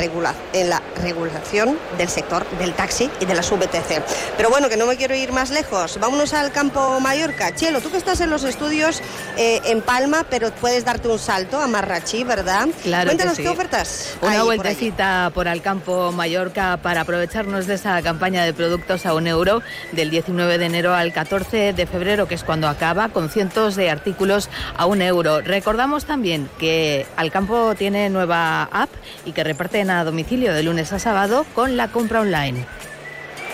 en 0.53 0.69
la 0.69 0.81
regulación 1.01 1.77
del 1.97 2.09
sector 2.09 2.45
del 2.57 2.73
taxi 2.73 3.09
y 3.19 3.25
de 3.25 3.35
las 3.35 3.49
VTC. 3.51 4.03
Pero 4.37 4.49
bueno, 4.49 4.69
que 4.69 4.77
no 4.77 4.85
me 4.85 4.97
quiero 4.97 5.15
ir 5.15 5.31
más 5.31 5.49
lejos. 5.49 5.99
Vámonos 5.99 6.33
al 6.33 6.51
campo 6.51 6.99
Mallorca. 6.99 7.53
Chelo, 7.55 7.81
tú 7.81 7.91
que 7.91 7.97
estás 7.97 8.21
en 8.21 8.29
los 8.29 8.43
estudios 8.43 9.01
eh, 9.37 9.61
en 9.65 9.81
Palma, 9.81 10.25
pero 10.29 10.51
puedes 10.51 10.85
darte 10.85 11.07
un 11.07 11.19
salto 11.19 11.59
a 11.59 11.67
Marrachí, 11.67 12.23
¿verdad? 12.23 12.67
Claro. 12.83 13.09
Cuéntanos 13.09 13.37
que 13.37 13.43
qué 13.43 13.49
ofertas. 13.49 14.15
Una 14.21 14.43
vueltecita 14.43 15.25
por, 15.33 15.43
por 15.43 15.47
al 15.47 15.61
campo 15.61 16.11
Mallorca 16.11 16.77
para 16.81 17.01
aprovecharnos 17.01 17.67
de 17.67 17.75
esa 17.75 18.01
campaña 18.01 18.43
de 18.43 18.53
productos 18.53 19.05
a 19.05 19.13
un 19.13 19.27
euro 19.27 19.61
del 19.91 20.09
19 20.09 20.57
de 20.57 20.65
enero 20.65 20.93
al 20.93 21.13
14 21.13 21.73
de 21.73 21.85
febrero, 21.85 22.22
que 22.27 22.35
es 22.35 22.43
cuando 22.43 22.67
acaba, 22.67 23.09
con 23.09 23.29
cientos 23.29 23.75
de 23.75 23.89
artículos 23.89 24.49
a 24.77 24.85
un 24.85 25.01
euro. 25.01 25.41
Recordamos 25.41 26.05
también 26.05 26.49
que 26.59 27.05
Alcampo 27.15 27.75
tiene 27.75 28.09
nueva 28.09 28.63
app 28.63 28.89
y 29.25 29.31
que 29.31 29.43
reparten 29.43 29.89
a 29.89 30.03
domicilio 30.03 30.53
de 30.53 30.63
lunes 30.63 30.93
a 30.93 30.99
sábado 30.99 31.45
con 31.53 31.77
la 31.77 31.87
compra 31.89 32.21
online. 32.21 32.65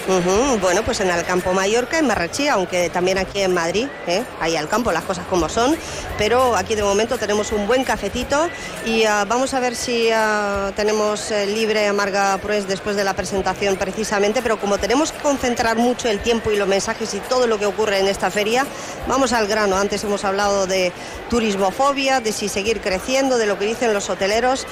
Bueno, 0.07 0.81
pues 0.83 0.99
en 1.01 1.09
el 1.09 1.23
campo 1.23 1.53
Mallorca, 1.53 1.99
en 1.99 2.07
Marrachí, 2.07 2.47
aunque 2.47 2.89
también 2.89 3.17
aquí 3.17 3.41
en 3.41 3.53
Madrid, 3.53 3.87
¿eh? 4.07 4.23
ahí 4.39 4.55
al 4.55 4.67
campo 4.67 4.91
las 4.91 5.03
cosas 5.03 5.25
como 5.27 5.49
son, 5.49 5.77
pero 6.17 6.55
aquí 6.55 6.73
de 6.73 6.83
momento 6.83 7.17
tenemos 7.17 7.51
un 7.51 7.67
buen 7.67 7.83
cafetito 7.83 8.49
y 8.85 9.03
ah, 9.03 9.25
vamos 9.27 9.53
a 9.53 9.59
ver 9.59 9.75
si 9.75 10.09
ah, 10.11 10.71
tenemos 10.75 11.29
eh, 11.31 11.45
libre 11.45 11.87
Amarga 11.87 12.37
Prues 12.39 12.67
después 12.67 12.95
de 12.95 13.03
la 13.03 13.13
presentación 13.13 13.75
precisamente, 13.75 14.41
pero 14.41 14.59
como 14.59 14.77
tenemos 14.79 15.11
que 15.11 15.19
concentrar 15.19 15.77
mucho 15.77 16.09
el 16.09 16.19
tiempo 16.21 16.51
y 16.51 16.55
los 16.55 16.67
mensajes 16.67 17.13
y 17.13 17.19
todo 17.19 17.45
lo 17.45 17.59
que 17.59 17.67
ocurre 17.67 17.99
en 17.99 18.07
esta 18.07 18.31
feria, 18.31 18.65
vamos 19.07 19.31
al 19.31 19.47
grano. 19.47 19.77
Antes 19.77 20.03
hemos 20.03 20.25
hablado 20.25 20.65
de 20.65 20.91
turismofobia, 21.29 22.19
de 22.19 22.31
si 22.31 22.49
seguir 22.49 22.81
creciendo, 22.81 23.37
de 23.37 23.45
lo 23.45 23.59
que 23.59 23.65
dicen 23.65 23.93
los 23.93 24.09
hoteleros, 24.09 24.65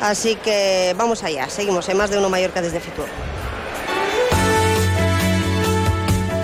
así 0.00 0.36
que 0.36 0.94
vamos 0.96 1.24
allá, 1.24 1.48
seguimos 1.48 1.88
en 1.88 1.96
más 1.96 2.10
de 2.10 2.18
uno 2.18 2.28
Mallorca 2.28 2.62
desde 2.62 2.80
Fitur. 2.80 3.06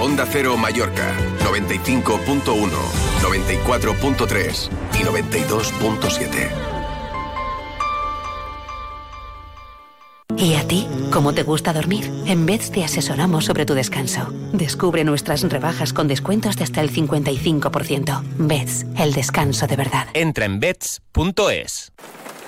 Onda 0.01 0.24
Cero 0.24 0.57
Mallorca, 0.57 1.14
95.1, 1.44 2.70
94.3 3.20 4.70
y 4.94 5.05
92.7. 5.05 6.70
¿Y 10.38 10.55
a 10.55 10.66
ti? 10.66 10.88
¿Cómo 11.12 11.34
te 11.34 11.42
gusta 11.42 11.74
dormir? 11.74 12.11
En 12.24 12.46
Beds 12.46 12.70
te 12.70 12.82
asesoramos 12.82 13.44
sobre 13.44 13.66
tu 13.66 13.74
descanso. 13.74 14.32
Descubre 14.55 15.05
nuestras 15.05 15.42
rebajas 15.42 15.92
con 15.92 16.09
descuentos 16.09 16.57
de 16.57 16.64
hasta 16.64 16.80
el 16.80 16.90
55%. 16.90 18.22
Beds, 18.38 18.86
el 18.96 19.12
descanso 19.12 19.66
de 19.66 19.76
verdad. 19.76 20.07
Entra 20.14 20.46
en 20.46 20.61
beds.es. 20.61 21.92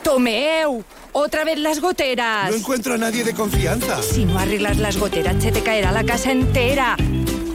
¡Tomeu! 0.03 0.85
¡Otra 1.13 1.45
vez 1.45 1.59
las 1.59 1.81
goteras! 1.81 2.51
No 2.51 2.57
encuentro 2.57 2.95
a 2.95 2.99
nadie 2.99 3.25
de 3.25 3.35
confianza. 3.35 4.03
Si 4.03 4.25
no 4.25 4.39
arreglas 4.39 4.79
las 4.79 4.97
goteras, 4.97 5.37
se 5.43 5.53
te 5.53 5.63
caerá 5.63 5.93
la 5.93 6.05
casa 6.05 6.33
entera. 6.33 6.97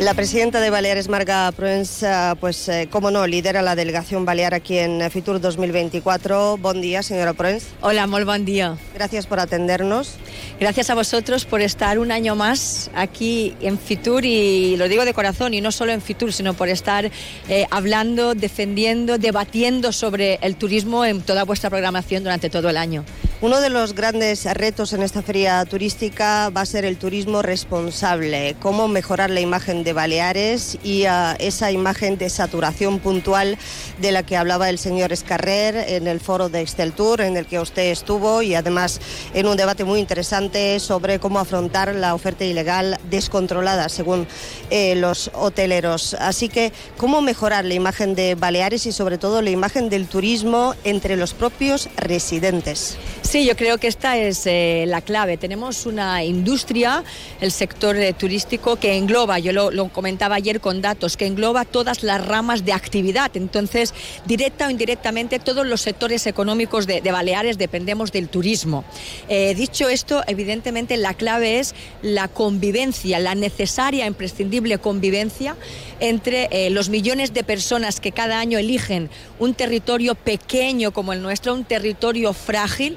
La 0.00 0.14
presidenta 0.14 0.60
de 0.60 0.70
Baleares, 0.70 1.08
Marga 1.08 1.52
Proenza, 1.52 2.34
pues, 2.40 2.68
eh, 2.68 2.88
como 2.90 3.12
no, 3.12 3.28
lidera 3.28 3.62
la 3.62 3.76
delegación 3.76 4.24
balear 4.24 4.52
aquí 4.52 4.76
en 4.78 5.08
Fitur 5.08 5.40
2024. 5.40 6.56
Buen 6.56 6.80
día, 6.80 7.04
señora 7.04 7.32
Proenz. 7.32 7.66
Hola, 7.80 8.08
muy 8.08 8.24
buen 8.24 8.44
día. 8.44 8.76
Gracias 8.92 9.26
por 9.26 9.38
atendernos. 9.38 10.16
Gracias 10.58 10.90
a 10.90 10.96
vosotros 10.96 11.44
por 11.44 11.60
estar 11.60 12.00
un 12.00 12.10
año 12.10 12.34
más 12.34 12.90
aquí 12.96 13.54
en 13.60 13.78
Fitur 13.78 14.24
y 14.24 14.76
lo 14.76 14.88
digo 14.88 15.04
de 15.04 15.14
corazón, 15.14 15.54
y 15.54 15.60
no 15.60 15.70
solo 15.70 15.92
en 15.92 16.02
Fitur, 16.02 16.32
sino 16.32 16.54
por 16.54 16.68
estar 16.68 17.08
eh, 17.48 17.66
hablando, 17.70 18.34
defendiendo, 18.34 19.16
debatiendo 19.16 19.92
sobre 19.92 20.40
el 20.42 20.56
turismo 20.56 21.04
en 21.04 21.20
toda 21.22 21.44
vuestra 21.44 21.70
programación 21.70 22.24
durante 22.24 22.50
todo 22.50 22.68
el 22.68 22.78
año. 22.78 23.04
Uno 23.42 23.62
de 23.62 23.70
los 23.70 23.94
grandes 23.94 24.44
retos 24.44 24.92
en 24.92 25.02
esta 25.02 25.22
feria 25.22 25.64
turística 25.64 26.50
va 26.50 26.60
a 26.60 26.66
ser 26.66 26.84
el 26.84 26.98
turismo 26.98 27.40
responsable, 27.40 28.54
cómo 28.60 28.86
mejorar 28.86 29.30
la 29.30 29.40
imagen 29.40 29.82
de 29.82 29.94
Baleares 29.94 30.76
y 30.84 31.06
uh, 31.06 31.36
esa 31.38 31.72
imagen 31.72 32.18
de 32.18 32.28
saturación 32.28 32.98
puntual 32.98 33.56
de 33.98 34.12
la 34.12 34.24
que 34.24 34.36
hablaba 34.36 34.68
el 34.68 34.78
señor 34.78 35.10
Escarrer 35.10 35.74
en 35.88 36.06
el 36.06 36.20
foro 36.20 36.50
de 36.50 36.66
Tour, 36.94 37.22
en 37.22 37.38
el 37.38 37.46
que 37.46 37.58
usted 37.58 37.90
estuvo 37.90 38.42
y 38.42 38.54
además 38.54 39.00
en 39.32 39.46
un 39.46 39.56
debate 39.56 39.84
muy 39.84 40.00
interesante 40.00 40.78
sobre 40.78 41.18
cómo 41.18 41.38
afrontar 41.38 41.94
la 41.94 42.14
oferta 42.14 42.44
ilegal 42.44 43.00
descontrolada, 43.08 43.88
según 43.88 44.28
eh, 44.68 44.96
los 44.96 45.30
hoteleros. 45.32 46.12
Así 46.12 46.50
que, 46.50 46.74
¿cómo 46.98 47.22
mejorar 47.22 47.64
la 47.64 47.72
imagen 47.72 48.14
de 48.14 48.34
Baleares 48.34 48.84
y 48.84 48.92
sobre 48.92 49.16
todo 49.16 49.40
la 49.40 49.48
imagen 49.48 49.88
del 49.88 50.08
turismo 50.08 50.74
entre 50.84 51.16
los 51.16 51.32
propios 51.32 51.88
residentes? 51.96 52.98
Sí, 53.30 53.46
yo 53.46 53.54
creo 53.54 53.78
que 53.78 53.86
esta 53.86 54.16
es 54.16 54.44
eh, 54.46 54.86
la 54.88 55.02
clave. 55.02 55.36
Tenemos 55.36 55.86
una 55.86 56.24
industria, 56.24 57.04
el 57.40 57.52
sector 57.52 57.96
eh, 57.96 58.12
turístico, 58.12 58.74
que 58.74 58.96
engloba, 58.96 59.38
yo 59.38 59.52
lo, 59.52 59.88
comentaba 59.90 60.34
ayer 60.34 60.60
con 60.60 60.82
datos, 60.82 61.16
que 61.16 61.26
engloba 61.26 61.64
todas 61.64 62.02
las 62.02 62.26
ramas 62.26 62.64
de 62.64 62.72
actividad. 62.72 63.30
Entonces, 63.36 63.94
directa 64.26 64.66
o 64.66 64.70
indirectamente, 64.70 65.38
todos 65.38 65.64
los 65.64 65.80
sectores 65.80 66.26
económicos 66.26 66.88
de, 66.88 67.02
Baleares 67.02 67.56
dependemos 67.56 68.10
del 68.10 68.28
turismo. 68.28 68.84
Eh, 69.28 69.54
dicho 69.54 69.88
esto, 69.88 70.24
evidentemente 70.26 70.96
la 70.96 71.14
clave 71.14 71.60
es 71.60 71.76
la 72.02 72.26
convivencia, 72.26 73.20
la 73.20 73.36
necesaria, 73.36 74.06
imprescindible 74.06 74.78
convivencia 74.78 75.54
entre 76.00 76.70
los 76.70 76.88
millones 76.88 77.34
de 77.34 77.44
personas 77.44 78.00
que 78.00 78.10
cada 78.10 78.40
año 78.40 78.58
eligen 78.58 79.10
un 79.38 79.52
territorio 79.52 80.14
pequeño 80.14 80.92
como 80.92 81.12
el 81.12 81.20
nuestro, 81.20 81.52
un 81.52 81.64
territorio 81.64 82.32
frágil 82.32 82.96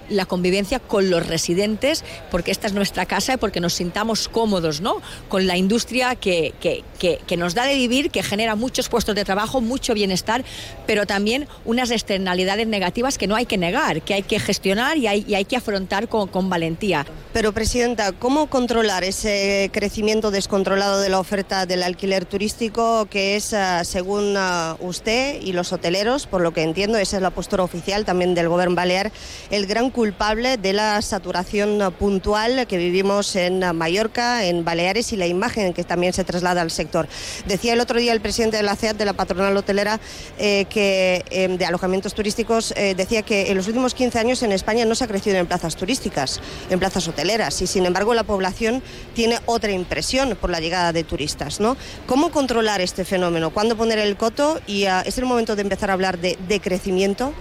la 0.11 0.25
convivencia 0.25 0.79
con 0.79 1.09
los 1.09 1.25
residentes, 1.25 2.03
porque 2.29 2.51
esta 2.51 2.67
es 2.67 2.73
nuestra 2.73 3.05
casa 3.05 3.33
y 3.33 3.37
porque 3.37 3.59
nos 3.59 3.73
sintamos 3.73 4.27
cómodos, 4.27 4.81
¿no? 4.81 5.01
Con 5.29 5.47
la 5.47 5.57
industria 5.57 6.15
que, 6.15 6.53
que, 6.59 6.83
que, 7.25 7.37
nos 7.37 7.55
da 7.55 7.65
de 7.65 7.75
vivir, 7.75 8.11
que 8.11 8.23
genera 8.23 8.55
muchos 8.55 8.89
puestos 8.89 9.15
de 9.15 9.25
trabajo, 9.25 9.61
mucho 9.61 9.93
bienestar, 9.93 10.43
pero 10.85 11.05
también 11.05 11.47
unas 11.65 11.91
externalidades 11.91 12.67
negativas 12.67 13.17
que 13.17 13.27
no 13.27 13.35
hay 13.35 13.45
que 13.45 13.57
negar, 13.57 14.01
que 14.01 14.13
hay 14.13 14.23
que 14.23 14.39
gestionar 14.39 14.97
y 14.97 15.07
hay, 15.07 15.25
y 15.27 15.35
hay 15.35 15.45
que 15.45 15.57
afrontar 15.57 16.07
con, 16.07 16.27
con 16.27 16.49
valentía. 16.49 17.05
Pero, 17.33 17.53
Presidenta, 17.53 18.11
¿cómo 18.11 18.47
controlar 18.47 19.05
ese 19.05 19.69
crecimiento 19.71 20.31
descontrolado 20.31 20.99
de 20.99 21.09
la 21.09 21.19
oferta 21.19 21.65
del 21.65 21.81
alquiler 21.81 22.25
turístico, 22.25 23.07
que 23.09 23.37
es, 23.37 23.53
uh, 23.53 23.85
según 23.85 24.35
uh, 24.35 24.75
usted 24.79 25.41
y 25.41 25.53
los 25.53 25.71
hoteleros, 25.71 26.27
por 26.27 26.41
lo 26.41 26.51
que 26.51 26.63
entiendo, 26.63 26.97
esa 26.97 27.17
es 27.17 27.23
la 27.23 27.29
postura 27.29 27.63
oficial 27.63 28.03
también 28.03 28.35
del 28.35 28.49
Gobierno 28.49 28.75
Balear, 28.75 29.11
el 29.49 29.65
gran 29.65 29.89
culpable 30.01 30.57
de 30.57 30.73
la 30.73 30.99
saturación 31.03 31.93
puntual 31.99 32.65
que 32.65 32.77
vivimos 32.77 33.35
en 33.35 33.59
Mallorca, 33.77 34.43
en 34.45 34.65
Baleares 34.65 35.13
y 35.13 35.15
la 35.15 35.27
imagen 35.27 35.73
que 35.73 35.83
también 35.83 36.11
se 36.11 36.23
traslada 36.23 36.63
al 36.63 36.71
sector. 36.71 37.07
Decía 37.45 37.73
el 37.73 37.79
otro 37.81 37.99
día 37.99 38.11
el 38.11 38.19
presidente 38.19 38.57
de 38.57 38.63
la 38.63 38.75
CEAT, 38.75 38.97
de 38.97 39.05
la 39.05 39.13
patronal 39.13 39.55
hotelera, 39.55 39.99
eh, 40.39 40.65
que 40.71 41.23
eh, 41.29 41.47
de 41.49 41.65
alojamientos 41.67 42.15
turísticos, 42.15 42.73
eh, 42.75 42.95
decía 42.95 43.21
que 43.21 43.51
en 43.51 43.57
los 43.57 43.67
últimos 43.67 43.93
15 43.93 44.17
años 44.17 44.41
en 44.41 44.53
España 44.53 44.85
no 44.85 44.95
se 44.95 45.03
ha 45.03 45.07
crecido 45.07 45.37
en 45.37 45.45
plazas 45.45 45.75
turísticas, 45.75 46.41
en 46.71 46.79
plazas 46.79 47.07
hoteleras, 47.07 47.61
y 47.61 47.67
sin 47.67 47.85
embargo 47.85 48.15
la 48.15 48.23
población 48.23 48.81
tiene 49.13 49.37
otra 49.45 49.71
impresión 49.71 50.35
por 50.35 50.49
la 50.49 50.59
llegada 50.59 50.93
de 50.93 51.03
turistas. 51.03 51.59
¿Cómo 52.07 52.31
controlar 52.31 52.81
este 52.81 53.05
fenómeno? 53.05 53.51
¿Cuándo 53.51 53.77
poner 53.77 53.99
el 53.99 54.17
coto? 54.17 54.59
¿Y 54.65 54.85
uh, 54.85 55.03
es 55.05 55.19
el 55.19 55.25
momento 55.25 55.55
de 55.55 55.61
empezar 55.61 55.91
a 55.91 55.93
hablar 55.93 56.17
de, 56.17 56.39
de 56.47 56.59
crecimiento? 56.59 57.35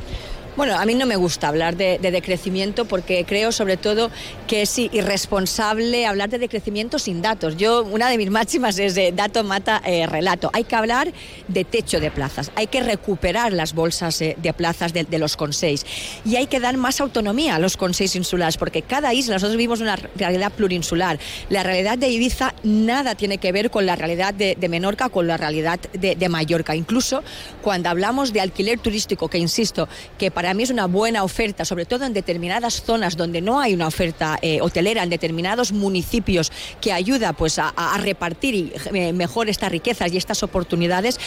Bueno, 0.56 0.76
a 0.76 0.84
mí 0.84 0.94
no 0.94 1.06
me 1.06 1.14
gusta 1.14 1.46
hablar 1.46 1.76
de, 1.76 1.98
de, 2.00 2.10
decrecimiento 2.10 2.84
porque 2.84 3.24
creo 3.24 3.52
sobre 3.52 3.76
todo 3.76 4.10
que 4.48 4.62
es 4.62 4.78
irresponsable 4.78 6.06
hablar 6.06 6.28
de 6.28 6.40
decrecimiento 6.40 6.98
sin 6.98 7.22
datos. 7.22 7.56
Yo, 7.56 7.84
una 7.84 8.10
de 8.10 8.18
mis 8.18 8.30
máximas 8.40 8.76
es 8.80 8.96
de 8.96 9.12
dato 9.12 9.44
mata 9.44 9.80
eh, 9.86 10.06
relato. 10.06 10.50
Hay 10.52 10.64
que 10.64 10.74
hablar 10.74 11.12
de 11.46 11.64
techo 11.64 12.00
de 12.00 12.10
plazas, 12.10 12.50
hay 12.56 12.66
que 12.66 12.82
recuperar 12.82 13.52
las 13.52 13.74
bolsas 13.74 14.20
eh, 14.22 14.36
de 14.42 14.52
plazas 14.52 14.92
de, 14.92 15.04
de, 15.04 15.18
los 15.20 15.36
consells 15.36 15.86
y 16.24 16.34
hay 16.34 16.48
que 16.48 16.58
dar 16.58 16.76
más 16.76 17.00
autonomía 17.00 17.54
a 17.54 17.58
los 17.60 17.76
consells 17.76 18.16
insulares 18.16 18.56
porque 18.56 18.82
cada 18.82 19.14
isla, 19.14 19.34
nosotros 19.34 19.56
vivimos 19.56 19.80
una 19.80 19.96
realidad 20.16 20.50
plurinsular. 20.50 21.20
La 21.48 21.62
realidad 21.62 21.96
de 21.96 22.08
Ibiza 22.08 22.54
nada 22.64 23.14
tiene 23.14 23.38
que 23.38 23.52
ver 23.52 23.70
con 23.70 23.86
la 23.86 23.94
realidad 23.94 24.34
de, 24.34 24.56
de 24.58 24.68
Menorca, 24.68 25.10
con 25.10 25.28
la 25.28 25.36
realidad 25.36 25.78
de, 25.92 26.16
de 26.16 26.28
Mallorca. 26.28 26.74
Incluso 26.74 27.22
cuando 27.62 27.88
hablamos 27.88 28.32
de 28.32 28.40
alquiler 28.40 28.80
turístico, 28.80 29.28
que 29.28 29.38
insisto, 29.38 29.88
que 30.18 30.30
para 30.30 30.39
mí 30.54 30.62
es 30.62 30.70
una 30.70 30.86
buena 30.86 31.22
oferta, 31.22 31.64
sobre 31.64 31.84
todo 31.84 32.04
en 32.04 32.12
determinadas 32.12 32.82
zonas 32.82 33.16
donde 33.16 33.40
no 33.40 33.60
hay 33.60 33.74
una 33.74 33.86
oferta 33.86 34.38
eh, 34.42 34.60
hotelera, 34.60 35.02
en 35.02 35.10
determinados 35.10 35.72
municipios 35.72 36.50
que 36.80 36.92
ayuda 36.92 37.32
pues, 37.32 37.58
a, 37.58 37.72
repartir 37.98 38.54
y, 38.54 38.72
eh, 38.94 39.12
mejor 39.12 39.48
estas 39.48 39.70
riquezas 39.70 40.12
y 40.12 40.16
estas 40.16 40.42
oportunidades, 40.42 41.18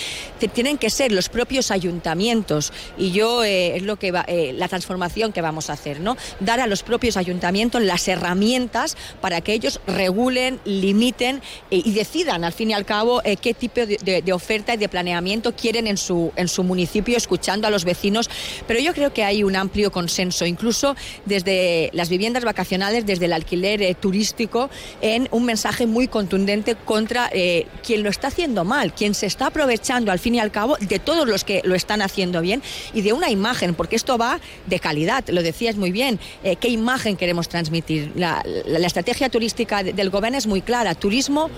tienen 0.53 0.77
que 0.77 0.89
ser 0.89 1.11
los 1.11 1.29
propios 1.29 1.71
ayuntamientos. 1.71 2.73
Y 2.97 3.11
yo 3.11 3.43
eh, 3.43 3.77
es 3.77 3.83
lo 3.83 3.97
que 3.97 4.11
va, 4.11 4.25
la 4.27 4.67
transformación 4.67 5.31
que 5.31 5.41
vamos 5.41 5.69
a 5.69 5.73
hacer, 5.73 5.99
¿no? 5.99 6.17
Dar 6.39 6.59
a 6.59 6.67
los 6.67 6.83
propios 6.83 7.17
ayuntamientos 7.17 7.81
las 7.81 8.07
herramientas 8.07 8.97
para 9.21 9.41
que 9.41 9.53
ellos 9.53 9.79
regulen, 9.87 10.59
limiten 10.65 11.41
y 11.69 11.91
decidan, 11.91 12.43
al 12.43 12.53
fin 12.53 12.71
y 12.71 12.73
al 12.73 12.85
cabo, 12.85 13.21
qué 13.41 13.53
tipo 13.53 13.81
de, 13.85 14.33
oferta 14.33 14.73
y 14.73 14.77
de 14.77 14.89
planeamiento 14.89 15.55
quieren 15.55 15.87
en 15.87 15.97
su, 15.97 16.31
en 16.35 16.47
su 16.47 16.63
municipio, 16.63 17.17
escuchando 17.17 17.67
a 17.67 17.69
los 17.69 17.85
vecinos. 17.85 18.29
Pero 18.67 18.79
yo 18.79 18.93
que 19.11 19.23
hay 19.23 19.43
un 19.43 19.55
amplio 19.55 19.91
consenso, 19.91 20.45
incluso 20.45 20.95
desde 21.25 21.89
las 21.93 22.09
viviendas 22.09 22.43
vacacionales, 22.43 23.05
desde 23.05 23.25
el 23.25 23.33
alquiler 23.33 23.81
eh, 23.81 23.95
turístico, 23.95 24.69
en 25.01 25.27
un 25.31 25.45
mensaje 25.45 25.87
muy 25.87 26.07
contundente 26.07 26.75
contra 26.75 27.29
eh, 27.33 27.65
quien 27.85 28.03
lo 28.03 28.09
está 28.09 28.27
haciendo 28.27 28.63
mal, 28.63 28.93
quien 28.93 29.15
se 29.15 29.25
está 29.25 29.47
aprovechando 29.47 30.11
al 30.11 30.19
fin 30.19 30.35
y 30.35 30.39
al 30.39 30.51
cabo 30.51 30.77
de 30.79 30.99
todos 30.99 31.27
los 31.27 31.43
que 31.43 31.61
lo 31.63 31.75
están 31.75 32.01
haciendo 32.01 32.41
bien 32.41 32.61
y 32.93 33.01
de 33.01 33.13
una 33.13 33.29
imagen, 33.29 33.73
porque 33.73 33.95
esto 33.95 34.17
va 34.17 34.39
de 34.67 34.79
calidad, 34.79 35.27
lo 35.29 35.41
decías 35.41 35.75
muy 35.75 35.91
bien, 35.91 36.19
eh, 36.43 36.55
qué 36.55 36.69
imagen 36.69 37.17
queremos 37.17 37.49
transmitir. 37.49 38.11
La, 38.15 38.43
la, 38.45 38.79
la 38.79 38.87
estrategia 38.87 39.29
turística 39.29 39.83
del 39.83 40.09
gobierno 40.09 40.37
es 40.37 40.47
muy 40.47 40.61
clara, 40.61 40.95
turismo 40.95 41.49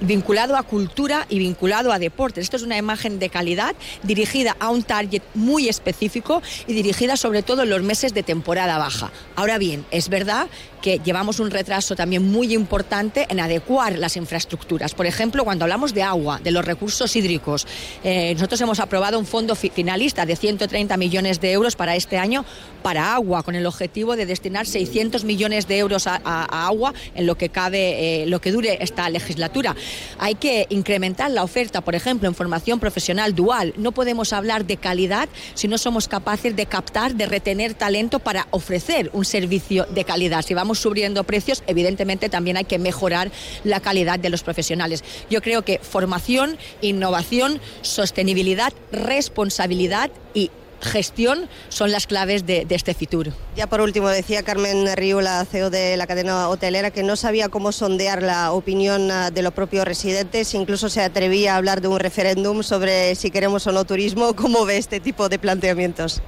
vinculado 0.00 0.56
a 0.56 0.62
cultura 0.62 1.26
y 1.28 1.38
vinculado 1.38 1.92
a 1.92 1.98
deportes. 1.98 2.44
Esto 2.44 2.56
es 2.56 2.62
una 2.62 2.76
imagen 2.76 3.18
de 3.18 3.28
calidad 3.28 3.74
dirigida 4.02 4.56
a 4.58 4.70
un 4.70 4.82
target 4.82 5.22
muy 5.34 5.68
específico 5.68 6.42
y 6.66 6.72
dirigida 6.72 7.16
sobre 7.16 7.42
todo 7.42 7.62
en 7.62 7.70
los 7.70 7.82
meses 7.82 8.14
de 8.14 8.22
temporada 8.22 8.78
baja. 8.78 9.10
Ahora 9.36 9.58
bien, 9.58 9.84
es 9.90 10.08
verdad 10.08 10.48
que 10.80 10.98
llevamos 11.04 11.40
un 11.40 11.50
retraso 11.50 11.94
también 11.94 12.30
muy 12.30 12.54
importante 12.54 13.26
en 13.28 13.40
adecuar 13.40 13.98
las 13.98 14.16
infraestructuras. 14.16 14.94
Por 14.94 15.06
ejemplo, 15.06 15.44
cuando 15.44 15.64
hablamos 15.64 15.92
de 15.92 16.02
agua, 16.02 16.40
de 16.42 16.50
los 16.50 16.64
recursos 16.64 17.14
hídricos, 17.16 17.66
eh, 18.02 18.32
nosotros 18.34 18.60
hemos 18.62 18.80
aprobado 18.80 19.18
un 19.18 19.26
fondo 19.26 19.54
fi 19.54 19.70
finalista 19.70 20.24
de 20.24 20.36
130 20.36 20.96
millones 20.96 21.40
de 21.40 21.52
euros 21.52 21.76
para 21.76 21.96
este 21.96 22.16
año 22.16 22.44
para 22.82 23.14
agua, 23.14 23.42
con 23.42 23.54
el 23.54 23.66
objetivo 23.66 24.16
de 24.16 24.24
destinar 24.26 24.66
600 24.66 25.24
millones 25.24 25.68
de 25.68 25.78
euros 25.78 26.06
a 26.06 26.66
agua 26.66 26.94
en 27.14 27.26
lo 27.26 27.36
que 27.36 27.50
cabe, 27.50 28.22
eh, 28.22 28.26
lo 28.26 28.40
que 28.40 28.52
dure 28.52 28.78
esta 28.80 29.08
legislatura. 29.10 29.76
Hay 30.18 30.34
que 30.34 30.66
incrementar 30.70 31.30
la 31.30 31.44
oferta, 31.44 31.80
por 31.80 31.94
ejemplo, 31.94 32.28
en 32.28 32.34
formación 32.34 32.80
profesional 32.80 33.34
dual. 33.34 33.74
No 33.76 33.92
podemos 33.92 34.32
hablar 34.32 34.64
de 34.64 34.76
calidad 34.76 35.28
si 35.54 35.68
no 35.68 35.78
somos 35.78 36.08
capaces 36.08 36.56
de 36.56 36.66
captar, 36.66 37.14
de 37.14 37.26
retener 37.26 37.74
talento 37.74 38.18
para 38.18 38.46
ofrecer 38.50 39.10
un 39.12 39.24
servicio 39.24 39.86
de 39.86 40.04
calidad. 40.04 40.42
Si 40.42 40.54
vamos 40.54 40.78
subiendo 40.78 41.24
precios, 41.24 41.62
evidentemente 41.66 42.28
también 42.28 42.56
hay 42.56 42.64
que 42.64 42.78
mejorar 42.78 43.30
la 43.64 43.80
calidad 43.80 44.18
de 44.18 44.30
los 44.30 44.42
profesionales. 44.42 45.04
Yo 45.30 45.42
creo 45.42 45.62
que 45.62 45.78
formación, 45.78 46.58
innovación, 46.80 47.60
sostenibilidad, 47.82 48.72
responsabilidad 48.92 50.10
y 50.34 50.50
gestión 50.80 51.48
son 51.68 51.90
las 51.90 52.06
claves 52.06 52.46
de, 52.46 52.64
de, 52.64 52.74
este 52.74 52.94
Fitur. 52.94 53.32
Ya 53.56 53.66
por 53.66 53.80
último, 53.80 54.08
decía 54.08 54.42
Carmen 54.42 54.96
Río, 54.96 55.20
la 55.20 55.44
CEO 55.44 55.70
de 55.70 55.96
la 55.96 56.06
cadena 56.06 56.48
hotelera, 56.48 56.90
que 56.90 57.02
no 57.02 57.16
sabía 57.16 57.48
cómo 57.48 57.72
sondear 57.72 58.22
la 58.22 58.52
opinión 58.52 59.10
ah, 59.10 59.30
de 59.30 59.42
los 59.42 59.52
propios 59.52 59.84
residentes, 59.84 60.54
incluso 60.54 60.88
se 60.88 61.02
atrevía 61.02 61.54
a 61.54 61.56
hablar 61.56 61.80
de 61.80 61.88
un 61.88 61.98
referéndum 61.98 62.62
sobre 62.62 63.14
si 63.14 63.30
queremos 63.30 63.66
o 63.66 63.72
no 63.72 63.84
turismo. 63.84 64.34
¿Cómo 64.34 64.64
ve 64.64 64.78
este 64.78 65.00
tipo 65.00 65.28
de 65.28 65.38
planteamientos? 65.38 66.22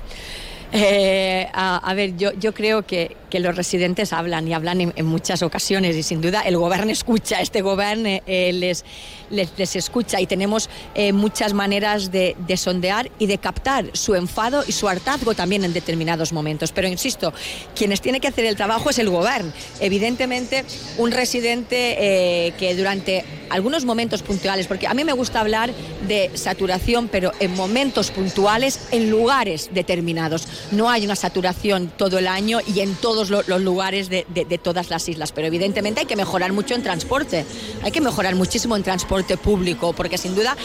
Eh, 0.72 1.48
a, 1.52 1.76
a, 1.76 1.94
ver, 1.94 2.16
yo, 2.16 2.32
yo 2.32 2.54
creo 2.54 2.82
que 2.86 3.16
que 3.32 3.40
los 3.40 3.56
residentes 3.56 4.12
hablan 4.12 4.46
y 4.46 4.52
hablan 4.52 4.92
en, 4.94 5.06
muchas 5.06 5.40
ocasiones 5.42 5.96
y 5.96 6.02
sin 6.02 6.20
duda 6.20 6.42
el 6.42 6.58
gobierno 6.58 6.92
escucha, 6.92 7.40
este 7.40 7.62
gobierno 7.62 8.20
eh, 8.26 8.52
les, 8.52 8.84
les, 9.30 9.74
escucha 9.74 10.20
y 10.20 10.26
tenemos 10.26 10.68
eh, 10.94 11.14
muchas 11.14 11.54
maneras 11.54 12.12
de, 12.12 12.36
de, 12.46 12.56
sondear 12.58 13.10
y 13.18 13.24
de 13.28 13.38
captar 13.38 13.86
su 13.94 14.14
enfado 14.16 14.64
y 14.66 14.72
su 14.72 14.86
hartazgo 14.86 15.32
también 15.32 15.64
en 15.64 15.72
determinados 15.72 16.34
momentos. 16.34 16.72
Pero 16.72 16.88
insisto, 16.88 17.32
quienes 17.74 18.02
tienen 18.02 18.20
que 18.20 18.28
hacer 18.28 18.44
el 18.44 18.54
trabajo 18.54 18.90
es 18.90 18.98
el 18.98 19.08
gobierno. 19.08 19.50
Evidentemente, 19.80 20.66
un 20.98 21.10
residente 21.10 21.96
eh, 21.98 22.52
que 22.58 22.74
durante 22.74 23.24
algunos 23.48 23.84
momentos 23.84 24.22
puntuales, 24.22 24.66
porque 24.66 24.86
a 24.86 24.94
mí 24.94 25.04
me 25.04 25.12
gusta 25.12 25.40
hablar 25.40 25.72
de 26.08 26.30
saturación, 26.34 27.08
pero 27.08 27.32
en 27.38 27.54
momentos 27.54 28.10
puntuales, 28.10 28.88
en 28.90 29.10
lugares 29.10 29.70
determinados. 29.72 30.48
No 30.70 30.90
hay 30.90 31.04
una 31.04 31.16
saturación 31.16 31.92
todo 31.96 32.18
el 32.18 32.26
año 32.26 32.60
y 32.66 32.80
en 32.80 32.94
los 33.30 33.60
lugares 33.60 34.08
de, 34.08 34.24
todas 34.62 34.90
las 34.90 35.08
islas, 35.08 35.32
pero 35.32 35.46
evidentemente 35.46 36.00
hay 36.00 36.06
que 36.06 36.16
mejorar 36.16 36.52
mucho 36.52 36.74
en 36.74 36.82
transporte, 36.82 37.44
hay 37.82 37.90
que 37.90 38.00
mejorar 38.00 38.34
muchísimo 38.34 38.76
en 38.76 38.82
transporte 38.82 39.36
público, 39.36 39.92
porque 39.92 40.18
sin 40.18 40.34
duda 40.34 40.56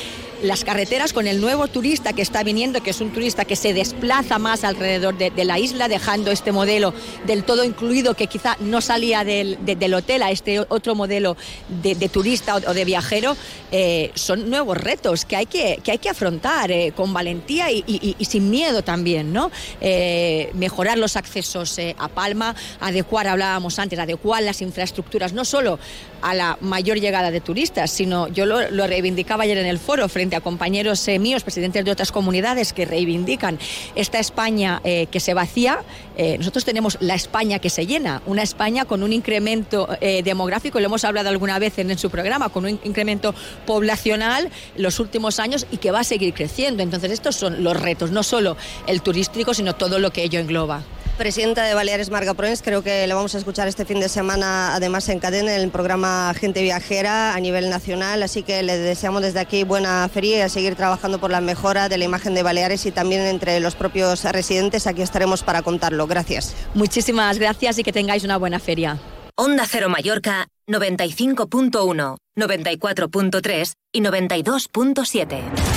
las 0.42 0.64
carreteras 0.64 1.14
con 1.14 1.28
el 1.28 1.42
nuevo 1.42 1.68
turista 1.68 2.14
que 2.14 2.22
está 2.22 2.44
viniendo, 2.44 2.82
que 2.82 2.92
es 2.92 3.02
un 3.02 3.12
turista 3.12 3.46
que 3.46 3.56
se 3.56 3.74
desplaza 3.74 4.40
más 4.40 4.64
alrededor 4.64 5.18
de, 5.18 5.46
la 5.46 5.60
isla, 5.60 5.88
dejando 5.88 6.32
este 6.32 6.52
modelo 6.52 6.94
del 7.26 7.44
todo 7.44 7.64
incluido 7.64 8.14
que 8.14 8.28
quizá 8.28 8.58
no 8.60 8.82
salía 8.82 9.24
del, 9.24 9.58
hotel 9.94 10.24
a 10.24 10.32
este 10.32 10.60
otro 10.60 10.96
modelo 10.96 11.38
de, 11.82 11.96
turista 12.10 12.56
o, 12.56 12.74
de 12.74 12.86
viajero, 12.86 13.36
eh, 13.72 14.12
son 14.16 14.50
nuevos 14.50 14.78
retos 14.78 15.26
que 15.26 15.36
hay 15.36 15.46
que, 15.46 15.80
que, 15.84 15.92
hay 15.92 15.98
que 15.98 16.10
afrontar 16.10 16.72
eh, 16.72 16.94
con 16.96 17.14
valentía 17.14 17.72
y, 17.72 18.16
sin 18.22 18.50
miedo 18.50 18.84
también, 18.84 19.32
¿no? 19.34 19.52
Eh, 19.82 20.50
mejorar 20.54 20.98
los 20.98 21.16
accesos 21.16 21.80
a 21.98 22.08
Palma, 22.10 22.56
adecuar, 22.80 23.28
hablábamos 23.28 23.80
antes, 23.80 23.98
adecuar 24.00 24.44
las 24.44 24.62
infraestructuras, 24.62 25.34
no 25.34 25.46
solo 25.46 25.80
a 26.22 26.34
la 26.34 26.58
mayor 26.62 27.00
llegada 27.00 27.32
de 27.32 27.42
turistas, 27.42 27.92
sino 27.92 28.28
yo 28.28 28.46
lo, 28.46 28.88
reivindicaba 28.88 29.44
ayer 29.44 29.58
en 29.58 29.66
el 29.66 29.80
foro 29.80 30.08
frente 30.10 30.26
a 30.36 30.41
compañeros 30.41 31.07
eh, 31.07 31.19
míos, 31.19 31.43
presidentes 31.43 31.86
de 31.86 31.91
otras 31.91 32.11
comunidades 32.11 32.73
que 32.73 32.86
reivindican 32.86 33.57
esta 33.95 34.19
España 34.19 34.82
eh, 34.84 35.07
que 35.09 35.19
se 35.19 35.34
vacía, 35.34 35.80
eh, 36.17 36.38
nosotros 36.38 36.65
tenemos 36.65 36.97
la 36.99 37.15
España 37.15 37.59
que 37.59 37.69
se 37.69 37.86
llena, 37.86 38.21
una 38.25 38.43
España 38.43 38.86
con 38.86 39.03
un 39.03 39.13
incremento 39.13 39.88
demográfico, 40.23 40.80
lo 40.80 40.86
hemos 40.86 41.03
hablado 41.03 41.30
alguna 41.30 41.59
vez 41.59 41.80
en, 41.80 41.91
en, 41.91 41.97
su 41.97 42.09
programa, 42.09 42.49
con 42.49 42.65
un 42.65 42.80
incremento 42.84 43.34
poblacional 43.65 44.49
los 44.75 44.99
últimos 44.99 45.39
años 45.39 45.67
y 45.71 45.78
que 45.78 45.91
va 45.91 46.01
a 46.01 46.03
seguir 46.03 46.34
creciendo. 46.34 46.84
Entonces 46.84 47.11
estos 47.11 47.36
son 47.36 47.63
los 47.63 47.80
retos, 47.80 48.11
no 48.11 48.23
solo 48.23 48.57
el 48.88 49.01
turístico, 49.01 49.53
sino 49.53 49.75
todo 49.75 49.99
lo 49.99 50.11
que 50.11 50.23
ello 50.23 50.39
engloba 50.39 50.84
presidenta 51.18 51.65
de 51.65 51.74
Baleares, 51.74 52.09
Marga 52.09 52.34
Proens. 52.34 52.61
Creo 52.61 52.84
que 52.84 53.05
le 53.07 53.13
vamos 53.13 53.36
a 53.36 53.38
escuchar 53.38 53.68
este 53.68 53.86
fin 53.86 53.99
de 53.99 54.07
semana, 54.07 54.76
además 54.76 55.09
en 55.09 55.20
cadena, 55.20 55.55
en 55.55 55.61
el 55.61 55.70
programa 55.70 56.34
Gente 56.39 56.61
Viajera 56.61 57.34
a 57.34 57.39
nivel 57.39 57.70
nacional. 57.70 58.24
Así 58.24 58.43
que 58.43 58.63
le 58.63 58.78
deseamos 58.78 59.22
desde 59.22 59.39
aquí 59.39 59.63
buena 59.63 60.07
feria 60.09 60.38
y 60.38 60.41
a 60.41 60.49
seguir 60.49 60.76
trabajando 60.76 61.20
por 61.20 61.32
la 61.32 61.41
mejora 61.41 61.89
de 61.89 61.97
la 61.97 62.05
imagen 62.05 62.34
de 62.34 62.43
Baleares 62.43 62.86
y 62.86 62.91
también 62.91 63.22
entre 63.22 63.59
los 63.59 63.76
propios 63.76 64.24
residentes. 64.24 64.88
Aquí 64.88 65.01
estaremos 65.01 65.43
para 65.43 65.61
contarlo. 65.61 66.07
Gracias. 66.07 66.55
Muchísimas 66.74 67.39
gracias 67.39 67.80
y 67.80 67.84
que 67.84 67.91
tengáis 67.91 68.24
una 68.24 68.38
buena 68.38 68.59
feria. 68.59 68.97
Onda 69.36 69.65
Cero 69.68 69.89
Mallorca 69.89 70.47
95.1, 70.68 72.18
94.3 72.38 73.74
y 73.91 74.01
92.7. 74.01 75.76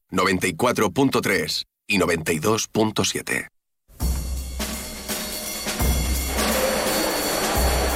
94.3 0.11 1.63
y 1.87 1.99
92.7. 1.99 3.50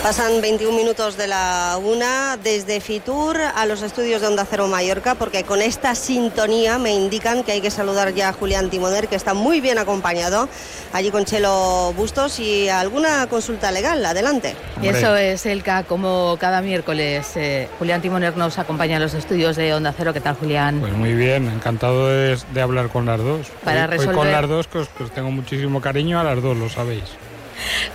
Pasan 0.06 0.40
21 0.40 0.78
minutos 0.78 1.18
de 1.18 1.26
la 1.26 1.80
una 1.84 2.38
desde 2.38 2.80
Fitur 2.80 3.38
a 3.42 3.66
los 3.66 3.82
estudios 3.82 4.22
de 4.22 4.28
Onda 4.28 4.46
Cero 4.48 4.68
Mallorca, 4.68 5.16
porque 5.16 5.42
con 5.42 5.64
esta 5.64 5.96
sintonía 5.96 6.78
me 6.78 6.94
indican 6.94 7.44
que 7.44 7.54
hay 7.54 7.62
que 7.62 7.72
saludar 7.72 8.14
ya 8.14 8.30
a 8.30 8.34
Julián 8.34 8.70
Timoner, 8.70 9.08
que 9.08 9.16
está 9.16 9.34
muy 9.34 9.62
bien 9.62 9.80
acompañado 9.80 10.48
allí 10.94 11.10
con 11.10 11.26
Chelo 11.26 11.92
Bustos 11.98 12.40
y 12.40 12.70
alguna 12.70 13.26
consulta 13.26 13.72
legal. 13.72 14.06
Adelante. 14.06 14.56
Y 14.80 14.90
eso 14.90 15.16
es, 15.16 15.44
Elka, 15.48 15.86
como 15.86 16.38
cada 16.40 16.62
miércoles. 16.62 17.32
Eh, 17.36 17.68
Julián 17.80 18.04
Timoner 18.04 18.38
nos 18.38 18.60
acompaña 18.60 18.98
a 18.98 19.00
los 19.00 19.16
estudios 19.16 19.56
de 19.56 19.74
Onda 19.74 19.92
Cero. 19.98 20.14
¿Qué 20.14 20.22
tal, 20.22 20.36
Julián? 20.36 20.82
Pues 20.82 20.94
muy 20.94 21.16
bien, 21.16 21.48
encantado 21.48 22.10
de, 22.10 22.62
hablar 22.62 22.90
con 22.90 23.08
las 23.08 23.18
dos. 23.18 23.48
Para 23.64 23.88
resolver... 23.88 24.16
con 24.16 24.32
las 24.32 24.48
dos, 24.48 24.68
que 24.68 24.78
os 24.78 25.12
tengo 25.16 25.32
muchísimo 25.32 25.82
cariño 25.82 26.20
a 26.20 26.24
las 26.24 26.44
dos, 26.44 26.56
lo 26.56 26.70
sabéis 26.70 27.06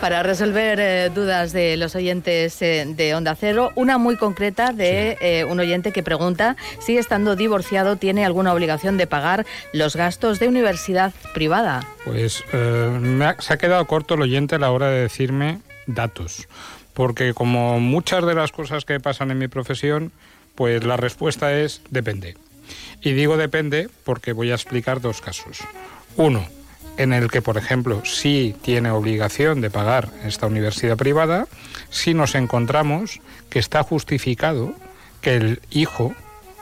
para 0.01 0.23
resolver 0.23 0.79
eh, 0.81 1.11
dudas 1.15 1.53
de 1.53 1.77
los 1.77 1.95
oyentes 1.95 2.61
eh, 2.63 2.85
de 2.87 3.15
Onda 3.15 3.35
Cero. 3.35 3.71
Una 3.75 3.99
muy 3.99 4.17
concreta 4.17 4.73
de 4.73 5.17
eh, 5.21 5.45
un 5.45 5.61
oyente 5.61 5.93
que 5.93 6.03
pregunta 6.03 6.57
si 6.81 6.97
estando 6.97 7.37
divorciado 7.37 7.97
tiene 7.97 8.25
alguna 8.25 8.53
obligación 8.53 8.97
de 8.97 9.07
pagar 9.07 9.47
los 9.73 9.97
gastos 9.97 10.39
de 10.39 10.49
universidad 10.49 11.13
privada. 11.35 11.87
Pues 12.05 12.43
se 12.51 13.53
ha 13.53 13.59
quedado 13.59 13.87
corto 13.87 14.15
el 14.15 14.23
oyente 14.23 14.57
a 14.57 14.59
la 14.59 14.71
hora 14.71 14.91
de 14.91 15.03
decirme 15.03 15.61
datos, 15.87 16.49
porque 16.95 17.35
como 17.35 17.81
muchas 17.81 18.25
de 18.25 18.35
las 18.35 18.53
cosas 18.53 18.85
que 18.85 19.01
pasan 19.01 19.31
en 19.31 19.39
mi 19.39 19.49
profesión, 19.49 20.13
pues 20.55 20.85
la 20.85 20.97
respuesta 20.97 21.53
es 21.53 21.83
depende. 21.91 22.37
Y 23.03 23.13
digo 23.13 23.37
depende 23.37 23.89
porque 24.05 24.33
voy 24.33 24.51
a 24.51 24.55
explicar 24.55 25.01
dos 25.01 25.21
casos. 25.21 25.59
Uno, 26.17 26.47
en 26.97 27.13
el 27.13 27.31
que, 27.31 27.43
por 27.43 27.57
ejemplo, 27.57 28.03
sí 28.05 28.55
tiene 28.63 28.91
obligación 28.91 29.61
de 29.61 29.71
pagar 29.71 30.11
esta 30.25 30.47
universidad 30.47 30.97
privada, 30.97 31.47
si 31.91 32.15
nos 32.15 32.35
encontramos 32.35 33.21
que 33.49 33.59
está 33.59 33.83
justificado 33.83 34.75
que 35.21 35.37
el 35.37 35.61
hijo 35.71 36.15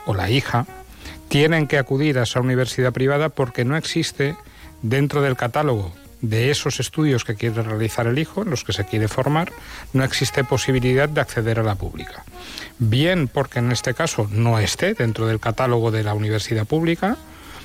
o 0.05 0.13
la 0.13 0.29
hija 0.29 0.65
tienen 1.27 1.67
que 1.67 1.77
acudir 1.77 2.17
a 2.17 2.23
esa 2.23 2.39
universidad 2.39 2.91
privada 2.91 3.29
porque 3.29 3.65
no 3.65 3.77
existe 3.77 4.35
dentro 4.81 5.21
del 5.21 5.35
catálogo 5.35 5.93
de 6.21 6.51
esos 6.51 6.79
estudios 6.79 7.23
que 7.23 7.35
quiere 7.35 7.61
realizar 7.61 8.07
el 8.07 8.19
hijo, 8.19 8.41
en 8.41 8.49
los 8.49 8.63
que 8.63 8.73
se 8.73 8.85
quiere 8.85 9.07
formar, 9.07 9.51
no 9.93 10.03
existe 10.03 10.43
posibilidad 10.43 11.07
de 11.07 11.21
acceder 11.21 11.59
a 11.59 11.63
la 11.63 11.75
pública. 11.75 12.25
Bien 12.77 13.27
porque 13.27 13.59
en 13.59 13.71
este 13.71 13.93
caso 13.93 14.27
no 14.31 14.59
esté 14.59 14.93
dentro 14.93 15.27
del 15.27 15.39
catálogo 15.39 15.91
de 15.91 16.03
la 16.03 16.13
universidad 16.13 16.65
pública, 16.65 17.17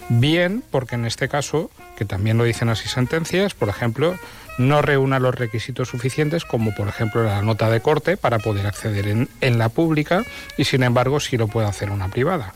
bien 0.08 0.62
porque 0.70 0.94
en 0.94 1.04
este 1.04 1.28
caso, 1.28 1.70
que 1.96 2.04
también 2.04 2.38
lo 2.38 2.44
dicen 2.44 2.68
así 2.68 2.88
sentencias, 2.88 3.54
por 3.54 3.68
ejemplo, 3.68 4.16
no 4.58 4.82
reúna 4.82 5.18
los 5.18 5.34
requisitos 5.34 5.88
suficientes, 5.88 6.44
como 6.44 6.74
por 6.74 6.88
ejemplo 6.88 7.24
la 7.24 7.42
nota 7.42 7.70
de 7.70 7.80
corte, 7.80 8.16
para 8.16 8.38
poder 8.38 8.66
acceder 8.66 9.08
en, 9.08 9.28
en, 9.40 9.58
la 9.58 9.68
pública 9.68 10.24
y 10.56 10.64
sin 10.64 10.82
embargo 10.82 11.18
sí 11.20 11.36
lo 11.36 11.48
puede 11.48 11.66
hacer 11.66 11.90
una 11.90 12.08
privada. 12.08 12.54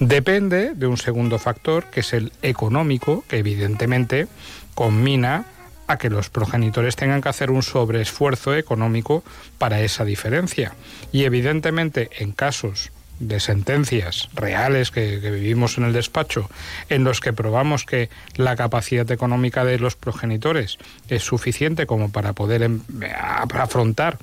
Depende 0.00 0.74
de 0.74 0.86
un 0.86 0.96
segundo 0.96 1.38
factor, 1.38 1.84
que 1.84 2.00
es 2.00 2.12
el 2.12 2.32
económico, 2.42 3.24
que 3.28 3.38
evidentemente 3.38 4.26
combina 4.74 5.44
a 5.86 5.98
que 5.98 6.10
los 6.10 6.30
progenitores 6.30 6.96
tengan 6.96 7.20
que 7.20 7.28
hacer 7.28 7.50
un 7.50 7.62
sobreesfuerzo 7.62 8.54
económico 8.54 9.22
para 9.58 9.80
esa 9.80 10.04
diferencia. 10.04 10.74
Y 11.12 11.24
evidentemente 11.24 12.10
en 12.18 12.32
casos 12.32 12.90
de 13.20 13.40
sentencias 13.40 14.28
reales 14.34 14.90
que, 14.90 15.18
vivimos 15.18 15.78
en 15.78 15.84
el 15.84 15.92
despacho, 15.92 16.50
en 16.88 17.04
los 17.04 17.20
que 17.20 17.32
probamos 17.32 17.84
que 17.84 18.10
la 18.36 18.56
capacidad 18.56 19.10
económica 19.10 19.64
de 19.64 19.78
los 19.78 19.96
progenitores 19.96 20.78
es 21.08 21.22
suficiente 21.22 21.86
como 21.86 22.10
para 22.10 22.32
poder 22.32 22.62
em, 22.62 22.80
afrontar 23.54 24.18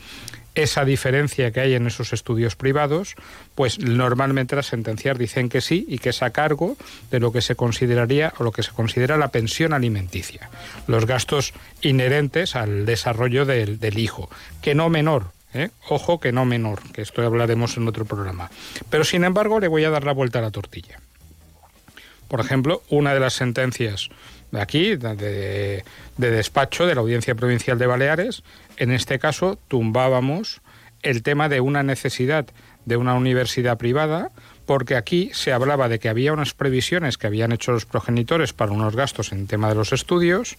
esa 0.56 0.84
diferencia 0.84 1.52
que 1.52 1.62
hay 1.62 1.76
en 1.76 1.88
esos 1.88 2.14
estudios 2.14 2.56
privados, 2.56 3.16
pues 3.56 3.80
normalmente 3.80 4.56
las 4.56 4.68
sentencias 4.68 5.18
dicen 5.18 5.50
que 5.50 5.62
sí 5.62 5.86
y 5.88 5.98
que 6.00 6.10
es 6.10 6.22
a 6.22 6.32
cargo 6.32 6.76
de 7.10 7.20
lo 7.20 7.32
que 7.32 7.42
se 7.42 7.56
consideraría 7.56 8.34
o 8.38 8.44
lo 8.44 8.52
que 8.52 8.64
se 8.64 8.72
considera 8.72 9.18
la 9.18 9.30
pensión 9.30 9.74
alimenticia, 9.74 10.50
los 10.88 11.06
gastos 11.06 11.54
inherentes 11.82 12.56
al 12.56 12.86
desarrollo 12.86 13.46
del, 13.46 13.98
hijo, 13.98 14.30
que 14.62 14.76
no 14.76 14.90
menor, 14.90 15.32
¿eh? 15.54 15.70
Ojo 15.90 16.20
que 16.20 16.32
no 16.32 16.46
menor, 16.46 16.82
que 16.92 17.02
esto 17.02 17.26
hablaremos 17.26 17.78
en 17.78 17.88
otro 17.88 18.06
programa. 18.06 18.50
Pero 18.90 19.04
sin 19.04 19.24
embargo 19.24 19.60
le 19.60 19.68
voy 19.68 19.84
a 19.84 19.90
dar 19.90 20.04
la 20.04 20.14
vuelta 20.14 20.40
a 20.40 20.42
la 20.42 20.52
tortilla. 20.52 21.00
Por 22.28 22.40
ejemplo, 22.40 22.82
una 22.90 23.14
de 23.14 23.20
las 23.20 23.34
sentencias 23.34 24.10
de 24.52 24.62
aquí, 24.62 24.96
de, 24.96 25.84
despacho 26.18 26.86
de 26.86 26.96
la 26.96 27.02
Audiencia 27.02 27.36
Provincial 27.36 27.78
de 27.78 27.88
Baleares, 27.88 28.44
en 28.78 28.92
este 28.92 29.20
caso 29.20 29.58
tumbábamos 29.68 30.62
el 31.02 31.24
tema 31.24 31.50
de 31.50 31.62
una 31.62 31.84
necesidad 31.84 32.46
de 32.86 32.98
una 32.98 33.16
universidad 33.16 33.78
privada, 33.78 34.32
porque 34.66 34.96
aquí 34.96 35.32
se 35.34 35.52
hablaba 35.52 35.90
de 35.90 36.00
que 36.00 36.10
había 36.10 36.34
unas 36.34 36.54
previsiones 36.54 37.18
que 37.18 37.28
habían 37.28 37.52
hecho 37.52 37.72
los 37.72 37.86
progenitores 37.86 38.54
para 38.54 38.72
unos 38.72 38.96
gastos 38.96 39.32
en 39.32 39.48
tema 39.48 39.70
de 39.70 39.76
los 39.76 39.94
estudios, 39.94 40.58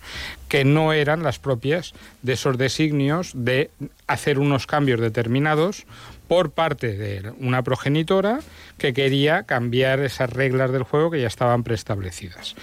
que 0.49 0.65
no 0.65 0.93
eran 0.93 1.23
las 1.23 1.39
propias 1.39 1.95
de 2.23 2.35
esos 2.35 2.59
designios 2.59 3.33
de 3.35 3.71
hacer 4.07 4.39
unos 4.39 4.67
cambios 4.67 5.01
determinados 5.01 5.87
por 6.29 6.51
parte 6.51 6.97
de 6.97 7.33
una 7.39 7.63
progenitora 7.63 8.41
que 8.79 8.93
quería 8.93 9.43
cambiar 9.45 10.01
esas 10.01 10.31
reglas 10.31 10.73
del 10.73 10.83
juego 10.83 11.11
que 11.11 11.21
ya 11.21 11.27
estaban 11.27 11.63
preestablecidas. 11.63 12.55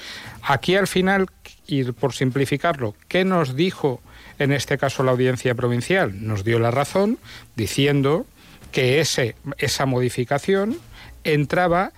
Aquí 0.41 0.75
al 0.75 0.87
final, 0.87 1.27
y 1.67 1.83
por 1.83 2.13
simplificarlo, 2.13 2.95
¿qué 3.07 3.25
nos 3.25 3.55
dijo 3.55 4.01
en 4.39 4.53
este 4.53 4.77
caso 4.77 5.03
la 5.03 5.11
audiencia 5.11 5.53
provincial? 5.55 6.25
Nos 6.25 6.43
dio 6.43 6.59
la 6.59 6.71
razón 6.71 7.19
diciendo 7.55 8.25
que 8.71 8.99
ese, 8.99 9.35
esa 9.57 9.85
modificación 9.85 10.77
entraba 11.23 11.91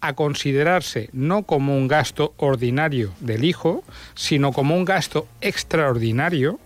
a 0.00 0.14
considerarse 0.14 1.10
no 1.12 1.42
como 1.42 1.76
un 1.76 1.88
gasto 1.88 2.34
ordinario 2.36 3.12
del 3.20 3.44
hijo, 3.44 3.82
sino 4.14 4.52
como 4.52 4.76
un 4.76 4.84
gasto 4.84 5.26
extraordinario 5.40 6.60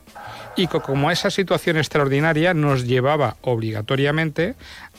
y 0.56 0.66
que 0.66 0.80
como 0.80 1.10
esa 1.10 1.30
situación 1.30 1.78
extraordinaria 1.78 2.52
nos 2.52 2.86
llevaba 2.86 3.36
obligatoriamente 3.40 4.54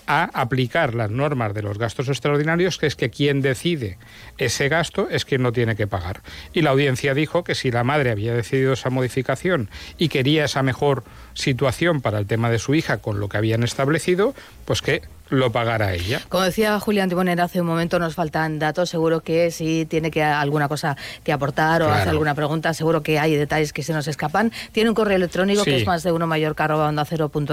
a 0.08 0.24
aplicar 0.34 0.96
las 0.96 1.12
normas 1.12 1.54
de 1.54 1.62
los 1.62 1.78
gastos 1.78 2.10
extraordinarios, 2.10 2.78
que 2.78 2.88
es 2.88 2.96
que 2.96 3.10
quien 3.10 3.42
decide 3.42 3.98
ese 4.38 4.68
gasto 4.68 5.08
es 5.10 5.26
quien 5.26 5.42
no 5.42 5.54
tiene 5.54 5.76
que 5.76 5.88
pagar. 5.88 6.22
Y 6.54 6.62
la 6.62 6.72
audiencia 6.72 7.14
dijo 7.14 7.44
que 7.44 7.56
si 7.56 7.72
la 7.72 7.84
madre 7.84 8.12
había 8.12 8.34
decidido 8.34 8.74
esa 8.74 8.90
modificación 8.90 9.70
y 9.98 10.10
quería 10.10 10.46
esa 10.46 10.64
mejor 10.64 11.04
situación 11.34 12.02
para 12.02 12.20
el 12.20 12.28
tema 12.28 12.50
de 12.50 12.60
su 12.60 12.76
hija 12.76 12.98
con 12.98 13.20
lo 13.20 13.30
que 13.30 13.38
habían 13.38 13.64
establecido, 13.64 14.34
pues 14.66 14.82
que 14.82 15.04
lo 15.34 15.52
pagará 15.52 15.94
ella. 15.94 16.22
Como 16.30 16.44
decía 16.44 16.80
Julián 16.80 17.10
Tibonera 17.10 17.46
hace 17.46 17.62
un 17.62 17.68
momento, 17.68 18.00
nos 18.00 18.16
faltan 18.16 18.60
datos. 18.60 18.90
Seguro 18.90 19.22
que 19.22 19.52
si 19.52 19.86
tiene 19.86 20.12
que 20.12 20.24
alguna 20.24 20.68
cosa 20.68 20.96
que 21.24 21.32
aportar 21.32 21.82
o 21.82 21.92
hacer 21.92 22.10
alguna 22.10 22.36
pregunta, 22.36 22.74
seguro 22.74 23.04
que 23.04 23.20
hay 23.20 23.36
detalles 23.36 23.74
que 23.74 23.84
se 23.84 23.94
nos 23.94 24.08
escapan. 24.08 24.52
Tiene 24.72 24.90
un 24.90 24.96
correo 24.96 25.18
electrónico 25.18 25.64
que 25.64 25.78
es 25.78 25.86
más 25.86 26.04
de 26.04 26.12
uno 26.12 26.28
mayor 26.28 26.56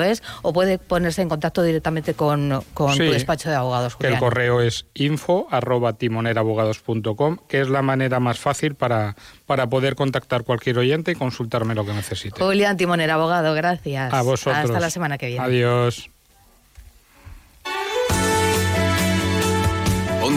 es 0.03 0.23
o 0.43 0.53
puede 0.53 0.79
ponerse 0.79 1.23
en 1.23 1.29
contacto 1.29 1.63
directamente 1.63 2.15
con, 2.15 2.63
con 2.75 2.97
tu 2.97 3.05
despacho 3.05 3.49
de 3.49 3.57
abogados. 3.57 3.95
Julián. 3.95 4.15
El 4.15 4.19
correo 4.19 4.61
es 4.61 4.87
info 4.95 5.47
arroba 5.51 5.95
timonerabogados.com, 5.95 7.39
que 7.49 7.61
es 7.61 7.69
la 7.69 7.83
manera 7.83 8.21
más 8.21 8.39
fácil 8.39 8.75
para, 8.75 9.17
para 9.47 9.69
poder 9.69 9.95
contactar 9.95 10.45
cualquier 10.45 10.79
oyente 10.79 11.13
y 11.13 11.15
consultarme 11.15 11.75
lo 11.75 11.85
que 11.85 11.93
necesite. 11.93 12.43
Julián 12.43 12.77
Timonera, 12.77 13.15
abogado, 13.15 13.55
gracias. 13.55 14.13
A 14.13 14.23
vosotros. 14.23 14.65
Hasta 14.65 14.81
la 14.81 14.91
semana 14.91 15.19
que 15.19 15.27
viene. 15.27 15.45
Adiós. 15.45 16.11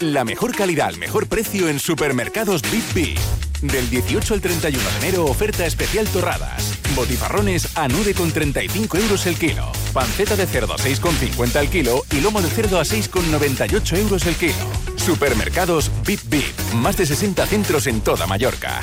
La 0.00 0.24
mejor 0.24 0.54
calidad 0.54 0.88
al 0.88 0.98
mejor 0.98 1.28
precio 1.28 1.68
en 1.68 1.78
supermercados 1.78 2.62
Big 2.70 2.84
B. 2.94 3.14
Del 3.62 3.88
18 3.88 4.34
al 4.34 4.40
31 4.40 4.82
de 4.82 5.06
enero, 5.06 5.24
oferta 5.26 5.64
especial 5.64 6.06
Torradas. 6.08 6.78
Botifarrones 6.96 7.76
a 7.76 7.88
9,35 7.88 9.00
euros 9.00 9.26
el 9.26 9.36
kilo. 9.36 9.70
Panceta 9.92 10.36
de 10.36 10.46
cerdo 10.46 10.74
a 10.74 10.78
6,50 10.78 11.60
el 11.60 11.68
kilo 11.68 12.02
y 12.10 12.20
lomo 12.20 12.42
de 12.42 12.50
cerdo 12.50 12.80
a 12.80 12.82
6,98 12.84 13.98
euros 13.98 14.26
el 14.26 14.34
kilo. 14.34 14.54
Supermercados 14.96 15.90
Bip 16.04 16.20
Bip. 16.24 16.74
Más 16.74 16.96
de 16.96 17.06
60 17.06 17.46
centros 17.46 17.86
en 17.86 18.00
toda 18.00 18.26
Mallorca. 18.26 18.82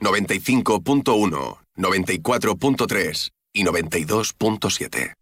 95.1, 0.00 1.58
94.3 1.76 3.30
y 3.52 3.64
92.7. 3.64 5.15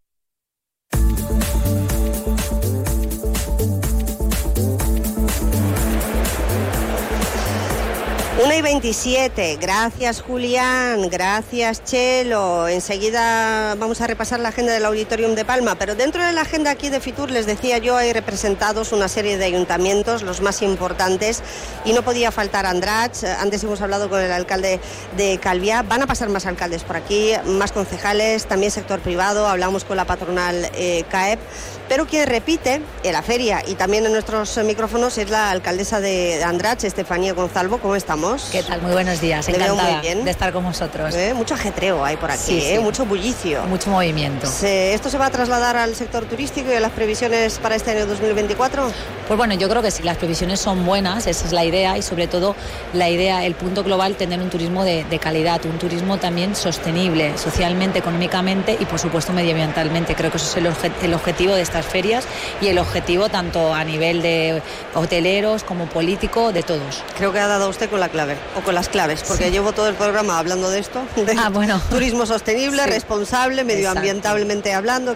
Una 8.43 8.57
y 8.57 8.61
27, 8.61 9.57
gracias 9.61 10.21
Julián, 10.21 11.07
gracias 11.09 11.85
Chelo. 11.85 12.67
Enseguida 12.67 13.75
vamos 13.75 14.01
a 14.01 14.07
repasar 14.07 14.41
la 14.41 14.49
agenda 14.49 14.73
del 14.73 14.83
Auditorium 14.83 15.35
de 15.35 15.45
Palma, 15.45 15.75
pero 15.75 15.95
dentro 15.95 16.21
de 16.21 16.33
la 16.33 16.41
agenda 16.41 16.69
aquí 16.69 16.89
de 16.89 16.99
Fitur 16.99 17.31
les 17.31 17.45
decía 17.45 17.77
yo 17.77 17.95
hay 17.95 18.11
representados 18.11 18.91
una 18.91 19.07
serie 19.07 19.37
de 19.37 19.45
ayuntamientos, 19.45 20.21
los 20.21 20.41
más 20.41 20.61
importantes, 20.63 21.43
y 21.85 21.93
no 21.93 22.01
podía 22.01 22.29
faltar 22.29 22.65
Andrach. 22.65 23.23
Antes 23.39 23.63
hemos 23.63 23.79
hablado 23.79 24.09
con 24.09 24.19
el 24.19 24.33
alcalde 24.33 24.81
de 25.15 25.37
Calviá, 25.37 25.83
van 25.83 26.01
a 26.01 26.07
pasar 26.07 26.27
más 26.27 26.45
alcaldes 26.45 26.83
por 26.83 26.97
aquí, 26.97 27.31
más 27.45 27.71
concejales, 27.71 28.47
también 28.47 28.69
sector 28.69 28.99
privado, 28.99 29.47
hablamos 29.47 29.85
con 29.85 29.95
la 29.95 30.03
patronal 30.03 30.69
eh, 30.73 31.05
CAEP, 31.09 31.39
pero 31.87 32.05
quien 32.05 32.27
repite 32.27 32.81
en 33.01 33.13
la 33.13 33.21
feria 33.21 33.63
y 33.65 33.75
también 33.75 34.05
en 34.05 34.11
nuestros 34.11 34.57
micrófonos 34.65 35.17
es 35.17 35.29
la 35.29 35.51
alcaldesa 35.51 36.01
de 36.01 36.43
Andrach, 36.43 36.83
Estefanía 36.83 37.31
Gonzalvo. 37.31 37.77
¿Cómo 37.77 37.95
estamos? 37.95 38.24
¿Qué 38.51 38.63
tal? 38.63 38.81
Muy 38.81 38.91
buenos 38.91 39.21
días. 39.21 39.47
Encantada 39.47 40.01
de 40.01 40.31
estar 40.31 40.51
con 40.51 40.63
vosotros. 40.63 41.13
¿Eh? 41.13 41.33
Mucho 41.35 41.53
ajetreo 41.53 42.03
hay 42.03 42.17
por 42.17 42.31
aquí, 42.31 42.59
¿eh? 42.59 42.79
mucho 42.79 43.05
bullicio. 43.05 43.63
Mucho 43.63 43.91
movimiento. 43.91 44.47
¿Esto 44.63 45.09
se 45.09 45.17
va 45.17 45.27
a 45.27 45.29
trasladar 45.29 45.77
al 45.77 45.95
sector 45.95 46.25
turístico 46.25 46.71
y 46.71 46.75
a 46.75 46.79
las 46.79 46.91
previsiones 46.91 47.59
para 47.59 47.75
este 47.75 47.91
año 47.91 48.07
2024? 48.07 48.91
Pues 49.27 49.37
bueno, 49.37 49.53
yo 49.53 49.69
creo 49.69 49.81
que 49.81 49.91
sí, 49.91 50.01
las 50.01 50.17
previsiones 50.17 50.59
son 50.59 50.85
buenas, 50.85 51.27
esa 51.27 51.45
es 51.45 51.51
la 51.51 51.65
idea 51.65 51.97
y 51.97 52.01
sobre 52.01 52.27
todo 52.27 52.55
la 52.93 53.09
idea, 53.09 53.45
el 53.45 53.53
punto 53.53 53.83
global, 53.83 54.15
tener 54.15 54.39
un 54.39 54.49
turismo 54.49 54.83
de, 54.83 55.05
calidad, 55.21 55.63
un 55.65 55.77
turismo 55.77 56.17
también 56.17 56.55
sostenible, 56.55 57.37
socialmente, 57.37 57.99
económicamente 57.99 58.77
y 58.79 58.85
por 58.85 58.99
supuesto 58.99 59.33
medioambientalmente. 59.33 60.15
Creo 60.15 60.31
que 60.31 60.37
eso 60.37 60.47
es 60.47 60.57
el, 60.57 60.91
el 61.03 61.13
objetivo 61.13 61.53
de 61.53 61.61
estas 61.61 61.85
ferias 61.85 62.25
y 62.61 62.67
el 62.67 62.79
objetivo 62.79 63.29
tanto 63.29 63.73
a 63.73 63.83
nivel 63.83 64.21
de 64.21 64.61
hoteleros 64.93 65.63
como 65.63 65.85
político, 65.85 66.51
de 66.51 66.63
todos. 66.63 67.03
Creo 67.17 67.31
que 67.31 67.39
ha 67.39 67.47
dado 67.47 67.69
usted 67.69 67.89
con 67.89 67.99
la 67.99 68.09
clave 68.15 68.37
o 68.57 68.61
con 68.61 68.73
las 68.73 68.87
claves, 68.87 69.23
porque 69.27 69.51
llevo 69.51 69.73
todo 69.73 69.89
el 69.89 69.95
programa 69.95 70.39
hablando 70.39 70.69
de 70.69 70.79
esto, 70.79 71.01
de 71.17 71.35
ah, 71.37 71.49
bueno. 71.49 71.81
turismo 71.89 72.25
sostenible, 72.25 72.85
responsable, 72.85 73.65
medioambientalmente 73.65 74.73
hablando. 74.73 75.13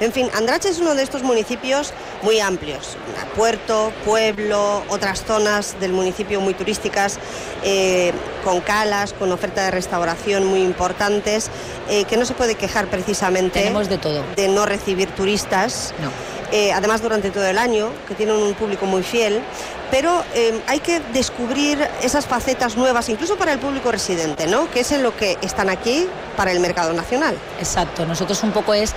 En 0.00 0.12
fin, 0.12 0.30
Andrache 0.34 0.70
es 0.70 0.78
uno 0.78 0.94
de 0.94 1.02
estos 1.02 1.22
municipios 1.22 1.92
muy 2.22 2.40
amplios, 2.40 2.96
puerto, 3.36 3.92
pueblo, 4.06 4.82
otras 4.88 5.24
zonas 5.24 5.78
del 5.78 5.92
municipio 5.92 6.40
muy 6.40 6.54
turísticas, 6.54 7.18
eh, 7.62 8.12
con 8.44 8.62
calas, 8.62 9.12
con 9.12 9.30
oferta 9.30 9.64
de 9.64 9.70
restauración 9.70 10.46
muy 10.46 10.62
importantes, 10.62 11.50
eh, 11.90 12.04
que 12.04 12.16
no 12.16 12.24
se 12.24 12.32
puede 12.32 12.54
quejar 12.54 12.86
precisamente 12.86 13.60
Tenemos 13.60 13.90
de, 13.90 13.98
todo. 13.98 14.24
de 14.36 14.48
no 14.48 14.64
recibir 14.64 15.10
turistas. 15.10 15.92
No. 16.00 16.37
Eh, 16.52 16.72
además 16.72 17.02
durante 17.02 17.30
todo 17.30 17.46
el 17.46 17.58
año, 17.58 17.90
que 18.06 18.14
tienen 18.14 18.36
un 18.36 18.54
público 18.54 18.86
muy 18.86 19.02
fiel, 19.02 19.42
pero 19.90 20.22
eh, 20.34 20.60
hay 20.66 20.80
que 20.80 21.00
descubrir 21.12 21.78
esas 22.02 22.26
facetas 22.26 22.76
nuevas, 22.76 23.08
incluso 23.08 23.36
para 23.36 23.52
el 23.52 23.58
público 23.58 23.90
residente, 23.90 24.46
¿no? 24.46 24.70
Que 24.70 24.80
es 24.80 24.92
en 24.92 25.02
lo 25.02 25.16
que 25.16 25.38
están 25.42 25.68
aquí 25.68 26.06
para 26.36 26.52
el 26.52 26.60
mercado 26.60 26.92
nacional. 26.92 27.36
Exacto, 27.58 28.06
nosotros 28.06 28.42
un 28.42 28.52
poco 28.52 28.74
es 28.74 28.94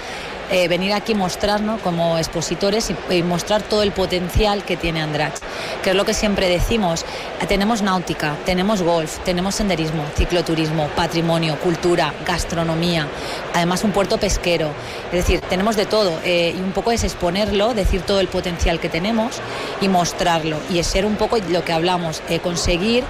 eh, 0.52 0.68
venir 0.68 0.92
aquí 0.92 1.16
mostrarnos 1.16 1.80
como 1.80 2.18
expositores 2.18 2.92
y, 3.10 3.24
mostrar 3.24 3.62
todo 3.62 3.84
el 3.84 3.94
potencial 3.94 4.66
que 4.66 4.76
tiene 4.76 5.02
Andrach, 5.02 5.36
que 5.82 5.92
es 5.92 5.96
lo 5.96 6.04
que 6.04 6.14
siempre 6.14 6.50
decimos, 6.50 7.06
tenemos 7.48 7.82
náutica, 7.82 8.36
tenemos 8.46 8.82
golf, 8.82 9.20
tenemos 9.20 9.56
senderismo, 9.56 10.04
cicloturismo, 10.18 10.88
patrimonio, 10.90 11.58
cultura, 11.58 12.14
gastronomía, 12.26 13.08
además 13.54 13.86
un 13.86 13.92
puerto 13.92 14.18
pesquero, 14.18 14.72
es 15.06 15.20
decir, 15.20 15.40
tenemos 15.40 15.78
de 15.78 15.86
todo 15.86 16.20
eh, 16.26 16.54
y 16.54 16.62
un 16.62 16.74
poco 16.74 16.92
es 16.92 17.06
exponerlo, 17.06 17.74
decir 17.74 18.02
todo 18.02 18.20
el 18.20 18.28
potencial 18.28 18.82
que 18.82 18.90
tenemos 18.90 19.38
y 19.80 19.88
mostrarlo 19.88 20.58
y 20.70 20.80
es 20.80 20.88
ser 20.88 21.06
un 21.06 21.16
poco 21.16 21.38
lo 21.50 21.64
que 21.64 21.72
hablamos, 21.72 22.22
eh, 22.28 22.40
conseguir 22.40 23.06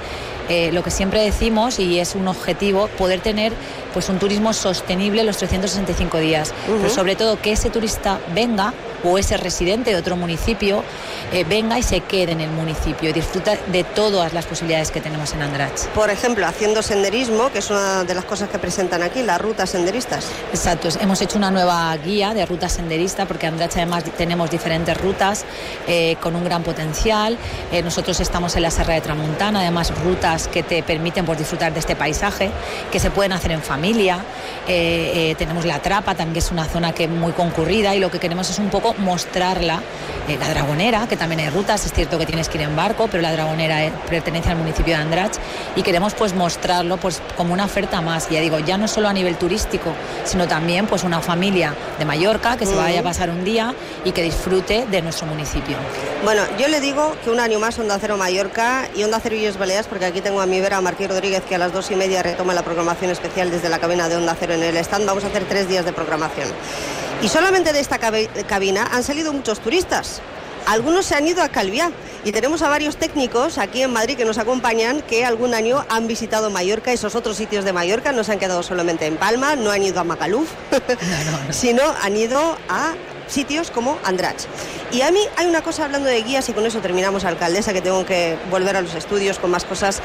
lo 0.73 0.83
que 0.83 0.91
siempre 0.91 1.21
decimos 1.21 1.79
y 1.79 1.99
es 1.99 2.13
un 2.13 2.27
objetivo 2.27 2.89
poder 2.97 3.21
tener 3.21 3.53
pues 3.93 4.09
un 4.09 4.19
turismo 4.19 4.53
sostenible 4.53 5.23
los 5.23 5.37
365 5.37 6.17
días, 6.19 6.53
pero 6.65 6.89
sobre 6.89 7.15
todo 7.15 7.39
que 7.41 7.51
ese 7.51 7.69
turista 7.69 8.19
venga 8.33 8.73
o 9.03 9.17
ese 9.17 9.37
residente 9.37 9.91
de 9.91 9.95
otro 9.95 10.15
municipio 10.15 10.83
eh, 11.31 11.43
venga 11.43 11.79
y 11.79 11.83
se 11.83 12.01
quede 12.01 12.33
en 12.33 12.41
el 12.41 12.51
municipio 12.51 13.09
y 13.09 13.13
disfruta 13.13 13.57
de 13.71 13.83
todas 13.83 14.33
las 14.33 14.45
posibilidades 14.45 14.91
que 14.91 15.01
tenemos 15.01 15.33
en 15.33 15.41
Andrach. 15.41 15.87
Por 15.95 16.09
ejemplo, 16.09 16.45
haciendo 16.45 16.81
senderismo, 16.81 17.51
que 17.51 17.59
es 17.59 17.69
una 17.69 18.03
de 18.03 18.13
las 18.13 18.25
cosas 18.25 18.49
que 18.49 18.59
presentan 18.59 19.01
aquí, 19.01 19.23
las 19.23 19.41
rutas 19.41 19.69
senderistas. 19.69 20.27
Exacto, 20.53 20.89
hemos 20.99 21.21
hecho 21.21 21.37
una 21.37 21.51
nueva 21.51 21.95
guía 21.97 22.33
de 22.33 22.45
rutas 22.45 22.73
senderistas 22.73 23.27
porque 23.27 23.47
en 23.47 23.53
Andrach 23.53 23.71
además 23.75 24.03
tenemos 24.17 24.51
diferentes 24.51 24.95
rutas 24.97 25.45
eh, 25.87 26.17
con 26.21 26.35
un 26.35 26.43
gran 26.43 26.63
potencial. 26.63 27.37
Eh, 27.71 27.81
nosotros 27.81 28.19
estamos 28.19 28.55
en 28.55 28.63
la 28.63 28.71
Serra 28.71 28.93
de 28.93 29.01
Tramontana, 29.01 29.61
además 29.61 29.93
rutas 30.03 30.47
que 30.47 30.63
te 30.63 30.83
permiten 30.83 31.25
pues, 31.25 31.39
disfrutar 31.39 31.73
de 31.73 31.79
este 31.79 31.95
paisaje, 31.95 32.51
que 32.91 32.99
se 32.99 33.09
pueden 33.09 33.31
hacer 33.31 33.51
en 33.51 33.61
familia. 33.61 33.80
Tenemos 34.67 35.65
la 35.65 35.79
Trapa 35.79 36.15
también, 36.15 36.33
que 36.33 36.39
es 36.39 36.51
una 36.51 36.65
zona 36.65 36.93
que 36.93 37.05
es 37.05 37.09
muy 37.09 37.33
concurrida 37.33 37.95
y 37.95 37.99
lo 37.99 38.09
que 38.09 38.19
queremos 38.19 38.49
es 38.49 38.59
un 38.59 38.69
poco 38.69 38.93
mostrarla. 38.97 39.81
la 40.27 40.49
Dragonera, 40.49 41.07
que 41.07 41.17
también 41.17 41.41
hay 41.41 41.49
rutas, 41.49 41.85
es 41.85 41.93
cierto 41.93 42.17
que 42.17 42.25
tienes 42.25 42.47
que 42.47 42.57
ir 42.57 42.63
en 42.63 42.75
barco, 42.75 43.07
pero 43.09 43.21
la 43.21 43.31
Dragonera 43.31 43.85
eh, 43.85 43.91
pertenece 44.09 44.49
al 44.49 44.57
municipio 44.57 44.95
de 44.95 45.01
Andrach 45.01 45.33
y 45.75 45.81
queremos 45.81 46.13
pues 46.13 46.33
mostrarlo 46.33 46.97
pues 46.97 47.21
como 47.35 47.53
una 47.53 47.65
oferta 47.65 48.01
más, 48.01 48.29
ya 48.29 48.39
digo, 48.39 48.59
ya 48.59 48.77
no 48.77 48.87
solo 48.87 49.09
a 49.09 49.13
nivel 49.13 49.35
turístico, 49.35 49.93
sino 50.23 50.47
también 50.47 50.87
pues 50.87 51.03
una 51.03 51.21
familia 51.21 51.73
de 51.99 52.05
Mallorca 52.05 52.57
que 52.57 52.65
se 52.65 52.75
vaya 52.75 53.01
a 53.01 53.03
pasar 53.03 53.29
un 53.29 53.43
día 53.43 53.73
y 54.05 54.11
que 54.11 54.23
disfrute 54.23 54.85
de 54.89 55.01
nuestro 55.01 55.27
municipio. 55.27 55.75
Bueno, 56.23 56.43
yo 56.59 56.67
le 56.67 56.79
digo 56.79 57.15
que 57.23 57.29
un 57.29 57.39
año 57.39 57.59
más 57.59 57.77
Onda 57.79 57.97
Cero 57.99 58.17
Mallorca 58.17 58.87
y 58.95 59.03
Onda 59.03 59.19
Cero 59.21 59.35
Illes 59.35 59.57
Baleares, 59.57 59.87
porque 59.87 60.05
aquí 60.05 60.21
tengo 60.21 60.41
a 60.41 60.45
mi 60.45 60.61
vera 60.61 60.79
Marquí 60.81 61.07
Rodríguez 61.07 61.43
que 61.43 61.55
a 61.55 61.57
las 61.57 61.73
dos 61.73 61.89
y 61.91 61.95
media 61.95 62.21
retoma 62.23 62.53
la 62.53 62.63
programación 62.63 63.11
especial 63.11 63.49
desde 63.51 63.69
la 63.71 63.79
cabina 63.79 64.07
de 64.07 64.17
Onda 64.17 64.35
Cero 64.39 64.53
en 64.53 64.61
el 64.61 64.77
stand. 64.77 65.05
Vamos 65.05 65.23
a 65.23 65.27
hacer 65.27 65.45
tres 65.45 65.67
días 65.67 65.85
de 65.85 65.93
programación. 65.93 66.49
Y 67.21 67.29
solamente 67.29 67.73
de 67.73 67.79
esta 67.79 67.97
cabina 67.97 68.87
han 68.91 69.03
salido 69.03 69.33
muchos 69.33 69.59
turistas. 69.59 70.21
Algunos 70.67 71.05
se 71.05 71.15
han 71.15 71.27
ido 71.27 71.41
a 71.41 71.49
Calviá 71.49 71.91
y 72.23 72.31
tenemos 72.31 72.61
a 72.61 72.69
varios 72.69 72.97
técnicos 72.97 73.57
aquí 73.57 73.81
en 73.81 73.91
Madrid 73.91 74.15
que 74.15 74.25
nos 74.25 74.37
acompañan 74.37 75.01
que 75.01 75.25
algún 75.25 75.55
año 75.55 75.83
han 75.89 76.07
visitado 76.07 76.51
Mallorca, 76.51 76.91
esos 76.91 77.15
otros 77.15 77.37
sitios 77.37 77.65
de 77.65 77.73
Mallorca, 77.73 78.11
no 78.11 78.23
se 78.23 78.33
han 78.33 78.39
quedado 78.39 78.61
solamente 78.61 79.07
en 79.07 79.17
Palma, 79.17 79.55
no 79.55 79.71
han 79.71 79.81
ido 79.81 79.99
a 79.99 80.03
Macaluf, 80.03 80.49
sino 81.49 81.83
han 82.03 82.15
ido 82.15 82.57
a 82.69 82.93
sitios 83.27 83.71
como 83.71 83.97
Andrach. 84.03 84.41
Y 84.91 85.01
a 85.01 85.11
mí 85.11 85.21
hay 85.37 85.47
una 85.47 85.61
cosa 85.61 85.85
hablando 85.85 86.09
de 86.09 86.21
guías 86.21 86.47
y 86.49 86.53
con 86.53 86.65
eso 86.65 86.79
terminamos, 86.79 87.23
alcaldesa, 87.23 87.73
que 87.73 87.81
tengo 87.81 88.05
que 88.05 88.37
volver 88.49 88.75
a 88.75 88.81
los 88.81 88.93
estudios 88.93 89.39
con 89.39 89.49
más 89.49 89.63
cosas 89.63 90.01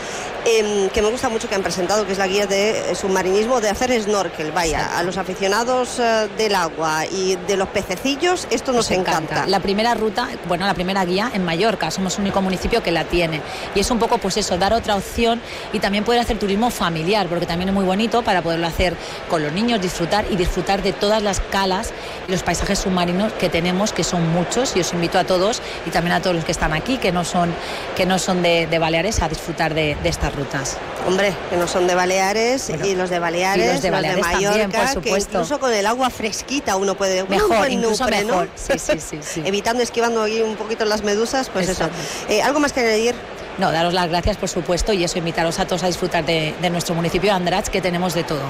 em, 0.46 0.88
que 0.90 1.02
me 1.02 1.10
gusta 1.10 1.28
mucho 1.28 1.48
que 1.48 1.54
han 1.54 1.62
presentado, 1.62 2.06
que 2.06 2.12
es 2.12 2.18
la 2.18 2.26
guía 2.26 2.46
de 2.46 2.94
submarinismo, 2.94 3.60
de 3.60 3.68
hacer 3.68 3.92
snorkel. 4.00 4.52
Vaya, 4.52 4.96
a 4.96 5.02
los 5.02 5.18
aficionados 5.18 5.98
eh, 5.98 6.28
del 6.38 6.54
agua 6.54 7.04
y 7.06 7.36
de 7.36 7.56
los 7.56 7.68
pececillos, 7.68 8.46
esto 8.50 8.72
nos, 8.72 8.90
encanta. 8.90 9.46
La 9.46 9.60
primera 9.60 9.94
ruta, 9.94 10.28
bueno, 10.48 10.66
la 10.66 10.74
primera 10.74 11.04
guía 11.04 11.30
en 11.34 11.44
Mallorca, 11.44 11.90
somos 11.90 12.14
el 12.14 12.22
único 12.22 12.40
municipio 12.40 12.82
que 12.82 12.92
la 12.92 13.04
tiene. 13.04 13.42
Y 13.74 13.80
es 13.80 13.90
un 13.90 13.98
poco, 13.98 14.18
pues 14.18 14.36
eso, 14.36 14.56
dar 14.56 14.72
otra 14.72 14.96
opción 14.96 15.40
y 15.72 15.80
también 15.80 16.04
poder 16.04 16.20
hacer 16.20 16.38
turismo 16.38 16.70
familiar, 16.70 17.26
porque 17.28 17.46
también 17.46 17.68
es 17.68 17.74
muy 17.74 17.84
bonito 17.84 18.22
para 18.22 18.42
poderlo 18.42 18.66
hacer 18.66 18.96
con 19.28 19.42
los 19.42 19.52
niños, 19.52 19.80
disfrutar 19.80 20.24
y 20.30 20.36
disfrutar 20.36 20.82
de 20.82 20.92
todas 20.92 21.22
las 21.22 21.40
calas 21.40 21.92
y 22.28 22.30
los 22.30 22.42
paisajes 22.42 22.78
submarinos 22.78 23.32
que 23.34 23.48
tenemos, 23.48 23.92
que 23.92 24.04
son 24.04 24.28
muchos 24.32 24.76
y 24.76 24.80
os 24.80 24.92
invito 24.92 25.18
a 25.18 25.24
todos 25.24 25.60
y 25.86 25.90
también 25.90 26.14
a 26.14 26.20
todos 26.20 26.36
los 26.36 26.44
que 26.44 26.52
están 26.52 26.72
aquí, 26.72 26.98
que 26.98 27.12
no 27.12 27.24
son, 27.24 27.54
que 27.96 28.06
no 28.06 28.18
son 28.18 28.42
de, 28.42 28.78
Baleares, 28.78 29.22
a 29.22 29.28
disfrutar 29.28 29.74
de, 29.74 29.96
estas 30.04 30.34
rutas. 30.36 30.76
Hombre, 31.06 31.34
que 31.50 31.56
no 31.56 31.66
son 31.66 31.86
de 31.86 31.94
Baleares 31.94 32.70
y 32.70 32.94
los 32.94 33.10
de 33.10 33.18
Baleares, 33.18 33.74
los 33.74 33.82
de, 33.82 33.90
Baleares 33.90 34.24
Mallorca, 34.24 34.78
por 34.80 34.88
supuesto. 34.88 35.30
Que 35.30 35.36
incluso 35.36 35.60
con 35.60 35.72
el 35.72 35.86
agua 35.86 36.10
fresquita 36.10 36.76
uno 36.76 36.96
puede... 36.96 37.24
Mejor, 37.24 37.70
incluso 37.70 38.04
mejor. 38.06 38.48
Sí, 38.54 38.78
sí, 38.78 39.20
sí, 39.20 39.42
Evitando, 39.44 39.82
esquivando 39.82 40.22
ahí 40.22 40.42
un 40.42 40.56
poquito 40.56 40.84
las 40.84 41.02
medusas, 41.02 41.48
pues 41.48 41.68
eso. 41.68 41.88
Eh, 42.28 42.42
¿Algo 42.42 42.60
más 42.60 42.72
que 42.72 42.80
añadir? 42.80 43.14
No, 43.58 43.72
daros 43.72 43.94
las 43.94 44.08
gracias, 44.08 44.36
por 44.36 44.48
supuesto, 44.48 44.92
y 44.92 45.04
eso, 45.04 45.18
invitaros 45.18 45.58
a 45.58 45.66
todos 45.66 45.82
a 45.82 45.86
disfrutar 45.86 46.24
de, 46.24 46.54
nuestro 46.70 46.94
municipio 46.94 47.32
de 47.34 47.62
que 47.70 47.80
tenemos 47.80 48.14
de 48.14 48.24
todo. 48.24 48.42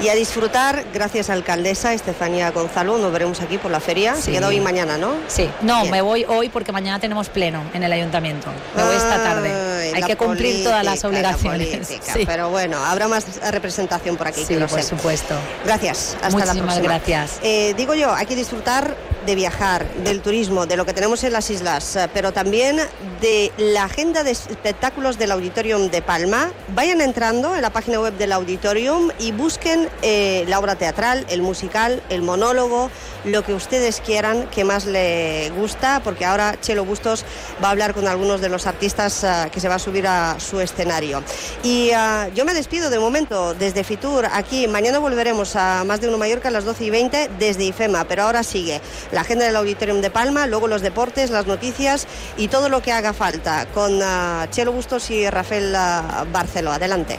Y 0.00 0.08
a 0.08 0.14
disfrutar, 0.14 0.84
gracias 0.92 1.30
alcaldesa 1.30 1.94
Estefanía 1.94 2.50
Gonzalo, 2.50 2.98
nos 2.98 3.12
veremos 3.12 3.40
aquí 3.40 3.58
por 3.58 3.70
la 3.70 3.80
feria. 3.80 4.16
Se 4.16 4.32
queda 4.32 4.48
hoy 4.48 4.56
y 4.56 4.60
mañana, 4.60 4.98
¿no? 4.98 5.14
Sí, 5.28 5.48
no, 5.62 5.84
me 5.86 6.00
voy 6.00 6.24
hoy 6.28 6.48
porque 6.48 6.72
mañana 6.72 6.98
tenemos 6.98 7.28
pleno 7.28 7.62
en 7.72 7.82
el 7.82 7.92
ayuntamiento. 7.92 8.48
Me 8.76 8.82
voy 8.82 8.96
esta 8.96 9.22
tarde. 9.22 9.92
Hay 9.94 10.02
que 10.02 10.16
cumplir 10.16 10.64
todas 10.64 10.84
las 10.84 11.04
obligaciones. 11.04 12.00
Pero 12.26 12.50
bueno, 12.50 12.84
habrá 12.84 13.08
más 13.08 13.26
representación 13.50 14.16
por 14.16 14.28
aquí. 14.28 14.44
Sí, 14.44 14.54
por 14.54 14.82
supuesto. 14.82 15.34
Gracias. 15.64 16.16
Hasta 16.22 16.44
la 16.44 16.54
próxima. 16.54 16.78
gracias. 16.80 17.38
Eh, 17.42 17.74
digo 17.76 17.94
yo, 17.94 18.12
hay 18.12 18.26
que 18.26 18.36
disfrutar 18.36 18.96
de 19.28 19.34
viajar, 19.34 19.86
del 20.04 20.22
turismo, 20.22 20.64
de 20.64 20.78
lo 20.78 20.86
que 20.86 20.94
tenemos 20.94 21.22
en 21.22 21.34
las 21.34 21.50
islas, 21.50 21.96
eh, 21.96 22.08
pero 22.14 22.32
también 22.32 22.78
de 23.20 23.52
la 23.58 23.84
agenda 23.84 24.24
de 24.24 24.30
espectáculos 24.30 25.18
del 25.18 25.32
Auditorium 25.32 25.90
de 25.90 26.00
Palma. 26.00 26.50
Vayan 26.74 27.02
entrando 27.02 27.54
en 27.54 27.60
la 27.60 27.68
página 27.68 28.00
web 28.00 28.16
del 28.16 28.32
Auditorium 28.32 29.10
y 29.18 29.32
busquen 29.32 29.90
eh, 30.00 30.46
la 30.48 30.58
obra 30.58 30.76
teatral, 30.76 31.26
el 31.28 31.42
musical, 31.42 32.02
el 32.08 32.22
monólogo, 32.22 32.90
lo 33.26 33.44
que 33.44 33.52
ustedes 33.52 34.00
quieran 34.00 34.46
que 34.46 34.64
más 34.64 34.86
le 34.86 35.50
gusta, 35.50 36.00
porque 36.02 36.24
ahora 36.24 36.58
Chelo 36.62 36.86
Bustos 36.86 37.26
va 37.62 37.68
a 37.68 37.72
hablar 37.72 37.92
con 37.92 38.08
algunos 38.08 38.40
de 38.40 38.48
los 38.48 38.66
artistas 38.66 39.24
eh, 39.24 39.50
que 39.52 39.60
se 39.60 39.68
va 39.68 39.74
a 39.74 39.78
subir 39.78 40.06
a 40.06 40.40
su 40.40 40.58
escenario. 40.58 41.22
Y 41.62 41.90
yo 42.34 42.46
me 42.46 42.54
despido 42.54 42.88
de 42.88 42.98
momento 42.98 43.52
desde 43.52 43.84
Fitur, 43.84 44.24
aquí. 44.32 44.66
Mañana 44.68 45.00
volveremos 45.00 45.54
a 45.54 45.84
Más 45.84 46.00
de 46.00 46.08
Uno 46.08 46.16
Mallorca 46.16 46.48
a 46.48 46.50
las 46.50 46.64
12 46.64 46.84
y 46.86 46.90
20 46.90 47.30
desde 47.38 47.64
IFEMA, 47.64 48.04
pero 48.04 48.22
ahora 48.22 48.42
sigue 48.42 48.80
la 49.17 49.17
agenda 49.20 49.44
del 49.44 49.56
Auditorium 49.56 50.00
de 50.00 50.10
Palma, 50.10 50.46
luego 50.46 50.68
los 50.68 50.82
deportes, 50.82 51.30
las 51.30 51.46
noticias 51.46 52.06
y 52.36 52.48
todo 52.48 52.68
lo 52.68 52.82
que 52.82 52.92
haga 52.92 53.12
falta 53.12 53.66
con 53.66 53.96
uh, 53.96 54.46
Chelo 54.50 54.72
Bustos 54.72 55.10
y 55.10 55.28
Rafael 55.28 55.74
uh, 55.74 56.30
Barceló. 56.32 56.72
Adelante. 56.72 57.18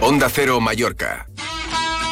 Onda 0.00 0.28
Cero 0.30 0.60
Mallorca. 0.60 1.26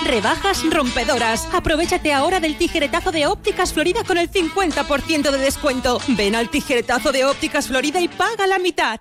Rebajas 0.05 0.62
rompedoras. 0.70 1.48
Aprovechate 1.52 2.12
ahora 2.12 2.40
del 2.40 2.56
tijeretazo 2.56 3.12
de 3.12 3.26
Ópticas 3.26 3.72
Florida 3.72 4.05
con 4.05 4.16
el 4.16 4.30
50% 4.30 5.30
de 5.30 5.39
descuento. 5.39 6.01
Ven 6.09 6.35
al 6.35 6.51
tijeretazo 6.51 7.12
de 7.12 7.24
Ópticas 7.24 7.66
Florida 7.66 8.01
y 8.01 8.09
paga 8.09 8.47
la 8.47 8.59
mitad. 8.59 9.01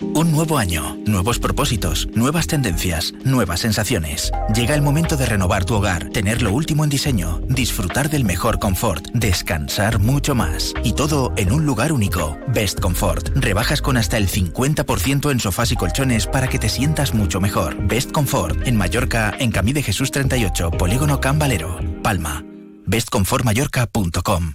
Un 0.00 0.32
nuevo 0.32 0.58
año, 0.58 0.96
nuevos 1.06 1.38
propósitos, 1.38 2.08
nuevas 2.14 2.48
tendencias, 2.48 3.12
nuevas 3.24 3.60
sensaciones. 3.60 4.32
Llega 4.52 4.74
el 4.74 4.82
momento 4.82 5.16
de 5.16 5.24
renovar 5.24 5.64
tu 5.64 5.74
hogar, 5.74 6.10
tener 6.10 6.42
lo 6.42 6.52
último 6.52 6.82
en 6.82 6.90
diseño, 6.90 7.40
disfrutar 7.48 8.10
del 8.10 8.24
mejor 8.24 8.58
confort, 8.58 9.06
descansar 9.12 10.00
mucho 10.00 10.34
más. 10.34 10.74
Y 10.82 10.94
todo 10.94 11.32
en 11.36 11.52
un 11.52 11.64
lugar 11.64 11.92
único. 11.92 12.36
Best 12.48 12.80
Comfort. 12.80 13.28
Rebajas 13.36 13.80
con 13.80 13.96
hasta 13.96 14.16
el 14.16 14.28
50% 14.28 15.30
en 15.30 15.38
sofás 15.38 15.70
y 15.70 15.76
colchones 15.76 16.26
para 16.26 16.48
que 16.48 16.58
te 16.58 16.68
sientas 16.68 17.14
mucho 17.14 17.40
mejor. 17.40 17.76
Best 17.86 18.10
Comfort. 18.10 18.66
En 18.66 18.76
Mallorca, 18.76 19.32
en 19.38 19.52
Camí 19.52 19.72
de 19.72 19.84
Jesús 19.84 20.10
38, 20.10 20.72
Polígono 20.72 21.20
Can 21.20 21.38
Valero, 21.38 21.78
Palma. 22.02 22.44
bestcomfortmallorca.com 22.86 24.54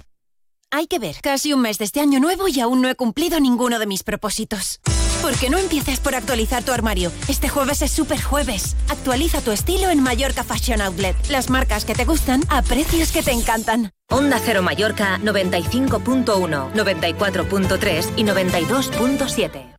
Hay 0.71 0.87
que 0.87 0.99
ver, 0.99 1.15
casi 1.21 1.53
un 1.53 1.61
mes 1.61 1.77
de 1.77 1.85
este 1.85 2.01
año 2.01 2.19
nuevo 2.19 2.49
y 2.49 2.59
aún 2.59 2.81
no 2.81 2.89
he 2.89 2.95
cumplido 2.95 3.39
ninguno 3.39 3.79
de 3.79 3.87
mis 3.87 4.03
propósitos. 4.03 4.81
¿Por 5.21 5.35
qué 5.37 5.49
no 5.49 5.57
empiezas 5.57 5.99
por 5.99 6.15
actualizar 6.15 6.63
tu 6.63 6.71
armario? 6.71 7.11
Este 7.27 7.49
jueves 7.49 7.81
es 7.81 7.91
super 7.91 8.21
jueves. 8.21 8.77
Actualiza 8.87 9.41
tu 9.41 9.51
estilo 9.51 9.89
en 9.89 10.01
Mallorca 10.01 10.45
Fashion 10.45 10.79
Outlet. 10.81 11.15
Las 11.29 11.49
marcas 11.49 11.83
que 11.83 11.93
te 11.93 12.05
gustan 12.05 12.41
a 12.49 12.61
precios 12.61 13.11
que 13.11 13.21
te 13.21 13.31
encantan. 13.31 13.91
Onda 14.09 14.39
Cero 14.43 14.61
Mallorca 14.61 15.19
95.1, 15.19 16.73
94.3 16.73 18.09
y 18.15 18.23
92.7. 18.23 19.75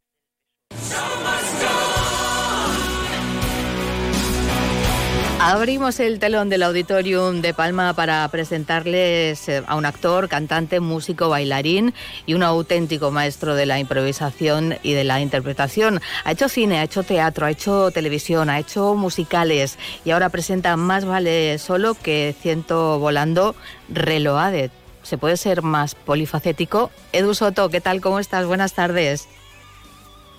Abrimos 5.42 6.00
el 6.00 6.18
telón 6.18 6.50
del 6.50 6.62
Auditorium 6.62 7.40
de 7.40 7.54
Palma 7.54 7.94
para 7.94 8.28
presentarles 8.28 9.48
eh, 9.48 9.62
a 9.66 9.74
un 9.74 9.86
actor, 9.86 10.28
cantante, 10.28 10.80
músico, 10.80 11.30
bailarín 11.30 11.94
y 12.26 12.34
un 12.34 12.42
auténtico 12.42 13.10
maestro 13.10 13.54
de 13.54 13.64
la 13.64 13.78
improvisación 13.78 14.76
y 14.82 14.92
de 14.92 15.02
la 15.02 15.18
interpretación. 15.22 16.02
Ha 16.24 16.32
hecho 16.32 16.50
cine, 16.50 16.78
ha 16.78 16.82
hecho 16.82 17.04
teatro, 17.04 17.46
ha 17.46 17.50
hecho 17.50 17.90
televisión, 17.90 18.50
ha 18.50 18.58
hecho 18.58 18.94
musicales 18.94 19.78
y 20.04 20.10
ahora 20.10 20.28
presenta 20.28 20.76
Más 20.76 21.06
vale 21.06 21.56
solo 21.56 21.94
que 21.94 22.34
ciento 22.38 22.98
volando 22.98 23.54
reloaded. 23.88 24.70
¿Se 25.02 25.16
puede 25.16 25.38
ser 25.38 25.62
más 25.62 25.94
polifacético? 25.94 26.90
Edu 27.12 27.32
Soto, 27.32 27.70
¿qué 27.70 27.80
tal? 27.80 28.02
¿Cómo 28.02 28.18
estás? 28.18 28.44
Buenas 28.44 28.74
tardes. 28.74 29.26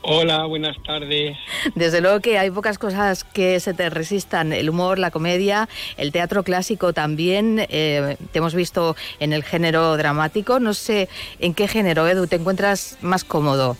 Hola, 0.03 0.45
buenas 0.45 0.82
tardes. 0.82 1.38
Desde 1.76 2.02
luego 2.02 2.22
que 2.22 2.40
hay 2.40 2.49
pocas 2.49 2.80
cosas 2.80 3.23
que 3.23 3.60
se 3.60 3.76
te 3.76 3.88
resistan. 3.91 4.52
El 4.52 4.69
humor, 4.69 4.98
la 4.98 5.11
comedia, 5.11 5.69
el 5.95 6.11
teatro 6.11 6.44
clásico 6.44 6.91
también. 6.91 7.68
Eh, 7.69 8.18
te 8.32 8.40
hemos 8.40 8.56
visto 8.56 8.95
en 9.19 9.32
el 9.32 9.44
género 9.44 9.95
dramático. 9.98 10.60
No 10.60 10.73
sé 10.73 11.07
en 11.40 11.53
qué 11.53 11.68
género, 11.68 12.07
Edu, 12.07 12.26
te 12.26 12.38
encuentras 12.38 12.98
más 13.03 13.23
cómodo. 13.23 13.78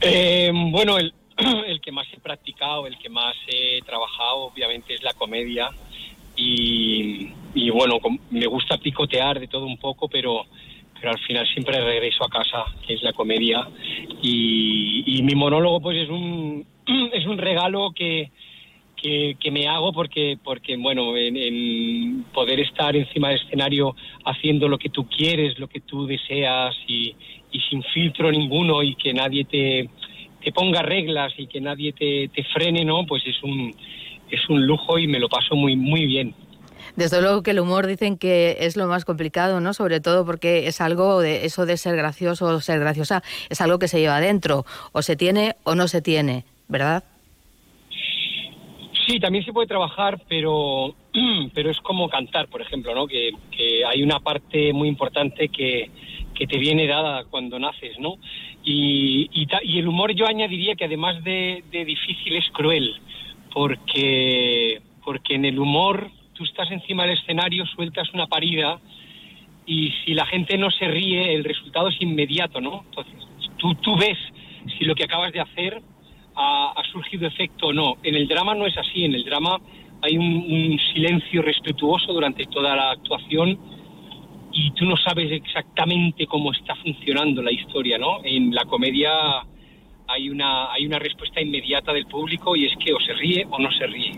Eh, 0.00 0.50
bueno, 0.52 0.98
el, 0.98 1.14
el, 1.66 1.80
que 1.80 1.92
más 1.92 2.08
he 2.12 2.18
practicado, 2.18 2.88
el 2.88 2.98
que 2.98 3.08
más 3.08 3.36
he 3.46 3.82
trabajado, 3.82 4.46
obviamente, 4.46 4.94
es 4.94 5.02
la 5.04 5.14
comedia. 5.14 5.70
Y, 6.34 7.32
y 7.54 7.70
bueno, 7.70 7.98
me 8.30 8.46
gusta 8.46 8.78
picotear 8.78 9.38
de 9.38 9.46
todo 9.46 9.66
un 9.66 9.78
poco, 9.78 10.08
pero 10.08 10.46
pero 11.00 11.12
al 11.12 11.18
final 11.20 11.46
siempre 11.48 11.80
regreso 11.80 12.24
a 12.24 12.28
casa, 12.28 12.64
que 12.86 12.94
es 12.94 13.02
la 13.02 13.12
comedia. 13.12 13.66
Y, 14.22 15.20
mi 15.22 15.34
monólogo 15.34 15.80
pues 15.80 15.98
es 15.98 16.08
un, 16.08 16.66
es 17.12 17.26
un 17.26 17.38
regalo 17.38 17.92
que, 17.94 18.30
que, 18.96 19.50
me 19.50 19.66
hago 19.66 19.92
porque, 19.92 20.38
porque 20.42 20.76
bueno, 20.76 21.16
en, 21.16 22.24
poder 22.34 22.60
estar 22.60 22.94
encima 22.96 23.28
del 23.28 23.40
escenario 23.40 23.94
haciendo 24.24 24.68
lo 24.68 24.78
que 24.78 24.90
tú 24.90 25.08
quieres, 25.08 25.58
lo 25.58 25.68
que 25.68 25.80
tú 25.80 26.06
deseas 26.06 26.76
y, 26.86 27.14
y 27.50 27.60
sin 27.68 27.82
filtro 27.82 28.30
ninguno 28.30 28.82
y 28.82 28.94
que 28.94 29.12
nadie 29.12 29.44
te, 29.44 29.88
te 30.42 30.52
ponga 30.52 30.82
reglas 30.82 31.32
y 31.36 31.46
que 31.46 31.60
nadie 31.60 31.92
te, 31.92 32.28
te 32.28 32.44
frene, 32.44 32.84
¿no? 32.84 33.04
Pues 33.06 33.26
es 33.26 33.42
un, 33.42 33.74
es 34.30 34.48
un 34.48 34.66
lujo 34.66 34.98
y 34.98 35.06
me 35.06 35.18
lo 35.18 35.28
paso 35.28 35.54
muy, 35.54 35.76
muy 35.76 36.06
bien. 36.06 36.34
Desde 36.96 37.20
luego 37.20 37.42
que 37.42 37.52
el 37.52 37.60
humor 37.60 37.86
dicen 37.86 38.18
que 38.18 38.56
es 38.60 38.76
lo 38.76 38.86
más 38.86 39.04
complicado, 39.04 39.60
¿no? 39.60 39.74
Sobre 39.74 40.00
todo 40.00 40.24
porque 40.24 40.66
es 40.66 40.80
algo 40.80 41.20
de 41.20 41.44
eso 41.44 41.66
de 41.66 41.76
ser 41.76 41.96
gracioso 41.96 42.46
o 42.46 42.60
ser 42.60 42.80
graciosa, 42.80 43.22
es 43.48 43.60
algo 43.60 43.78
que 43.78 43.88
se 43.88 44.00
lleva 44.00 44.16
adentro, 44.16 44.64
o 44.92 45.02
se 45.02 45.16
tiene 45.16 45.56
o 45.64 45.74
no 45.74 45.88
se 45.88 46.02
tiene, 46.02 46.44
¿verdad? 46.68 47.04
Sí, 49.06 49.18
también 49.18 49.44
se 49.44 49.52
puede 49.52 49.66
trabajar, 49.66 50.20
pero, 50.28 50.94
pero 51.54 51.70
es 51.70 51.80
como 51.80 52.08
cantar, 52.08 52.48
por 52.48 52.62
ejemplo, 52.62 52.94
¿no? 52.94 53.06
Que, 53.06 53.32
hay 53.86 54.02
una 54.02 54.20
parte 54.20 54.72
muy 54.72 54.88
importante 54.88 55.48
que, 55.48 55.90
que, 56.34 56.46
te 56.46 56.58
viene 56.58 56.86
dada 56.86 57.24
cuando 57.24 57.58
naces, 57.58 57.98
¿no? 57.98 58.18
Y, 58.64 59.28
y, 59.32 59.78
el 59.78 59.88
humor 59.88 60.14
yo 60.14 60.26
añadiría 60.26 60.76
que 60.76 60.84
además 60.84 61.22
de, 61.24 61.64
de 61.70 61.84
difícil 61.84 62.36
es 62.36 62.48
cruel, 62.52 62.94
porque, 63.52 64.80
porque 65.04 65.34
en 65.34 65.44
el 65.44 65.58
humor 65.58 66.10
tú 66.40 66.44
estás 66.44 66.70
encima 66.70 67.02
del 67.02 67.18
escenario, 67.18 67.66
sueltas 67.66 68.08
una 68.14 68.26
parida 68.26 68.80
y 69.66 69.92
si 70.02 70.14
la 70.14 70.24
gente 70.24 70.56
no 70.56 70.70
se 70.70 70.88
ríe, 70.88 71.34
el 71.34 71.44
resultado 71.44 71.88
es 71.88 72.00
inmediato, 72.00 72.62
¿no? 72.62 72.82
Entonces, 72.86 73.14
tú, 73.58 73.74
tú 73.74 73.94
ves 73.94 74.16
si 74.78 74.86
lo 74.86 74.94
que 74.94 75.04
acabas 75.04 75.34
de 75.34 75.40
hacer 75.40 75.82
ha, 76.34 76.82
surgido 76.90 77.28
efecto 77.28 77.66
o 77.66 77.72
no. 77.74 77.98
En 78.02 78.14
el 78.14 78.26
drama 78.26 78.54
no 78.54 78.64
es 78.64 78.74
así, 78.78 79.04
en 79.04 79.12
el 79.12 79.24
drama 79.24 79.58
hay 80.00 80.16
un, 80.16 80.80
silencio 80.94 81.42
respetuoso 81.42 82.10
durante 82.14 82.46
toda 82.46 82.74
la 82.74 82.92
actuación 82.92 83.58
y 84.50 84.70
tú 84.70 84.86
no 84.86 84.96
sabes 84.96 85.30
exactamente 85.30 86.26
cómo 86.26 86.52
está 86.52 86.74
funcionando 86.76 87.42
la 87.42 87.52
historia, 87.52 87.98
¿no? 87.98 88.24
En 88.24 88.54
la 88.54 88.64
comedia 88.64 89.12
hay 90.08 90.30
una, 90.30 90.72
hay 90.72 90.86
una 90.86 90.98
respuesta 90.98 91.42
inmediata 91.42 91.92
del 91.92 92.06
público 92.06 92.56
y 92.56 92.64
es 92.64 92.72
que 92.78 92.94
o 92.94 93.00
se 93.00 93.12
ríe 93.12 93.46
o 93.50 93.58
no 93.58 93.70
se 93.72 93.86
ríe. 93.86 94.12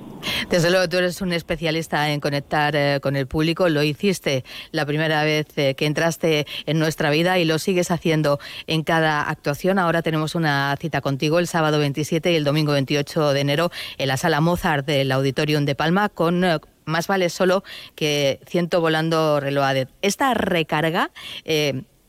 Desde 0.51 0.71
luego, 0.71 0.89
tú 0.89 0.99
eres 0.99 1.21
un 1.21 1.33
especialista 1.33 2.11
en 2.11 2.21
conectar 2.21 2.75
eh, 2.77 3.01
con 3.03 3.17
el 3.17 3.27
público. 3.27 3.69
Lo 3.69 3.83
hiciste 3.83 4.45
la 4.71 4.85
primera 4.85 5.25
vez 5.25 5.47
eh, 5.57 5.75
que 5.75 5.87
entraste 5.87 6.47
en 6.67 6.79
nuestra 6.79 7.11
vida 7.11 7.39
y 7.39 7.45
lo 7.45 7.59
sigues 7.59 7.91
haciendo 7.91 8.39
en 8.67 8.83
cada 8.83 9.23
actuación. 9.23 9.79
Ahora 9.79 10.03
tenemos 10.03 10.35
una 10.35 10.77
cita 10.81 11.01
contigo 11.01 11.39
el 11.39 11.47
sábado 11.47 11.79
27 11.79 12.33
y 12.33 12.37
el 12.37 12.45
domingo 12.45 12.73
28 12.73 13.33
de 13.33 13.41
enero 13.41 13.71
en 13.99 14.09
la 14.09 14.17
sala 14.17 14.41
Mozart 14.41 14.87
del 14.87 15.13
Auditorium 15.13 15.65
de 15.65 15.75
Palma 15.75 16.09
con 16.09 16.45
eh, 16.45 16.59
más 16.85 17.07
vale 17.07 17.31
solo 17.31 17.63
que 17.95 18.41
ciento 18.47 18.81
volando 18.81 19.41
reloaded. 19.41 19.89
Esta 20.03 20.35
recarga 20.35 21.11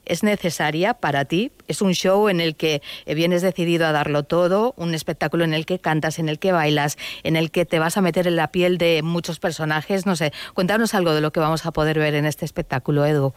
es 0.05 0.23
necesaria 0.23 0.93
para 0.93 1.25
ti. 1.25 1.51
Es 1.67 1.81
un 1.81 1.93
show 1.93 2.29
en 2.29 2.41
el 2.41 2.55
que 2.55 2.81
eh, 3.05 3.15
vienes 3.15 3.41
decidido 3.41 3.85
a 3.85 3.91
darlo 3.91 4.23
todo, 4.23 4.73
un 4.77 4.93
espectáculo 4.93 5.43
en 5.43 5.53
el 5.53 5.65
que 5.65 5.79
cantas, 5.79 6.19
en 6.19 6.29
el 6.29 6.39
que 6.39 6.51
bailas, 6.51 6.97
en 7.23 7.35
el 7.35 7.51
que 7.51 7.65
te 7.65 7.79
vas 7.79 7.97
a 7.97 8.01
meter 8.01 8.27
en 8.27 8.35
la 8.35 8.51
piel 8.51 8.77
de 8.77 9.01
muchos 9.03 9.39
personajes. 9.39 10.05
No 10.05 10.15
sé, 10.15 10.31
cuéntanos 10.53 10.93
algo 10.93 11.13
de 11.13 11.21
lo 11.21 11.31
que 11.31 11.39
vamos 11.39 11.65
a 11.65 11.71
poder 11.71 11.99
ver 11.99 12.15
en 12.15 12.25
este 12.25 12.45
espectáculo, 12.45 13.05
Edu. 13.05 13.33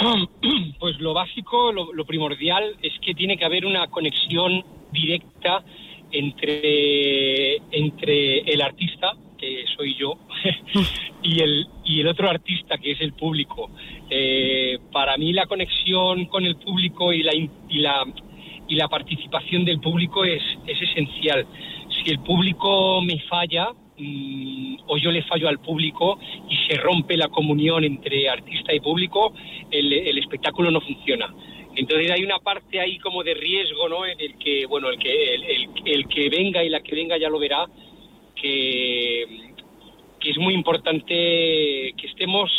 Pues 0.78 0.98
lo 0.98 1.12
básico, 1.12 1.72
lo, 1.72 2.04
primordial 2.06 2.74
es 2.80 2.92
que 3.04 3.14
tiene 3.14 3.36
que 3.36 3.44
haber 3.44 3.66
una 3.66 3.86
conexión 3.88 4.64
directa 4.92 5.62
entre, 6.12 7.56
entre 7.72 8.40
el 8.40 8.60
artista, 8.62 9.12
que 9.38 9.64
soy 9.76 9.94
yo, 9.94 10.18
y 11.22 11.40
el, 11.40 11.66
y 11.84 12.00
el 12.00 12.08
otro 12.08 12.28
artista, 12.28 12.78
que 12.78 12.92
es 12.92 13.00
el 13.00 13.14
público. 13.14 13.70
Eh, 14.08 14.78
para 14.92 15.16
mí 15.16 15.32
la 15.32 15.46
conexión 15.46 16.26
con 16.26 16.44
el 16.44 16.56
público 16.56 17.12
y 17.12 17.22
la, 17.22 17.34
y 17.34 17.78
la, 17.78 18.04
y 18.70 18.76
la 18.76 18.88
participación 18.88 19.64
del 19.64 19.80
público 19.80 20.24
es, 20.24 20.42
es 20.66 20.80
esencial. 20.80 21.46
Si 21.90 22.10
el 22.10 22.20
público 22.20 23.02
me 23.02 23.18
falla, 23.20 23.70
mm, 23.98 24.76
o 24.86 24.96
yo 24.96 25.10
le 25.10 25.22
fallo 25.24 25.48
al 25.48 25.58
público 25.58 26.18
y 26.48 26.56
se 26.68 26.76
rompe 26.78 27.16
la 27.16 27.28
comunión 27.28 27.84
entre 27.84 28.28
artista 28.28 28.72
y 28.72 28.80
público, 28.80 29.34
el, 29.70 29.92
el, 29.92 30.18
espectáculo 30.18 30.70
no 30.70 30.80
funciona. 30.80 31.34
Entonces 31.80 32.10
hay 32.10 32.22
una 32.22 32.38
parte 32.38 32.78
ahí 32.78 32.98
como 32.98 33.24
de 33.24 33.32
riesgo, 33.32 33.88
¿no? 33.88 34.04
En 34.04 34.20
el 34.20 34.36
que, 34.36 34.66
bueno, 34.66 34.90
el 34.90 34.98
que, 34.98 35.34
el, 35.34 35.70
el 35.86 36.08
que 36.08 36.28
venga 36.28 36.62
y 36.62 36.68
la 36.68 36.80
que 36.80 36.94
venga 36.94 37.16
ya 37.16 37.30
lo 37.30 37.38
verá, 37.38 37.66
que, 38.34 39.54
que 40.20 40.30
es 40.30 40.36
muy 40.36 40.52
importante 40.52 41.14
que 41.96 42.06
estemos 42.06 42.50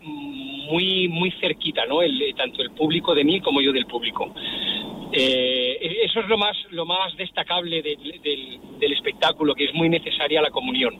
muy 0.00 1.08
muy 1.08 1.32
cerquita, 1.40 1.86
¿no? 1.86 2.02
El, 2.02 2.34
tanto 2.36 2.62
el 2.62 2.70
público 2.70 3.16
de 3.16 3.24
mí 3.24 3.40
como 3.40 3.60
yo 3.60 3.72
del 3.72 3.86
público. 3.86 4.32
Eh, 5.12 5.98
eso 6.04 6.20
es 6.20 6.28
lo 6.28 6.38
más, 6.38 6.56
lo 6.70 6.86
más 6.86 7.16
destacable 7.16 7.82
del, 7.82 8.20
del, 8.78 8.92
espectáculo, 8.92 9.54
que 9.54 9.64
es 9.64 9.74
muy 9.74 9.88
necesaria 9.88 10.40
la 10.40 10.50
comunión. 10.50 10.96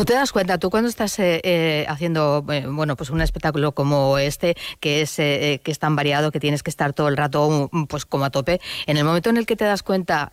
Tú 0.00 0.06
te 0.06 0.14
das 0.14 0.32
cuenta, 0.32 0.56
tú 0.56 0.70
cuando 0.70 0.88
estás 0.88 1.18
eh, 1.18 1.42
eh, 1.44 1.84
haciendo 1.86 2.40
bueno 2.40 2.96
pues 2.96 3.10
un 3.10 3.20
espectáculo 3.20 3.72
como 3.72 4.16
este 4.16 4.56
que 4.80 5.02
es 5.02 5.16
que 5.16 5.60
es 5.62 5.78
tan 5.78 5.94
variado 5.94 6.32
que 6.32 6.40
tienes 6.40 6.62
que 6.62 6.70
estar 6.70 6.94
todo 6.94 7.08
el 7.08 7.18
rato 7.18 7.68
pues 7.86 8.06
como 8.06 8.24
a 8.24 8.30
tope, 8.30 8.62
en 8.86 8.96
el 8.96 9.04
momento 9.04 9.28
en 9.28 9.36
el 9.36 9.44
que 9.44 9.56
te 9.56 9.66
das 9.66 9.82
cuenta 9.82 10.32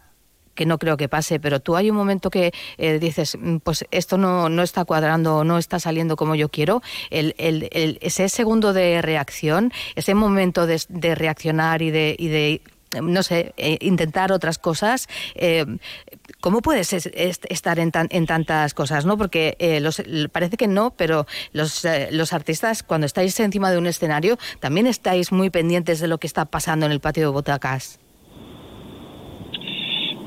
que 0.56 0.66
no 0.66 0.78
creo 0.78 0.96
que 0.96 1.10
pase, 1.10 1.42
pero 1.42 1.60
tú 1.60 1.76
hay 1.76 1.90
un 1.90 1.98
momento 1.98 2.30
que 2.30 2.54
dices, 2.78 3.38
mm, 3.38 3.58
pues 3.58 3.84
esto 3.92 4.18
no, 4.18 4.48
no 4.48 4.64
está 4.64 4.86
cuadrando, 4.86 5.44
no 5.44 5.58
está 5.58 5.82
saliendo 5.82 6.16
como 6.16 6.34
yo 6.36 6.48
quiero, 6.48 6.82
ese 7.10 8.30
segundo 8.30 8.72
de 8.72 9.02
reacción, 9.02 9.74
ese 9.96 10.14
momento 10.14 10.66
de, 10.66 11.14
reaccionar 11.14 11.82
y 11.82 11.92
de, 11.92 12.62
no 13.02 13.24
sé, 13.24 13.54
eh, 13.58 13.78
intentar 13.82 14.32
otras 14.32 14.58
cosas. 14.58 15.08
Eh, 15.36 15.66
¿Cómo 16.40 16.62
puedes 16.62 16.94
estar 16.94 17.80
en, 17.80 17.92
en, 18.12 18.26
tantas 18.28 18.76
cosas? 18.76 19.06
¿no? 19.06 19.18
Porque 19.18 19.56
eh, 19.60 19.80
los, 19.80 20.04
parece 20.32 20.56
que 20.56 20.68
no, 20.68 20.94
pero 20.96 21.26
los, 21.52 21.86
los 22.12 22.32
artistas, 22.32 22.84
cuando 22.84 23.06
estáis 23.06 23.40
encima 23.40 23.72
de 23.72 23.80
un 23.80 23.88
escenario, 23.88 24.38
también 24.60 24.86
estáis 24.86 25.32
muy 25.32 25.50
pendientes 25.50 26.00
de 26.00 26.08
lo 26.08 26.20
que 26.20 26.28
está 26.28 26.46
pasando 26.46 26.86
en 26.86 26.92
el 26.92 27.00
patio 27.00 27.24
de 27.24 27.30
Botacas. 27.30 28.00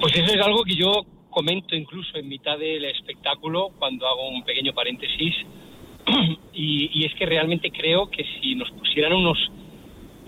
Pues 0.01 0.17
eso 0.17 0.35
es 0.35 0.41
algo 0.45 0.65
que 0.65 0.75
yo 0.75 0.93
comento 1.31 1.77
incluso 1.77 2.17
en 2.19 2.29
mitad 2.29 2.59
del 2.59 2.87
espectáculo, 2.87 3.69
cuando 3.79 4.09
hago 4.09 4.31
un 4.31 4.43
pequeño 4.45 4.73
paréntesis. 4.75 5.35
y 6.53 7.05
es 7.05 7.15
que 7.15 7.27
realmente 7.27 7.71
creo 7.71 8.11
que 8.11 8.25
si 8.41 8.57
nos 8.57 8.69
pusieran 8.73 9.13
unos 9.13 9.39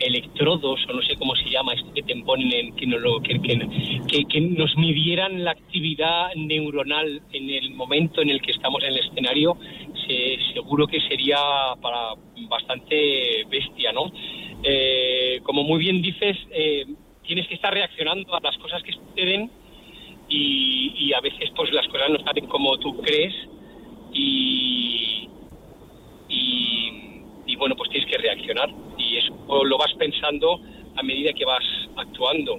electrodos 0.03 0.81
o 0.89 0.93
no 0.93 1.03
sé 1.03 1.17
cómo 1.17 1.35
se 1.37 1.49
llama 1.49 1.75
esto 1.75 1.93
que 1.95 2.03
te 2.03 2.17
ponen 2.23 2.53
en 2.53 2.77
que, 2.77 2.87
no 2.87 2.99
lo, 2.99 3.21
que, 3.21 3.41
que, 3.41 4.41
nos 4.41 4.77
midieran 4.77 5.45
la 5.45 5.53
actividad 5.53 6.35
neuronal 6.35 7.23
en 7.33 7.51
el 7.51 7.71
momento 7.75 8.23
en 8.23 8.31
el 8.31 8.41
que 8.41 8.53
estamos 8.53 8.83
en 8.83 8.93
el 8.93 8.99
escenario 8.99 9.57
seguro 10.53 10.87
que 10.87 11.01
sería 11.01 11.39
para 11.81 12.15
bastante 12.49 13.45
bestia 13.49 13.93
no 13.93 14.13
eh, 14.63 15.41
como 15.43 15.63
muy 15.65 15.79
bien 15.79 16.03
dices 16.03 16.37
eh, 16.51 16.85
tienes 17.27 17.47
que 17.49 17.55
estar 17.55 17.73
reaccionando 17.73 18.35
a 18.35 18.41
las 18.41 18.57
cosas 18.59 18.83
que 18.83 18.93
suceden 18.93 19.51
y, 20.29 20.93
y 20.99 21.13
a 21.15 21.21
veces 21.21 21.51
pues 21.57 21.73
las 21.73 21.87
cosas 21.89 22.11
no 22.11 22.19
salen 22.25 22.47
como 22.47 22.77
tú 22.79 23.01
crees 23.01 23.35
y 24.13 25.12
bueno, 27.63 27.77
pues 27.77 27.91
tienes 27.91 28.11
que 28.11 28.19
reaccionar 28.19 28.69
y 28.99 29.19
eso 29.19 29.65
lo 29.65 29.79
vas 29.79 29.95
pensando 29.97 30.61
a 30.97 31.03
medida 31.05 31.33
que 31.33 31.45
vas 31.45 31.63
actuando. 31.97 32.59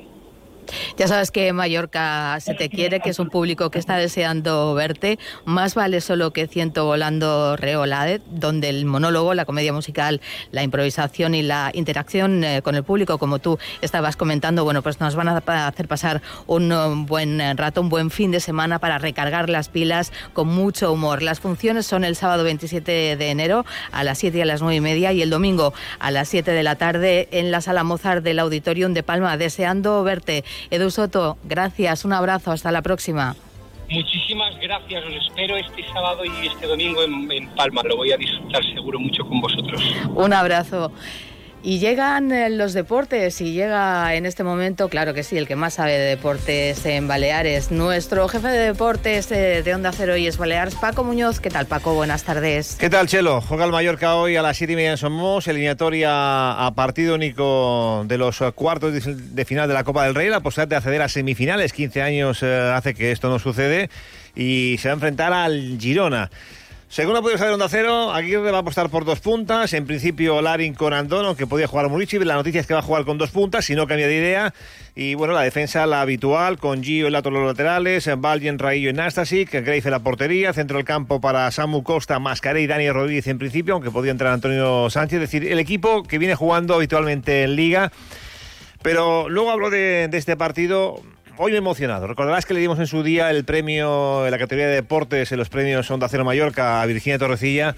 Ya 0.98 1.08
sabes 1.08 1.32
que 1.32 1.54
Mallorca 1.54 2.40
se 2.40 2.54
te 2.54 2.70
quiere, 2.70 3.00
que 3.00 3.10
es 3.10 3.20
un 3.20 3.30
público 3.30 3.70
que 3.70 3.80
está 3.80 3.98
deseando 3.98 4.74
verte. 4.74 5.20
Más 5.46 5.76
vale 5.76 6.02
solo 6.02 6.32
que 6.32 6.48
ciento 6.48 6.86
volando 6.86 7.56
reolade, 7.56 8.22
donde 8.30 8.70
el 8.70 8.86
monólogo, 8.86 9.34
la 9.34 9.46
comedia 9.46 9.74
musical, 9.74 10.22
la 10.52 10.64
improvisación 10.64 11.36
y 11.36 11.42
la 11.42 11.72
interacción 11.74 12.44
eh, 12.44 12.62
con 12.62 12.76
el 12.76 12.84
público, 12.84 13.18
como 13.18 13.40
tú 13.40 13.58
estabas 13.82 14.16
comentando, 14.16 14.64
bueno, 14.64 14.82
pues 14.82 15.00
nos 15.00 15.16
van 15.16 15.30
a 15.30 15.38
hacer 15.68 15.88
pasar 15.88 16.22
un 16.48 17.06
buen 17.06 17.58
rato, 17.58 17.82
un 17.82 17.90
buen 17.90 18.10
fin 18.10 18.32
de 18.32 18.40
semana 18.40 18.80
para 18.80 18.98
recargar 18.98 19.50
las 19.50 19.70
pilas 19.70 20.12
con 20.34 20.48
mucho 20.48 20.92
humor. 20.92 21.22
Las 21.22 21.40
funciones 21.40 21.86
son 21.86 22.04
el 22.04 22.16
sábado 22.16 22.44
27 22.44 23.16
de 23.18 23.30
enero 23.30 23.66
a 23.92 24.04
las 24.04 24.20
7 24.20 24.38
y 24.38 24.42
a 24.42 24.46
las 24.46 24.62
9 24.62 24.76
y 24.76 24.82
media 24.82 25.14
y 25.14 25.22
el 25.22 25.30
domingo 25.30 25.74
a 26.00 26.12
las 26.12 26.30
7 26.30 26.52
de 26.52 26.64
la 26.64 26.76
tarde 26.76 27.28
en 27.32 27.52
la 27.52 27.62
sala 27.62 27.84
Mozart 27.84 28.24
del 28.24 28.40
Auditorium 28.40 28.94
de 28.94 29.04
Palma, 29.04 29.38
deseando 29.38 30.04
verte. 30.04 30.44
Edu 30.70 30.92
Soto, 30.92 31.38
gracias, 31.44 32.06
un 32.06 32.14
abrazo, 32.14 32.52
hasta 32.52 32.72
la 32.72 32.82
próxima. 32.82 33.36
Muchísimas 33.90 34.58
gracias, 34.60 35.04
os 35.06 35.14
espero 35.14 35.56
este 35.58 35.84
sábado 35.94 36.24
y 36.26 36.48
este 36.48 36.66
domingo 36.66 37.04
en, 37.04 37.32
en 37.32 37.50
Palma, 37.56 37.82
lo 37.84 37.98
voy 37.98 38.12
a 38.12 38.18
disfrutar 38.18 38.64
seguro 38.74 39.00
mucho 39.00 39.24
con 39.26 39.40
vosotros. 39.42 39.82
Un 40.16 40.34
abrazo. 40.34 40.92
Y 41.66 41.80
llegan 41.80 42.34
eh, 42.34 42.50
los 42.50 42.74
deportes 42.74 43.40
y 43.40 43.54
llega 43.54 44.14
en 44.16 44.26
este 44.26 44.44
momento, 44.44 44.90
claro 44.90 45.14
que 45.14 45.24
sí, 45.24 45.38
el 45.38 45.48
que 45.48 45.56
más 45.56 45.76
sabe 45.76 45.94
de 45.94 46.10
deportes 46.10 46.86
en 46.86 47.08
Baleares, 47.08 47.72
nuestro 47.72 48.28
jefe 48.28 48.50
de 48.50 48.60
deportes 48.60 49.32
eh, 49.32 49.64
de 49.64 49.74
Onda 49.74 49.94
Cero 49.94 50.18
y 50.18 50.28
es 50.28 50.38
Baleares, 50.38 50.76
Paco 50.76 51.06
Muñoz. 51.06 51.40
¿Qué 51.40 51.50
tal, 51.50 51.66
Paco? 51.66 51.94
Buenas 51.94 52.26
tardes. 52.26 52.76
¿Qué 52.78 52.90
tal, 52.90 53.08
Chelo? 53.08 53.40
Juega 53.40 53.64
el 53.64 53.72
Mallorca 53.72 54.16
hoy 54.16 54.36
a 54.36 54.42
las 54.42 54.58
7 54.58 54.74
y 54.74 54.76
media 54.76 54.92
en 54.92 54.98
Somos, 54.98 55.48
eliminatoria 55.48 56.66
a 56.66 56.76
partido 56.76 57.16
único 57.16 58.04
de 58.10 58.18
los 58.18 58.44
cuartos 58.56 58.94
de 58.94 59.46
final 59.46 59.70
de 59.70 59.74
la 59.74 59.86
Copa 59.86 60.04
del 60.04 60.16
Rey, 60.16 60.28
la 60.28 60.42
posibilidad 60.42 60.68
de 60.68 60.76
acceder 60.76 61.02
a 61.02 61.08
semifinales. 61.08 61.72
15 61.72 62.02
años 62.02 62.44
eh, 62.44 62.74
hace 62.76 62.94
que 62.94 63.14
esto 63.14 63.30
no 63.30 63.40
sucede 63.40 63.90
y 64.36 64.76
se 64.80 64.90
va 64.90 64.94
a 64.94 64.96
enfrentar 64.96 65.32
al 65.32 65.78
Girona. 65.80 66.30
Según 66.94 67.16
ha 67.16 67.24
podido 67.24 67.40
saber 67.40 67.56
Onda 67.56 67.70
Cero, 67.70 68.12
Aguirre 68.12 68.52
va 68.52 68.58
a 68.58 68.62
apostar 68.62 68.88
por 68.92 69.04
dos 69.04 69.20
puntas. 69.20 69.74
En 69.74 69.88
principio, 69.88 70.44
Larin 70.44 70.76
con 70.76 70.94
Andono, 70.94 71.36
que 71.36 71.48
podía 71.48 71.66
jugar 71.66 71.90
Murici. 71.90 72.20
La 72.20 72.36
noticia 72.36 72.62
es 72.62 72.68
que 72.68 72.76
va 72.76 72.82
a 72.82 72.84
jugar 72.84 73.04
con 73.04 73.18
dos 73.18 73.32
puntas, 73.32 73.66
si 73.66 73.74
no 73.74 73.88
cambia 73.88 74.06
de 74.06 74.16
idea. 74.16 74.54
Y 74.94 75.16
bueno, 75.16 75.34
la 75.34 75.42
defensa, 75.42 75.88
la 75.88 76.02
habitual, 76.02 76.60
con 76.60 76.84
Gio 76.84 77.08
en 77.08 77.14
los 77.14 77.24
laterales, 77.24 78.08
Valjen, 78.18 78.60
Raillo 78.60 78.92
y 78.92 78.94
Nastasic, 78.94 79.56
en 79.56 79.90
la 79.90 80.00
portería, 80.02 80.54
centro 80.54 80.78
del 80.78 80.86
campo 80.86 81.20
para 81.20 81.50
Samu 81.50 81.82
Costa, 81.82 82.20
Mascaré 82.20 82.62
y 82.62 82.68
Dani 82.68 82.92
Rodríguez 82.92 83.26
en 83.26 83.40
principio, 83.40 83.74
aunque 83.74 83.90
podía 83.90 84.12
entrar 84.12 84.32
Antonio 84.32 84.88
Sánchez. 84.92 85.16
Es 85.16 85.32
decir, 85.32 85.52
el 85.52 85.58
equipo 85.58 86.04
que 86.04 86.20
viene 86.20 86.36
jugando 86.36 86.76
habitualmente 86.76 87.42
en 87.42 87.56
Liga. 87.56 87.92
Pero 88.84 89.30
luego 89.30 89.50
hablo 89.50 89.72
de 89.72 90.08
este 90.14 90.38
partido 90.38 91.02
hoy 91.38 91.52
me 91.52 91.58
he 91.58 91.60
emocionado. 91.60 92.08
Recordarás 92.08 92.46
que 92.46 92.54
le 92.54 92.60
dimos 92.60 92.80
en 92.80 92.88
su 92.88 93.04
día 93.04 93.30
el 93.30 93.46
premio 93.46 94.26
en 94.26 94.32
la 94.32 94.38
categoría 94.38 94.68
de 94.68 94.76
deportes 94.76 95.32
en 95.32 95.38
los 95.40 95.50
premios 95.50 95.90
Onda 95.90 96.08
Cero 96.10 96.26
Mallorca 96.26 96.82
a 96.82 96.86
Virginia 96.86 97.18
Torrecilla. 97.18 97.76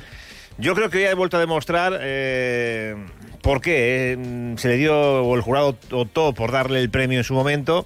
Yo 0.57 0.73
creo 0.73 0.89
que 0.89 0.99
hoy 0.99 1.05
ha 1.05 1.15
vuelto 1.15 1.37
a 1.37 1.39
demostrar 1.39 1.99
eh, 2.01 2.95
por 3.41 3.61
qué 3.61 4.13
eh, 4.13 4.53
se 4.57 4.69
le 4.69 4.77
dio, 4.77 5.23
o 5.23 5.35
el 5.35 5.41
jurado 5.41 5.77
optó 5.91 6.33
por 6.33 6.51
darle 6.51 6.79
el 6.79 6.89
premio 6.89 7.17
en 7.17 7.23
su 7.23 7.33
momento. 7.33 7.85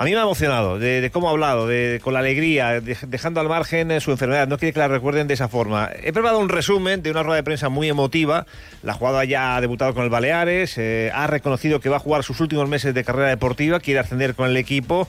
A 0.00 0.04
mí 0.04 0.12
me 0.12 0.16
ha 0.16 0.22
emocionado 0.22 0.78
de, 0.78 1.10
cómo 1.12 1.28
ha 1.28 1.32
hablado, 1.32 1.68
con 2.00 2.14
la 2.14 2.20
alegría, 2.20 2.80
dejando 2.80 3.38
al 3.38 3.50
margen 3.50 3.90
eh, 3.90 4.00
su 4.00 4.10
enfermedad. 4.10 4.48
No 4.48 4.56
quiere 4.56 4.72
que 4.72 4.78
la 4.78 4.88
recuerden 4.88 5.28
de 5.28 5.34
esa 5.34 5.46
forma. 5.46 5.90
He 5.94 6.14
preparado 6.14 6.38
un 6.38 6.48
resumen 6.48 7.02
de 7.02 7.10
una 7.10 7.22
rueda 7.22 7.36
de 7.36 7.42
prensa 7.42 7.68
muy 7.68 7.90
emotiva. 7.90 8.46
La 8.82 8.94
jugada 8.94 9.26
ya 9.26 9.56
ha 9.56 9.60
debutado 9.60 9.92
con 9.92 10.04
el 10.04 10.08
Baleares, 10.08 10.78
eh, 10.78 11.12
ha 11.14 11.26
reconocido 11.26 11.80
que 11.80 11.90
va 11.90 11.96
a 11.96 12.00
jugar 12.00 12.24
sus 12.24 12.40
últimos 12.40 12.66
meses 12.66 12.94
de 12.94 13.04
carrera 13.04 13.28
deportiva, 13.28 13.78
quiere 13.78 14.00
ascender 14.00 14.34
con 14.34 14.48
el 14.48 14.56
equipo 14.56 15.06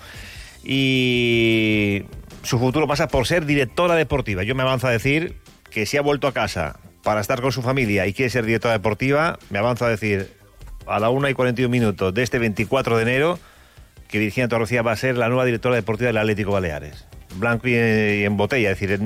y 0.61 2.03
su 2.43 2.59
futuro 2.59 2.85
pasa 2.85 3.07
por 3.07 3.25
ser 3.25 3.45
directora 3.45 3.95
deportiva. 3.95 4.43
Yo 4.43 4.55
me 4.55 4.63
avanzo 4.63 4.87
a 4.87 4.91
decir 4.91 5.37
que 5.69 5.85
si 5.85 5.95
ha 5.95 6.01
vuelto 6.01 6.27
a 6.27 6.33
casa 6.33 6.81
para 7.01 7.21
estar 7.21 7.39
con 7.39 7.53
su 7.53 7.61
familia 7.61 8.07
y 8.07 8.13
quiere 8.13 8.29
ser 8.29 8.45
directora 8.45 8.73
deportiva, 8.73 9.39
me 9.51 9.59
avanzo 9.59 9.85
a 9.85 9.89
decir 9.89 10.33
a 10.85 10.99
la 10.99 11.09
1 11.09 11.29
y 11.29 11.33
41 11.33 11.71
minutos 11.71 12.13
de 12.13 12.23
este 12.23 12.39
24 12.39 12.97
de 12.97 13.03
enero 13.03 13.39
que 14.11 14.19
Virginia 14.19 14.47
Torrecilla 14.47 14.81
va 14.81 14.91
a 14.91 14.97
ser 14.97 15.17
la 15.17 15.29
nueva 15.29 15.45
directora 15.45 15.75
deportiva 15.75 16.07
del 16.07 16.17
Atlético 16.17 16.51
Baleares. 16.51 17.05
Blanco 17.35 17.67
y, 17.69 17.75
en 17.75 18.37
botella, 18.37 18.71
es 18.71 18.79
decir, 18.79 18.99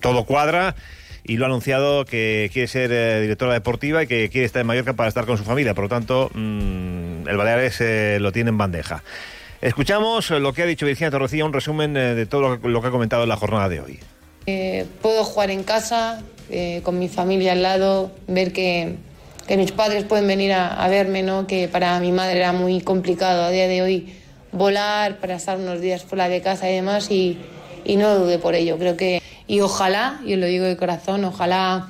todo 0.00 0.24
cuadra 0.24 0.76
y 1.24 1.36
lo 1.36 1.46
ha 1.46 1.48
anunciado 1.48 2.04
que 2.04 2.50
quiere 2.52 2.68
ser 2.68 2.92
eh, 2.92 3.20
directora 3.22 3.54
deportiva 3.54 4.02
y 4.02 4.06
que 4.06 4.28
quiere 4.28 4.44
estar 4.44 4.60
en 4.60 4.66
Mallorca 4.66 4.92
para 4.92 5.08
estar 5.08 5.26
con 5.26 5.36
su 5.36 5.44
familia. 5.44 5.74
Por 5.74 5.84
lo 5.84 5.88
tanto, 5.88 6.30
mm, 6.32 7.26
el 7.28 7.36
Baleares 7.36 7.80
eh, 7.80 8.18
lo 8.20 8.30
tiene 8.30 8.50
en 8.50 8.58
bandeja. 8.58 9.02
Escuchamos 9.60 10.30
lo 10.30 10.52
que 10.52 10.62
ha 10.62 10.66
dicho 10.66 10.86
Virginia 10.86 11.10
Torrecilla, 11.10 11.46
un 11.46 11.52
resumen 11.52 11.96
eh, 11.96 12.14
de 12.14 12.26
todo 12.26 12.58
lo, 12.62 12.80
que 12.80 12.86
ha 12.86 12.90
comentado 12.90 13.22
en 13.22 13.30
la 13.30 13.36
jornada 13.36 13.68
de 13.68 13.80
hoy. 13.80 13.98
puedo 15.00 15.24
jugar 15.24 15.50
en 15.50 15.64
casa, 15.64 16.22
con 16.82 16.98
mi 16.98 17.08
familia 17.08 17.52
al 17.52 17.62
lado, 17.62 18.12
ver 18.28 18.52
que 18.52 18.96
que 19.46 19.56
mis 19.56 19.72
padres 19.72 20.04
pueden 20.04 20.26
venir 20.26 20.52
a, 20.52 20.88
verme, 20.88 21.22
¿no? 21.22 21.46
que 21.46 21.68
para 21.68 21.98
mi 22.00 22.12
madre 22.12 22.38
era 22.38 22.52
muy 22.52 22.80
complicado 22.80 23.44
a 23.44 23.50
día 23.50 23.68
de 23.68 23.82
hoy 23.82 24.14
volar 24.52 25.18
para 25.18 25.34
estar 25.34 25.58
unos 25.58 25.80
días 25.80 26.04
fuera 26.04 26.28
de 26.28 26.40
casa 26.40 26.70
y 26.70 26.74
demás 26.74 27.10
y, 27.10 27.38
no 27.96 28.18
dude 28.18 28.38
por 28.38 28.54
ello. 28.54 28.78
Creo 28.78 28.96
que, 28.96 29.20
y 29.46 29.60
ojalá, 29.60 30.20
yo 30.24 30.36
lo 30.36 30.46
digo 30.46 30.64
de 30.64 30.76
corazón, 30.76 31.24
ojalá 31.24 31.88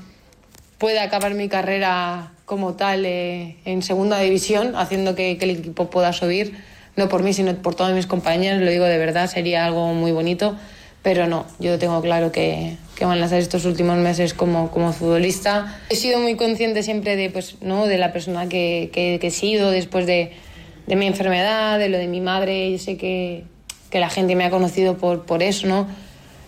pueda 0.79 1.03
acabar 1.05 1.35
mi 1.35 1.49
carrera 1.49 2.33
como 2.45 2.75
tal 2.75 3.07
eh, 3.07 3.57
en 3.65 3.83
segunda 3.83 4.19
división, 4.19 4.75
haciendo 4.77 5.15
que, 5.15 5.39
que, 5.39 5.45
el 5.45 5.53
equipo 5.53 5.89
pueda 5.89 6.13
subir, 6.13 6.59
no 6.97 7.09
por 7.09 7.23
mí, 7.23 7.33
sino 7.33 7.55
por 7.55 7.75
todos 7.75 7.93
mis 7.93 8.07
compañeros, 8.07 8.61
lo 8.61 8.71
digo 8.71 8.85
de 8.85 8.99
verdad, 8.99 9.31
sería 9.31 9.65
algo 9.65 9.95
muy 9.95 10.13
bonito, 10.13 10.57
pero 11.03 11.27
no, 11.27 11.47
yo 11.59 11.79
tengo 11.79 12.03
claro 12.03 12.33
que, 12.33 12.77
que 12.95 13.05
van 13.05 13.23
a 13.23 13.29
ser 13.29 13.41
estos 13.41 13.65
últimos 13.65 13.97
meses 13.99 14.35
como, 14.35 14.71
como 14.71 14.93
futbolista. 14.93 15.81
He 15.89 15.97
sido 15.97 16.21
muy 16.21 16.37
consciente 16.37 16.83
siempre 16.83 17.17
de, 17.17 17.31
pues, 17.31 17.57
¿no? 17.61 17.87
de 17.87 17.99
la 17.99 18.13
persona 18.13 18.49
que, 18.49 18.91
que, 18.93 19.19
he 19.21 19.31
sido 19.31 19.71
después 19.71 20.07
de, 20.07 20.33
de, 20.87 20.97
mi 20.97 21.07
enfermedad, 21.07 21.79
de 21.79 21.89
lo 21.89 21.99
de 21.99 22.07
mi 22.07 22.21
madre. 22.21 22.71
Yo 22.71 22.79
sé 22.79 22.97
que, 22.97 23.45
que 23.91 23.99
la 23.99 24.11
gente 24.11 24.37
me 24.37 24.45
ha 24.45 24.51
conocido 24.51 24.97
por, 24.97 25.27
por 25.27 25.43
eso, 25.43 25.67
¿no? 25.67 25.87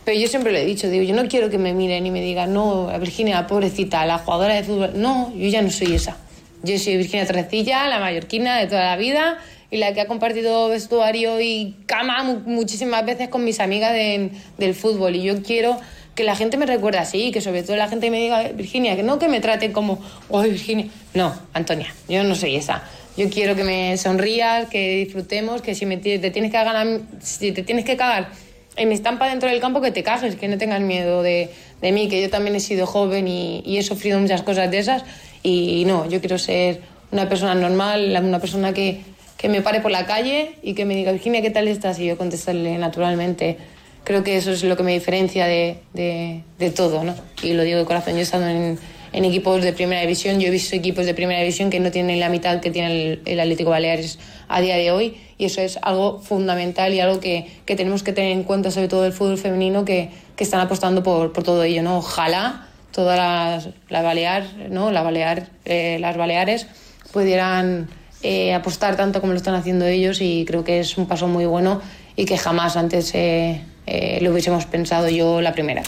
Pero 0.04 0.20
yo 0.20 0.28
siempre 0.28 0.52
lo 0.52 0.58
he 0.58 0.64
dicho, 0.64 0.88
digo, 0.88 1.02
yo 1.02 1.20
no 1.20 1.28
quiero 1.28 1.50
que 1.50 1.58
me 1.58 1.74
miren 1.74 2.06
y 2.06 2.12
me 2.12 2.20
digan, 2.20 2.54
no, 2.54 2.96
Virginia, 3.00 3.48
pobrecita, 3.48 4.06
la 4.06 4.18
jugadora 4.18 4.54
de 4.54 4.62
fútbol. 4.62 4.92
No, 4.94 5.32
yo 5.34 5.48
ya 5.48 5.62
no 5.62 5.70
soy 5.70 5.94
esa. 5.94 6.16
Yo 6.62 6.78
soy 6.78 6.96
Virginia 6.96 7.26
Torrecilla, 7.26 7.88
la 7.88 7.98
mallorquina 7.98 8.56
de 8.56 8.68
toda 8.68 8.84
la 8.84 8.96
vida 8.96 9.38
y 9.68 9.78
la 9.78 9.92
que 9.94 10.00
ha 10.00 10.06
compartido 10.06 10.68
vestuario 10.68 11.40
y 11.40 11.74
cama 11.86 12.22
muchísimas 12.22 13.04
veces 13.04 13.28
con 13.28 13.44
mis 13.44 13.58
amigas 13.58 13.92
del 13.92 14.74
fútbol. 14.74 15.16
Y 15.16 15.22
yo 15.22 15.42
quiero 15.42 15.76
que 16.16 16.24
la 16.24 16.34
gente 16.34 16.56
me 16.56 16.66
recuerde 16.66 16.98
así, 16.98 17.30
que 17.30 17.40
sobre 17.40 17.62
todo 17.62 17.76
la 17.76 17.88
gente 17.88 18.10
me 18.10 18.18
diga, 18.18 18.42
Virginia, 18.48 18.96
que 18.96 19.02
no 19.02 19.18
que 19.18 19.28
me 19.28 19.40
trate 19.40 19.70
como, 19.70 20.00
¡ay, 20.32 20.50
Virginia! 20.50 20.86
No, 21.14 21.38
Antonia, 21.52 21.94
yo 22.08 22.24
no 22.24 22.34
soy 22.34 22.56
esa. 22.56 22.82
Yo 23.18 23.28
quiero 23.30 23.54
que 23.54 23.64
me 23.64 23.96
sonrías, 23.98 24.68
que 24.68 25.04
disfrutemos, 25.04 25.60
que 25.60 25.74
si 25.74 25.84
me, 25.86 25.98
te 25.98 26.30
tienes 26.30 26.50
que 26.50 26.56
ganar, 26.56 27.00
si 27.20 27.52
te 27.52 27.62
tienes 27.62 27.84
que 27.84 27.96
cagar 27.96 28.30
en 28.76 28.88
mi 28.88 28.94
estampa 28.94 29.28
dentro 29.28 29.48
del 29.48 29.60
campo, 29.60 29.80
que 29.80 29.90
te 29.90 30.02
cajes, 30.02 30.36
que 30.36 30.48
no 30.48 30.56
tengas 30.56 30.80
miedo 30.80 31.22
de, 31.22 31.50
de 31.82 31.92
mí, 31.92 32.08
que 32.08 32.20
yo 32.20 32.30
también 32.30 32.56
he 32.56 32.60
sido 32.60 32.86
joven 32.86 33.28
y, 33.28 33.62
y, 33.64 33.76
he 33.76 33.82
sufrido 33.82 34.18
muchas 34.18 34.42
cosas 34.42 34.70
de 34.70 34.78
esas. 34.78 35.04
Y 35.42 35.84
no, 35.86 36.08
yo 36.08 36.20
quiero 36.20 36.38
ser 36.38 36.80
una 37.10 37.28
persona 37.28 37.54
normal, 37.54 38.16
una 38.22 38.40
persona 38.40 38.72
que, 38.72 39.02
que 39.36 39.50
me 39.50 39.60
pare 39.60 39.80
por 39.80 39.90
la 39.90 40.06
calle 40.06 40.54
y 40.62 40.74
que 40.74 40.86
me 40.86 40.96
diga, 40.96 41.12
Virginia, 41.12 41.42
¿qué 41.42 41.50
tal 41.50 41.68
estás? 41.68 41.98
Y 41.98 42.06
yo 42.06 42.16
contestarle 42.16 42.78
naturalmente 42.78 43.58
creo 44.06 44.22
que 44.22 44.36
eso 44.36 44.52
es 44.52 44.62
lo 44.62 44.76
que 44.76 44.84
me 44.84 44.92
diferencia 44.92 45.46
de, 45.46 45.78
de, 45.92 46.70
todo, 46.70 47.02
¿no? 47.02 47.12
Y 47.42 47.54
lo 47.54 47.64
digo 47.64 47.80
de 47.80 47.84
corazón, 47.84 48.14
yo 48.14 48.20
he 48.20 48.22
estado 48.22 48.46
en, 48.46 48.78
en, 49.12 49.24
equipos 49.24 49.60
de 49.64 49.72
primera 49.72 50.00
división, 50.00 50.38
yo 50.38 50.46
he 50.46 50.50
visto 50.50 50.76
equipos 50.76 51.06
de 51.06 51.12
primera 51.12 51.40
división 51.40 51.70
que 51.70 51.80
no 51.80 51.90
tienen 51.90 52.20
la 52.20 52.28
mitad 52.28 52.60
que 52.60 52.70
tiene 52.70 53.18
el, 53.24 53.40
Atlético 53.40 53.70
Baleares 53.70 54.20
a 54.46 54.60
día 54.60 54.76
de 54.76 54.92
hoy 54.92 55.16
y 55.38 55.46
eso 55.46 55.60
es 55.60 55.80
algo 55.82 56.20
fundamental 56.20 56.94
y 56.94 57.00
algo 57.00 57.18
que, 57.18 57.48
que 57.64 57.74
tenemos 57.74 58.04
que 58.04 58.12
tener 58.12 58.30
en 58.30 58.44
cuenta, 58.44 58.70
sobre 58.70 58.86
todo 58.86 59.04
el 59.06 59.12
fútbol 59.12 59.38
femenino, 59.38 59.84
que, 59.84 60.10
que 60.36 60.44
están 60.44 60.60
apostando 60.60 61.02
por, 61.02 61.32
por, 61.32 61.42
todo 61.42 61.64
ello, 61.64 61.82
¿no? 61.82 61.98
Ojalá 61.98 62.68
todas 62.92 63.18
las, 63.18 63.74
la 63.88 64.02
Balear, 64.02 64.44
¿no? 64.70 64.92
La 64.92 65.02
Balear, 65.02 65.48
eh, 65.64 65.98
las 66.00 66.16
Baleares 66.16 66.68
pudieran 67.12 67.88
eh, 68.22 68.54
apostar 68.54 68.94
tanto 68.94 69.20
como 69.20 69.32
lo 69.32 69.36
están 69.36 69.56
haciendo 69.56 69.84
ellos 69.84 70.20
y 70.20 70.44
creo 70.46 70.62
que 70.62 70.78
es 70.78 70.96
un 70.96 71.06
paso 71.06 71.26
muy 71.26 71.44
bueno 71.44 71.80
y 72.14 72.24
que 72.24 72.38
jamás 72.38 72.76
antes... 72.76 73.12
Eh, 73.12 73.62
eh, 73.86 74.18
lo 74.20 74.32
hubiésemos 74.32 74.66
pensado 74.66 75.08
yo 75.08 75.40
la 75.40 75.52
primera. 75.52 75.82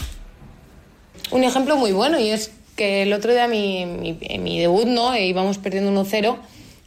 Un 1.31 1.43
ejemplo 1.43 1.75
muy 1.77 1.91
bueno 1.91 2.19
y 2.19 2.29
es 2.29 2.51
que 2.75 3.03
el 3.03 3.13
otro 3.13 3.33
día 3.33 3.47
mi, 3.47 3.85
mi, 3.85 4.17
mi 4.39 4.59
debut, 4.59 4.87
¿no? 4.87 5.13
E 5.13 5.27
íbamos 5.27 5.57
perdiendo 5.57 5.91
1-0, 5.91 6.37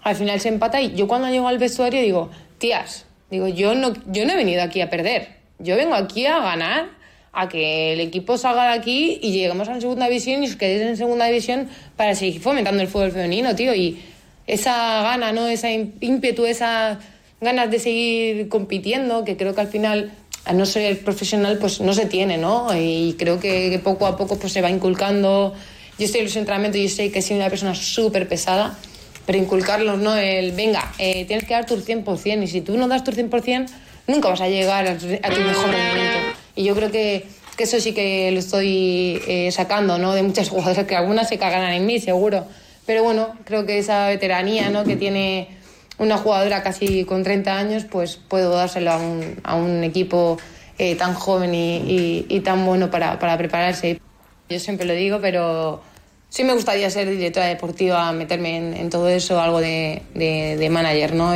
al 0.03 0.17
final 0.17 0.41
se 0.41 0.49
empata 0.49 0.81
y 0.81 0.95
yo 0.95 1.07
cuando 1.07 1.29
llego 1.29 1.49
al 1.49 1.59
vestuario 1.59 2.01
digo, 2.01 2.31
tías, 2.59 3.07
digo, 3.31 3.47
yo 3.49 3.75
no, 3.75 3.93
yo 4.07 4.25
no 4.25 4.33
he 4.33 4.37
venido 4.37 4.63
aquí 4.63 4.81
a 4.81 4.91
perder, 4.91 5.29
yo 5.59 5.77
vengo 5.77 5.95
aquí 5.95 6.27
a 6.27 6.39
ganar, 6.39 7.03
a 7.33 7.49
que 7.49 7.95
el 7.95 8.01
equipo 8.01 8.37
salga 8.37 8.65
de 8.65 8.79
aquí 8.79 9.19
y 9.23 9.33
lleguemos 9.33 9.69
a 9.69 9.75
la 9.75 9.81
segunda 9.81 10.07
división 10.07 10.43
y 10.43 10.49
os 10.49 10.57
quedéis 10.57 10.83
en 10.83 10.97
segunda 10.97 11.27
división 11.27 11.69
para 11.97 12.15
seguir 12.15 12.41
fomentando 12.41 12.83
el 12.83 12.89
fútbol 12.89 13.11
femenino, 13.11 13.55
tío, 13.55 13.75
y 13.75 14.01
esa 14.47 15.03
gana, 15.03 15.33
¿no? 15.33 15.47
Esa 15.47 15.71
ímpetu, 15.71 16.45
esas 16.45 16.99
ganas 17.41 17.71
de 17.71 17.79
seguir 17.79 18.49
compitiendo, 18.49 19.25
que 19.25 19.37
creo 19.37 19.55
que 19.55 19.61
al 19.63 19.69
final 19.69 20.13
a 20.45 20.53
no 20.53 20.67
ser 20.67 21.05
profesional, 21.05 21.59
pues 21.59 21.81
no 21.81 21.93
se 21.95 22.07
tiene, 22.07 22.37
¿no? 22.37 22.69
Y 22.77 23.15
creo 23.19 23.39
que, 23.39 23.81
poco 23.83 24.07
a 24.07 24.17
poco 24.17 24.39
pues 24.39 24.53
se 24.53 24.61
va 24.61 24.71
inculcando. 24.71 25.55
Yo 25.99 26.07
estoy 26.07 26.21
en 26.21 26.27
los 26.27 26.37
entrenamientos 26.37 26.81
y 26.81 26.89
yo 26.89 26.95
sé 26.95 27.13
que 27.13 27.23
soy 27.23 27.37
una 27.37 27.49
persona 27.49 27.75
súper 27.75 28.29
pesada, 28.29 28.77
pero 29.25 29.39
inculcarlos, 29.39 30.01
¿no? 30.01 30.17
El, 30.17 30.53
venga, 30.53 30.93
eh, 30.99 31.25
tienes 31.27 31.47
que 31.47 31.55
dar 31.55 31.67
tu 31.67 31.77
100%, 31.77 32.43
y 32.43 32.47
si 32.49 32.61
tú 32.61 32.77
no 32.77 32.89
das 32.89 33.05
tu 33.05 33.13
100%, 33.13 33.69
nunca 34.09 34.29
vas 34.29 34.41
a 34.41 34.49
llegar 34.49 34.87
a, 34.87 34.99
tu 34.99 35.07
mejor 35.07 35.71
rendimiento. 35.71 36.19
Y 36.57 36.65
yo 36.65 36.75
creo 36.75 36.91
que, 36.91 37.27
que, 37.57 37.65
eso 37.65 37.79
sí 37.79 37.93
que 37.93 38.31
lo 38.33 38.41
estoy 38.41 39.23
eh, 39.29 39.51
sacando, 39.53 39.99
¿no? 39.99 40.13
De 40.13 40.25
muchas 40.25 40.49
jugadoras, 40.51 40.87
que 40.87 40.97
algunas 40.97 41.29
se 41.29 41.39
cagan 41.39 41.73
en 41.73 41.87
mí, 41.87 42.01
seguro. 42.01 42.47
Pero 42.85 43.05
bueno, 43.05 43.37
creo 43.45 43.65
que 43.65 43.79
esa 43.79 44.09
veteranía, 44.09 44.71
¿no? 44.71 44.83
Que 44.83 44.97
tiene 44.97 45.62
una 45.99 46.19
jugadora 46.19 46.63
casi 46.63 47.05
con 47.05 47.23
30 47.23 47.57
años, 47.57 47.85
pues 47.85 48.17
puedo 48.17 48.51
dárselo 48.57 48.91
a 48.93 48.97
un, 48.97 49.41
a 49.45 49.55
un 49.57 49.85
equipo 49.85 50.39
eh, 50.79 50.97
tan 50.97 51.15
joven 51.15 51.55
y, 51.55 52.27
y, 52.29 52.41
tan 52.41 52.65
bueno 52.65 52.91
para, 52.91 53.19
para, 53.19 53.37
prepararse. 53.39 54.01
Yo 54.49 54.59
siempre 54.59 54.87
lo 54.87 54.95
digo, 54.95 55.21
pero 55.21 55.83
sí 56.29 56.45
me 56.45 56.55
gustaría 56.55 56.91
ser 56.91 57.09
directora 57.09 57.47
deportiva, 57.47 58.11
meterme 58.13 58.81
en, 58.81 58.91
todo 58.91 59.09
eso, 59.09 59.41
algo 59.41 59.61
de, 59.61 60.03
de 60.15 60.69
manager, 60.71 61.15
¿no? 61.15 61.35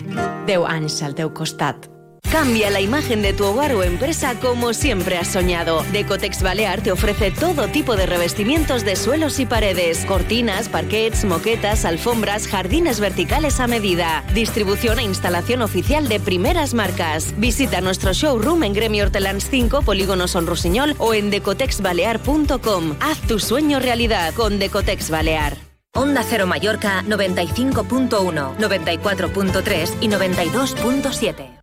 Deu 0.48 0.64
anys 0.64 1.02
al 1.03 1.14
teu 1.18 1.34
costat. 1.36 1.94
Cambia 2.35 2.69
la 2.69 2.81
imagen 2.81 3.21
de 3.21 3.31
tu 3.31 3.45
hogar 3.45 3.73
o 3.75 3.81
empresa 3.81 4.37
como 4.41 4.73
siempre 4.73 5.17
has 5.17 5.29
soñado. 5.29 5.85
Decotex 5.93 6.43
Balear 6.43 6.81
te 6.81 6.91
ofrece 6.91 7.31
todo 7.31 7.69
tipo 7.69 7.95
de 7.95 8.05
revestimientos 8.05 8.83
de 8.83 8.97
suelos 8.97 9.39
y 9.39 9.45
paredes, 9.45 10.03
cortinas, 10.05 10.67
parquets, 10.67 11.23
moquetas, 11.23 11.85
alfombras, 11.85 12.49
jardines 12.49 12.99
verticales 12.99 13.61
a 13.61 13.67
medida. 13.67 14.25
Distribución 14.33 14.99
e 14.99 15.03
instalación 15.03 15.61
oficial 15.61 16.09
de 16.09 16.19
primeras 16.19 16.73
marcas. 16.73 17.33
Visita 17.37 17.79
nuestro 17.79 18.11
showroom 18.11 18.63
en 18.63 18.73
Gremio 18.73 19.05
Hortelans 19.05 19.47
5, 19.49 19.83
Polígono 19.83 20.27
Son 20.27 20.45
Rusiñol 20.45 20.93
o 20.97 21.13
en 21.13 21.29
decotexbalear.com. 21.29 22.97
Haz 22.99 23.21
tu 23.29 23.39
sueño 23.39 23.79
realidad 23.79 24.33
con 24.33 24.59
Decotex 24.59 25.09
Balear. 25.09 25.55
Onda 25.93 26.21
Cero 26.21 26.47
Mallorca 26.47 27.01
95.1, 27.07 28.57
94.3 28.57 29.89
y 30.01 30.09
92.7. 30.09 31.55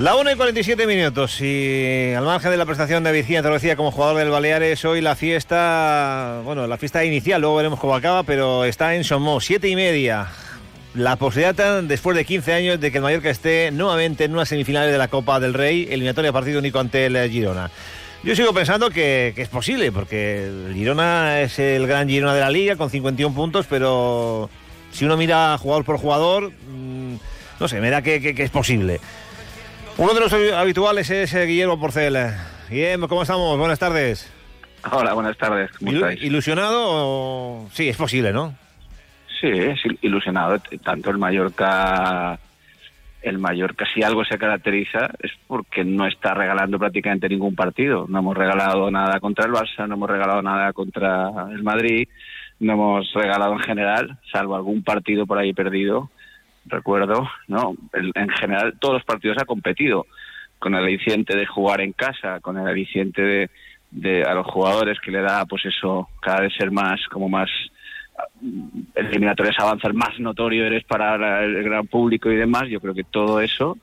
La 0.00 0.16
1 0.16 0.30
y 0.30 0.34
47 0.34 0.86
minutos 0.86 1.42
y 1.42 2.14
al 2.16 2.24
margen 2.24 2.50
de 2.50 2.56
la 2.56 2.64
prestación 2.64 3.04
de 3.04 3.12
Virginia 3.12 3.42
Torrecilla 3.42 3.76
como 3.76 3.90
jugador 3.90 4.16
del 4.16 4.30
Baleares, 4.30 4.82
hoy 4.86 5.02
la 5.02 5.14
fiesta, 5.14 6.40
bueno, 6.42 6.66
la 6.66 6.78
fiesta 6.78 7.04
inicial, 7.04 7.42
luego 7.42 7.56
veremos 7.56 7.78
cómo 7.78 7.94
acaba, 7.94 8.22
pero 8.22 8.64
está 8.64 8.94
en 8.94 9.04
Somos, 9.04 9.44
siete 9.44 9.68
y 9.68 9.76
media. 9.76 10.28
La 10.94 11.16
posibilidad, 11.16 11.82
después 11.82 12.16
de 12.16 12.24
15 12.24 12.52
años, 12.54 12.80
de 12.80 12.90
que 12.90 12.96
el 12.96 13.02
Mallorca 13.02 13.28
esté 13.28 13.70
nuevamente 13.72 14.24
en 14.24 14.32
unas 14.32 14.48
semifinales 14.48 14.90
de 14.90 14.96
la 14.96 15.08
Copa 15.08 15.38
del 15.38 15.52
Rey, 15.52 15.86
eliminatoria 15.90 16.32
partido 16.32 16.60
único 16.60 16.80
ante 16.80 17.04
el 17.04 17.30
Girona. 17.30 17.70
Yo 18.24 18.34
sigo 18.34 18.54
pensando 18.54 18.88
que, 18.88 19.34
es 19.36 19.48
posible, 19.48 19.92
porque 19.92 20.46
el 20.46 20.72
Girona 20.74 21.42
es 21.42 21.58
el 21.58 21.86
gran 21.86 22.08
Girona 22.08 22.32
de 22.32 22.40
la 22.40 22.48
liga 22.48 22.76
con 22.76 22.88
51 22.88 23.36
puntos, 23.36 23.66
pero 23.68 24.48
si 24.92 25.04
uno 25.04 25.18
mira 25.18 25.58
jugador 25.58 25.84
por 25.84 25.98
jugador, 25.98 26.52
mm, 26.52 27.16
no 27.60 27.68
sé, 27.68 27.82
me 27.82 27.90
da 27.90 28.00
que 28.00 28.34
es 28.34 28.50
posible. 28.50 28.98
Uno 30.00 30.14
de 30.14 30.20
los 30.20 30.32
habituales 30.32 31.10
es 31.10 31.34
eh, 31.34 31.44
Guillermo 31.44 31.78
Porcel. 31.78 32.16
Guillermo, 32.70 33.06
¿cómo 33.06 33.20
estamos? 33.20 33.58
Buenas 33.58 33.78
tardes. 33.78 34.32
Hola, 34.90 35.12
buenas 35.12 35.36
tardes. 35.36 35.70
¿Cómo 35.72 35.92
estáis? 35.92 36.22
¿Ilusionado 36.22 36.84
o...? 36.88 37.68
Sí, 37.70 37.86
es 37.86 37.98
posible, 37.98 38.32
¿no? 38.32 38.54
Sí, 39.42 39.48
es 39.48 39.78
ilusionado. 40.00 40.58
Tanto 40.82 41.10
el 41.10 41.18
Mallorca, 41.18 42.38
el 43.20 43.36
Mallorca, 43.36 43.84
si 43.92 44.02
algo 44.02 44.24
se 44.24 44.38
caracteriza 44.38 45.10
es 45.18 45.32
porque 45.46 45.84
no 45.84 46.06
está 46.06 46.32
regalando 46.32 46.78
prácticamente 46.78 47.28
ningún 47.28 47.54
partido. 47.54 48.06
No 48.08 48.20
hemos 48.20 48.38
regalado 48.38 48.90
nada 48.90 49.20
contra 49.20 49.44
el 49.44 49.52
Barça, 49.52 49.86
no 49.86 49.96
hemos 49.96 50.08
regalado 50.08 50.40
nada 50.40 50.72
contra 50.72 51.28
el 51.52 51.62
Madrid, 51.62 52.08
no 52.58 52.72
hemos 52.72 53.12
regalado 53.12 53.52
en 53.52 53.60
general, 53.60 54.18
salvo 54.32 54.56
algún 54.56 54.82
partido 54.82 55.26
por 55.26 55.36
ahí 55.36 55.52
perdido. 55.52 56.08
Recuerdo, 56.70 57.28
¿no? 57.48 57.74
En 57.92 58.28
general, 58.30 58.74
todos 58.78 58.94
los 58.94 59.04
partidos 59.04 59.38
ha 59.40 59.44
competido 59.44 60.06
con 60.58 60.74
el 60.74 60.84
aliciente 60.84 61.36
de 61.36 61.46
jugar 61.46 61.80
en 61.80 61.92
casa, 61.92 62.40
con 62.40 62.58
el 62.58 62.66
aliciente 62.66 63.22
de 63.22 63.50
de 63.90 64.22
a 64.22 64.34
los 64.34 64.46
jugadores 64.46 64.98
que 65.00 65.10
le 65.10 65.20
da 65.20 65.44
pues 65.46 65.64
eso 65.66 66.08
cada 66.20 66.40
vez 66.40 66.52
ser 66.56 66.70
más 66.70 67.00
como 67.08 67.28
más 67.28 67.50
eliminatorias 68.94 69.58
avanzar 69.58 69.92
más 69.94 70.18
notorio 70.20 70.64
eres 70.64 70.84
para 70.84 71.44
el 71.44 71.62
gran 71.62 71.86
público 71.86 72.30
y 72.30 72.36
demás 72.36 72.68
yo 72.68 72.80
creo 72.80 72.94
que 72.94 73.04
todo 73.04 73.40
eso 73.40 73.78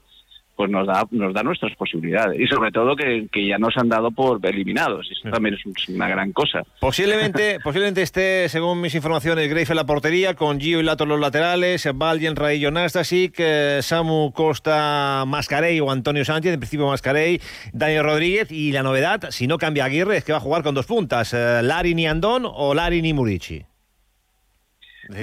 pues 0.57 0.71
nos 0.71 0.87
da 0.87 1.07
nos 1.11 1.33
da 1.33 1.43
nuestras 1.43 1.75
posibilidades. 1.75 2.41
Y 2.41 2.47
sobre 2.47 2.71
todo 2.71 2.95
que, 2.95 3.27
ya 3.47 3.57
nos 3.59 3.77
han 3.77 3.87
dado 3.87 4.11
por 4.11 4.45
eliminados. 4.45 5.07
Eso 5.09 5.29
también 5.29 5.55
es 5.55 5.87
una 5.87 6.09
gran 6.09 6.33
cosa. 6.33 6.63
Posiblemente 6.79 7.59
posiblemente 7.63 8.01
esté 8.01 8.49
según 8.49 8.81
mis 8.81 8.95
informaciones 8.95 9.49
Grafe 9.49 9.71
en 9.71 9.75
la 9.75 9.85
portería 9.85 10.33
con 10.33 10.59
Gio 10.59 10.79
y 10.79 10.83
Lato 10.83 11.05
los 11.05 11.19
laterales 11.19 11.87
Valjen 11.93 12.35
Raillo 12.35 12.71
Nastasic 12.71 13.35
eh, 13.37 13.79
Samu 13.81 14.31
Costa 14.31 15.23
Mascarey 15.27 15.79
o 15.79 15.91
Antonio 15.91 16.25
Sánchez 16.25 16.53
en 16.53 16.59
principio 16.59 16.87
Mascarey 16.87 17.39
Daniel 17.71 18.03
Rodríguez 18.03 18.51
y 18.51 18.71
la 18.71 18.83
novedad 18.83 19.29
si 19.29 19.45
no 19.47 19.57
cambia 19.57 19.85
Aguirre 19.85 20.17
es 20.17 20.23
que 20.23 20.31
va 20.31 20.39
a 20.39 20.41
jugar 20.41 20.63
con 20.63 20.73
dos 20.73 20.87
puntas 20.87 21.33
eh, 21.33 21.61
Lari 21.61 21.93
ni 21.93 22.07
Andón 22.07 22.43
o 22.45 22.73
Lari 22.73 23.01
ni 23.01 23.13
Murici 23.13 23.63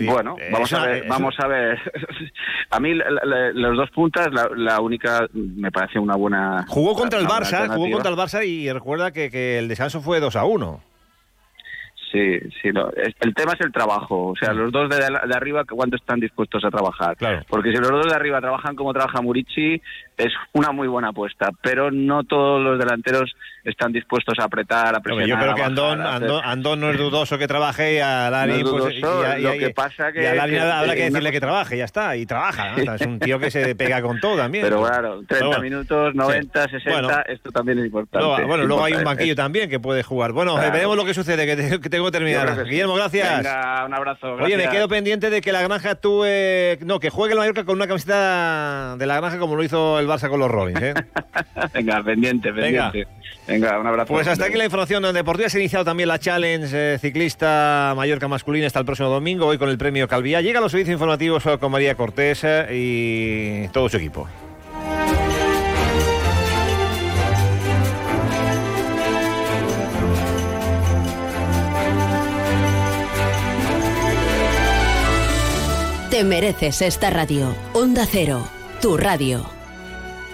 bueno, 0.06 0.36
vamos 0.52 0.72
a 0.72 0.86
ver, 0.86 1.04
vamos 1.08 1.34
a 1.38 1.46
ver. 1.46 1.78
a 2.70 2.80
mí 2.80 2.94
los 2.94 3.76
dos 3.76 3.90
puntas, 3.90 4.28
la, 4.56 4.80
única 4.80 5.26
me 5.32 5.70
parece 5.70 5.98
una 5.98 6.16
buena. 6.16 6.64
Jugó 6.68 6.94
contra 6.94 7.18
el 7.18 7.26
Barça, 7.26 7.68
jugó 7.74 7.90
contra 7.90 8.10
el 8.10 8.16
Barça 8.16 8.46
y 8.46 8.70
recuerda 8.72 9.12
que, 9.12 9.30
que 9.30 9.58
el 9.58 9.68
descanso 9.68 10.00
fue 10.00 10.20
2 10.20 10.36
a 10.36 10.44
1. 10.44 10.80
Sí, 12.14 12.38
sí, 12.62 12.68
el 12.68 13.34
tema 13.34 13.54
es 13.54 13.60
el 13.60 13.72
trabajo. 13.72 14.26
O 14.28 14.36
sea, 14.36 14.52
los 14.52 14.70
dos 14.70 14.88
de, 14.88 14.98
de 14.98 15.34
arriba, 15.34 15.64
¿cuánto 15.64 15.96
están 15.96 16.20
dispuestos 16.20 16.64
a 16.64 16.70
trabajar? 16.70 17.16
Claro. 17.16 17.42
Porque 17.48 17.72
si 17.72 17.78
los 17.78 17.90
dos 17.90 18.06
de 18.06 18.14
arriba 18.14 18.40
trabajan 18.40 18.76
como 18.76 18.92
trabaja 18.92 19.20
Murici, 19.20 19.82
es 20.16 20.32
una 20.52 20.72
muy 20.72 20.88
buena 20.88 21.08
apuesta. 21.08 21.50
Pero 21.62 21.90
no 21.90 22.24
todos 22.24 22.62
los 22.62 22.78
delanteros 22.78 23.34
están 23.64 23.92
dispuestos 23.92 24.38
a 24.38 24.44
apretar, 24.44 24.94
a 24.94 25.00
presionar. 25.00 25.28
yo 25.28 25.38
creo 25.38 25.54
que 25.54 25.62
Andón, 25.62 26.00
Andón, 26.02 26.80
no 26.80 26.90
es 26.90 26.98
dudoso 26.98 27.38
que 27.38 27.48
trabaje 27.48 27.94
y 27.94 27.98
a 27.98 28.30
Lari. 28.30 28.62
pues, 28.62 29.00
lo 29.00 29.52
que 29.52 29.70
pasa 29.74 30.12
que. 30.12 30.28
a 30.28 30.34
Lari 30.34 30.56
habrá 30.58 30.94
que 30.94 31.04
decirle 31.04 31.32
que 31.32 31.40
trabaje, 31.40 31.78
ya 31.78 31.84
está. 31.84 32.16
Y 32.16 32.26
trabaja. 32.26 32.74
Es 32.76 33.06
un 33.06 33.18
tío 33.18 33.38
que 33.38 33.50
se 33.50 33.74
pega 33.76 34.02
con 34.02 34.20
todo 34.20 34.36
también. 34.36 34.64
Pero 34.64 34.82
claro, 34.82 35.22
30 35.26 35.58
minutos, 35.60 36.14
90, 36.14 36.68
60, 36.68 37.22
esto 37.22 37.50
también 37.50 37.78
es 37.78 37.86
importante. 37.86 38.44
bueno, 38.44 38.64
luego 38.64 38.84
hay 38.84 38.94
un 38.94 39.04
banquillo 39.04 39.34
también 39.34 39.70
que 39.70 39.80
puede 39.80 40.02
jugar. 40.02 40.32
Bueno, 40.32 40.56
veremos 40.56 40.96
lo 40.96 41.04
que 41.04 41.14
sucede, 41.14 41.46
que, 41.46 41.78
tengo 41.88 42.06
que 42.06 42.12
terminar. 42.12 42.64
Guillermo, 42.64 42.94
gracias. 42.94 43.38
Venga, 43.38 43.84
un 43.86 43.94
abrazo. 43.94 44.34
Oye, 44.34 44.56
me 44.56 44.68
quedo 44.68 44.88
pendiente 44.88 45.30
de 45.30 45.40
que 45.40 45.52
la 45.52 45.62
granja 45.62 45.92
actúe. 45.92 46.24
No, 46.80 47.00
que 47.00 47.10
juegue 47.10 47.32
el 47.32 47.38
Mallorca 47.38 47.64
con 47.64 47.76
una 47.76 47.86
camiseta 47.86 48.96
de 48.96 49.06
la 49.06 49.16
granja 49.16 49.38
como 49.38 49.56
lo 49.56 49.62
hizo 49.62 49.98
el 49.98 50.03
Barça 50.08 50.28
con 50.28 50.40
los 50.40 50.50
Rollins. 50.50 50.82
¿eh? 50.82 50.94
Venga, 51.74 52.02
pendiente, 52.02 52.52
pendiente. 52.52 53.06
Venga. 53.46 53.78
un 53.78 53.86
abrazo. 53.86 54.12
Pues 54.12 54.26
hasta 54.26 54.46
aquí 54.46 54.56
la 54.56 54.64
información 54.64 55.02
deportiva. 55.12 55.48
Se 55.48 55.58
ha 55.58 55.60
iniciado 55.60 55.84
también 55.84 56.08
la 56.08 56.18
Challenge 56.18 56.68
eh, 56.72 56.98
ciclista 56.98 57.92
Mallorca 57.96 58.28
masculina 58.28 58.66
hasta 58.66 58.78
el 58.78 58.86
próximo 58.86 59.08
domingo, 59.08 59.46
hoy 59.46 59.58
con 59.58 59.68
el 59.68 59.78
premio 59.78 60.08
Calvía. 60.08 60.40
Llega 60.40 60.58
a 60.58 60.62
los 60.62 60.72
servicios 60.72 60.94
informativos 60.94 61.44
con 61.60 61.70
María 61.70 61.94
Cortés 61.94 62.40
eh, 62.44 63.64
y 63.66 63.68
todo 63.68 63.88
su 63.88 63.96
equipo. 63.96 64.28
Te 76.14 76.22
mereces 76.22 76.80
esta 76.80 77.10
radio. 77.10 77.56
Onda 77.72 78.06
Cero, 78.08 78.46
tu 78.80 78.96
radio. 78.96 79.53